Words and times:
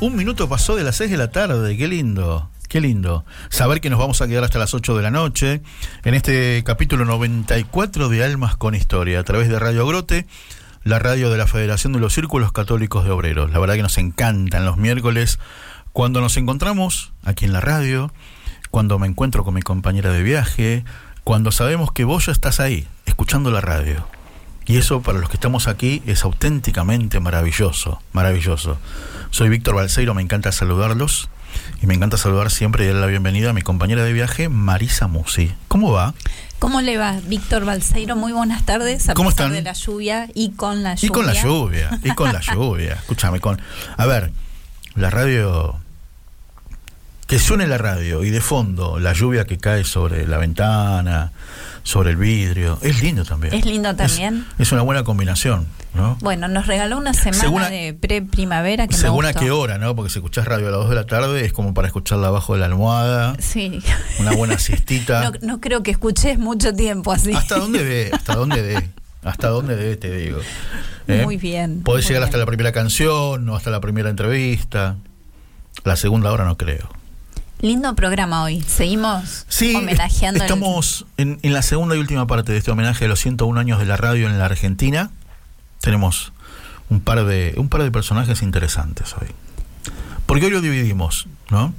Un 0.00 0.14
minuto 0.14 0.46
pasó 0.46 0.76
de 0.76 0.84
las 0.84 0.96
6 0.96 1.10
de 1.10 1.16
la 1.16 1.30
tarde, 1.30 1.74
qué 1.76 1.88
lindo, 1.88 2.50
qué 2.68 2.82
lindo. 2.82 3.24
Saber 3.48 3.80
que 3.80 3.88
nos 3.88 3.98
vamos 3.98 4.20
a 4.20 4.28
quedar 4.28 4.44
hasta 4.44 4.58
las 4.58 4.74
8 4.74 4.94
de 4.94 5.02
la 5.02 5.10
noche 5.10 5.62
en 6.04 6.12
este 6.12 6.62
capítulo 6.64 7.06
94 7.06 8.10
de 8.10 8.22
Almas 8.22 8.56
con 8.56 8.74
Historia, 8.74 9.20
a 9.20 9.24
través 9.24 9.48
de 9.48 9.58
Radio 9.58 9.86
Grote, 9.86 10.26
la 10.84 10.98
radio 10.98 11.30
de 11.30 11.38
la 11.38 11.46
Federación 11.46 11.94
de 11.94 11.98
los 11.98 12.12
Círculos 12.12 12.52
Católicos 12.52 13.04
de 13.04 13.10
Obreros. 13.10 13.50
La 13.52 13.58
verdad 13.58 13.76
que 13.76 13.82
nos 13.82 13.96
encantan 13.96 14.66
los 14.66 14.76
miércoles 14.76 15.38
cuando 15.94 16.20
nos 16.20 16.36
encontramos 16.36 17.14
aquí 17.22 17.46
en 17.46 17.54
la 17.54 17.60
radio, 17.60 18.12
cuando 18.70 18.98
me 18.98 19.06
encuentro 19.06 19.44
con 19.44 19.54
mi 19.54 19.62
compañera 19.62 20.12
de 20.12 20.22
viaje, 20.22 20.84
cuando 21.24 21.52
sabemos 21.52 21.90
que 21.92 22.04
vos 22.04 22.26
ya 22.26 22.32
estás 22.32 22.60
ahí, 22.60 22.86
escuchando 23.06 23.50
la 23.50 23.62
radio. 23.62 24.06
Y 24.66 24.76
eso 24.76 25.02
para 25.02 25.18
los 25.18 25.28
que 25.28 25.36
estamos 25.36 25.66
aquí 25.66 26.02
es 26.06 26.22
auténticamente 26.24 27.18
maravilloso, 27.20 28.00
maravilloso. 28.12 28.78
Soy 29.30 29.48
Víctor 29.48 29.74
Balseiro, 29.74 30.14
me 30.14 30.22
encanta 30.22 30.52
saludarlos 30.52 31.28
y 31.82 31.86
me 31.86 31.94
encanta 31.94 32.16
saludar 32.16 32.50
siempre 32.50 32.84
y 32.84 32.86
darle 32.88 33.00
la 33.00 33.06
bienvenida 33.08 33.50
a 33.50 33.52
mi 33.52 33.62
compañera 33.62 34.04
de 34.04 34.12
viaje, 34.12 34.48
Marisa 34.48 35.08
Musi. 35.08 35.52
¿Cómo 35.68 35.92
va? 35.92 36.14
¿Cómo 36.60 36.82
le 36.82 36.98
va, 36.98 37.18
Víctor 37.26 37.64
Balseiro? 37.64 38.16
Muy 38.16 38.32
buenas 38.32 38.64
tardes. 38.64 39.08
A 39.08 39.14
¿Cómo 39.14 39.30
pesar 39.30 39.46
están? 39.46 39.56
de 39.56 39.62
la 39.62 39.72
lluvia 39.72 40.28
y 40.34 40.52
con 40.52 40.82
la 40.82 40.94
lluvia. 40.94 41.06
Y 41.06 41.10
con 41.10 41.26
la 41.26 41.32
lluvia, 41.32 42.00
y 42.04 42.14
con 42.14 42.32
la 42.32 42.40
lluvia. 42.40 42.92
Escúchame, 42.94 43.40
con... 43.40 43.60
A 43.96 44.06
ver, 44.06 44.30
la 44.94 45.10
radio... 45.10 45.80
Que 47.26 47.38
suene 47.38 47.68
la 47.68 47.78
radio 47.78 48.24
y 48.24 48.30
de 48.30 48.40
fondo 48.40 48.98
la 48.98 49.12
lluvia 49.12 49.46
que 49.46 49.56
cae 49.56 49.84
sobre 49.84 50.26
la 50.26 50.36
ventana, 50.36 51.30
sobre 51.82 52.10
el 52.10 52.16
vidrio. 52.16 52.78
Es 52.82 53.02
lindo 53.02 53.24
también. 53.24 53.54
Es 53.54 53.64
lindo 53.64 53.94
también. 53.94 54.46
Es, 54.58 54.68
es 54.68 54.72
una 54.72 54.82
buena 54.82 55.02
combinación, 55.04 55.66
¿no? 55.94 56.16
Bueno, 56.20 56.48
nos 56.48 56.66
regaló 56.66 56.98
una 56.98 57.14
semana 57.14 57.40
Según 57.42 57.62
de 57.62 57.96
pre-primavera 57.98 58.86
que 58.86 58.94
Según 58.94 59.24
me 59.24 59.30
a 59.30 59.34
qué 59.34 59.50
hora, 59.50 59.78
¿no? 59.78 59.94
Porque 59.96 60.10
si 60.10 60.18
escuchás 60.18 60.46
radio 60.46 60.68
a 60.68 60.70
las 60.70 60.80
2 60.80 60.90
de 60.90 60.94
la 60.94 61.06
tarde 61.06 61.44
es 61.44 61.52
como 61.52 61.74
para 61.74 61.88
escucharla 61.88 62.28
abajo 62.28 62.54
de 62.54 62.60
la 62.60 62.66
almohada, 62.66 63.34
Sí. 63.38 63.82
una 64.18 64.32
buena 64.32 64.58
siestita. 64.58 65.20
No, 65.30 65.32
no 65.42 65.60
creo 65.60 65.82
que 65.82 65.90
escuches 65.90 66.38
mucho 66.38 66.74
tiempo 66.74 67.12
así. 67.12 67.32
¿Hasta 67.32 67.58
dónde 67.58 67.84
dé? 67.84 68.10
¿Hasta 68.12 68.34
dónde 68.34 68.62
dé? 68.62 68.90
¿Hasta 69.22 69.48
dónde 69.48 69.76
dé, 69.76 69.96
te 69.96 70.14
digo? 70.14 70.38
¿Eh? 71.06 71.22
Muy 71.24 71.36
bien, 71.36 71.82
Podés 71.82 72.04
muy 72.04 72.08
llegar 72.08 72.22
hasta 72.22 72.38
la 72.38 72.46
primera 72.46 72.72
canción 72.72 73.48
o 73.48 73.56
hasta 73.56 73.70
la 73.70 73.80
primera 73.80 74.08
entrevista. 74.08 74.96
La 75.84 75.96
segunda 75.96 76.32
hora 76.32 76.44
no 76.44 76.56
creo. 76.56 76.88
Lindo 77.60 77.94
programa 77.94 78.42
hoy. 78.42 78.62
Seguimos 78.62 79.44
Sí, 79.48 79.74
homenajeando. 79.74 80.38
est- 80.42 80.50
el- 80.50 80.56
estamos 80.56 81.06
en, 81.18 81.38
en 81.42 81.52
la 81.52 81.62
segunda 81.62 81.94
y 81.94 81.98
última 81.98 82.26
parte 82.26 82.52
de 82.52 82.58
este 82.58 82.70
homenaje 82.70 83.04
a 83.04 83.08
los 83.08 83.20
101 83.20 83.60
años 83.60 83.78
de 83.78 83.84
la 83.86 83.96
radio 83.98 84.28
en 84.28 84.38
la 84.38 84.46
Argentina. 84.46 85.10
Tenemos 85.80 86.32
un 86.88 87.00
par 87.00 87.24
de 87.24 87.54
un 87.56 87.68
par 87.68 87.82
de 87.82 87.90
personajes 87.90 88.42
interesantes 88.42 89.14
hoy. 89.20 89.28
Porque 90.26 90.46
hoy 90.46 90.52
lo 90.52 90.60
dividimos, 90.62 91.26
¿no? 91.50 91.74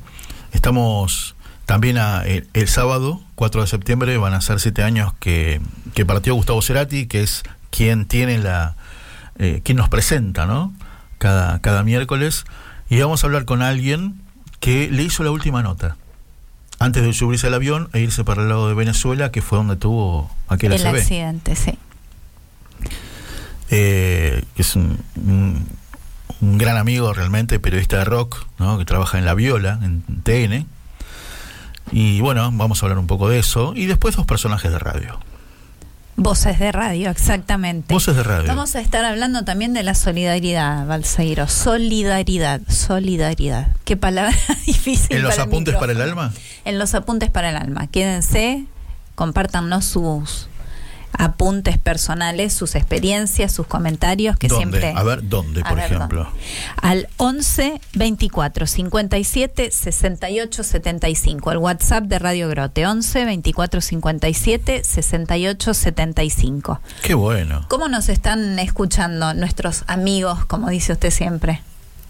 Estamos 0.51 1.35
también 1.65 1.97
a- 1.97 2.23
el, 2.25 2.47
el 2.53 2.67
sábado, 2.67 3.21
4 3.35 3.61
de 3.61 3.67
septiembre, 3.67 4.17
van 4.17 4.33
a 4.35 4.41
ser 4.41 4.59
siete 4.59 4.83
años 4.83 5.13
que, 5.19 5.61
que 5.95 6.05
partió 6.05 6.35
Gustavo 6.35 6.61
Cerati, 6.61 7.07
que 7.07 7.21
es 7.23 7.41
quien 7.71 8.05
tiene 8.05 8.37
la 8.37 8.75
eh, 9.39 9.61
quien 9.63 9.77
nos 9.77 9.89
presenta, 9.89 10.45
¿no? 10.45 10.73
Cada, 11.17 11.59
cada 11.59 11.81
miércoles. 11.83 12.45
Y 12.89 12.99
vamos 12.99 13.23
a 13.23 13.27
hablar 13.27 13.45
con 13.45 13.61
alguien 13.63 14.20
que 14.61 14.89
le 14.89 15.03
hizo 15.03 15.23
la 15.23 15.31
última 15.31 15.61
nota 15.61 15.97
antes 16.79 17.03
de 17.03 17.11
subirse 17.13 17.47
al 17.47 17.53
avión 17.55 17.89
e 17.93 17.99
irse 17.99 18.23
para 18.23 18.41
el 18.43 18.47
lado 18.49 18.67
de 18.69 18.73
Venezuela, 18.73 19.29
que 19.31 19.41
fue 19.41 19.57
donde 19.57 19.75
tuvo 19.75 20.31
aquel 20.47 20.71
el 20.71 20.79
accidente, 21.01 21.55
sí. 21.57 21.77
Eh, 23.69 24.43
es 24.57 24.75
un, 24.75 24.97
un- 25.15 25.67
un 26.41 26.57
gran 26.57 26.77
amigo 26.77 27.13
realmente, 27.13 27.59
periodista 27.59 27.97
de 27.99 28.05
rock, 28.05 28.45
¿no? 28.57 28.77
que 28.79 28.85
trabaja 28.85 29.19
en 29.19 29.25
La 29.25 29.35
Viola, 29.35 29.77
en 29.83 30.01
TN. 30.23 30.65
Y 31.91 32.19
bueno, 32.21 32.49
vamos 32.53 32.81
a 32.81 32.85
hablar 32.85 32.97
un 32.97 33.05
poco 33.07 33.29
de 33.29 33.37
eso. 33.37 33.73
Y 33.75 33.85
después 33.85 34.15
dos 34.15 34.25
personajes 34.25 34.71
de 34.71 34.79
radio. 34.79 35.19
Voces 36.17 36.59
de 36.59 36.71
radio, 36.71 37.09
exactamente. 37.09 37.93
Voces 37.93 38.15
de 38.15 38.23
radio. 38.23 38.47
Vamos 38.47 38.75
a 38.75 38.81
estar 38.81 39.03
hablando 39.05 39.43
también 39.43 39.73
de 39.73 39.81
la 39.83 39.95
solidaridad, 39.95 40.85
Balseiro. 40.85 41.47
Solidaridad, 41.47 42.61
solidaridad. 42.67 43.75
Qué 43.85 43.97
palabra 43.97 44.35
difícil. 44.65 45.17
¿En 45.17 45.23
los 45.23 45.31
para 45.31 45.43
el 45.43 45.49
apuntes 45.49 45.75
para 45.75 45.91
el 45.93 46.01
alma? 46.01 46.33
En 46.65 46.77
los 46.79 46.93
apuntes 46.93 47.29
para 47.29 47.49
el 47.49 47.55
alma. 47.55 47.87
Quédense, 47.87 48.65
compártanos 49.15 49.85
sus 49.85 50.47
apuntes 51.17 51.77
personales, 51.77 52.53
sus 52.53 52.75
experiencias, 52.75 53.51
sus 53.51 53.67
comentarios, 53.67 54.37
que 54.37 54.47
¿Dónde? 54.47 54.79
siempre... 54.79 54.93
A 54.95 55.03
ver, 55.03 55.27
¿dónde, 55.27 55.61
por 55.61 55.75
ver, 55.75 55.85
ejemplo? 55.85 56.23
¿dónde? 56.25 56.39
Al 56.81 57.09
11 57.17 57.81
24 57.93 58.67
57 58.67 59.71
68 59.71 60.63
75. 60.63 61.51
El 61.51 61.57
WhatsApp 61.57 62.03
de 62.05 62.19
Radio 62.19 62.49
Grote. 62.49 62.85
11 62.85 63.25
24 63.25 63.81
57 63.81 64.83
68 64.83 65.73
75. 65.73 66.81
Qué 67.03 67.13
bueno. 67.13 67.65
¿Cómo 67.69 67.87
nos 67.87 68.09
están 68.09 68.57
escuchando 68.59 69.33
nuestros 69.33 69.83
amigos, 69.87 70.45
como 70.45 70.69
dice 70.69 70.93
usted 70.93 71.11
siempre? 71.11 71.61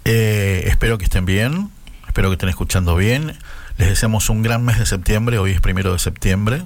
Eh, 0.05 0.63
espero 0.65 0.97
que 0.97 1.05
estén 1.05 1.25
bien, 1.25 1.69
espero 2.07 2.29
que 2.29 2.33
estén 2.33 2.49
escuchando 2.49 2.95
bien. 2.95 3.37
Les 3.77 3.89
deseamos 3.89 4.29
un 4.29 4.41
gran 4.43 4.63
mes 4.63 4.77
de 4.79 4.85
septiembre, 4.85 5.37
hoy 5.39 5.51
es 5.51 5.61
primero 5.61 5.91
de 5.93 5.99
septiembre. 5.99 6.63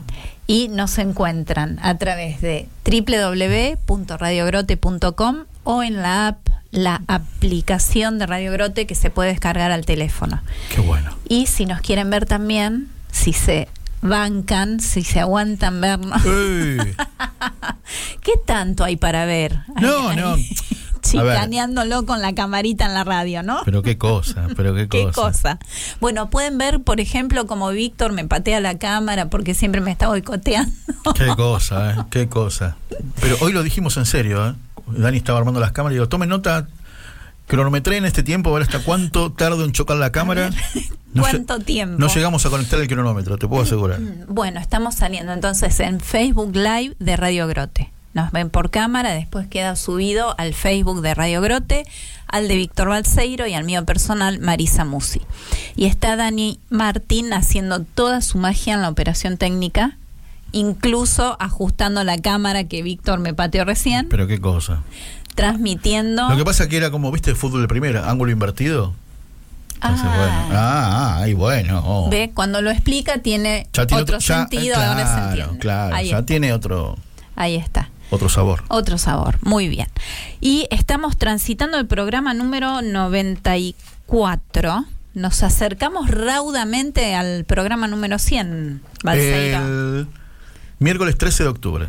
Y 0.47 0.67
nos 0.69 0.97
encuentran 0.97 1.79
a 1.81 1.97
través 1.97 2.41
de 2.41 2.67
www.radiogrote.com 2.85 5.37
o 5.63 5.83
en 5.83 6.01
la 6.01 6.27
app, 6.27 6.47
la 6.71 7.01
aplicación 7.07 8.19
de 8.19 8.25
Radio 8.27 8.51
Grote 8.51 8.85
que 8.85 8.95
se 8.95 9.09
puede 9.09 9.29
descargar 9.29 9.71
al 9.71 9.85
teléfono. 9.85 10.41
Qué 10.73 10.81
bueno. 10.81 11.15
Y 11.27 11.47
si 11.47 11.65
nos 11.65 11.79
quieren 11.81 12.09
ver 12.09 12.25
también, 12.25 12.89
si 13.11 13.31
se 13.33 13.67
bancan, 14.01 14.79
si 14.81 15.03
se 15.03 15.19
aguantan 15.19 15.81
vernos. 15.81 16.21
¿qué 18.21 18.33
tanto 18.45 18.83
hay 18.83 18.97
para 18.97 19.25
ver? 19.25 19.59
No, 19.81 20.09
Ay, 20.09 20.17
no. 20.17 20.33
ay. 20.33 20.49
Chicaneándolo 21.11 22.05
con 22.05 22.21
la 22.21 22.33
camarita 22.33 22.85
en 22.85 22.93
la 22.93 23.03
radio, 23.03 23.43
¿no? 23.43 23.61
Pero 23.65 23.81
qué 23.81 23.97
cosa, 23.97 24.47
pero 24.55 24.73
qué 24.73 24.87
cosa. 24.89 25.05
Qué 25.05 25.11
cosa. 25.11 25.59
Bueno, 25.99 26.29
pueden 26.29 26.57
ver, 26.57 26.81
por 26.81 26.99
ejemplo, 26.99 27.45
como 27.47 27.69
Víctor 27.69 28.11
me 28.11 28.25
patea 28.25 28.59
la 28.59 28.77
cámara 28.77 29.29
porque 29.29 29.53
siempre 29.53 29.81
me 29.81 29.91
está 29.91 30.07
boicoteando. 30.07 30.71
Qué 31.15 31.27
cosa, 31.35 31.91
¿eh? 31.91 31.95
Qué 32.09 32.27
cosa. 32.27 32.77
Pero 33.21 33.37
hoy 33.41 33.53
lo 33.53 33.63
dijimos 33.63 33.97
en 33.97 34.05
serio, 34.05 34.47
¿eh? 34.47 34.53
Dani 34.87 35.17
estaba 35.17 35.39
armando 35.39 35.59
las 35.59 35.71
cámaras 35.71 35.93
y 35.93 35.95
digo, 35.95 36.09
tomen 36.09 36.29
nota, 36.29 36.67
cronometré 37.47 37.97
en 37.97 38.05
este 38.05 38.23
tiempo, 38.23 38.49
a 38.51 38.53
ver 38.53 38.63
hasta 38.63 38.79
cuánto 38.79 39.31
tardo 39.31 39.65
en 39.65 39.71
chocar 39.71 39.97
la 39.97 40.11
cámara. 40.11 40.51
No 41.13 41.21
¿Cuánto 41.23 41.59
tiempo? 41.59 41.97
No 41.97 42.07
llegamos 42.07 42.45
a 42.45 42.49
conectar 42.49 42.79
el 42.79 42.87
cronómetro, 42.87 43.37
te 43.37 43.47
puedo 43.47 43.63
asegurar. 43.63 43.99
Bueno, 44.27 44.59
estamos 44.59 44.95
saliendo 44.95 45.33
entonces 45.33 45.79
en 45.79 45.99
Facebook 45.99 46.55
Live 46.55 46.95
de 46.99 47.15
Radio 47.15 47.47
Grote. 47.47 47.91
Nos 48.15 48.31
ven 48.31 48.49
por 48.49 48.71
cámara, 48.71 49.11
después 49.13 49.45
queda 49.47 49.75
subido 49.75 50.33
al 50.39 50.53
Facebook 50.53 51.01
de 51.01 51.13
Radio 51.13 51.41
Grote, 51.41 51.85
al 52.27 52.47
de 52.47 52.55
Víctor 52.55 52.87
Balseiro 52.87 53.45
y 53.45 53.53
al 53.53 53.65
mío 53.65 53.83
personal, 53.85 54.39
Marisa 54.39 54.85
Musi. 54.85 55.21
Y 55.75 55.85
está 55.85 56.15
Dani 56.15 56.57
Martín 56.69 57.31
haciendo 57.33 57.81
toda 57.81 58.21
su 58.21 58.37
magia 58.37 58.73
en 58.73 58.81
la 58.81 58.89
operación 58.89 59.35
técnica, 59.37 59.97
incluso 60.53 61.35
ajustando 61.41 62.03
la 62.05 62.17
cámara 62.17 62.63
que 62.63 62.81
Víctor 62.83 63.19
me 63.19 63.33
pateó 63.33 63.65
recién, 63.65 64.07
Pero 64.09 64.27
qué 64.27 64.39
cosa. 64.39 64.81
transmitiendo. 65.35 66.29
Lo 66.29 66.37
que 66.37 66.45
pasa 66.45 66.69
que 66.69 66.77
era 66.77 66.91
como, 66.91 67.11
viste, 67.11 67.35
fútbol 67.35 67.61
de 67.63 67.67
primera, 67.67 68.09
ángulo 68.09 68.31
invertido. 68.31 68.93
Entonces, 69.75 70.07
Ah. 70.07 70.15
bueno. 70.17 70.57
Ah, 70.57 71.17
ah, 71.19 71.27
y 71.27 71.33
bueno. 71.33 71.83
oh. 71.85 72.09
Ve, 72.09 72.31
cuando 72.33 72.61
lo 72.61 72.71
explica 72.71 73.17
tiene, 73.17 73.67
Ya 73.73 73.85
tiene 73.85 74.03
otro 74.03 74.19
ya, 74.19 74.47
sentido, 74.47 74.79
eh, 74.79 74.85
ahora 74.85 75.05
se 75.05 75.13
claro, 75.13 75.29
entiende. 75.31 75.59
Claro, 75.59 75.95
Ahí, 75.97 76.07
ya 76.09 76.15
está, 76.19 76.25
tiene 76.25 76.53
otro, 76.53 76.97
ahí 77.35 77.55
está. 77.57 77.89
Otro 78.09 78.29
sabor. 78.29 78.63
Otro 78.69 78.97
sabor, 78.97 79.37
muy 79.41 79.67
bien. 79.69 79.87
Y 80.41 80.67
estamos 80.71 81.17
transitando 81.17 81.77
el 81.77 81.85
programa 81.87 82.33
número 82.33 82.81
94. 82.81 84.85
Nos 85.13 85.43
acercamos 85.43 86.09
raudamente 86.11 87.15
al 87.15 87.45
programa 87.45 87.87
número 87.87 88.19
100, 88.19 88.81
Balseiro. 89.03 89.57
El 89.59 90.07
miércoles 90.79 91.17
13 91.17 91.43
de 91.43 91.49
octubre. 91.49 91.87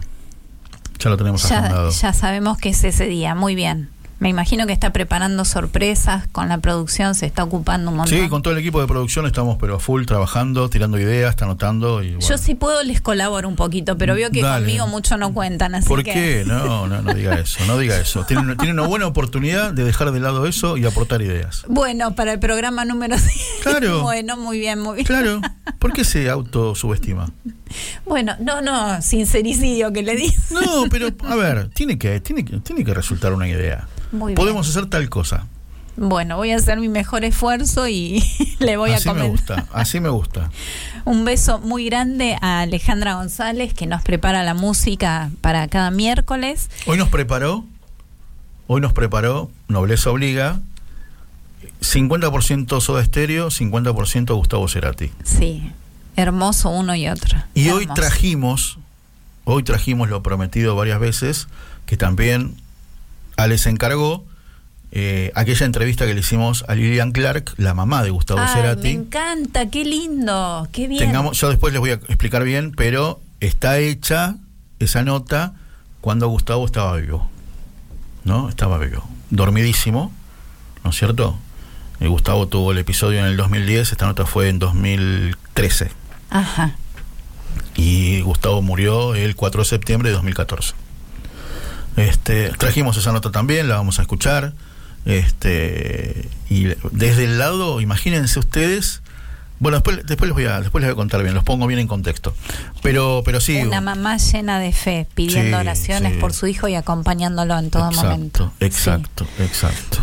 Ya 0.99 1.11
lo 1.11 1.17
tenemos 1.17 1.43
Ya, 1.49 1.59
agendado. 1.59 1.91
ya 1.91 2.13
sabemos 2.13 2.59
que 2.59 2.71
es 2.71 2.85
ese 2.85 3.07
día, 3.07 3.35
muy 3.35 3.55
bien. 3.55 3.91
Me 4.19 4.31
imagino 4.31 4.67
que 4.67 4.73
está 4.73 4.93
preparando 4.95 5.45
sorpresas 5.45 6.27
con 6.29 6.49
la 6.49 6.57
producción, 6.59 7.15
se 7.15 7.27
está 7.27 7.45
ocupando 7.45 7.91
un 7.91 7.99
montón. 7.99 8.19
Sí, 8.19 8.29
con 8.29 8.41
todo 8.41 8.55
el 8.55 8.61
equipo 8.61 8.81
de 8.81 8.87
producción 8.87 9.27
estamos 9.27 9.59
pero 9.61 9.77
a 9.77 9.79
full 9.79 10.07
trabajando, 10.07 10.71
tirando 10.71 10.99
ideas, 10.99 11.31
está 11.31 11.45
anotando 11.45 12.03
y 12.03 12.13
bueno. 12.15 12.27
Yo 12.27 12.39
si 12.39 12.55
puedo 12.55 12.83
les 12.83 13.03
colaboro 13.03 13.47
un 13.47 13.57
poquito, 13.57 13.99
pero 13.99 14.15
veo 14.15 14.31
que 14.31 14.41
Dale. 14.41 14.65
conmigo 14.65 14.87
mucho 14.87 15.19
no 15.19 15.35
cuentan, 15.35 15.75
así 15.75 15.87
¿Por 15.87 16.03
que... 16.03 16.13
qué? 16.13 16.45
No, 16.47 16.87
no, 16.87 17.03
no 17.03 17.13
diga 17.13 17.35
eso, 17.35 17.65
no 17.67 17.77
diga 17.79 17.99
eso. 17.99 18.25
Tiene, 18.25 18.43
una- 18.71 18.87
buena 18.87 19.07
oportunidad 19.07 19.73
de 19.75 19.85
dejar 19.85 20.13
de 20.13 20.21
lado 20.21 20.47
eso 20.47 20.77
y 20.79 20.87
aportar 20.87 21.21
ideas. 21.21 21.65
Bueno, 21.69 22.15
para 22.15 22.33
el 22.33 22.39
programa 22.39 22.85
número 22.85 23.19
100. 23.19 23.33
Claro. 23.63 24.03
bueno, 24.03 24.37
muy 24.39 24.59
bien, 24.59 24.79
muy 24.79 24.95
bien. 24.95 25.07
Claro, 25.07 25.41
¿por 25.79 25.93
qué 25.93 26.05
se 26.05 26.31
autosubestima? 26.31 27.31
Bueno, 28.07 28.35
no, 28.41 28.63
no, 28.63 29.03
sincericidio 29.03 29.93
que 29.93 30.03
le 30.03 30.17
dice. 30.17 30.55
No, 30.55 30.85
pero 30.89 31.09
a 31.29 31.35
ver, 31.37 31.69
tiene 31.71 31.99
que, 31.99 32.21
tiene 32.21 32.45
que, 32.45 32.59
tiene 32.61 32.85
que 32.85 32.95
resultar 32.95 33.33
una 33.35 33.49
idea. 33.49 33.87
Muy 34.13 34.33
bien. 34.33 34.37
Podemos 34.37 34.69
hacer 34.69 34.87
tal 34.87 35.09
cosa. 35.09 35.47
Bueno, 35.99 36.37
voy 36.37 36.51
a 36.51 36.57
hacer 36.57 36.79
mi 36.79 36.89
mejor 36.89 37.25
esfuerzo 37.25 37.89
y 37.89 38.23
le 38.59 38.77
voy 38.77 38.93
así 38.93 39.09
a 39.09 39.15
me 39.15 39.23
comentar. 39.23 39.57
gusta, 39.65 39.79
así 39.79 40.01
me 40.01 40.11
gusta. 40.11 40.51
Un 41.05 41.25
beso 41.25 41.59
muy 41.59 41.87
grande 41.87 42.37
a 42.43 42.61
Alejandra 42.61 43.15
González 43.15 43.73
que 43.73 43.87
nos 43.87 44.03
prepara 44.03 44.43
la 44.43 44.53
música 44.55 45.31
para 45.41 45.69
cada 45.69 45.91
miércoles. 45.91 46.69
Hoy 46.87 46.99
nos 46.99 47.09
preparó, 47.09 47.65
hoy 48.67 48.81
nos 48.81 48.93
preparó, 48.93 49.51
Nobleza 49.69 50.11
Obliga, 50.11 50.61
50% 51.81 52.81
Soda 52.81 53.05
Stereo, 53.05 53.49
50% 53.49 54.35
Gustavo 54.35 54.69
Cerati. 54.69 55.11
Sí, 55.25 55.71
hermoso 56.17 56.71
uno 56.71 56.95
y 56.95 57.09
otro. 57.09 57.39
Y 57.55 57.71
hoy 57.71 57.87
trajimos, 57.87 58.79
hoy 59.45 59.63
trajimos 59.63 60.09
lo 60.11 60.23
prometido 60.23 60.75
varias 60.77 61.01
veces, 61.01 61.49
que 61.87 61.97
también 61.97 62.57
Alex 63.37 63.67
encargó 63.67 64.25
eh, 64.93 65.31
aquella 65.35 65.67
entrevista 65.67 66.07
que 66.07 66.15
le 66.15 66.21
hicimos 66.21 66.65
a 66.69 66.75
Lilian 66.75 67.13
Clark, 67.13 67.55
la 67.59 67.75
mamá 67.75 68.03
de 68.03 68.11
Gustavo 68.11 68.41
Ay, 68.41 68.47
me 68.47 68.53
Cerati. 68.55 68.89
encanta, 68.91 69.69
qué 69.71 69.85
lindo, 69.85 70.67
qué 70.73 70.87
bien. 70.89 71.05
Tengamos, 71.05 71.39
yo 71.39 71.49
después 71.51 71.73
les 71.73 71.81
voy 71.81 71.91
a 71.91 71.95
explicar 71.95 72.45
bien, 72.45 72.73
pero 72.73 73.21
está 73.41 73.79
hecha 73.79 74.37
esa 74.79 75.03
nota 75.03 75.55
cuando 76.01 76.29
Gustavo 76.29 76.65
estaba 76.65 76.97
vivo. 76.97 77.29
¿No? 78.25 78.49
Estaba 78.49 78.79
vivo. 78.79 79.07
Dormidísimo, 79.31 80.13
¿no 80.83 80.91
es 80.91 80.97
cierto? 80.97 81.37
Eh, 82.01 82.09
Gustavo 82.09 82.49
tuvo 82.49 82.73
el 82.73 82.79
episodio 82.79 83.19
en 83.21 83.27
el 83.27 83.37
2010, 83.37 83.93
esta 83.93 84.07
nota 84.07 84.25
fue 84.27 84.49
en 84.49 84.59
2013. 84.59 85.91
Ajá. 86.31 86.75
y 87.77 88.21
Gustavo 88.23 88.63
murió 88.63 89.15
el 89.15 89.37
4 89.37 89.61
de 89.61 89.65
septiembre 89.65 90.09
de 90.11 90.15
2014. 90.17 90.75
Este, 91.97 92.51
trajimos 92.51 92.97
esa 92.97 93.13
nota 93.13 93.31
también, 93.31 93.69
la 93.69 93.77
vamos 93.77 93.99
a 93.99 94.03
escuchar. 94.03 94.53
Este, 95.05 96.29
y 96.51 96.65
desde 96.91 97.25
el 97.25 97.39
lado, 97.39 97.81
imagínense 97.81 98.39
ustedes, 98.39 99.03
bueno, 99.59 99.79
después, 99.79 100.05
después 100.07 100.29
les 100.29 100.35
voy 100.35 100.45
a 100.45 100.61
después 100.61 100.83
les 100.83 100.91
voy 100.91 100.93
a 100.93 100.97
contar 100.97 101.23
bien, 101.23 101.35
los 101.35 101.45
pongo 101.45 101.67
bien 101.67 101.81
en 101.81 101.89
contexto. 101.89 102.35
Pero 102.83 103.23
pero 103.25 103.41
sí, 103.41 103.57
Una 103.57 103.81
mamá 103.81 104.17
llena 104.19 104.59
de 104.59 104.73
fe, 104.73 105.07
pidiendo 105.15 105.57
Sí, 105.57 105.61
oraciones 105.61 106.15
sí. 106.15 106.19
por 106.19 106.33
su 106.33 106.47
hijo 106.47 106.69
y 106.69 106.75
acompañándolo 106.75 107.59
en 107.59 107.71
todo 107.71 107.89
exacto, 107.89 108.09
momento. 108.11 108.53
Exacto, 108.61 109.27
exacto. 109.39 109.99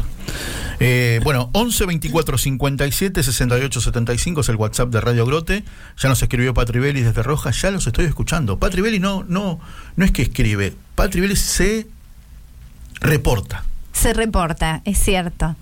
Eh, 0.80 1.22
bueno, 1.24 1.50
11 1.54 1.86
24 1.86 2.38
57 2.38 3.24
68 3.24 3.82
75 3.82 4.42
es 4.42 4.50
el 4.50 4.56
WhatsApp 4.56 4.90
de 4.90 5.02
Radio 5.02 5.26
Grote. 5.26 5.64
Ya 5.98 6.10
nos 6.10 6.22
escribió 6.22 6.54
Patri 6.54 6.80
Belli 6.80 7.02
desde 7.02 7.24
Roja, 7.24 7.52
ya 7.52 7.72
los 7.72 7.86
estoy 7.88 8.06
escuchando. 8.06 8.58
Patri 8.60 8.82
Belli 8.82 9.00
no, 9.00 9.24
no, 9.28 9.60
no 9.96 10.06
es 10.06 10.12
que 10.12 10.24
escribe, 10.24 10.74
Patri 10.96 11.22
Belli 11.22 11.36
se 11.36 11.88
reporta. 13.00 13.64
Sí. 13.94 14.02
Se 14.04 14.14
reporta, 14.14 14.82
es 14.86 14.98
cierto. 14.98 15.56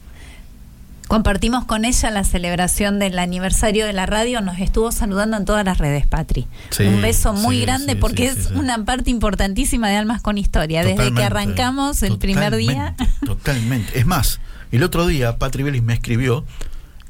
Compartimos 1.12 1.66
con 1.66 1.84
ella 1.84 2.10
la 2.10 2.24
celebración 2.24 2.98
del 2.98 3.20
aniversario 3.20 3.86
de 3.86 3.92
la 3.92 4.06
radio, 4.06 4.40
nos 4.40 4.60
estuvo 4.60 4.94
saludando 4.94 5.36
en 5.36 5.44
todas 5.44 5.66
las 5.66 5.78
redes, 5.78 6.06
Patri. 6.08 6.48
Sí, 6.70 6.84
Un 6.84 7.02
beso 7.02 7.34
muy 7.34 7.58
sí, 7.58 7.62
grande 7.64 7.94
sí, 7.96 8.00
porque 8.00 8.28
es 8.28 8.46
una 8.52 8.86
parte 8.86 9.10
importantísima 9.10 9.90
de 9.90 9.98
Almas 9.98 10.22
con 10.22 10.38
Historia. 10.38 10.86
Desde 10.86 11.14
que 11.14 11.22
arrancamos 11.22 12.02
el 12.04 12.18
primer 12.18 12.56
día. 12.56 12.96
totalmente. 13.26 14.00
Es 14.00 14.06
más, 14.06 14.40
el 14.72 14.84
otro 14.84 15.06
día 15.06 15.38
Patri 15.38 15.64
Belli 15.64 15.82
me 15.82 15.96
escribió, 15.96 16.46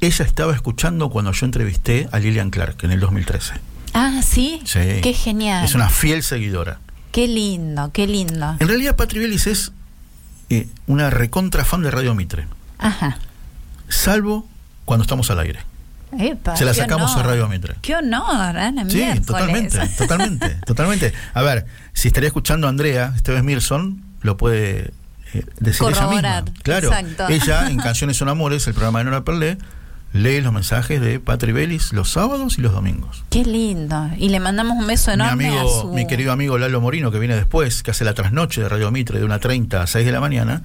ella 0.00 0.24
estaba 0.24 0.52
escuchando 0.52 1.08
cuando 1.08 1.30
yo 1.30 1.46
entrevisté 1.46 2.08
a 2.10 2.18
Lilian 2.18 2.50
Clark 2.50 2.78
en 2.82 2.90
el 2.90 2.98
2013. 2.98 3.52
Ah, 3.94 4.20
¿sí? 4.24 4.62
Sí. 4.64 4.80
Qué 5.00 5.14
genial. 5.14 5.64
Es 5.64 5.76
una 5.76 5.88
fiel 5.88 6.24
seguidora. 6.24 6.80
Qué 7.12 7.28
lindo, 7.28 7.92
qué 7.92 8.08
lindo. 8.08 8.56
En 8.58 8.66
realidad, 8.66 8.96
Patri 8.96 9.20
Bellis 9.20 9.46
es 9.46 9.70
eh, 10.50 10.66
una 10.88 11.08
recontra 11.08 11.64
fan 11.64 11.84
de 11.84 11.92
Radio 11.92 12.16
Mitre, 12.16 12.48
Ajá. 12.80 13.16
Salvo 13.92 14.46
cuando 14.84 15.02
estamos 15.02 15.30
al 15.30 15.38
aire. 15.40 15.60
Epa, 16.18 16.56
Se 16.56 16.64
la 16.66 16.74
sacamos 16.74 17.12
honor. 17.12 17.24
a 17.24 17.28
Radio 17.28 17.48
Mitre. 17.48 17.76
Qué 17.80 17.96
honor, 17.96 18.56
Ana, 18.58 18.84
Sí, 18.88 18.96
miércoles. 18.96 19.26
totalmente, 19.26 19.78
totalmente, 19.96 20.48
totalmente. 20.66 21.12
A 21.32 21.42
ver, 21.42 21.66
si 21.94 22.08
estaría 22.08 22.26
escuchando 22.26 22.66
a 22.66 22.70
Andrea 22.70 23.12
Esteves 23.16 23.42
Mirson, 23.42 24.02
lo 24.20 24.36
puede 24.36 24.92
eh, 25.32 25.44
decir 25.60 25.86
ella 25.88 26.06
misma. 26.08 26.44
Claro, 26.62 26.88
exacto. 26.88 27.28
ella 27.28 27.70
en 27.70 27.78
Canciones 27.80 28.18
son 28.18 28.28
Amores, 28.28 28.66
el 28.66 28.74
programa 28.74 28.98
de 28.98 29.06
Nora 29.06 29.24
Perlé, 29.24 29.56
lee 30.12 30.42
los 30.42 30.52
mensajes 30.52 31.00
de 31.00 31.18
Patri 31.18 31.52
Bellis 31.52 31.94
los 31.94 32.10
sábados 32.10 32.58
y 32.58 32.60
los 32.60 32.72
domingos. 32.74 33.24
Qué 33.30 33.46
lindo. 33.46 34.10
Y 34.18 34.28
le 34.28 34.38
mandamos 34.40 34.76
un 34.76 34.86
beso 34.86 35.10
Mi 35.12 35.14
enorme 35.14 35.46
a 35.48 35.50
amigo, 35.60 35.80
su... 35.82 35.88
mi 35.94 36.06
querido 36.06 36.32
amigo 36.32 36.58
Lalo 36.58 36.82
Morino, 36.82 37.10
que 37.10 37.18
viene 37.18 37.36
después, 37.36 37.82
que 37.82 37.92
hace 37.92 38.04
la 38.04 38.12
trasnoche 38.12 38.60
de 38.60 38.68
Radio 38.68 38.90
Mitre 38.90 39.18
de 39.18 39.24
1.30 39.26 39.80
a 39.80 39.86
6 39.86 40.04
de 40.04 40.12
la 40.12 40.20
mañana, 40.20 40.62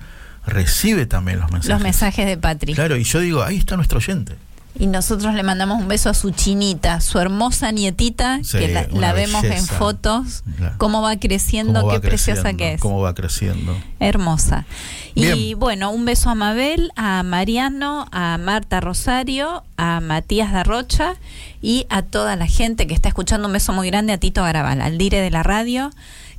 recibe 0.48 1.06
también 1.06 1.40
los 1.40 1.52
mensajes. 1.52 1.70
los 1.70 1.82
mensajes 1.82 2.26
de 2.26 2.38
Patri. 2.38 2.74
Claro, 2.74 2.98
y 2.98 3.04
yo 3.04 3.20
digo, 3.20 3.44
ahí 3.44 3.58
está 3.58 3.76
nuestro 3.76 3.98
oyente. 4.00 4.34
Y 4.80 4.86
nosotros 4.86 5.34
le 5.34 5.42
mandamos 5.42 5.80
un 5.82 5.88
beso 5.88 6.10
a 6.10 6.14
su 6.14 6.30
chinita, 6.30 7.02
su 7.02 7.18
hermosa 7.18 7.72
nietita, 7.72 8.42
Sí, 8.44 8.60
que 8.60 8.88
la, 8.94 9.12
vemos 9.14 9.44
en 9.44 9.66
fotos, 9.66 10.44
Claro. 10.56 10.76
cómo 10.78 11.02
va 11.02 11.18
creciendo, 11.18 11.82
Cómo 11.82 11.88
va 11.88 11.94
qué 11.94 12.08
preciosa 12.08 12.54
que 12.54 12.74
es. 12.74 12.82
Cómo 12.82 13.02
va 13.02 13.16
creciendo. 13.16 13.76
Hermosa. 14.00 14.66
Y 15.16 15.56
bueno, 15.56 15.90
un 15.90 16.06
beso 16.06 16.30
a 16.30 16.36
Mabel, 16.36 16.92
a 16.96 17.24
Mariano, 17.24 18.06
a 18.12 18.38
Marta 18.38 18.80
Rosario, 18.80 19.64
a 19.78 20.00
Matías 20.00 20.52
Darrocha 20.52 21.16
y 21.60 21.88
a 21.90 22.04
toda 22.04 22.36
la 22.36 22.46
gente 22.46 22.86
que 22.86 22.94
está 22.94 23.10
escuchando. 23.10 23.48
Un 23.48 23.54
beso 23.54 23.74
muy 23.74 23.88
grande 23.90 24.14
a 24.14 24.20
Tito 24.20 24.44
Garabal, 24.44 24.82
al 24.82 25.00
dire 25.00 25.22
de 25.22 25.32
la 25.32 25.42
radio, 25.42 25.90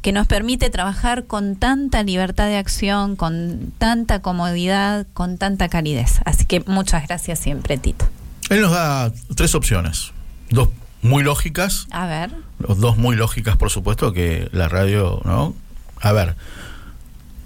que 0.02 0.12
nos 0.12 0.26
permite 0.26 0.70
trabajar 0.70 1.24
con 1.26 1.56
tanta 1.56 2.02
libertad 2.02 2.46
de 2.46 2.56
acción, 2.56 3.16
con 3.16 3.72
tanta 3.78 4.20
comodidad, 4.20 5.06
con 5.12 5.38
tanta 5.38 5.68
calidez. 5.68 6.20
Así 6.24 6.44
que 6.44 6.62
muchas 6.66 7.06
gracias 7.06 7.38
siempre, 7.38 7.78
Tito. 7.78 8.08
Él 8.50 8.60
nos 8.60 8.72
da 8.72 9.12
tres 9.34 9.54
opciones. 9.54 10.12
Dos 10.50 10.68
muy 11.02 11.22
lógicas, 11.22 11.86
A 11.90 12.06
ver. 12.06 12.32
dos 12.58 12.96
muy 12.96 13.16
lógicas, 13.16 13.56
por 13.56 13.70
supuesto, 13.70 14.12
que 14.12 14.48
la 14.52 14.68
radio, 14.68 15.20
¿no? 15.24 15.54
A 16.00 16.12
ver, 16.12 16.36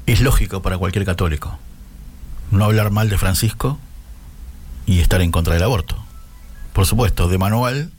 es 0.07 0.21
lógico 0.21 0.63
para 0.63 0.79
cualquier 0.79 1.05
católico 1.05 1.59
no 2.53 2.67
hablar 2.67 2.91
mal 2.91 3.09
de 3.09 3.19
Francisco 3.19 3.79
y 4.87 5.01
estar 5.01 5.21
en 5.23 5.31
contra 5.33 5.55
del 5.55 5.63
aborto. 5.63 5.97
Por 6.73 6.87
supuesto, 6.87 7.29
de 7.29 7.39
manual, 7.39 7.91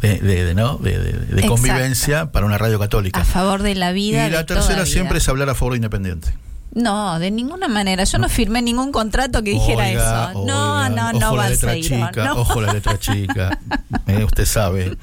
de, 0.00 0.18
de, 0.18 0.44
de, 0.44 0.54
¿no? 0.54 0.76
de, 0.78 0.94
Exacto. 0.94 1.48
convivencia 1.48 2.30
para 2.32 2.46
una 2.46 2.58
radio 2.58 2.78
católica. 2.78 3.20
A 3.20 3.24
favor 3.24 3.62
de 3.62 3.74
la 3.74 3.90
Y 3.92 3.94
vida. 3.94 4.28
la 4.28 4.38
de 4.38 4.44
toda 4.44 4.60
tercera 4.60 4.82
vida. 4.82 4.86
siempre 4.92 5.18
es 5.18 5.28
hablar 5.28 5.48
a 5.48 5.54
favor 5.54 5.72
de 5.72 5.76
Independiente. 5.78 6.34
No, 6.74 7.18
de 7.18 7.30
ninguna 7.30 7.68
manera. 7.68 8.04
Yo 8.04 8.18
no, 8.18 8.28
firmé 8.28 8.60
ningún 8.60 8.92
contrato 8.92 9.42
que 9.42 9.50
dijera 9.50 9.86
Oiga, 9.86 10.30
eso. 10.30 10.44
No, 10.44 10.74
oiga, 10.76 10.88
no, 10.90 11.08
ojo 11.08 11.18
no, 11.20 11.36
la 11.36 11.48
letra 11.48 11.80
chica, 11.80 12.24
no. 12.24 12.32
ojo 12.36 12.60
la 12.60 12.72
letra 12.72 12.98
chica. 12.98 13.58
Eh, 14.08 14.22
usted 14.22 14.44
sabe. 14.44 14.96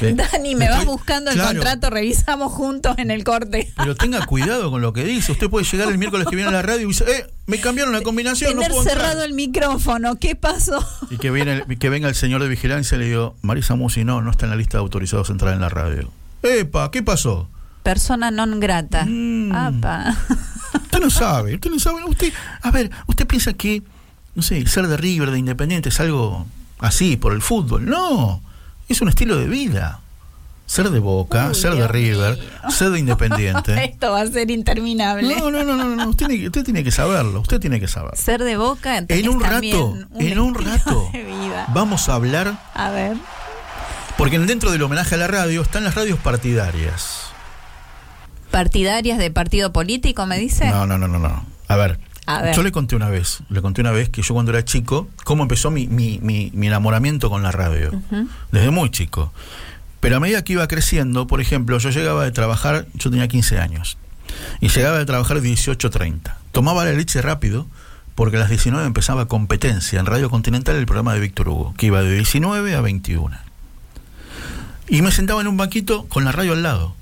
Eh, 0.00 0.14
Dani, 0.14 0.54
me 0.54 0.68
vas 0.68 0.84
buscando 0.84 1.30
el 1.30 1.36
claro, 1.36 1.52
contrato, 1.58 1.90
revisamos 1.90 2.52
juntos 2.52 2.94
en 2.98 3.10
el 3.10 3.24
corte. 3.24 3.72
Pero 3.76 3.94
tenga 3.96 4.24
cuidado 4.26 4.70
con 4.70 4.82
lo 4.82 4.92
que 4.92 5.04
dice. 5.04 5.32
Usted 5.32 5.48
puede 5.48 5.64
llegar 5.66 5.88
el 5.88 5.98
miércoles 5.98 6.26
que 6.28 6.36
viene 6.36 6.50
a 6.50 6.52
la 6.52 6.62
radio 6.62 6.82
y 6.82 6.86
dice, 6.88 7.04
eh, 7.10 7.26
me 7.46 7.58
cambiaron 7.60 7.92
la 7.92 8.02
combinación, 8.02 8.54
no 8.56 8.62
Tener 8.62 8.72
puedo 8.76 8.82
entrar". 8.88 8.98
cerrado 9.06 9.24
el 9.24 9.32
micrófono, 9.34 10.16
¿qué 10.16 10.36
pasó? 10.36 10.84
Y 11.10 11.16
que, 11.18 11.30
viene 11.30 11.64
el- 11.66 11.78
que 11.78 11.88
venga 11.88 12.08
el 12.08 12.14
señor 12.14 12.42
de 12.42 12.48
vigilancia 12.48 12.96
y 12.96 13.00
le 13.00 13.06
digo, 13.06 13.36
Marisa 13.42 13.74
Musi, 13.74 14.04
no, 14.04 14.20
no 14.22 14.30
está 14.30 14.46
en 14.46 14.50
la 14.50 14.56
lista 14.56 14.78
de 14.78 14.82
autorizados 14.82 15.28
a 15.30 15.32
entrar 15.32 15.54
en 15.54 15.60
la 15.60 15.68
radio. 15.68 16.10
Epa, 16.42 16.90
¿qué 16.90 17.02
pasó? 17.02 17.48
Persona 17.82 18.30
non 18.30 18.60
grata. 18.60 19.06
Mm. 19.08 19.52
Apa. 19.54 20.16
Usted 20.74 21.00
no 21.00 21.10
sabe, 21.10 21.54
usted 21.54 21.70
no 21.70 21.78
sabe. 21.78 22.04
Usted, 22.04 22.32
a 22.62 22.70
ver, 22.70 22.90
usted 23.06 23.26
piensa 23.26 23.52
que 23.54 23.82
no 24.34 24.42
sé, 24.42 24.64
ser 24.66 24.86
de 24.86 24.96
River, 24.96 25.30
de 25.30 25.38
Independiente, 25.38 25.88
es 25.88 25.98
algo 25.98 26.46
así, 26.78 27.16
por 27.16 27.32
el 27.32 27.42
fútbol. 27.42 27.86
No, 27.86 28.42
es 28.92 29.00
un 29.00 29.08
estilo 29.08 29.36
de 29.36 29.46
vida. 29.46 30.00
Ser 30.66 30.88
de 30.90 31.00
Boca, 31.00 31.48
Uy, 31.48 31.54
ser 31.56 31.74
de 31.74 31.88
River, 31.88 32.38
mío. 32.38 32.70
ser 32.70 32.90
de 32.90 33.00
Independiente. 33.00 33.84
Esto 33.84 34.12
va 34.12 34.20
a 34.20 34.26
ser 34.28 34.50
interminable. 34.52 35.34
No, 35.36 35.50
no, 35.50 35.64
no, 35.64 35.74
no, 35.76 35.84
no, 35.96 36.08
usted, 36.08 36.26
tiene 36.28 36.40
que- 36.40 36.46
usted 36.46 36.64
tiene 36.64 36.84
que 36.84 36.92
saberlo, 36.92 37.40
usted 37.40 37.58
tiene 37.58 37.80
que 37.80 37.88
saberlo. 37.88 38.16
Ser 38.16 38.44
de 38.44 38.56
boca. 38.56 38.98
En 39.08 39.28
un 39.28 39.40
rato, 39.40 39.96
en 40.18 40.38
un 40.38 40.54
rato, 40.54 41.10
vamos 41.74 42.08
a 42.08 42.14
hablar, 42.14 42.56
A 42.74 42.90
ver. 42.90 43.16
porque 44.16 44.38
dentro 44.38 44.70
del 44.70 44.80
homenaje 44.82 45.16
a 45.16 45.18
la 45.18 45.26
radio 45.26 45.60
están 45.62 45.82
las 45.82 45.96
radios 45.96 46.20
partidarias. 46.20 47.22
¿Partidarias 48.50 49.18
de 49.18 49.30
partido 49.30 49.72
político, 49.72 50.26
me 50.26 50.38
dice? 50.38 50.68
No, 50.70 50.86
no, 50.86 50.98
no, 50.98 51.06
no, 51.08 51.18
no. 51.18 51.44
A 51.68 51.76
ver, 51.76 51.98
A 52.38 52.42
ver. 52.42 52.54
yo 52.54 52.62
le 52.62 52.72
conté 52.72 52.96
una 52.96 53.08
vez, 53.08 53.40
le 53.48 53.60
conté 53.62 53.80
una 53.80 53.90
vez 53.90 54.08
que 54.08 54.22
yo 54.22 54.34
cuando 54.34 54.52
era 54.52 54.64
chico, 54.64 55.08
cómo 55.24 55.42
empezó 55.42 55.70
mi, 55.70 55.86
mi, 55.86 56.18
mi, 56.22 56.50
mi 56.54 56.66
enamoramiento 56.66 57.30
con 57.30 57.42
la 57.42 57.52
radio, 57.52 57.90
desde 58.52 58.70
muy 58.70 58.90
chico. 58.90 59.32
Pero 60.00 60.16
a 60.16 60.20
medida 60.20 60.42
que 60.42 60.54
iba 60.54 60.66
creciendo, 60.66 61.26
por 61.26 61.40
ejemplo, 61.40 61.78
yo 61.78 61.90
llegaba 61.90 62.24
de 62.24 62.32
trabajar, 62.32 62.86
yo 62.94 63.10
tenía 63.10 63.28
15 63.28 63.58
años, 63.58 63.98
y 64.60 64.68
llegaba 64.68 64.98
de 64.98 65.04
trabajar 65.04 65.38
18.30. 65.38 66.34
Tomaba 66.52 66.84
la 66.84 66.92
leche 66.92 67.20
rápido, 67.20 67.66
porque 68.14 68.36
a 68.36 68.40
las 68.40 68.48
19 68.48 68.86
empezaba 68.86 69.28
competencia 69.28 70.00
en 70.00 70.06
Radio 70.06 70.30
Continental 70.30 70.76
el 70.76 70.86
programa 70.86 71.14
de 71.14 71.20
Víctor 71.20 71.48
Hugo, 71.48 71.74
que 71.76 71.86
iba 71.86 72.02
de 72.02 72.14
19 72.14 72.74
a 72.74 72.80
21. 72.80 73.36
Y 74.88 75.02
me 75.02 75.12
sentaba 75.12 75.40
en 75.40 75.48
un 75.48 75.56
banquito 75.56 76.06
con 76.08 76.24
la 76.24 76.32
radio 76.32 76.52
al 76.52 76.62
lado. 76.62 76.94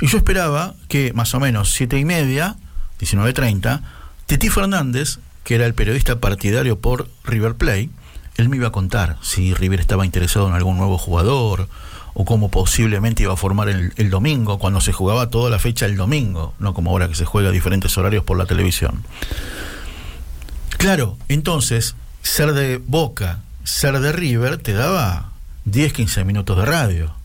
Y 0.00 0.06
yo 0.06 0.16
esperaba 0.16 0.74
que 0.88 1.12
más 1.12 1.34
o 1.34 1.40
menos 1.40 1.72
siete 1.72 1.98
y 1.98 2.04
media, 2.04 2.56
19.30, 3.00 3.82
Titi 4.30 4.48
Fernández, 4.48 5.18
que 5.42 5.56
era 5.56 5.66
el 5.66 5.74
periodista 5.74 6.20
partidario 6.20 6.78
por 6.78 7.08
River 7.24 7.56
Plate, 7.56 7.90
él 8.36 8.48
me 8.48 8.58
iba 8.58 8.68
a 8.68 8.70
contar 8.70 9.16
si 9.22 9.54
River 9.54 9.80
estaba 9.80 10.06
interesado 10.06 10.46
en 10.46 10.54
algún 10.54 10.76
nuevo 10.76 10.98
jugador 10.98 11.68
o 12.14 12.24
cómo 12.24 12.48
posiblemente 12.48 13.24
iba 13.24 13.32
a 13.32 13.36
formar 13.36 13.68
el, 13.68 13.92
el 13.96 14.08
domingo, 14.08 14.60
cuando 14.60 14.80
se 14.80 14.92
jugaba 14.92 15.30
toda 15.30 15.50
la 15.50 15.58
fecha 15.58 15.84
el 15.84 15.96
domingo, 15.96 16.54
no 16.60 16.74
como 16.74 16.92
ahora 16.92 17.08
que 17.08 17.16
se 17.16 17.24
juega 17.24 17.48
a 17.48 17.52
diferentes 17.52 17.98
horarios 17.98 18.22
por 18.22 18.38
la 18.38 18.46
televisión. 18.46 19.02
Claro, 20.78 21.18
entonces, 21.26 21.96
ser 22.22 22.52
de 22.52 22.76
Boca, 22.76 23.40
ser 23.64 23.98
de 23.98 24.12
River, 24.12 24.58
te 24.58 24.74
daba 24.74 25.32
10, 25.64 25.92
15 25.92 26.22
minutos 26.22 26.56
de 26.56 26.66
radio. 26.66 27.19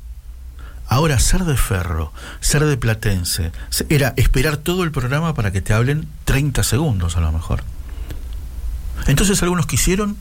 Ahora, 0.95 1.19
ser 1.19 1.43
de 1.43 1.57
Ferro, 1.57 2.13
ser 2.39 2.63
de 2.63 2.77
Platense, 2.77 3.51
se- 3.69 3.85
era 3.89 4.13
esperar 4.15 4.55
todo 4.55 4.85
el 4.85 4.91
programa 4.93 5.33
para 5.33 5.51
que 5.51 5.61
te 5.61 5.73
hablen 5.73 6.07
30 6.23 6.63
segundos 6.63 7.17
a 7.17 7.19
lo 7.19 7.33
mejor. 7.33 7.63
Entonces 9.05 9.43
algunos 9.43 9.65
quisieron, 9.67 10.15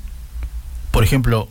por 0.91 1.05
ejemplo, 1.05 1.49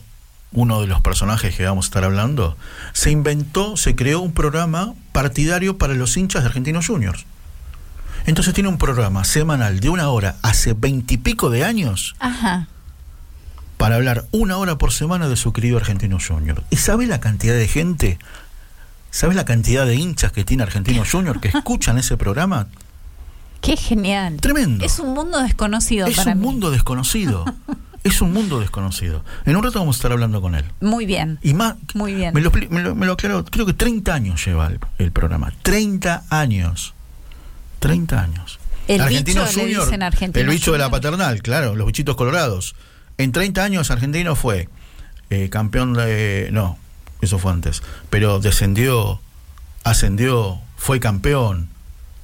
uno 0.52 0.82
de 0.82 0.88
los 0.88 1.00
personajes 1.00 1.56
que 1.56 1.64
vamos 1.66 1.86
a 1.86 1.88
estar 1.88 2.04
hablando, 2.04 2.58
se 2.92 3.12
inventó, 3.12 3.78
se 3.78 3.96
creó 3.96 4.20
un 4.20 4.34
programa 4.34 4.94
partidario 5.14 5.78
para 5.78 5.94
los 5.94 6.18
hinchas 6.18 6.44
de 6.44 6.50
Argentinos 6.50 6.88
Juniors. 6.88 7.26
Entonces 8.26 8.54
tiene 8.54 8.68
un 8.68 8.78
programa 8.78 9.24
semanal 9.24 9.80
de 9.80 9.88
una 9.88 10.10
hora 10.10 10.36
hace 10.42 10.74
veintipico 10.74 11.50
de 11.50 11.64
años 11.64 12.16
Ajá. 12.20 12.68
para 13.78 13.96
hablar 13.96 14.26
una 14.32 14.58
hora 14.58 14.78
por 14.78 14.92
semana 14.92 15.30
de 15.30 15.38
su 15.38 15.54
querido 15.54 15.78
Argentino 15.78 16.18
Junior. 16.26 16.62
¿Y 16.70 16.76
sabe 16.76 17.08
la 17.08 17.22
cantidad 17.22 17.56
de 17.56 17.70
gente? 17.70 18.20
¿Sabe 19.14 19.36
la 19.36 19.46
cantidad 19.46 19.86
de 19.86 19.94
hinchas 19.94 20.32
que 20.32 20.44
tiene 20.44 20.64
Argentino 20.64 21.04
Junior 21.10 21.40
que 21.40 21.50
escuchan 21.50 22.00
ese 22.00 22.18
programa? 22.18 22.66
Qué 23.62 23.78
genial. 23.78 24.38
Tremendo. 24.42 24.84
Es 24.84 24.98
un 24.98 25.14
mundo 25.14 25.40
desconocido 25.40 26.08
Es 26.08 26.16
para 26.16 26.32
un 26.32 26.40
mí. 26.40 26.46
mundo 26.48 26.72
desconocido. 26.72 27.46
es 28.04 28.22
un 28.22 28.34
mundo 28.34 28.60
desconocido. 28.60 29.24
En 29.46 29.56
un 29.56 29.64
rato 29.64 29.78
vamos 29.78 29.96
a 29.96 30.00
estar 30.00 30.12
hablando 30.14 30.42
con 30.42 30.56
él. 30.56 30.66
Muy 30.82 31.06
bien. 31.06 31.38
Y 31.44 31.54
más, 31.54 31.76
Muy 31.94 32.16
bien. 32.16 32.34
Me 32.34 32.42
lo, 32.42 32.50
me 32.72 32.82
lo, 32.82 32.96
me 32.96 33.06
lo 33.06 33.14
aclaró, 33.14 33.46
creo 33.46 33.68
que 33.68 33.74
30 33.74 34.12
años 34.12 34.44
lleva 34.44 34.66
el, 34.66 34.80
el 34.98 35.12
programa. 35.12 35.54
30 35.62 36.24
años. 36.32 36.96
30 37.78 38.20
años. 38.20 38.58
El 38.88 39.04
bicho 39.08 39.46
le 39.56 39.66
dicen 39.68 40.02
Argentino 40.02 40.42
El 40.44 40.50
bicho 40.50 40.72
de 40.72 40.80
la 40.80 40.86
Junior. 40.86 41.02
paternal, 41.02 41.42
claro, 41.44 41.76
los 41.76 41.86
bichitos 41.86 42.16
colorados. 42.16 42.76
En 43.20 43.32
30 43.32 43.64
años 43.64 43.92
Argentino 43.92 44.36
fue 44.36 44.70
eh, 45.30 45.50
campeón 45.52 45.94
de... 45.94 46.50
No, 46.52 46.80
eso 47.26 47.40
fue 47.40 47.52
antes. 47.52 47.82
Pero 48.10 48.40
descendió, 48.40 49.20
ascendió, 49.84 50.60
fue 50.78 51.00
campeón. 51.00 51.70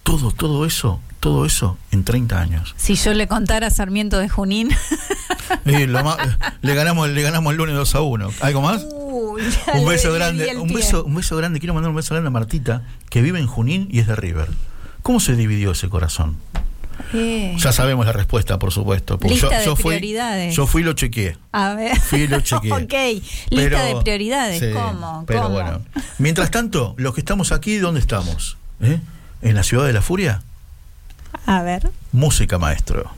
Todo, 0.03 0.31
todo 0.31 0.65
eso, 0.65 0.99
todo 1.19 1.45
eso 1.45 1.77
en 1.91 2.03
30 2.03 2.39
años. 2.39 2.73
Si 2.77 2.95
yo 2.95 3.13
le 3.13 3.27
contara 3.27 3.67
a 3.67 3.69
Sarmiento 3.69 4.17
de 4.17 4.29
Junín. 4.29 4.69
Más- 5.65 6.17
le, 6.61 6.75
ganamos, 6.75 7.09
le 7.09 7.21
ganamos 7.21 7.51
el 7.51 7.57
lunes 7.57 7.75
2 7.75 7.95
a 7.95 8.01
1. 8.01 8.29
¿Algo 8.41 8.61
más? 8.61 8.85
Un 9.73 9.87
beso 9.87 10.11
grande, 10.13 10.55
un 10.57 10.67
beso, 10.73 11.03
un 11.03 11.15
beso 11.15 11.35
grande. 11.37 11.59
Quiero 11.59 11.73
mandar 11.73 11.89
un 11.89 11.95
beso 11.95 12.13
grande 12.13 12.27
a 12.27 12.31
Martita, 12.31 12.83
que 13.09 13.21
vive 13.21 13.39
en 13.39 13.47
Junín 13.47 13.87
y 13.91 13.99
es 13.99 14.07
de 14.07 14.15
River. 14.15 14.49
¿Cómo 15.01 15.19
se 15.19 15.35
dividió 15.35 15.71
ese 15.71 15.89
corazón? 15.89 16.37
Eh, 17.13 17.55
Ya 17.57 17.71
sabemos 17.71 18.05
la 18.05 18.11
respuesta, 18.11 18.59
por 18.59 18.71
supuesto. 18.71 19.17
porque 19.17 19.33
Lista 19.35 19.49
yo, 19.51 19.59
de 19.59 19.65
yo 19.65 19.75
fui, 19.75 19.95
prioridades. 19.95 20.55
yo 20.55 20.67
fui 20.67 20.81
y 20.81 20.85
lo 20.85 20.93
chequeé. 20.93 21.37
A 21.51 21.73
ver. 21.73 21.99
Fui 21.99 22.21
y 22.21 22.27
lo 22.27 22.39
chequeé. 22.41 22.71
ok. 22.73 22.93
Lista 23.49 23.49
Pero- 23.49 23.77
de 23.79 23.95
prioridades. 24.03 24.59
sí, 24.59 24.71
¿Cómo? 24.73 25.23
Pero 25.27 25.43
¿Cómo? 25.43 25.53
bueno. 25.55 25.81
Mientras 26.17 26.51
tanto, 26.51 26.93
los 26.97 27.13
que 27.13 27.21
estamos 27.21 27.51
aquí, 27.51 27.77
¿dónde 27.77 27.99
estamos? 27.99 28.57
¿Eh? 28.81 28.99
¿En 29.41 29.55
la 29.55 29.63
ciudad 29.63 29.85
de 29.85 29.93
la 29.93 30.01
furia? 30.01 30.41
A 31.45 31.61
ver. 31.63 31.89
Música, 32.11 32.57
maestro. 32.57 33.09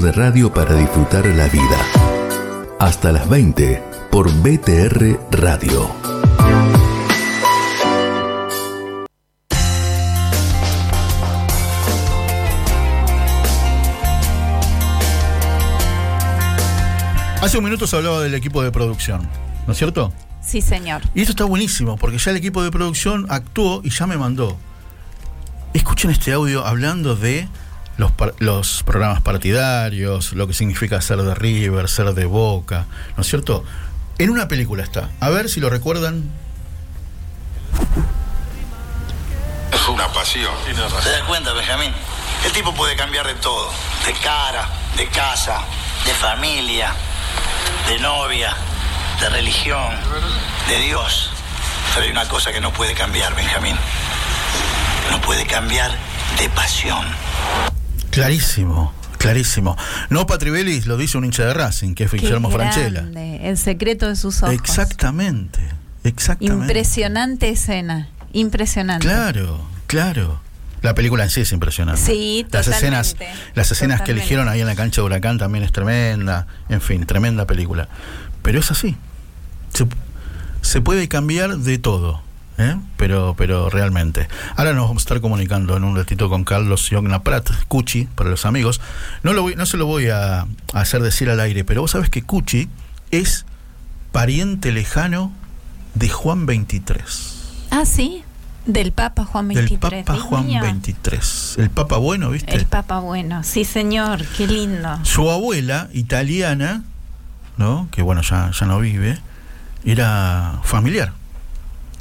De 0.00 0.12
radio 0.12 0.52
para 0.52 0.74
disfrutar 0.74 1.24
la 1.24 1.48
vida. 1.48 1.78
Hasta 2.78 3.12
las 3.12 3.26
20 3.30 3.82
por 4.10 4.30
BTR 4.30 5.18
Radio. 5.30 5.90
Hace 17.40 17.56
un 17.56 17.64
minuto 17.64 17.86
se 17.86 17.96
hablaba 17.96 18.20
del 18.20 18.34
equipo 18.34 18.62
de 18.62 18.70
producción, 18.70 19.26
¿no 19.66 19.72
es 19.72 19.78
cierto? 19.78 20.12
Sí, 20.42 20.60
señor. 20.60 21.00
Y 21.14 21.22
esto 21.22 21.32
está 21.32 21.44
buenísimo, 21.44 21.96
porque 21.96 22.18
ya 22.18 22.32
el 22.32 22.36
equipo 22.36 22.62
de 22.62 22.70
producción 22.70 23.24
actuó 23.30 23.80
y 23.82 23.88
ya 23.88 24.06
me 24.06 24.18
mandó. 24.18 24.58
Escuchen 25.72 26.10
este 26.10 26.34
audio 26.34 26.66
hablando 26.66 27.16
de 27.16 27.48
los, 27.96 28.12
los 28.38 28.82
programas 28.82 29.22
partidarios, 29.22 30.32
lo 30.32 30.46
que 30.46 30.54
significa 30.54 31.00
ser 31.00 31.22
de 31.22 31.34
River, 31.34 31.88
ser 31.88 32.12
de 32.14 32.24
Boca, 32.24 32.86
¿no 33.16 33.22
es 33.22 33.28
cierto? 33.28 33.64
En 34.18 34.30
una 34.30 34.48
película 34.48 34.82
está. 34.82 35.10
A 35.20 35.28
ver 35.28 35.48
si 35.48 35.60
lo 35.60 35.68
recuerdan. 35.68 36.30
Es 39.72 39.88
una 39.88 40.08
pasión. 40.12 40.54
¿Te 40.64 40.72
das 40.72 41.22
cuenta, 41.26 41.52
Benjamín? 41.52 41.92
El 42.44 42.52
tipo 42.52 42.74
puede 42.74 42.96
cambiar 42.96 43.26
de 43.26 43.34
todo. 43.34 43.70
De 44.06 44.12
cara, 44.14 44.68
de 44.96 45.06
casa, 45.08 45.60
de 46.06 46.12
familia, 46.12 46.94
de 47.88 47.98
novia, 47.98 48.54
de 49.20 49.28
religión, 49.28 49.94
de 50.68 50.78
Dios. 50.78 51.30
Pero 51.92 52.06
hay 52.06 52.10
una 52.10 52.28
cosa 52.28 52.52
que 52.52 52.60
no 52.60 52.72
puede 52.72 52.94
cambiar, 52.94 53.34
Benjamín. 53.34 53.76
No 55.10 55.20
puede 55.20 55.46
cambiar 55.46 55.90
de 56.38 56.48
pasión. 56.50 57.04
Clarísimo, 58.16 58.94
clarísimo. 59.18 59.76
No 60.08 60.26
Patribelis 60.26 60.86
lo 60.86 60.96
dice 60.96 61.18
un 61.18 61.26
hincha 61.26 61.44
de 61.44 61.52
Racing, 61.52 61.94
que 61.94 62.04
es 62.04 62.12
Guillermo 62.12 62.50
Franchella. 62.50 63.04
El 63.42 63.58
secreto 63.58 64.08
de 64.08 64.16
sus 64.16 64.42
ojos. 64.42 64.54
Exactamente, 64.54 65.60
exactamente. 66.02 66.64
Impresionante 66.64 67.50
escena. 67.50 68.08
Impresionante. 68.32 69.06
Claro, 69.06 69.60
claro. 69.86 70.40
La 70.80 70.94
película 70.94 71.24
en 71.24 71.30
sí 71.30 71.42
es 71.42 71.52
impresionante. 71.52 72.00
Sí, 72.00 72.46
las 72.50 72.66
escenas, 72.68 73.16
las 73.54 73.70
escenas 73.70 74.00
que 74.00 74.12
eligieron 74.12 74.48
ahí 74.48 74.62
en 74.62 74.66
la 74.66 74.76
cancha 74.76 75.02
de 75.02 75.06
Huracán 75.08 75.36
también 75.36 75.62
es 75.62 75.72
tremenda. 75.72 76.46
En 76.70 76.80
fin, 76.80 77.04
tremenda 77.04 77.46
película. 77.46 77.86
Pero 78.40 78.60
es 78.60 78.70
así. 78.70 78.96
Se, 79.74 79.86
se 80.62 80.80
puede 80.80 81.06
cambiar 81.08 81.58
de 81.58 81.76
todo. 81.76 82.22
¿Eh? 82.58 82.76
Pero, 82.96 83.34
pero 83.36 83.70
realmente. 83.70 84.28
Ahora 84.56 84.72
nos 84.72 84.88
vamos 84.88 85.02
a 85.02 85.04
estar 85.04 85.20
comunicando 85.20 85.76
en 85.76 85.84
un 85.84 85.96
ratito 85.96 86.28
con 86.28 86.44
Carlos 86.44 86.90
Yogna 86.90 87.22
Prat, 87.22 87.48
Cuchi, 87.68 88.08
para 88.14 88.30
los 88.30 88.46
amigos. 88.46 88.80
No, 89.22 89.32
lo 89.32 89.42
voy, 89.42 89.54
no 89.56 89.66
se 89.66 89.76
lo 89.76 89.86
voy 89.86 90.08
a, 90.08 90.40
a 90.40 90.46
hacer 90.72 91.02
decir 91.02 91.30
al 91.30 91.40
aire, 91.40 91.64
pero 91.64 91.82
vos 91.82 91.92
sabés 91.92 92.10
que 92.10 92.22
Cuchi 92.22 92.68
es 93.10 93.46
pariente 94.12 94.72
lejano 94.72 95.32
de 95.94 96.08
Juan 96.08 96.46
23. 96.46 97.36
Ah, 97.70 97.84
sí. 97.84 98.22
Del 98.66 98.90
Papa 98.90 99.24
Juan 99.24 99.48
Del 99.48 99.68
23. 99.68 100.04
Papa 100.04 100.20
Juan. 100.20 100.46
23. 100.46 101.56
El 101.58 101.70
Papa 101.70 101.98
bueno, 101.98 102.30
¿viste? 102.30 102.54
El 102.54 102.66
Papa 102.66 102.98
bueno. 102.98 103.44
Sí, 103.44 103.64
señor. 103.64 104.24
Qué 104.36 104.46
lindo. 104.48 104.98
Su 105.04 105.30
abuela, 105.30 105.88
italiana, 105.92 106.82
¿no? 107.56 107.88
Que 107.92 108.02
bueno, 108.02 108.22
ya, 108.22 108.50
ya 108.50 108.66
no 108.66 108.80
vive, 108.80 109.18
era 109.84 110.60
familiar. 110.64 111.12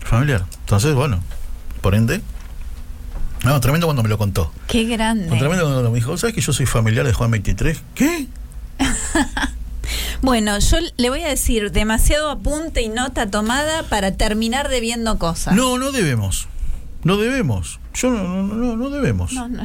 Familiar. 0.06 0.46
Entonces, 0.62 0.96
bueno, 0.96 1.22
por 1.82 1.94
ende. 1.94 2.22
No, 3.44 3.60
tremendo 3.60 3.86
cuando 3.88 4.02
me 4.02 4.10
lo 4.10 4.18
contó. 4.18 4.52
Qué 4.68 4.86
grande. 4.86 5.28
Tremendo 5.28 5.66
cuando 5.66 5.92
me 5.92 5.96
dijo, 5.98 6.18
¿sabes 6.18 6.34
que 6.34 6.42
yo 6.42 6.54
soy 6.54 6.66
familiar 6.66 7.06
de 7.06 7.14
Juan 7.14 7.30
23? 7.32 7.82
¿Qué? 7.94 8.28
Bueno, 10.22 10.58
yo 10.58 10.78
le 10.98 11.10
voy 11.12 11.22
a 11.22 11.28
decir 11.28 11.72
demasiado 11.72 12.32
apunte 12.32 12.82
y 12.82 12.90
nota 12.90 13.30
tomada 13.30 13.84
para 13.84 14.12
terminar 14.14 14.70
debiendo 14.70 15.20
cosas. 15.20 15.54
No, 15.54 15.78
no 15.78 15.92
debemos. 15.92 16.48
No 17.06 17.18
debemos. 17.18 17.80
Yo 17.94 18.10
no, 18.10 18.24
no, 18.24 18.56
no, 18.56 18.76
no 18.76 18.90
debemos. 18.90 19.32
No, 19.32 19.48
no. 19.48 19.64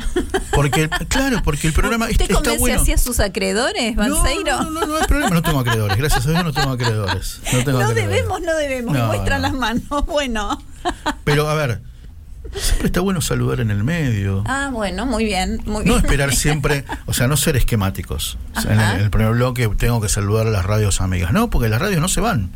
Porque, 0.53 0.89
claro, 1.09 1.41
porque 1.43 1.67
el 1.69 1.73
programa 1.73 2.05
¿Usted 2.05 2.23
está 2.23 2.35
convence 2.35 2.59
bueno. 2.61 2.83
así 2.83 2.93
a 2.93 2.99
sus 2.99 3.19
acreedores, 3.19 3.97
Banseiro? 3.97 4.63
no, 4.65 4.71
no, 4.71 4.81
no, 4.83 4.87
no 4.87 4.97
hay 4.99 5.07
problema, 5.09 5.31
no 5.31 5.43
tengo 5.43 5.59
acreedores. 5.61 5.97
Gracias 5.97 6.27
a 6.27 6.31
Dios 6.31 6.45
no 6.45 6.53
tengo 6.53 6.71
acreedores. 6.71 7.41
No, 7.53 7.65
tengo 7.65 7.81
No 7.81 7.87
acreedores. 7.87 7.95
debemos, 8.17 8.41
no 8.43 8.55
debemos. 8.55 8.95
No, 8.95 9.07
Muestra 9.07 9.37
no. 9.39 9.43
las 9.43 9.55
manos. 9.55 9.83
Bueno. 10.07 10.63
Pero 11.25 11.49
a 11.49 11.55
ver, 11.55 11.81
siempre 12.53 12.87
está 12.89 13.01
bueno 13.01 13.23
saludar 13.23 13.61
en 13.61 13.71
el 13.71 13.85
medio. 13.85 14.45
Ah, 14.47 14.69
bueno, 14.71 15.07
muy 15.07 15.25
bien. 15.25 15.63
Muy 15.65 15.85
No 15.87 15.95
bien. 15.95 16.05
esperar 16.05 16.35
siempre, 16.37 16.85
o 17.07 17.15
sea, 17.15 17.27
no 17.27 17.39
ser 17.39 17.57
esquemáticos. 17.57 18.37
O 18.55 18.61
sea, 18.61 18.95
en 18.95 19.01
el 19.01 19.11
primer 19.11 19.33
bloque 19.33 19.67
tengo 19.79 20.01
que 20.03 20.11
saludar 20.11 20.47
a 20.47 20.51
las 20.51 20.67
radios 20.67 21.01
amigas. 21.01 21.33
No, 21.33 21.49
porque 21.49 21.71
las 21.71 21.81
radios 21.81 22.03
no 22.03 22.09
se 22.09 22.21
van. 22.21 22.51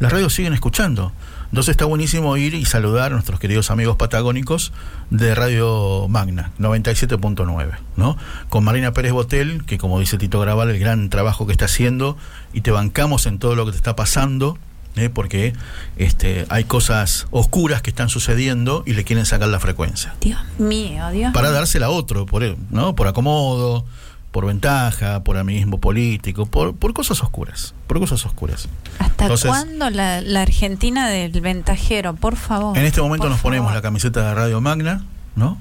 las 0.00 0.10
radios 0.10 0.34
siguen 0.34 0.54
escuchando. 0.54 1.12
Entonces 1.52 1.72
está 1.72 1.84
buenísimo 1.84 2.34
ir 2.38 2.54
y 2.54 2.64
saludar 2.64 3.12
a 3.12 3.14
nuestros 3.14 3.38
queridos 3.38 3.70
amigos 3.70 3.96
patagónicos 3.96 4.72
de 5.10 5.34
Radio 5.34 6.06
Magna, 6.08 6.50
97.9, 6.58 7.72
¿no? 7.96 8.16
Con 8.48 8.64
Marina 8.64 8.94
Pérez 8.94 9.12
Botel, 9.12 9.62
que 9.66 9.76
como 9.76 10.00
dice 10.00 10.16
Tito 10.16 10.40
Graval, 10.40 10.70
el 10.70 10.78
gran 10.78 11.10
trabajo 11.10 11.44
que 11.44 11.52
está 11.52 11.66
haciendo 11.66 12.16
y 12.54 12.62
te 12.62 12.70
bancamos 12.70 13.26
en 13.26 13.38
todo 13.38 13.54
lo 13.54 13.66
que 13.66 13.72
te 13.72 13.76
está 13.76 13.94
pasando, 13.94 14.56
¿eh? 14.96 15.10
porque 15.10 15.52
este, 15.98 16.46
hay 16.48 16.64
cosas 16.64 17.26
oscuras 17.30 17.82
que 17.82 17.90
están 17.90 18.08
sucediendo 18.08 18.82
y 18.86 18.94
le 18.94 19.04
quieren 19.04 19.26
sacar 19.26 19.48
la 19.50 19.60
frecuencia. 19.60 20.14
Dios 20.22 20.40
mío, 20.56 21.10
Dios 21.10 21.34
Para 21.34 21.48
mío. 21.48 21.56
dársela 21.58 21.86
a 21.86 21.90
otro, 21.90 22.24
por, 22.24 22.42
¿no? 22.70 22.94
por 22.94 23.08
acomodo, 23.08 23.84
por 24.32 24.46
ventaja, 24.46 25.22
por 25.22 25.36
amiguismo 25.36 25.78
político, 25.78 26.46
por, 26.46 26.74
por 26.74 26.92
cosas 26.94 27.22
oscuras, 27.22 27.74
por 27.86 28.00
cosas 28.00 28.24
oscuras. 28.26 28.68
¿Hasta 28.98 29.24
Entonces- 29.26 29.48
cuándo 29.48 29.90
la, 29.90 30.20
la 30.22 30.42
Argentina 30.42 31.08
del 31.08 31.40
ventajero? 31.40 32.14
Por 32.14 32.36
favor. 32.36 32.76
En 32.76 32.84
este 32.84 33.00
momento 33.00 33.28
nos 33.28 33.40
ponemos 33.40 33.72
la 33.72 33.82
camiseta 33.82 34.26
de 34.26 34.34
Radio 34.34 34.60
Magna, 34.60 35.04
¿no? 35.36 35.58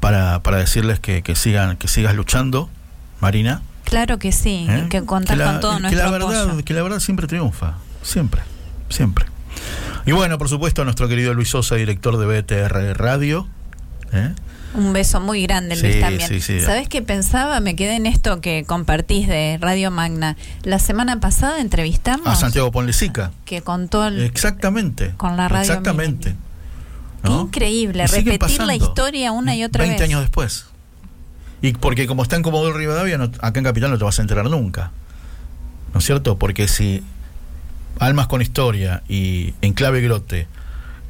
Para, 0.00 0.42
para 0.42 0.58
decirles 0.58 1.00
que, 1.00 1.22
que 1.22 1.34
sigan, 1.34 1.76
que 1.76 1.88
sigas 1.88 2.14
luchando, 2.14 2.68
Marina. 3.20 3.62
Claro 3.84 4.18
que 4.18 4.32
sí, 4.32 4.66
¿eh? 4.68 4.86
que 4.90 5.02
contar 5.04 5.38
la, 5.38 5.44
con 5.52 5.60
todo 5.60 5.76
que 5.76 5.80
nuestro 5.82 6.04
la 6.04 6.10
verdad, 6.10 6.42
apoyo. 6.50 6.64
que 6.64 6.74
la 6.74 6.82
verdad 6.82 7.00
siempre 7.00 7.26
triunfa, 7.26 7.74
siempre, 8.02 8.42
siempre. 8.90 9.24
Y 10.06 10.12
bueno, 10.12 10.38
por 10.38 10.48
supuesto, 10.48 10.84
nuestro 10.84 11.08
querido 11.08 11.34
Luis 11.34 11.48
Sosa, 11.50 11.76
director 11.76 12.16
de 12.18 12.26
BTR 12.42 12.98
Radio. 12.98 13.46
¿eh? 14.12 14.34
Un 14.74 14.92
beso 14.92 15.20
muy 15.20 15.42
grande, 15.42 15.76
Luis, 15.76 15.94
Sí, 15.94 16.00
también. 16.00 16.28
sí, 16.28 16.40
sí. 16.40 16.60
¿Sabes 16.60 16.88
qué 16.88 17.00
pensaba? 17.02 17.58
Me 17.60 17.74
quedé 17.74 17.96
en 17.96 18.06
esto 18.06 18.40
que 18.40 18.64
compartís 18.66 19.26
de 19.26 19.58
Radio 19.60 19.90
Magna. 19.90 20.36
La 20.62 20.78
semana 20.78 21.20
pasada 21.20 21.60
entrevistamos 21.60 22.26
A 22.28 22.36
Santiago 22.36 22.70
Ponlecica. 22.70 23.32
que 23.46 23.62
contó 23.62 24.06
el- 24.06 24.20
Exactamente. 24.22 25.14
Con 25.16 25.36
la 25.36 25.48
radio 25.48 25.62
Exactamente. 25.70 26.34
Qué 27.24 27.32
increíble, 27.32 28.04
Y 28.04 28.06
repetir 28.06 28.62
la 28.62 28.76
historia 28.76 29.32
una 29.32 29.56
y 29.56 29.64
otra 29.64 29.82
20 29.84 30.00
vez. 30.02 30.08
años 30.10 30.20
después. 30.20 30.66
Y 31.62 31.72
porque 31.72 32.06
como 32.06 32.22
está 32.22 32.36
en 32.36 32.42
Comodoro 32.42 32.76
Rivadavia, 32.76 33.18
no- 33.18 33.30
acá 33.40 33.58
en 33.58 33.64
Capital 33.64 33.90
no 33.90 33.98
te 33.98 34.04
vas 34.04 34.18
a 34.18 34.22
enterar 34.22 34.48
nunca. 34.48 34.92
¿No 35.92 35.98
es 35.98 36.04
cierto? 36.04 36.38
Porque 36.38 36.68
si 36.68 37.02
Almas 37.98 38.28
con 38.28 38.42
Historia 38.42 39.02
y 39.08 39.54
Enclave 39.62 40.00
Grote 40.02 40.46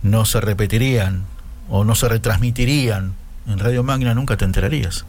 no 0.03 0.25
se 0.25 0.41
repetirían 0.41 1.25
o 1.69 1.85
no 1.85 1.95
se 1.97 2.09
retransmitirían 2.09 3.13
en 3.49 3.59
Radio 3.59 3.83
Magna, 3.83 4.15
nunca 4.15 4.37
te 4.37 4.45
enterarías. 4.45 5.05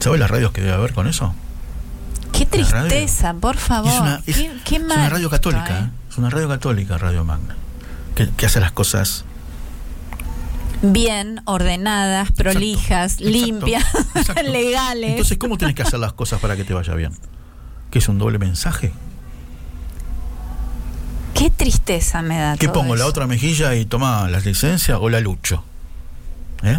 ¿Sabes 0.00 0.18
las 0.20 0.30
radios 0.30 0.52
que 0.52 0.60
debe 0.60 0.72
haber 0.74 0.92
con 0.92 1.06
eso? 1.06 1.34
Qué 2.32 2.46
tristeza, 2.46 3.34
por 3.34 3.54
Y 3.56 3.58
favor. 3.58 3.92
es 3.92 4.00
una, 4.00 4.22
es- 4.26 4.36
qué, 4.36 4.52
qué 4.64 4.76
es 4.76 4.82
una 4.82 5.08
radio 5.08 5.26
esto, 5.26 5.30
católica, 5.30 5.78
¿eh? 5.80 5.82
¿eh? 5.84 5.90
es 6.10 6.18
una 6.18 6.30
radio 6.30 6.48
católica 6.48 6.98
Radio 6.98 7.24
Magna, 7.24 7.54
que, 8.14 8.28
que 8.30 8.46
hace 8.46 8.58
las 8.60 8.72
cosas 8.72 9.24
Bien, 10.84 11.40
ordenadas, 11.44 12.32
prolijas, 12.32 13.12
Exacto, 13.20 13.30
limpias, 13.30 13.84
exacto. 14.16 14.42
legales. 14.50 15.10
Entonces, 15.10 15.38
¿cómo 15.38 15.56
tienes 15.56 15.76
que 15.76 15.82
hacer 15.82 16.00
las 16.00 16.12
cosas 16.12 16.40
para 16.40 16.56
que 16.56 16.64
te 16.64 16.74
vaya 16.74 16.94
bien? 16.94 17.12
¿Qué 17.92 18.00
es 18.00 18.08
un 18.08 18.18
doble 18.18 18.38
mensaje? 18.40 18.92
Qué 21.34 21.50
tristeza 21.50 22.22
me 22.22 22.38
da 22.38 22.56
¿Qué 22.56 22.66
todo 22.66 22.74
pongo? 22.80 22.96
¿La 22.96 23.06
otra 23.06 23.26
mejilla 23.26 23.74
y 23.76 23.84
toma 23.84 24.28
las 24.28 24.44
licencias 24.44 24.98
o 25.00 25.08
la 25.08 25.20
lucho? 25.20 25.62
¿Eh? 26.64 26.78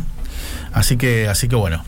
Así 0.74 0.98
que, 0.98 1.28
así 1.30 1.48
que 1.48 1.56
bueno. 1.56 1.84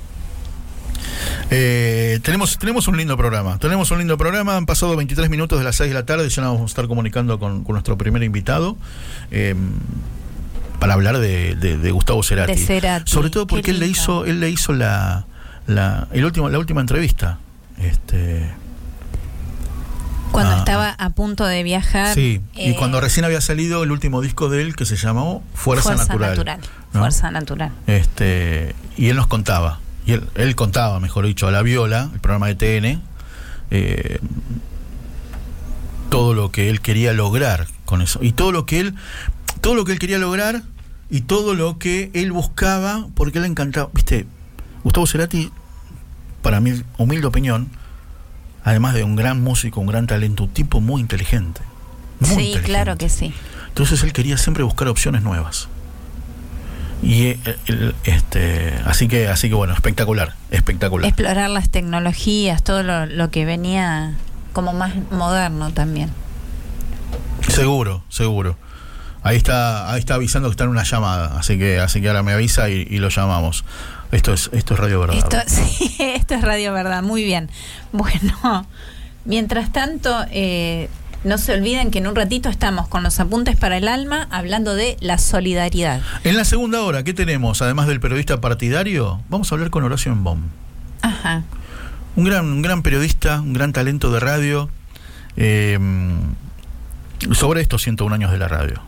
Eh, 1.51 2.19
tenemos, 2.23 2.57
tenemos 2.57 2.87
un 2.87 2.97
lindo 2.97 3.17
programa. 3.17 3.57
Tenemos 3.59 3.91
un 3.91 3.99
lindo 3.99 4.17
programa. 4.17 4.57
Han 4.57 4.65
pasado 4.65 4.95
23 4.95 5.29
minutos 5.29 5.59
de 5.59 5.65
las 5.65 5.75
6 5.75 5.89
de 5.89 5.93
la 5.93 6.05
tarde. 6.05 6.27
Ya 6.29 6.41
nos 6.41 6.53
vamos 6.53 6.71
a 6.71 6.71
estar 6.71 6.87
comunicando 6.87 7.39
con, 7.39 7.63
con 7.63 7.73
nuestro 7.73 7.97
primer 7.97 8.23
invitado. 8.23 8.77
eh, 9.31 9.55
para 10.79 10.93
hablar 10.93 11.19
de, 11.19 11.55
de- 11.55 11.77
de 11.77 11.91
Gustavo 11.91 12.21
Cerati. 12.21 12.51
De 12.51 12.57
Cerati, 12.57 13.09
Sobre 13.09 13.29
todo 13.29 13.47
porque 13.47 13.71
él 13.71 13.79
le 13.79 13.87
hizo, 13.87 14.25
él 14.25 14.41
le 14.41 14.49
hizo 14.49 14.73
la, 14.73 15.25
la, 15.67 16.09
el 16.11 16.25
último, 16.25 16.49
la 16.49 16.59
última 16.59 16.81
entrevista. 16.81 17.39
Este, 17.79 18.51
Cuando 20.35 20.55
Ah, 20.55 20.59
estaba 20.59 20.89
a 20.91 21.09
punto 21.11 21.45
de 21.45 21.63
viajar. 21.63 22.13
Sí, 22.13 22.41
y 22.53 22.71
eh, 22.71 22.75
cuando 22.77 23.01
recién 23.01 23.25
había 23.25 23.41
salido 23.41 23.83
el 23.83 23.91
último 23.91 24.21
disco 24.21 24.49
de 24.49 24.61
él 24.61 24.75
que 24.75 24.85
se 24.85 24.95
llamó 24.97 25.43
Fuerza, 25.53 25.95
Natural. 25.95 26.59
¿no? 26.93 26.99
Fuerza 26.99 27.31
natural. 27.31 27.71
Este, 27.87 28.75
y 28.97 29.09
él 29.09 29.15
nos 29.15 29.27
contaba, 29.27 29.79
y 30.05 30.13
él, 30.13 30.27
él 30.35 30.55
contaba, 30.55 30.99
mejor 30.99 31.25
dicho, 31.25 31.47
a 31.47 31.51
la 31.51 31.61
Viola, 31.61 32.09
el 32.13 32.19
programa 32.19 32.47
de 32.47 32.55
TN, 32.55 33.01
eh, 33.71 34.19
todo 36.09 36.33
lo 36.33 36.51
que 36.51 36.69
él 36.69 36.81
quería 36.81 37.13
lograr 37.13 37.67
con 37.85 38.01
eso. 38.01 38.19
Y 38.21 38.31
todo 38.33 38.51
lo 38.51 38.65
que 38.65 38.79
él, 38.79 38.95
todo 39.61 39.75
lo 39.75 39.85
que 39.85 39.91
él 39.93 39.99
quería 39.99 40.17
lograr 40.17 40.61
y 41.09 41.21
todo 41.21 41.53
lo 41.55 41.77
que 41.77 42.11
él 42.13 42.31
buscaba, 42.31 43.07
porque 43.15 43.39
él 43.39 43.43
le 43.43 43.49
encantaba. 43.49 43.89
Viste, 43.93 44.25
Gustavo 44.83 45.07
Cerati, 45.07 45.51
para 46.41 46.59
mi 46.59 46.81
humilde 46.97 47.27
opinión, 47.27 47.69
además 48.65 48.93
de 48.95 49.03
un 49.03 49.15
gran 49.15 49.41
músico, 49.41 49.79
un 49.79 49.87
gran 49.87 50.07
talento, 50.07 50.43
un 50.43 50.49
tipo 50.49 50.81
muy 50.81 50.99
inteligente. 50.99 51.61
Muy 52.19 52.29
sí, 52.29 52.33
inteligente. 52.33 52.65
claro 52.65 52.97
que 52.97 53.07
sí. 53.07 53.33
Entonces 53.69 54.03
él 54.03 54.11
quería 54.11 54.37
siempre 54.37 54.63
buscar 54.63 54.87
opciones 54.89 55.21
nuevas. 55.21 55.69
Y 57.03 57.27
eh, 57.27 57.37
este, 58.03 58.73
así 58.85 59.07
que, 59.07 59.27
así 59.27 59.49
que 59.49 59.55
bueno, 59.55 59.73
espectacular, 59.73 60.33
espectacular. 60.49 61.07
Explorar 61.07 61.49
las 61.51 61.69
tecnologías, 61.69 62.63
todo 62.63 62.83
lo, 62.83 63.05
lo 63.05 63.29
que 63.29 63.45
venía 63.45 64.15
como 64.53 64.73
más 64.73 64.93
moderno 65.11 65.71
también. 65.71 66.09
Seguro, 67.49 68.03
seguro. 68.09 68.57
Ahí 69.21 69.37
está, 69.37 69.91
ahí 69.91 69.99
está 69.99 70.15
avisando 70.15 70.49
que 70.49 70.53
está 70.53 70.63
en 70.63 70.69
una 70.71 70.83
llamada, 70.83 71.37
así 71.37 71.57
que, 71.57 71.79
así 71.79 72.01
que 72.01 72.07
ahora 72.07 72.23
me 72.23 72.31
avisa 72.31 72.69
y, 72.69 72.87
y 72.89 72.97
lo 72.97 73.09
llamamos. 73.09 73.65
Esto 74.15 74.33
es, 74.33 74.49
esto 74.53 74.73
es 74.75 74.79
Radio 74.79 74.99
Verdad. 75.01 75.17
Esto, 75.17 75.37
sí, 75.47 75.95
esto 75.99 76.35
es 76.35 76.41
Radio 76.41 76.71
Verdad, 76.73 77.03
muy 77.03 77.23
bien. 77.23 77.49
Bueno, 77.91 78.65
mientras 79.25 79.71
tanto, 79.73 80.25
eh, 80.31 80.89
no 81.23 81.37
se 81.37 81.53
olviden 81.53 81.91
que 81.91 81.99
en 81.99 82.07
un 82.07 82.15
ratito 82.15 82.49
estamos 82.49 82.87
con 82.87 83.03
los 83.03 83.19
apuntes 83.19 83.57
para 83.57 83.77
el 83.77 83.87
alma 83.87 84.27
hablando 84.31 84.73
de 84.75 84.95
la 85.01 85.17
solidaridad. 85.17 86.01
En 86.23 86.37
la 86.37 86.45
segunda 86.45 86.81
hora, 86.81 87.03
¿qué 87.03 87.13
tenemos? 87.13 87.61
Además 87.61 87.87
del 87.87 87.99
periodista 87.99 88.39
partidario, 88.39 89.21
vamos 89.29 89.51
a 89.51 89.55
hablar 89.55 89.69
con 89.69 89.83
Horacio 89.83 90.11
Embom. 90.11 90.43
Ajá. 91.01 91.43
Un 92.15 92.23
gran, 92.23 92.45
un 92.45 92.61
gran 92.61 92.83
periodista, 92.83 93.41
un 93.41 93.53
gran 93.53 93.73
talento 93.73 94.11
de 94.11 94.19
radio. 94.19 94.69
eh, 95.35 95.77
sobre 97.33 97.61
estos 97.61 97.81
101 97.81 98.13
años 98.13 98.31
de 98.31 98.37
la 98.37 98.47
radio. 98.47 98.81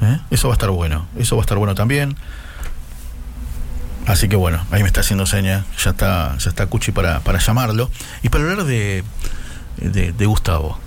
¿Eh? 0.00 0.18
Eso 0.30 0.48
va 0.48 0.54
a 0.54 0.56
estar 0.56 0.70
bueno. 0.70 1.06
Eso 1.18 1.36
va 1.36 1.42
a 1.42 1.44
estar 1.44 1.58
bueno 1.58 1.74
también. 1.74 2.16
Así 4.06 4.28
que 4.28 4.36
bueno, 4.36 4.64
ahí 4.70 4.82
me 4.82 4.88
está 4.88 5.00
haciendo 5.00 5.26
seña. 5.26 5.64
Ya 5.82 5.90
está, 5.90 6.36
ya 6.38 6.50
está 6.50 6.66
Cuchi 6.66 6.92
para, 6.92 7.20
para 7.20 7.38
llamarlo. 7.38 7.90
Y 8.22 8.28
para 8.28 8.44
hablar 8.44 8.64
de, 8.64 9.04
de, 9.76 10.12
de 10.12 10.26
Gustavo. 10.26 10.78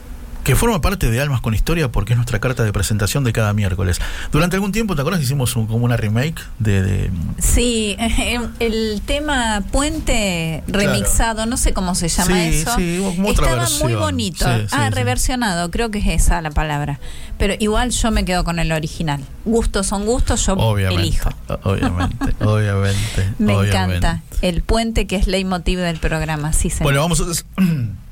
Que 0.45 0.55
forma 0.55 0.79
parte 0.79 1.09
de 1.09 1.19
Almas 1.19 1.41
con 1.41 1.53
Historia 1.55 1.91
porque 1.91 2.13
es 2.13 2.17
nuestra 2.17 2.39
carta 2.39 2.63
de 2.63 2.71
presentación 2.71 3.23
de 3.23 3.33
cada 3.33 3.51
miércoles. 3.53 3.99
Durante 4.31 4.55
algún 4.55 4.71
tiempo, 4.71 4.95
¿te 4.95 5.01
acuerdas? 5.01 5.21
Hicimos 5.23 5.55
un- 5.55 5.65
como 5.65 5.83
una 5.85 5.97
remake 5.97 6.39
de, 6.59 6.83
de- 6.83 7.11
Sí, 7.39 7.97
el 8.59 9.01
tema 9.05 9.63
puente 9.71 10.63
remixado, 10.67 11.47
no 11.47 11.57
sé 11.57 11.73
cómo 11.73 11.95
se 11.95 12.09
llama 12.09 12.35
Sí, 12.35 12.41
eso. 12.61 12.75
sí, 12.77 12.97
como 13.03 13.29
otra 13.29 13.43
Estaba 13.45 13.61
versión. 13.63 13.89
muy 13.91 13.99
bonito. 13.99 14.45
Sí, 14.45 14.67
ah, 14.71 14.89
reversionado, 14.91 15.71
creo 15.71 15.89
que 15.89 15.97
es 15.97 16.07
esa 16.23 16.41
la 16.43 16.51
palabra. 16.51 16.99
Pero 17.39 17.55
igual 17.59 17.89
yo 17.89 18.11
me 18.11 18.23
quedo 18.23 18.43
con 18.43 18.59
el 18.59 18.71
original. 18.71 19.21
Gustos 19.45 19.87
son 19.87 20.05
gustos, 20.05 20.45
yo 20.45 20.53
Obviamente. 20.53 21.01
elijo. 21.01 21.29
Obviamente, 21.63 22.35
obviamente. 22.45 23.29
Me 23.39 23.55
obviamente. 23.55 23.97
encanta. 23.97 24.21
El 24.43 24.61
puente 24.61 25.07
que 25.07 25.15
es 25.15 25.25
leitmotiv 25.27 25.79
del 25.79 25.97
programa, 25.97 26.53
sí, 26.53 26.69
señor. 26.69 26.83
Bueno, 26.83 26.99
vamos 27.01 27.19
a, 27.19 27.25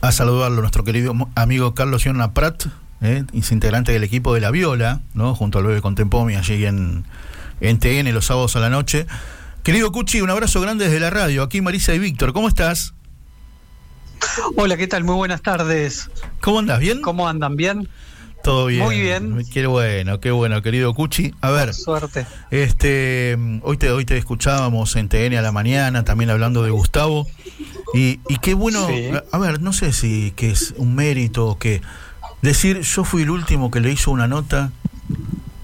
a 0.00 0.12
saludarlo, 0.12 0.60
nuestro 0.60 0.84
querido 0.84 1.14
amigo 1.34 1.74
Carlos 1.74 2.04
Yona 2.04 2.32
Prat, 2.32 2.66
¿eh? 3.00 3.24
es 3.32 3.52
integrante 3.52 3.92
del 3.92 4.04
equipo 4.04 4.34
de 4.34 4.40
La 4.40 4.50
Viola, 4.50 5.00
¿no? 5.14 5.34
junto 5.34 5.58
al 5.58 5.66
bebé 5.66 5.80
Contempomi 5.80 6.36
allí 6.36 6.64
en, 6.64 7.04
en 7.60 7.78
TN 7.78 8.12
los 8.14 8.26
sábados 8.26 8.54
a 8.56 8.60
la 8.60 8.70
noche. 8.70 9.06
Querido 9.62 9.90
Cuchi, 9.90 10.20
un 10.20 10.30
abrazo 10.30 10.60
grande 10.60 10.84
desde 10.86 11.00
la 11.00 11.10
radio. 11.10 11.42
Aquí 11.42 11.60
Marisa 11.60 11.94
y 11.94 11.98
Víctor, 11.98 12.32
¿cómo 12.32 12.48
estás? 12.48 12.94
Hola, 14.56 14.76
¿qué 14.76 14.86
tal? 14.86 15.04
Muy 15.04 15.16
buenas 15.16 15.42
tardes. 15.42 16.10
¿Cómo 16.40 16.60
andas? 16.60 16.80
¿Bien? 16.80 17.02
¿Cómo 17.02 17.28
andan? 17.28 17.56
¿Bien? 17.56 17.88
Todo 18.42 18.66
bien. 18.66 18.84
Muy 18.84 19.00
bien. 19.00 19.44
Qué 19.52 19.66
bueno, 19.66 20.20
qué 20.20 20.30
bueno, 20.30 20.62
querido 20.62 20.94
Cuchi. 20.94 21.34
A 21.40 21.50
ver, 21.50 21.74
Suerte. 21.74 22.24
Este, 22.50 23.36
hoy 23.62 23.76
te, 23.76 23.90
hoy 23.90 24.04
te 24.04 24.16
escuchábamos 24.16 24.96
en 24.96 25.08
TN 25.08 25.34
a 25.36 25.42
la 25.42 25.52
mañana, 25.52 26.04
también 26.04 26.30
hablando 26.30 26.62
de 26.62 26.70
Gustavo. 26.70 27.26
Y, 27.94 28.20
y 28.28 28.38
qué 28.38 28.54
bueno, 28.54 28.86
Sí. 28.88 29.10
a- 29.32 29.38
ver, 29.38 29.60
no 29.62 29.72
sé 29.72 29.92
si 29.92 30.32
que 30.36 30.50
es 30.50 30.74
un 30.76 30.94
mérito 30.94 31.46
o 31.46 31.58
que 31.58 31.80
decir, 32.42 32.80
yo 32.80 33.04
fui 33.04 33.22
el 33.22 33.30
último 33.30 33.70
que 33.70 33.80
le 33.80 33.90
hizo 33.90 34.10
una 34.10 34.28
nota 34.28 34.70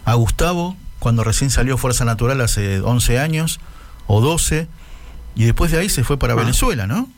a 0.05 0.15
Gustavo 0.15 0.77
cuando 0.99 1.23
recién 1.23 1.51
salió 1.51 1.77
Fuerza 1.77 2.05
Natural 2.05 2.41
hace 2.41 2.81
11 2.81 3.19
años 3.19 3.61
o 4.07 4.21
12, 4.23 4.69
y 5.35 5.45
después 5.45 5.71
de 5.71 5.79
ahí 5.79 5.89
se 5.89 6.03
fue 6.05 6.19
para 6.19 6.33
Ah. 6.35 6.37
Venezuela, 6.37 6.87
¿no? 6.87 7.09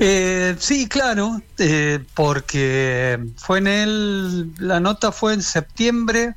Eh, 0.00 0.54
sí, 0.58 0.88
claro, 0.88 1.42
eh, 1.58 1.98
porque 2.14 3.18
fue 3.36 3.58
en 3.58 3.66
el, 3.66 4.52
la 4.58 4.78
nota 4.80 5.10
fue 5.12 5.34
en 5.34 5.42
septiembre 5.42 6.34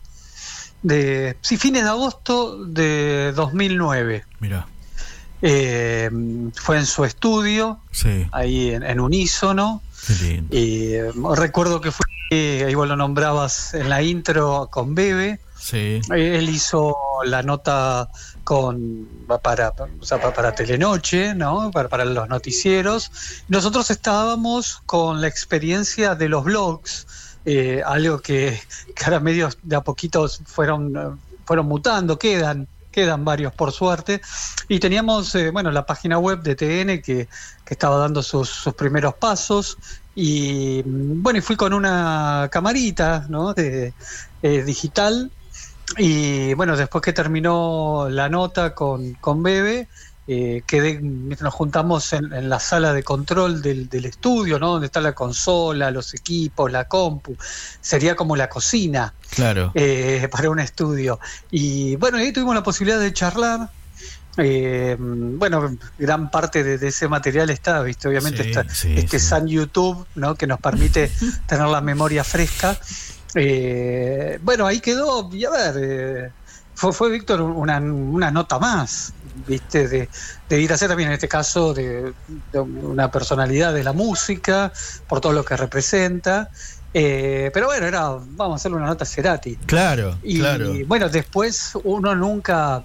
de, 0.82 1.38
sí, 1.41 1.58
fines 1.58 1.84
de 1.84 1.89
agosto 1.89 2.65
de 2.65 3.34
2009. 3.36 4.26
Mira. 4.39 4.65
Eh, 5.41 6.10
fue 6.56 6.77
en 6.77 6.86
su 6.86 7.04
estudio, 7.06 7.80
Sí. 7.91 8.27
ahí 8.32 8.71
en, 8.71 8.84
en 8.84 8.99
unísono. 8.99 9.82
Eh, 10.49 11.12
recuerdo 11.36 11.80
que 11.82 11.91
fue, 11.91 12.06
eh, 12.32 12.63
ahí 12.67 12.75
vos 12.75 12.88
lo 12.88 12.95
nombrabas 12.95 13.73
en 13.73 13.89
la 13.89 14.01
intro 14.01 14.67
con 14.71 14.95
Bebe. 14.95 15.39
Sí. 15.60 16.01
Eh, 16.13 16.38
Él 16.39 16.49
hizo 16.49 16.95
la 17.23 17.43
nota 17.43 18.10
con 18.43 19.08
para, 19.43 19.69
o 19.99 20.04
sea, 20.06 20.19
pa- 20.19 20.34
para 20.34 20.54
Telenoche, 20.56 21.36
¿no? 21.36 21.69
Para, 21.71 21.88
para 21.88 22.04
los 22.06 22.27
noticieros. 22.27 23.12
Nosotros 23.47 23.91
estábamos 23.91 24.82
con 24.88 25.21
la 25.21 25.27
experiencia 25.27 26.15
de 26.15 26.30
los 26.30 26.43
blogs, 26.43 27.06
eh, 27.45 27.82
algo 27.86 28.19
que, 28.19 28.60
ahora 29.06 29.19
medios 29.19 29.58
de 29.62 29.75
a 29.75 29.82
poquitos 29.82 30.41
fueron, 30.45 31.19
fueron 31.45 31.67
mutando, 31.67 32.17
quedan, 32.17 32.67
quedan 32.91 33.25
varios 33.25 33.54
por 33.54 33.71
suerte. 33.71 34.21
Y 34.67 34.80
teníamos, 34.80 35.34
eh, 35.36 35.51
bueno, 35.51 35.71
la 35.71 35.86
página 35.86 36.19
web 36.19 36.41
de 36.41 36.56
TN 36.56 37.01
que, 37.01 37.27
que 37.65 37.73
estaba 37.73 37.97
dando 37.97 38.21
sus, 38.21 38.49
sus 38.49 38.73
primeros 38.73 39.15
pasos. 39.15 39.77
Y 40.15 40.84
mm, 40.86 41.21
bueno, 41.23 41.39
y 41.39 41.41
fui 41.41 41.56
con 41.56 41.73
una 41.73 42.49
camarita, 42.51 43.25
¿no? 43.30 43.54
De, 43.54 43.93
eh, 44.43 44.63
digital 44.63 45.32
y 45.97 46.54
bueno, 46.54 46.77
después 46.77 47.01
que 47.01 47.13
terminó 47.13 48.08
la 48.10 48.30
nota 48.30 48.73
con, 48.73 49.13
con 49.15 49.43
Bebe, 49.43 49.89
eh, 50.28 50.62
quedé, 50.68 51.00
nos 51.02 51.54
juntamos 51.54 52.14
en, 52.14 52.32
en 52.32 52.48
la 52.50 52.60
sala 52.60 52.94
de 52.94 53.04
control 53.04 53.62
del, 53.62 53.90
del 53.90 54.06
estudio, 54.06 54.60
¿no? 54.60 54.74
Donde 54.74 54.86
está 54.86 55.02
la 55.02 55.14
consola, 55.14 55.92
los 55.92 56.14
equipos, 56.14 56.72
la 56.72 56.88
compu. 56.88 57.36
Sería 57.82 58.16
como 58.16 58.36
la 58.36 58.48
cocina 58.50 59.14
Claro. 59.32 59.72
eh, 59.76 60.28
para 60.32 60.50
un 60.50 60.60
estudio. 60.60 61.20
Y 61.50 61.96
bueno, 61.98 62.18
ahí 62.18 62.32
tuvimos 62.32 62.56
la 62.56 62.64
posibilidad 62.64 63.00
de 63.00 63.12
charlar. 63.14 63.70
Eh, 64.38 64.96
bueno, 65.00 65.76
gran 66.00 66.32
parte 66.32 66.64
de, 66.64 66.78
de 66.78 66.88
ese 66.88 67.10
material 67.10 67.50
está, 67.50 67.82
¿viste? 67.82 68.08
Obviamente 68.08 68.44
Sí, 68.44 68.50
está 68.50 68.70
sí, 68.74 68.94
este 68.96 69.20
sí. 69.20 69.26
San 69.28 69.46
YouTube, 69.48 70.06
¿no? 70.16 70.36
Que 70.36 70.48
nos 70.48 70.60
permite 70.62 71.12
tener 71.48 71.68
la 71.68 71.82
memoria 71.82 72.24
fresca. 72.24 72.78
Eh, 73.36 74.40
bueno, 74.44 74.66
ahí 74.68 74.80
quedó, 74.80 75.30
y 75.34 75.46
a 75.46 75.50
ver, 75.50 75.76
eh, 75.78 76.32
fue, 76.76 76.92
fue 76.94 77.10
Víctor 77.12 77.42
una, 77.42 77.80
una 77.80 78.32
nota 78.32 78.60
más, 78.60 79.14
¿viste? 79.47 79.88
De, 79.88 80.10
de 80.49 80.62
ir 80.62 80.71
a 80.73 80.77
ser 80.77 80.89
también 80.89 81.10
en 81.10 81.13
este 81.13 81.27
caso 81.27 81.73
de, 81.73 82.13
de 82.51 82.60
una 82.60 83.12
personalidad 83.12 83.73
de 83.73 83.84
la 83.84 83.93
música, 83.93 84.71
por 85.08 85.21
todo 85.21 85.34
lo 85.34 85.43
que 85.45 85.56
representa. 85.58 86.49
Eh, 86.93 87.51
pero 87.54 87.67
bueno, 87.67 87.88
era, 87.88 88.10
vamos 88.10 88.54
a 88.54 88.56
hacerle 88.56 88.77
una 88.77 88.88
nota 88.88 89.04
a 89.04 89.08
Cerati. 89.08 89.56
Claro, 89.65 90.17
Y 90.23 90.39
claro. 90.39 90.73
bueno, 90.88 91.08
después 91.10 91.71
uno 91.84 92.15
nunca, 92.15 92.84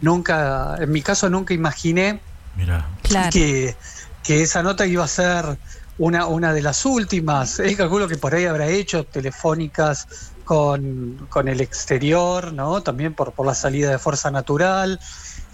nunca, 0.00 0.76
en 0.80 0.90
mi 0.90 1.00
caso 1.02 1.30
nunca 1.30 1.54
imaginé 1.54 2.20
Mira. 2.56 2.88
Claro. 3.02 3.30
que, 3.30 3.76
que 4.24 4.42
esa 4.42 4.62
nota 4.62 4.84
iba 4.86 5.04
a 5.04 5.08
ser 5.08 5.58
una, 5.98 6.26
una 6.26 6.52
de 6.52 6.62
las 6.62 6.84
últimas. 6.84 7.60
Él 7.60 7.76
calculo 7.76 8.08
que 8.08 8.16
por 8.16 8.34
ahí 8.34 8.46
habrá 8.46 8.66
hecho 8.66 9.04
telefónicas 9.04 10.08
con, 10.44 11.26
con 11.28 11.48
el 11.48 11.60
exterior, 11.60 12.52
¿no? 12.52 12.82
También 12.82 13.14
por, 13.14 13.32
por 13.32 13.46
la 13.46 13.54
salida 13.54 13.90
de 13.90 13.98
Fuerza 13.98 14.30
Natural. 14.30 14.98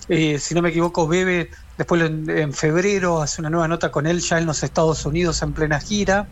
Eh, 0.09 0.39
si 0.39 0.55
no 0.55 0.63
me 0.63 0.71
equivoco, 0.71 1.07
Bebe 1.09 1.51
después 1.77 2.03
en, 2.03 2.29
en 2.31 2.53
febrero 2.53 3.23
hace 3.23 3.41
una 3.41 3.51
nueva 3.51 3.69
nota 3.69 3.91
con 3.91 4.07
él 4.07 4.21
ya 4.21 4.39
en 4.39 4.47
los 4.47 4.63
Estados 4.63 5.05
Unidos 5.07 5.43
en 5.43 5.55
plena 5.55 5.81
gira. 5.81 6.31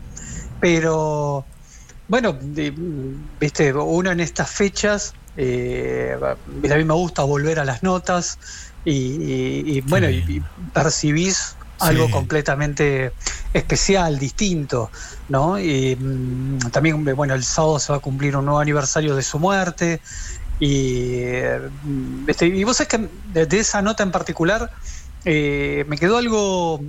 Pero 0.59 1.49
bueno, 2.07 2.37
viste, 2.41 3.73
uno 3.73 4.11
en 4.11 4.19
estas 4.19 4.51
fechas, 4.51 5.13
eh, 5.35 6.13
a 6.21 6.37
mí 6.45 6.83
me 6.85 6.93
gusta 6.93 7.23
volver 7.23 7.59
a 7.59 7.65
las 7.65 7.83
notas 7.83 8.37
y, 8.83 8.93
y- 8.93 9.77
y, 9.77 9.81
bueno, 9.81 10.09
y, 10.09 10.23
y 10.27 10.41
percibís 10.73 11.57
algo 11.79 12.05
Sí. 12.05 12.11
completamente 12.11 13.15
especial, 13.53 14.19
distinto, 14.19 14.91
¿no? 15.27 15.59
Y 15.59 15.95
mm, 15.99 16.59
también, 16.71 17.03
bueno, 17.03 17.33
el 17.33 17.43
sábado 17.43 17.79
se 17.79 17.91
va 17.93 17.97
a 17.97 18.01
cumplir 18.01 18.35
un 18.37 18.45
nuevo 18.45 18.59
aniversario 18.59 19.15
de 19.15 19.23
su 19.23 19.39
muerte 19.39 20.01
y, 20.61 21.23
este, 22.27 22.45
y 22.45 22.63
vos 22.63 22.77
sabés 22.77 22.87
que 22.89 23.09
de, 23.45 23.59
esa 23.59 23.81
nota 23.81 24.03
en 24.03 24.11
particular 24.11 24.69
eh, 25.25 25.83
me 25.87 25.97
quedó 25.97 26.17
algo, 26.17 26.79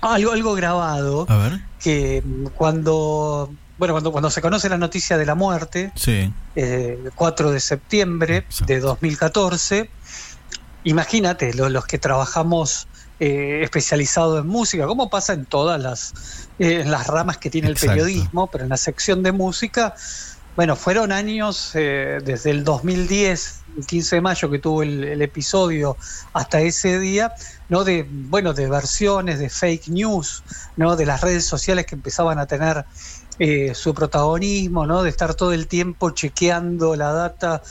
algo, 0.00 0.32
algo 0.32 0.54
grabado 0.54 1.24
A 1.28 1.36
ver. 1.38 1.60
que 1.80 2.22
cuando 2.56 3.50
bueno 3.78 3.94
cuando 3.94 4.10
cuando 4.12 4.30
se 4.30 4.40
conoce 4.42 4.68
la 4.68 4.78
noticia 4.78 5.16
de 5.16 5.26
la 5.26 5.34
muerte 5.36 5.92
Sí. 5.94 6.32
eh, 6.56 6.98
el 7.04 7.12
4 7.14 7.50
de 7.52 7.60
septiembre 7.60 8.36
Exacto. 8.38 8.72
de 8.72 8.80
2014 8.80 9.88
imagínate 10.84 11.54
lo- 11.54 11.68
los 11.68 11.86
que 11.86 11.98
trabajamos 11.98 12.88
eh, 13.20 13.60
especializado 13.62 14.38
en 14.38 14.46
música 14.48 14.86
como 14.86 15.08
pasa 15.08 15.32
en 15.34 15.46
todas 15.46 15.80
las 15.80 16.48
eh, 16.58 16.80
en 16.82 16.90
las 16.90 17.06
ramas 17.06 17.38
que 17.38 17.50
tiene 17.50 17.68
el 17.68 17.76
periodismo 17.76 18.48
pero 18.48 18.64
en 18.64 18.70
la 18.70 18.76
sección 18.76 19.22
de 19.22 19.30
música 19.32 19.94
bueno 20.56 20.76
fueron 20.76 21.12
años 21.12 21.70
eh, 21.74 22.18
desde 22.24 22.50
el 22.50 22.64
2010 22.64 23.64
el 23.78 23.86
15 23.86 24.16
de 24.16 24.22
mayo 24.22 24.50
que 24.50 24.58
tuvo 24.58 24.82
el, 24.82 25.04
el 25.04 25.22
episodio 25.22 25.96
hasta 26.32 26.60
ese 26.60 26.98
día 26.98 27.32
no 27.68 27.84
de 27.84 28.06
bueno 28.08 28.52
de 28.52 28.68
versiones 28.68 29.38
de 29.38 29.48
fake 29.48 29.88
news 29.88 30.42
no 30.76 30.96
de 30.96 31.06
las 31.06 31.20
redes 31.20 31.46
sociales 31.46 31.86
que 31.86 31.94
empezaban 31.94 32.38
a 32.38 32.46
tener 32.46 32.84
eh, 33.38 33.74
su 33.74 33.94
protagonismo, 33.94 34.86
¿no? 34.86 35.02
De 35.02 35.08
estar 35.08 35.34
todo 35.34 35.52
el 35.52 35.66
tiempo 35.66 36.10
chequeando 36.10 36.96
la 36.96 37.12
data 37.12 37.62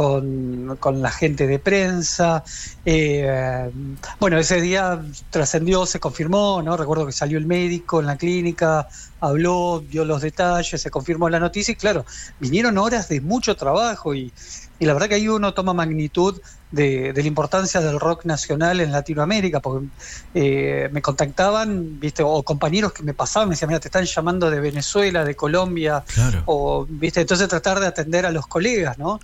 con, 0.00 0.78
con 0.80 1.02
la 1.02 1.10
gente 1.10 1.46
de 1.46 1.58
prensa. 1.58 2.42
Eh, 2.86 3.70
bueno, 4.18 4.38
ese 4.38 4.58
día 4.62 4.98
trascendió, 5.28 5.84
se 5.84 6.00
confirmó, 6.00 6.62
¿no? 6.62 6.78
Recuerdo 6.78 7.04
que 7.04 7.12
salió 7.12 7.36
el 7.36 7.44
médico 7.44 8.00
en 8.00 8.06
la 8.06 8.16
clínica, 8.16 8.88
habló, 9.20 9.84
dio 9.86 10.06
los 10.06 10.22
detalles, 10.22 10.80
se 10.80 10.90
confirmó 10.90 11.28
la 11.28 11.38
noticia 11.38 11.72
y 11.72 11.76
claro, 11.76 12.06
vinieron 12.38 12.78
horas 12.78 13.10
de 13.10 13.20
mucho 13.20 13.56
trabajo 13.56 14.14
y, 14.14 14.32
y 14.78 14.86
la 14.86 14.94
verdad 14.94 15.10
que 15.10 15.16
ahí 15.16 15.28
uno 15.28 15.52
toma 15.52 15.74
magnitud 15.74 16.40
de, 16.70 17.12
de 17.12 17.22
la 17.22 17.28
importancia 17.28 17.80
del 17.80 17.98
rock 17.98 18.24
nacional 18.24 18.80
en 18.80 18.92
Latinoamérica, 18.92 19.60
porque 19.60 19.86
eh, 20.34 20.88
me 20.92 21.02
contactaban, 21.02 21.98
viste, 21.98 22.22
o 22.24 22.42
compañeros 22.42 22.92
que 22.92 23.02
me 23.02 23.14
pasaban, 23.14 23.48
me 23.48 23.54
decían, 23.54 23.68
mira, 23.68 23.80
te 23.80 23.88
están 23.88 24.04
llamando 24.04 24.50
de 24.50 24.60
Venezuela, 24.60 25.24
de 25.24 25.34
Colombia, 25.34 26.04
Claro. 26.06 26.42
o 26.46 26.86
viste, 26.88 27.20
entonces 27.20 27.48
tratar 27.48 27.80
de 27.80 27.86
atender 27.86 28.26
a 28.26 28.30
los 28.30 28.46
colegas, 28.46 28.98
¿no? 28.98 29.20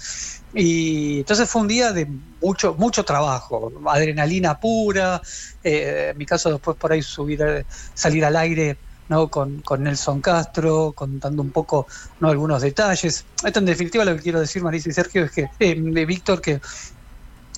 Y 0.55 1.19
entonces 1.21 1.49
fue 1.49 1.63
un 1.63 1.69
día 1.69 1.93
de 1.93 2.09
mucho, 2.41 2.75
mucho 2.75 3.05
trabajo, 3.05 3.73
adrenalina 3.87 4.59
pura, 4.59 5.21
eh, 5.63 6.09
en 6.13 6.19
mi 6.19 6.25
caso 6.27 6.51
después 6.51 6.77
por 6.77 6.93
ahí 6.93 7.03
subir, 7.03 7.67
salir 7.95 8.25
al 8.25 8.37
aire 8.37 8.79
¿no? 9.09 9.29
Con, 9.29 9.61
con 9.61 9.85
Nelson 9.85 10.21
Castro, 10.21 10.93
contando 10.93 11.41
un 11.41 11.51
poco 11.51 11.87
¿no? 12.19 12.29
algunos 12.29 12.63
detalles. 12.63 13.25
Esto 13.45 13.59
en 13.61 13.65
definitiva 13.65 14.05
lo 14.05 14.17
que 14.17 14.23
quiero 14.23 14.41
decir, 14.41 14.63
Marisa 14.65 14.89
y 14.89 14.93
Sergio, 14.93 15.25
es 15.27 15.31
que, 15.31 15.49
eh, 15.61 15.77
de 15.79 16.07
Víctor, 16.07 16.41
que 16.41 16.61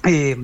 eh, 0.04 0.36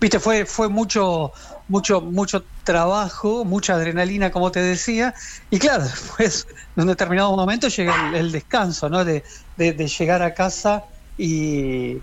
viste, 0.00 0.20
fue, 0.20 0.44
fue 0.46 0.68
mucho, 0.68 1.32
mucho, 1.68 2.00
mucho 2.00 2.44
trabajo, 2.64 3.44
mucha 3.44 3.74
adrenalina, 3.74 4.30
como 4.30 4.50
te 4.52 4.60
decía, 4.60 5.14
y 5.50 5.58
claro, 5.58 5.84
después, 5.84 6.46
en 6.76 6.82
un 6.82 6.88
determinado 6.88 7.34
momento 7.36 7.68
llega 7.68 8.08
el, 8.10 8.14
el 8.16 8.32
descanso, 8.32 8.88
¿no? 8.88 9.04
De, 9.04 9.24
de- 9.56 9.72
de 9.72 9.88
llegar 9.88 10.22
a 10.22 10.34
casa 10.34 10.84
y, 11.16 11.98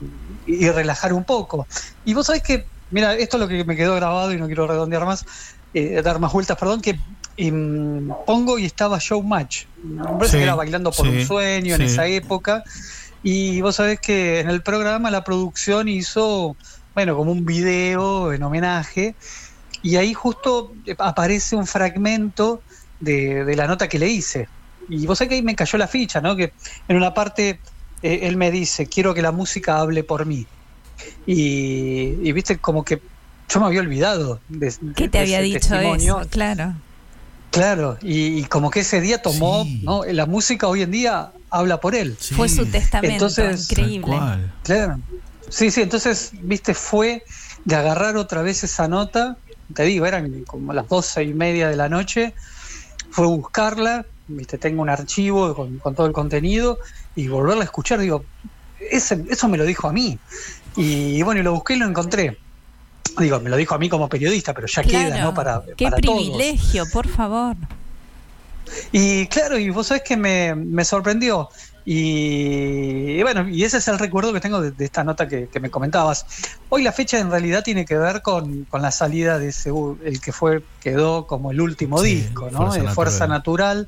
y 0.46 0.70
relajar 0.70 1.14
un 1.14 1.24
poco. 1.24 1.68
Y 2.06 2.14
vos 2.14 2.26
sabés 2.28 2.44
que, 2.44 2.66
mira, 2.92 3.16
esto 3.16 3.38
es 3.38 3.42
lo 3.42 3.48
que 3.48 3.64
me 3.64 3.76
quedó 3.76 3.96
grabado 3.96 4.32
y 4.34 4.38
no 4.38 4.46
quiero 4.48 4.68
redondear 4.68 5.06
más, 5.06 5.24
eh, 5.74 6.02
dar 6.02 6.20
más 6.20 6.32
vueltas, 6.34 6.58
perdón, 6.58 6.82
que 6.82 7.00
em, 7.36 8.08
pongo 8.26 8.58
y 8.60 8.66
estaba 8.66 8.98
Showmatch. 9.00 9.66
Sí, 10.32 10.38
que 10.38 10.44
era 10.44 10.56
bailando 10.56 10.92
por 10.92 11.06
sí, 11.08 11.12
un 11.14 11.26
sueño 11.26 11.76
en 11.76 11.82
esa 11.82 12.06
época. 12.08 12.64
Y 13.24 13.62
vos 13.62 13.76
sabés 13.76 14.00
que 14.00 14.40
en 14.40 14.50
el 14.50 14.62
programa 14.62 15.10
la 15.12 15.24
producción 15.24 15.88
hizo, 15.88 16.56
bueno, 16.98 17.16
como 17.16 17.32
un 17.32 17.46
video 17.46 18.34
en 18.34 18.42
homenaje. 18.42 19.14
Y 19.84 19.98
ahí 19.98 20.16
justo 20.16 20.74
aparece 20.98 21.56
un 21.56 21.68
fragmento 21.68 22.64
de, 23.00 23.46
de 23.46 23.56
la 23.56 23.68
nota 23.68 23.88
que 23.88 24.00
le 24.00 24.08
hice. 24.10 24.48
Y 24.90 25.06
vos 25.06 25.20
sabés 25.20 25.30
que 25.30 25.36
ahí 25.36 25.42
me 25.44 25.54
cayó 25.56 25.78
la 25.78 25.88
ficha, 25.88 26.22
¿no? 26.22 26.36
Que 26.36 26.54
en 26.88 26.98
una 26.98 27.14
parte 27.14 27.60
eh, 28.02 28.22
él 28.24 28.36
me 28.36 28.50
dice, 28.50 28.88
quiero 28.88 29.14
que 29.14 29.22
la 29.22 29.32
música 29.32 29.78
hable 29.78 30.04
por 30.04 30.26
mí. 30.26 30.48
Y, 31.28 32.16
y 32.28 32.32
viste, 32.32 32.58
como 32.58 32.84
que 32.84 33.00
yo 33.48 33.60
me 33.60 33.68
había 33.68 33.82
olvidado 33.82 34.40
de, 34.50 34.74
¿Qué 34.96 35.04
de 35.04 35.10
te 35.10 35.20
había 35.20 35.38
ese 35.38 35.44
dicho 35.46 35.60
testimonio. 35.60 36.22
eso? 36.22 36.30
Claro. 36.32 36.74
Claro, 37.52 37.98
y, 38.02 38.40
y 38.40 38.44
como 38.46 38.72
que 38.72 38.80
ese 38.80 39.02
día 39.02 39.22
tomó, 39.22 39.64
Sí. 39.66 39.82
¿no? 39.84 40.04
La 40.04 40.26
música 40.26 40.68
hoy 40.68 40.82
en 40.82 40.90
día 40.90 41.32
habla 41.52 41.80
por 41.80 41.94
él. 41.94 42.18
Sí, 42.20 42.34
Fue 42.34 42.50
su 42.50 42.66
testamento, 42.66 43.14
Entonces, 43.28 43.72
increíble. 43.72 44.18
Claro. 44.64 45.00
Sí, 45.50 45.72
sí, 45.72 45.82
entonces, 45.82 46.32
viste, 46.34 46.74
fue 46.74 47.24
de 47.66 47.76
agarrar 47.76 48.18
otra 48.18 48.42
vez 48.42 48.64
esa 48.64 48.88
nota 48.88 49.38
te 49.74 49.84
digo, 49.84 50.06
eran 50.06 50.44
como 50.44 50.74
las 50.74 50.88
doce 50.88 51.24
y 51.24 51.34
media 51.34 51.70
de 51.70 51.76
la 51.76 51.90
noche, 51.90 52.34
fue 53.10 53.28
buscarla, 53.28 54.06
viste, 54.28 54.58
tengo 54.58 54.82
un 54.82 54.90
archivo 54.90 55.54
con, 55.56 55.78
con 55.80 55.96
todo 55.96 56.08
el 56.08 56.14
contenido, 56.14 56.80
y 57.16 57.28
volverla 57.28 57.64
a 57.64 57.66
escuchar, 57.66 58.00
digo, 58.00 58.24
ese, 58.80 59.26
eso 59.30 59.48
me 59.48 59.58
lo 59.58 59.66
dijo 59.66 59.88
a 59.88 59.94
mí. 59.94 60.18
Y 60.76 61.22
bueno, 61.24 61.42
y 61.42 61.44
lo 61.44 61.54
busqué 61.54 61.74
y 61.74 61.78
lo 61.78 61.88
encontré. 61.88 62.38
Digo, 63.18 63.40
me 63.40 63.50
lo 63.50 63.58
dijo 63.58 63.74
a 63.74 63.80
mí 63.80 63.90
como 63.90 64.08
periodista, 64.08 64.54
pero 64.54 64.68
ya 64.68 64.84
queda. 64.84 65.24
¿no? 65.24 65.34
Para, 65.34 65.64
Qué 65.76 65.86
para 65.86 65.98
todos. 65.98 66.22
privilegio, 66.22 66.86
por 66.94 67.08
favor. 67.08 67.56
Y 68.92 69.26
claro, 69.28 69.58
y 69.58 69.70
vos 69.72 69.88
sabés 69.88 70.04
que 70.04 70.16
me, 70.16 70.54
me 70.54 70.86
sorprendió. 70.86 71.50
Y, 71.90 73.18
y 73.18 73.24
bueno, 73.24 73.48
y 73.48 73.64
ese 73.64 73.78
es 73.78 73.88
el 73.88 73.98
recuerdo 73.98 74.34
que 74.34 74.42
tengo 74.42 74.60
de, 74.60 74.72
de 74.72 74.84
esta 74.84 75.06
nota 75.06 75.26
que, 75.26 75.48
que 75.48 75.62
me 75.62 75.70
comentabas. 75.70 76.26
Hoy 76.68 76.84
la 76.84 76.92
fecha 76.92 77.18
en 77.18 77.32
realidad 77.32 77.64
tiene 77.64 77.86
que 77.86 77.98
ver 77.98 78.22
con, 78.22 78.66
con 78.66 78.82
la 78.82 78.92
salida 78.92 79.40
de 79.40 79.48
ese, 79.48 79.72
el 80.04 80.20
que 80.20 80.34
fue, 80.34 80.62
quedó 80.82 81.28
como 81.28 81.50
el 81.52 81.62
último 81.62 82.00
Sí, 82.00 82.16
disco, 82.16 82.52
¿no? 82.52 82.74
Fuerza 82.74 82.92
Fuerza 82.92 83.28
Natural. 83.28 83.88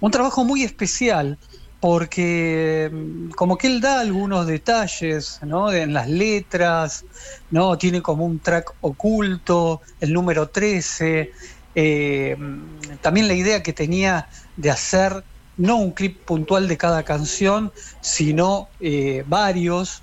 Un 0.00 0.10
trabajo 0.10 0.44
muy 0.44 0.64
especial 0.64 1.38
porque 1.78 2.90
mm, 2.92 3.30
como 3.30 3.56
que 3.56 3.68
él 3.68 3.80
da 3.80 4.00
algunos 4.00 4.48
detalles, 4.48 5.38
¿no? 5.44 5.72
En 5.72 5.92
las 5.92 6.08
letras, 6.08 7.04
¿no? 7.52 7.78
Tiene 7.78 8.02
como 8.02 8.26
un 8.26 8.40
track 8.40 8.74
oculto, 8.80 9.82
el 10.00 10.12
número 10.12 10.48
13, 10.48 11.30
eh, 11.76 12.36
mm, 12.36 12.96
también 13.00 13.28
la 13.28 13.34
idea 13.34 13.62
que 13.62 13.72
tenía 13.72 14.28
de 14.56 14.70
hacer 14.72 15.22
no 15.60 15.76
un 15.76 15.92
clip 15.92 16.18
puntual 16.24 16.66
de 16.68 16.76
cada 16.76 17.02
canción, 17.02 17.70
sino 18.00 18.68
eh, 18.80 19.24
varios 19.28 20.02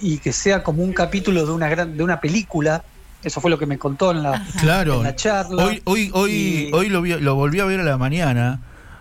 y- 0.00 0.18
que 0.18 0.32
sea 0.32 0.62
como 0.62 0.82
un 0.82 0.92
capítulo 0.92 1.46
de 1.46 1.52
una 1.52 1.68
gran, 1.68 1.96
de 1.96 2.02
una 2.02 2.20
película. 2.20 2.84
Eso 3.22 3.40
fue 3.40 3.50
lo 3.50 3.58
que 3.58 3.66
me 3.66 3.78
contó 3.78 4.10
en 4.10 4.22
la, 4.22 4.32
Ajá. 4.34 4.60
Claro. 4.60 4.96
en 4.96 5.02
la 5.04 5.16
charla. 5.16 5.64
Hoy, 5.64 5.80
hoy, 5.84 6.10
hoy, 6.12 6.32
Y- 6.32 6.70
hoy 6.72 6.88
lo, 6.88 7.02
vi- 7.02 7.18
lo 7.20 7.34
volví 7.34 7.60
a 7.60 7.64
ver 7.64 7.80
a 7.80 7.84
la 7.84 7.96
mañana 7.98 8.60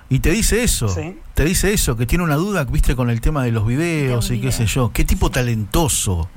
y 0.10 0.20
te 0.20 0.30
dice 0.32 0.64
eso. 0.64 0.88
Sí. 0.90 1.18
Te 1.34 1.44
dice 1.44 1.74
eso, 1.74 1.98
que 1.98 2.06
tiene 2.06 2.24
una 2.24 2.36
duda, 2.36 2.64
viste, 2.66 2.96
con 2.96 3.10
el 3.10 3.20
tema 3.20 3.44
de 3.44 3.52
los 3.52 3.66
videos 3.68 4.30
De 4.30 4.36
y 4.38 4.42
qué 4.42 4.52
sé 4.52 4.66
yo. 4.68 4.92
Qué 4.94 5.04
tipo 5.06 5.30
talentoso. 5.32 6.30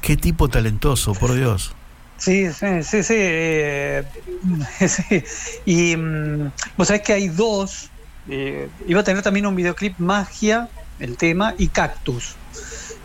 Qué 0.00 0.16
tipo 0.16 0.48
talentoso, 0.48 1.12
por 1.14 1.32
Dios. 1.34 1.72
Sí, 2.18 2.46
sí, 2.52 2.82
sí, 2.82 3.02
sí. 3.02 3.14
eh, 3.16 4.04
sí. 4.88 5.22
Y 5.64 5.96
mm, 5.96 6.50
vos 6.76 6.88
sabés 6.88 7.02
que 7.02 7.12
hay 7.12 7.28
dos. 7.28 7.88
Eh, 8.28 8.68
iba 8.86 9.00
a 9.00 9.04
tener 9.04 9.22
también 9.22 9.46
un 9.46 9.54
videoclip 9.56 9.98
Magia, 9.98 10.68
el 10.98 11.16
tema, 11.16 11.54
y 11.58 11.68
Cactus. 11.68 12.34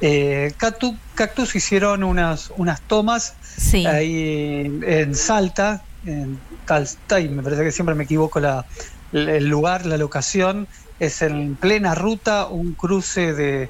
Eh, 0.01 0.53
Cactus, 0.57 0.93
Cactus 1.15 1.55
hicieron 1.55 2.03
unas, 2.03 2.51
unas 2.57 2.81
tomas 2.81 3.33
Sí. 3.57 3.85
ahí 3.87 4.79
en 4.85 5.15
Salta, 5.15 5.81
en 6.05 6.39
Talstay, 6.65 7.27
me 7.29 7.41
parece 7.41 7.63
que 7.63 7.71
siempre 7.71 7.95
me 7.95 8.03
equivoco 8.03 8.39
la, 8.39 8.65
el 9.11 9.47
lugar, 9.47 9.85
la 9.87 9.97
locación, 9.97 10.67
es 10.99 11.21
en 11.23 11.55
plena 11.55 11.95
ruta, 11.95 12.45
un 12.47 12.73
cruce 12.73 13.33
de, 13.33 13.69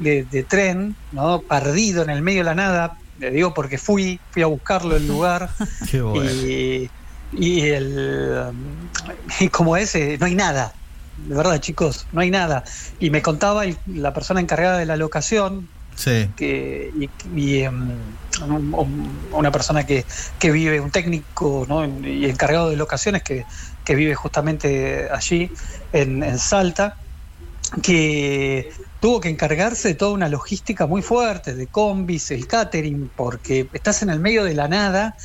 de- 0.00 0.24
de 0.24 0.42
tren, 0.42 0.96
¿no? 1.12 1.40
perdido 1.42 2.02
en 2.02 2.10
el 2.10 2.22
medio 2.22 2.40
de 2.40 2.44
la 2.44 2.54
nada, 2.56 2.98
le 3.20 3.30
digo 3.30 3.54
porque 3.54 3.78
fui, 3.78 4.18
fui 4.32 4.42
a 4.42 4.46
buscarlo 4.46 4.96
el 4.96 5.06
lugar 5.06 5.50
Qué 5.90 6.00
bueno. 6.02 6.28
y, 6.30 6.90
y 7.32 7.60
el 7.68 8.50
y 9.40 9.48
como 9.48 9.76
es, 9.76 9.94
eh, 9.94 10.16
no 10.18 10.26
hay 10.26 10.34
nada. 10.34 10.72
De 11.26 11.34
verdad, 11.34 11.60
chicos, 11.60 12.06
no 12.12 12.20
hay 12.20 12.30
nada. 12.30 12.64
Y 13.00 13.10
me 13.10 13.22
contaba 13.22 13.64
el- 13.64 13.76
la 13.86 14.12
persona 14.12 14.40
encargada 14.40 14.78
de 14.78 14.86
la 14.86 14.96
locación, 14.96 15.68
Sí. 15.96 16.28
que 16.36 16.90
y, 16.96 17.10
y, 17.40 17.58
em, 17.62 17.90
un- 18.42 18.72
un- 18.72 19.18
una 19.32 19.50
persona 19.50 19.84
que, 19.84 20.04
que 20.38 20.52
vive, 20.52 20.80
un 20.80 20.90
técnico 20.92 21.66
¿no? 21.68 21.84
y 21.84 22.24
encargado 22.26 22.70
de 22.70 22.76
locaciones 22.76 23.22
que, 23.24 23.44
que 23.84 23.94
vive 23.96 24.14
justamente 24.14 25.08
allí 25.10 25.50
en, 25.92 26.22
en 26.22 26.38
Salta, 26.38 26.94
que 27.82 28.70
tuvo 29.00 29.20
que 29.20 29.28
encargarse 29.28 29.88
de 29.88 29.94
toda 29.94 30.12
una 30.12 30.28
logística 30.28 30.86
muy 30.86 31.02
fuerte, 31.02 31.54
de 31.54 31.66
combis, 31.66 32.30
el 32.30 32.46
catering, 32.46 33.10
porque 33.16 33.68
estás 33.72 34.02
en 34.02 34.10
el 34.10 34.20
medio 34.20 34.44
de 34.44 34.54
la 34.54 34.68
nada. 34.68 35.16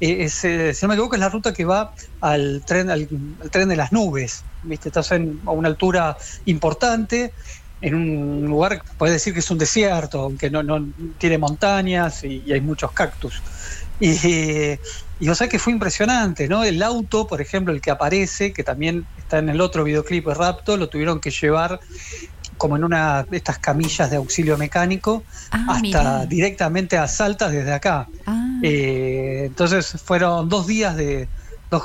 Eh, 0.00 0.24
es, 0.24 0.44
eh, 0.44 0.72
si 0.74 0.84
no 0.84 0.88
me 0.88 0.94
equivoco, 0.94 1.14
es 1.14 1.20
la 1.20 1.28
ruta 1.28 1.52
que 1.52 1.64
va 1.64 1.92
al 2.20 2.62
tren, 2.66 2.90
al, 2.90 3.08
al 3.42 3.50
tren 3.50 3.68
de 3.68 3.76
las 3.76 3.92
nubes. 3.92 4.42
¿viste? 4.62 4.88
Estás 4.88 5.12
en, 5.12 5.40
a 5.46 5.50
una 5.52 5.68
altura 5.68 6.16
importante, 6.46 7.32
en 7.82 7.94
un 7.94 8.46
lugar, 8.46 8.82
puedes 8.98 9.14
decir 9.14 9.32
que 9.32 9.40
es 9.40 9.50
un 9.50 9.58
desierto, 9.58 10.20
aunque 10.20 10.50
no, 10.50 10.62
no 10.62 10.86
tiene 11.18 11.38
montañas 11.38 12.24
y, 12.24 12.42
y 12.46 12.52
hay 12.52 12.60
muchos 12.60 12.92
cactus. 12.92 13.42
Y, 13.98 14.14
y 15.18 15.28
o 15.28 15.34
sea 15.34 15.48
que 15.48 15.58
fue 15.58 15.72
impresionante, 15.74 16.48
¿no? 16.48 16.64
El 16.64 16.82
auto, 16.82 17.26
por 17.26 17.40
ejemplo, 17.42 17.72
el 17.74 17.80
que 17.82 17.90
aparece, 17.90 18.52
que 18.52 18.64
también 18.64 19.04
está 19.18 19.38
en 19.38 19.50
el 19.50 19.60
otro 19.60 19.84
videoclip 19.84 20.26
de 20.26 20.34
Rapto, 20.34 20.76
lo 20.78 20.88
tuvieron 20.88 21.20
que 21.20 21.30
llevar 21.30 21.78
como 22.56 22.76
en 22.76 22.84
una 22.84 23.22
de 23.24 23.36
estas 23.38 23.58
camillas 23.58 24.10
de 24.10 24.16
auxilio 24.16 24.58
mecánico 24.58 25.24
Ah, 25.50 25.64
hasta 25.68 25.80
mirá. 25.80 26.26
directamente 26.26 26.98
a 26.98 27.06
Salta 27.08 27.48
desde 27.48 27.72
acá. 27.72 28.06
Ah, 28.26 28.39
Eh, 28.62 29.44
entonces 29.46 30.00
fueron 30.02 30.48
dos 30.48 30.66
días 30.66 30.96
de, 30.96 31.28
dos, 31.70 31.82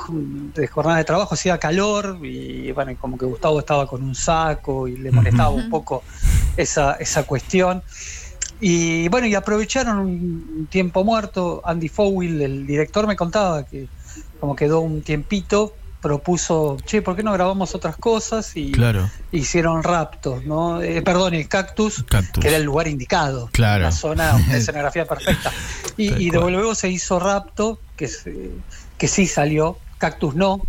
de 0.54 0.66
jornada 0.66 0.98
de 0.98 1.04
trabajo, 1.04 1.34
hacía 1.34 1.58
calor 1.58 2.18
y 2.22 2.72
bueno, 2.72 2.94
como 3.00 3.18
que 3.18 3.26
Gustavo 3.26 3.58
estaba 3.58 3.86
con 3.86 4.02
un 4.02 4.14
saco 4.14 4.88
y 4.88 4.96
le 4.96 5.10
molestaba 5.10 5.50
un 5.50 5.70
poco 5.70 6.02
esa, 6.56 6.92
esa 6.94 7.24
cuestión. 7.24 7.82
Y 8.60 9.08
bueno, 9.08 9.26
y 9.26 9.34
aprovecharon 9.34 9.98
un, 9.98 10.54
un 10.58 10.66
tiempo 10.66 11.04
muerto. 11.04 11.60
Andy 11.64 11.88
Fowell, 11.88 12.40
el 12.40 12.66
director, 12.66 13.06
me 13.06 13.14
contaba 13.14 13.66
que 13.66 13.86
como 14.40 14.56
quedó 14.56 14.80
un 14.80 15.02
tiempito, 15.02 15.74
propuso, 16.06 16.76
che, 16.84 17.02
¿por 17.02 17.16
qué 17.16 17.22
no 17.24 17.32
grabamos 17.32 17.74
otras 17.74 17.96
cosas? 17.96 18.56
Y 18.56 18.70
Claro. 18.72 19.10
hicieron 19.32 19.82
raptos, 19.82 20.44
¿no? 20.44 20.80
Eh, 20.80 21.02
perdón, 21.02 21.34
el 21.34 21.48
cactus, 21.48 22.04
Cactus. 22.08 22.40
que 22.42 22.48
era 22.48 22.56
el 22.58 22.62
lugar 22.62 22.86
indicado. 22.86 23.48
Claro. 23.52 23.82
La 23.82 23.90
zona, 23.92 24.36
una 24.36 24.56
escenografía 24.56 25.04
perfecta. 25.04 25.50
Y, 25.96 26.12
y 26.14 26.30
de 26.30 26.38
luego 26.38 26.74
se 26.76 26.88
hizo 26.88 27.18
rapto, 27.18 27.80
que, 27.96 28.06
se- 28.06 28.50
que 28.98 29.08
sí 29.08 29.26
salió, 29.26 29.78
cactus 29.98 30.34
no, 30.36 30.60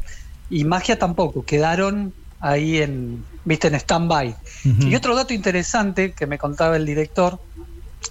y 0.49 0.63
magia 0.63 0.97
tampoco, 0.97 1.45
quedaron 1.45 2.13
ahí 2.39 2.77
en, 2.81 3.23
viste, 3.45 3.67
en 3.67 3.75
stand-by. 3.75 4.35
Y 4.79 4.95
otro 4.95 5.15
dato 5.15 5.33
interesante 5.33 6.13
que 6.13 6.25
me 6.25 6.37
contaba 6.37 6.75
el 6.77 6.85
director 6.85 7.39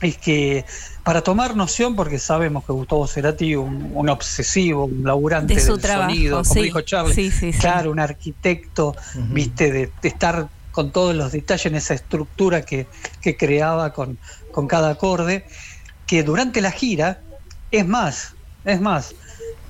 es 0.01 0.17
que 0.19 0.65
para 1.03 1.23
tomar 1.23 1.57
noción, 1.57 1.97
porque 1.97 2.19
sabemos 2.19 2.65
que 2.65 2.73
Gustavo 2.73 3.07
Cerati, 3.07 3.55
un, 3.55 3.93
un 3.95 4.09
obsesivo, 4.09 4.87
un 4.87 5.05
laburante 5.05 5.55
de 5.55 5.61
su 5.61 5.73
del 5.73 5.83
trabajo, 5.83 6.11
sonido, 6.11 6.39
como 6.43 6.55
sí. 6.55 6.63
dijo 6.63 6.81
Charlie, 6.83 7.15
Sí, 7.15 7.31
sí, 7.31 7.53
sí. 7.53 7.59
claro, 7.59 7.91
un 7.91 8.01
arquitecto, 8.01 8.95
viste, 9.15 9.71
de, 9.73 9.93
de 10.03 10.09
estar 10.09 10.49
con 10.73 10.91
todos 10.93 11.15
los 11.15 11.33
detalles 11.33 11.67
en 11.67 11.75
esa 11.77 11.95
estructura 11.95 12.63
que, 12.63 12.87
que 13.23 13.37
creaba 13.37 13.93
con, 13.93 14.19
con 14.53 14.67
cada 14.67 14.91
acorde, 14.91 15.47
que 16.07 16.23
durante 16.23 16.61
la 16.61 16.71
gira, 16.71 17.21
es 17.71 17.87
más, 17.87 18.35
es 18.65 18.81
más, 18.81 19.15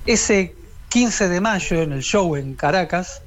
ese 0.05 0.55
15 0.89 1.29
de 1.29 1.41
mayo 1.41 1.83
en 1.83 1.93
el 1.93 2.03
show 2.03 2.35
en 2.37 2.55
Caracas, 2.55 3.23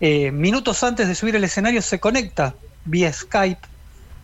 eh, 0.00 0.30
minutos 0.30 0.82
antes 0.82 1.06
de 1.06 1.14
subir 1.14 1.36
al 1.36 1.44
escenario 1.44 1.82
se 1.82 2.00
conecta 2.00 2.54
vía 2.84 3.12
Skype 3.12 3.60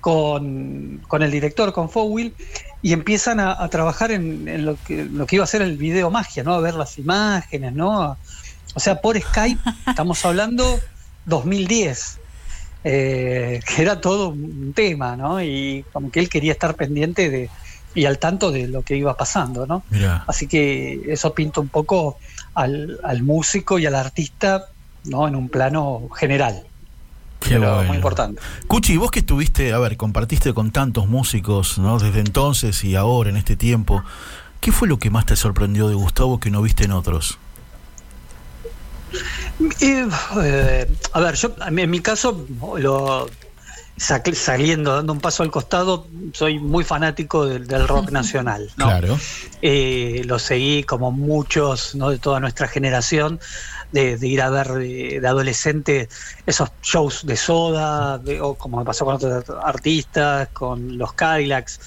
con, 0.08 1.02
con 1.06 1.22
el 1.22 1.30
director, 1.30 1.74
con 1.74 1.90
Fowell, 1.90 2.32
y 2.80 2.94
empiezan 2.94 3.40
a, 3.40 3.62
a 3.62 3.68
trabajar 3.68 4.10
en, 4.10 4.48
en 4.48 4.64
lo, 4.64 4.78
que, 4.82 5.04
lo 5.04 5.26
que 5.26 5.36
iba 5.36 5.44
a 5.44 5.46
ser 5.46 5.60
el 5.60 5.76
video 5.76 6.10
magia, 6.10 6.42
¿no? 6.42 6.54
A 6.54 6.60
ver 6.60 6.72
las 6.72 6.96
imágenes, 6.96 7.74
¿no? 7.74 8.16
O 8.74 8.80
sea, 8.80 9.02
por 9.02 9.20
Skype, 9.20 9.60
estamos 9.86 10.24
hablando 10.24 10.80
2010, 11.26 12.20
eh, 12.84 13.60
que 13.66 13.82
era 13.82 14.00
todo 14.00 14.30
un 14.30 14.72
tema, 14.72 15.14
¿no? 15.14 15.42
Y 15.42 15.84
como 15.92 16.10
que 16.10 16.20
él 16.20 16.30
quería 16.30 16.52
estar 16.52 16.74
pendiente 16.74 17.28
de 17.28 17.50
y 17.94 18.06
al 18.06 18.18
tanto 18.18 18.50
de 18.50 18.66
lo 18.66 18.80
que 18.80 18.96
iba 18.96 19.14
pasando, 19.14 19.66
¿no? 19.66 19.82
Mirá. 19.90 20.24
Así 20.26 20.46
que 20.46 21.02
eso 21.08 21.34
pinta 21.34 21.60
un 21.60 21.68
poco 21.68 22.16
al, 22.54 22.98
al 23.02 23.22
músico 23.22 23.78
y 23.78 23.84
al 23.84 23.94
artista, 23.94 24.68
¿no? 25.04 25.28
En 25.28 25.36
un 25.36 25.50
plano 25.50 26.08
general. 26.16 26.62
Qué 27.40 27.50
pero 27.50 27.74
bueno. 27.74 27.88
muy 27.88 27.96
importante. 27.96 28.40
Cuchi, 28.66 28.96
vos 28.96 29.10
que 29.10 29.20
estuviste, 29.20 29.72
a 29.72 29.78
ver, 29.78 29.96
compartiste 29.96 30.52
con 30.52 30.70
tantos 30.70 31.08
músicos, 31.08 31.78
¿no? 31.78 31.98
Desde 31.98 32.20
entonces 32.20 32.82
y 32.84 32.96
ahora, 32.96 33.30
en 33.30 33.36
este 33.36 33.56
tiempo, 33.56 34.02
¿qué 34.60 34.72
fue 34.72 34.88
lo 34.88 34.98
que 34.98 35.10
más 35.10 35.26
te 35.26 35.36
sorprendió 35.36 35.88
de 35.88 35.94
Gustavo 35.94 36.40
que 36.40 36.50
no 36.50 36.62
viste 36.62 36.84
en 36.84 36.92
otros? 36.92 37.38
Y, 39.80 39.90
eh, 40.42 40.90
a 41.12 41.20
ver, 41.20 41.34
yo 41.34 41.54
en 41.66 41.90
mi 41.90 42.00
caso, 42.00 42.46
lo, 42.76 43.28
saliendo, 43.98 44.94
dando 44.94 45.12
un 45.12 45.20
paso 45.20 45.42
al 45.42 45.50
costado, 45.50 46.06
soy 46.32 46.58
muy 46.58 46.84
fanático 46.84 47.46
del, 47.46 47.66
del 47.66 47.88
rock 47.88 48.10
nacional. 48.12 48.70
¿no? 48.76 48.86
Claro. 48.86 49.18
Eh, 49.62 50.22
lo 50.24 50.38
seguí 50.38 50.84
como 50.84 51.10
muchos 51.10 51.94
¿no? 51.94 52.10
de 52.10 52.18
toda 52.18 52.40
nuestra 52.40 52.68
generación, 52.68 53.40
de, 53.92 54.16
de 54.18 54.26
ir 54.28 54.40
a 54.42 54.50
ver 54.50 54.68
de, 54.68 55.18
de 55.20 55.28
adolescente 55.28 56.08
esos 56.46 56.70
shows 56.82 57.24
de 57.26 57.36
soda, 57.36 58.18
de- 58.18 58.40
o 58.40 58.54
como 58.54 58.78
me 58.78 58.84
pasó 58.84 59.04
con 59.04 59.14
otros 59.16 59.44
artistas, 59.62 60.48
con 60.52 60.98
los 60.98 61.12
Cadillacs. 61.14 61.80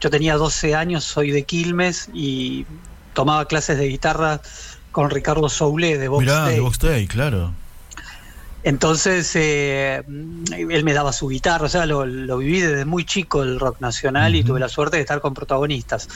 Yo 0.00 0.10
tenía 0.10 0.36
12 0.36 0.74
años, 0.74 1.04
soy 1.04 1.30
de 1.30 1.44
Quilmes 1.44 2.08
y 2.12 2.66
tomaba 3.14 3.46
clases 3.46 3.78
de 3.78 3.86
guitarra 3.88 4.40
con 4.90 5.10
Ricardo 5.10 5.48
Soule 5.48 5.96
de 5.98 6.08
Box 6.08 6.20
Mirá, 6.24 6.40
Day. 6.44 6.54
de 6.56 6.60
Box 6.60 6.78
Day, 6.78 7.06
claro. 7.06 7.52
Entonces, 8.64 9.30
eh, 9.34 10.02
él 10.56 10.84
me 10.84 10.92
daba 10.92 11.12
su 11.12 11.26
guitarra, 11.28 11.66
o 11.66 11.68
sea, 11.68 11.84
lo, 11.84 12.06
lo 12.06 12.38
viví 12.38 12.60
desde 12.60 12.84
muy 12.84 13.04
chico 13.04 13.42
el 13.42 13.58
rock 13.58 13.80
nacional 13.80 14.36
y 14.36 14.44
tuve 14.44 14.60
la 14.60 14.68
suerte 14.68 14.96
de 14.98 15.02
estar 15.02 15.20
con 15.20 15.34
protagonistas. 15.34 16.08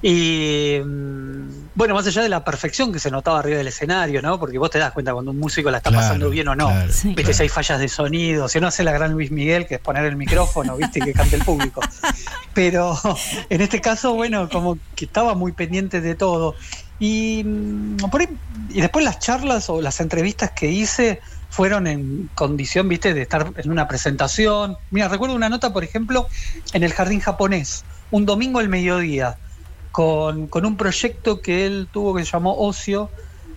Y 0.00 0.78
mm, 0.82 1.68
bueno, 1.74 1.94
más 1.94 2.06
allá 2.06 2.22
de 2.22 2.30
la 2.30 2.42
perfección 2.42 2.90
que 2.90 2.98
se 2.98 3.10
notaba 3.10 3.40
arriba 3.40 3.58
del 3.58 3.66
escenario, 3.68 4.22
¿no? 4.22 4.40
Porque 4.40 4.56
vos 4.58 4.70
te 4.70 4.78
das 4.78 4.92
cuenta 4.92 5.12
cuando 5.12 5.30
un 5.32 5.38
músico 5.38 5.70
la 5.70 5.76
está 5.76 5.90
Claro, 5.90 6.02
pasando 6.06 6.30
bien 6.30 6.48
o 6.48 6.56
no. 6.56 6.68
claro, 6.68 6.90
Sí. 6.92 7.12
Viste, 7.14 7.34
si 7.34 7.42
hay 7.42 7.48
fallas 7.50 7.78
de 7.78 7.88
sonido, 7.88 8.48
si 8.48 8.60
no 8.60 8.68
hace 8.68 8.82
la 8.82 8.92
gran 8.92 9.12
Luis 9.12 9.30
Miguel, 9.30 9.66
que 9.66 9.74
es 9.74 9.80
poner 9.80 10.06
el 10.06 10.16
micrófono, 10.16 10.76
viste, 10.78 11.00
y 11.00 11.02
que 11.02 11.12
cante 11.12 11.36
el 11.36 11.44
público. 11.44 11.82
Pero 12.54 12.96
en 13.50 13.60
este 13.60 13.80
caso, 13.82 14.14
bueno, 14.14 14.48
como 14.48 14.78
que 14.96 15.04
estaba 15.04 15.34
muy 15.34 15.52
pendiente 15.52 16.00
de 16.00 16.14
todo. 16.14 16.56
Y, 16.98 17.42
mm, 17.44 17.96
por 18.10 18.22
ahí- 18.22 18.28
y 18.70 18.80
después 18.80 19.04
las 19.04 19.18
charlas 19.18 19.68
o 19.68 19.82
las 19.82 20.00
entrevistas 20.00 20.52
que 20.52 20.70
hice 20.70 21.20
fueron 21.50 21.86
en 21.86 22.30
condición, 22.34 22.88
viste, 22.88 23.12
de 23.12 23.22
estar 23.22 23.52
en 23.56 23.70
una 23.70 23.86
presentación. 23.88 24.76
Mira, 24.90 25.08
recuerdo 25.08 25.34
una 25.34 25.48
nota, 25.48 25.72
por 25.72 25.84
ejemplo, 25.84 26.26
en 26.72 26.82
el 26.84 26.92
Jardín 26.92 27.20
Japonés, 27.20 27.84
un 28.10 28.24
domingo 28.24 28.60
al 28.60 28.68
mediodía, 28.68 29.36
con, 29.92 30.46
con 30.46 30.64
un 30.64 30.76
proyecto 30.76 31.40
que 31.42 31.66
él 31.66 31.88
tuvo 31.92 32.14
que 32.14 32.24
se 32.24 32.30
llamó 32.32 32.54
Ocio, 32.56 33.10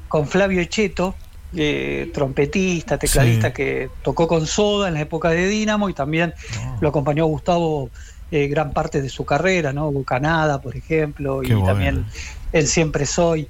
con 0.08 0.28
Flavio 0.28 0.60
Echeto, 0.62 1.16
eh, 1.56 2.10
trompetista, 2.14 2.98
tecladista, 2.98 3.48
Sí. 3.50 3.54
que 3.54 3.90
tocó 4.04 4.28
con 4.28 4.48
Soda 4.48 4.88
en 4.88 4.96
la 4.96 5.02
época 5.02 5.30
de 5.30 5.48
Dínamo 5.48 5.88
y 5.90 5.94
también 5.94 6.34
lo 6.82 6.90
acompañó 6.90 7.26
Gustavo 7.28 7.92
eh, 8.32 8.48
gran 8.48 8.74
parte 8.74 9.04
de 9.04 9.10
su 9.10 9.24
carrera, 9.26 9.72
¿no? 9.72 9.92
Bucanada, 9.92 10.60
por 10.60 10.76
ejemplo, 10.76 11.42
Qué 11.42 11.50
y 11.50 11.52
bueno. 11.54 11.68
también 11.68 12.06
en 12.52 12.66
Siempre 12.68 13.06
Soy. 13.06 13.48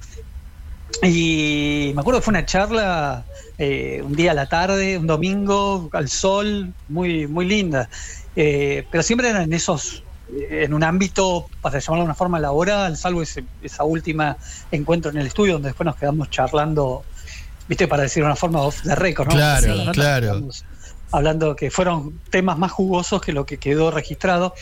Y 1.02 1.92
me 1.94 2.00
acuerdo 2.00 2.20
que 2.20 2.24
fue 2.24 2.32
una 2.32 2.44
charla 2.46 3.24
eh, 3.58 4.02
un 4.04 4.14
día 4.14 4.32
a 4.32 4.34
la 4.34 4.46
tarde, 4.46 4.98
un 4.98 5.06
domingo, 5.06 5.88
al 5.92 6.08
sol, 6.08 6.72
muy, 6.88 7.26
muy 7.26 7.46
linda. 7.46 7.88
Eh, 8.36 8.84
pero 8.90 9.02
siempre 9.02 9.28
eran 9.28 9.42
en 9.42 9.52
esos, 9.52 10.02
en 10.50 10.74
un 10.74 10.82
ámbito, 10.82 11.46
para 11.60 11.78
llamarlo 11.78 12.02
de 12.02 12.06
una 12.06 12.14
forma 12.14 12.40
laboral, 12.40 12.96
salvo 12.96 13.22
ese, 13.22 13.44
esa 13.62 13.84
última 13.84 14.36
encuentro 14.70 15.10
en 15.10 15.18
el 15.18 15.26
estudio 15.26 15.54
donde 15.54 15.68
después 15.68 15.84
nos 15.84 15.96
quedamos 15.96 16.30
charlando, 16.30 17.04
viste, 17.68 17.86
para 17.86 18.02
decir 18.02 18.22
de 18.22 18.26
una 18.26 18.36
forma 18.36 18.60
off 18.62 18.82
the 18.82 18.94
record, 18.94 19.28
¿no? 19.28 19.34
Claro, 19.34 19.74
Sí. 19.76 19.90
claro. 19.92 20.48
Hablando 21.12 21.54
que 21.54 21.70
fueron 21.70 22.18
temas 22.30 22.58
más 22.58 22.72
jugosos 22.72 23.20
que 23.20 23.32
lo 23.32 23.46
que 23.46 23.58
quedó 23.58 23.92
registrado. 23.92 24.52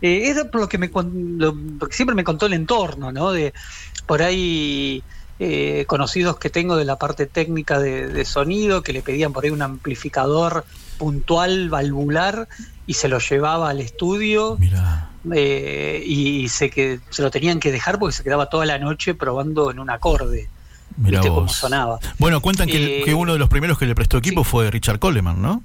Eh, 0.00 0.28
era 0.28 0.44
por 0.44 0.60
lo 0.60 0.68
que 0.68 0.78
me 0.78 0.88
lo- 0.88 1.56
siempre 1.90 2.14
me 2.14 2.22
contó 2.22 2.46
el 2.46 2.52
entorno, 2.52 3.10
¿no? 3.10 3.32
De 3.32 3.52
por 4.06 4.22
ahí 4.22 5.02
eh, 5.38 5.84
conocidos 5.86 6.38
que 6.38 6.50
tengo 6.50 6.76
de 6.76 6.84
la 6.84 6.96
parte 6.96 7.26
técnica 7.26 7.78
de, 7.78 8.08
de 8.08 8.24
sonido, 8.24 8.82
que 8.82 8.92
le 8.92 9.02
pedían 9.02 9.32
por 9.32 9.44
ahí 9.44 9.50
un 9.50 9.62
amplificador 9.62 10.64
puntual, 10.98 11.68
valvular, 11.68 12.48
y 12.86 12.94
se 12.94 13.08
lo 13.08 13.18
llevaba 13.18 13.68
al 13.70 13.80
estudio 13.80 14.56
Mirá. 14.58 15.10
eh, 15.34 16.02
y 16.06 16.48
se, 16.48 16.70
que, 16.70 17.00
se 17.10 17.22
lo 17.22 17.30
tenían 17.30 17.60
que 17.60 17.72
dejar 17.72 17.98
porque 17.98 18.16
se 18.16 18.22
quedaba 18.22 18.48
toda 18.48 18.64
la 18.64 18.78
noche 18.78 19.14
probando 19.14 19.70
en 19.70 19.78
un 19.80 19.90
acorde. 19.90 20.48
Mirá 20.96 21.18
¿Viste 21.18 21.28
vos. 21.28 21.38
cómo 21.38 21.48
sonaba? 21.48 21.98
Bueno, 22.18 22.40
cuentan 22.40 22.68
que, 22.68 23.00
Eh, 23.00 23.04
que 23.04 23.12
uno 23.12 23.32
de 23.34 23.38
los 23.38 23.48
primeros 23.50 23.76
que 23.76 23.84
le 23.86 23.94
prestó 23.94 24.16
equipo 24.18 24.44
sí. 24.44 24.50
fue 24.50 24.70
Richard 24.70 24.98
Coleman, 24.98 25.42
¿no? 25.42 25.62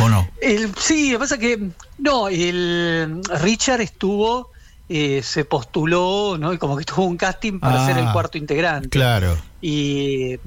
¿O 0.00 0.08
no? 0.08 0.26
El, 0.40 0.74
sí, 0.76 1.10
lo 1.12 1.18
que 1.18 1.20
pasa 1.20 1.36
que 1.38 1.68
no, 1.98 2.28
el 2.28 3.20
Richard 3.42 3.82
estuvo, 3.82 4.50
eh, 4.94 5.22
se 5.22 5.44
postuló, 5.44 6.36
¿no? 6.38 6.52
Y 6.52 6.58
como 6.58 6.76
que 6.76 6.84
tuvo 6.86 7.04
un 7.06 7.16
casting 7.16 7.58
para 7.60 7.82
Ah, 7.82 7.86
ser 7.86 7.98
el 7.98 8.12
cuarto 8.12 8.36
integrante. 8.38 8.88
Claro. 8.90 9.36
Y 9.64 10.38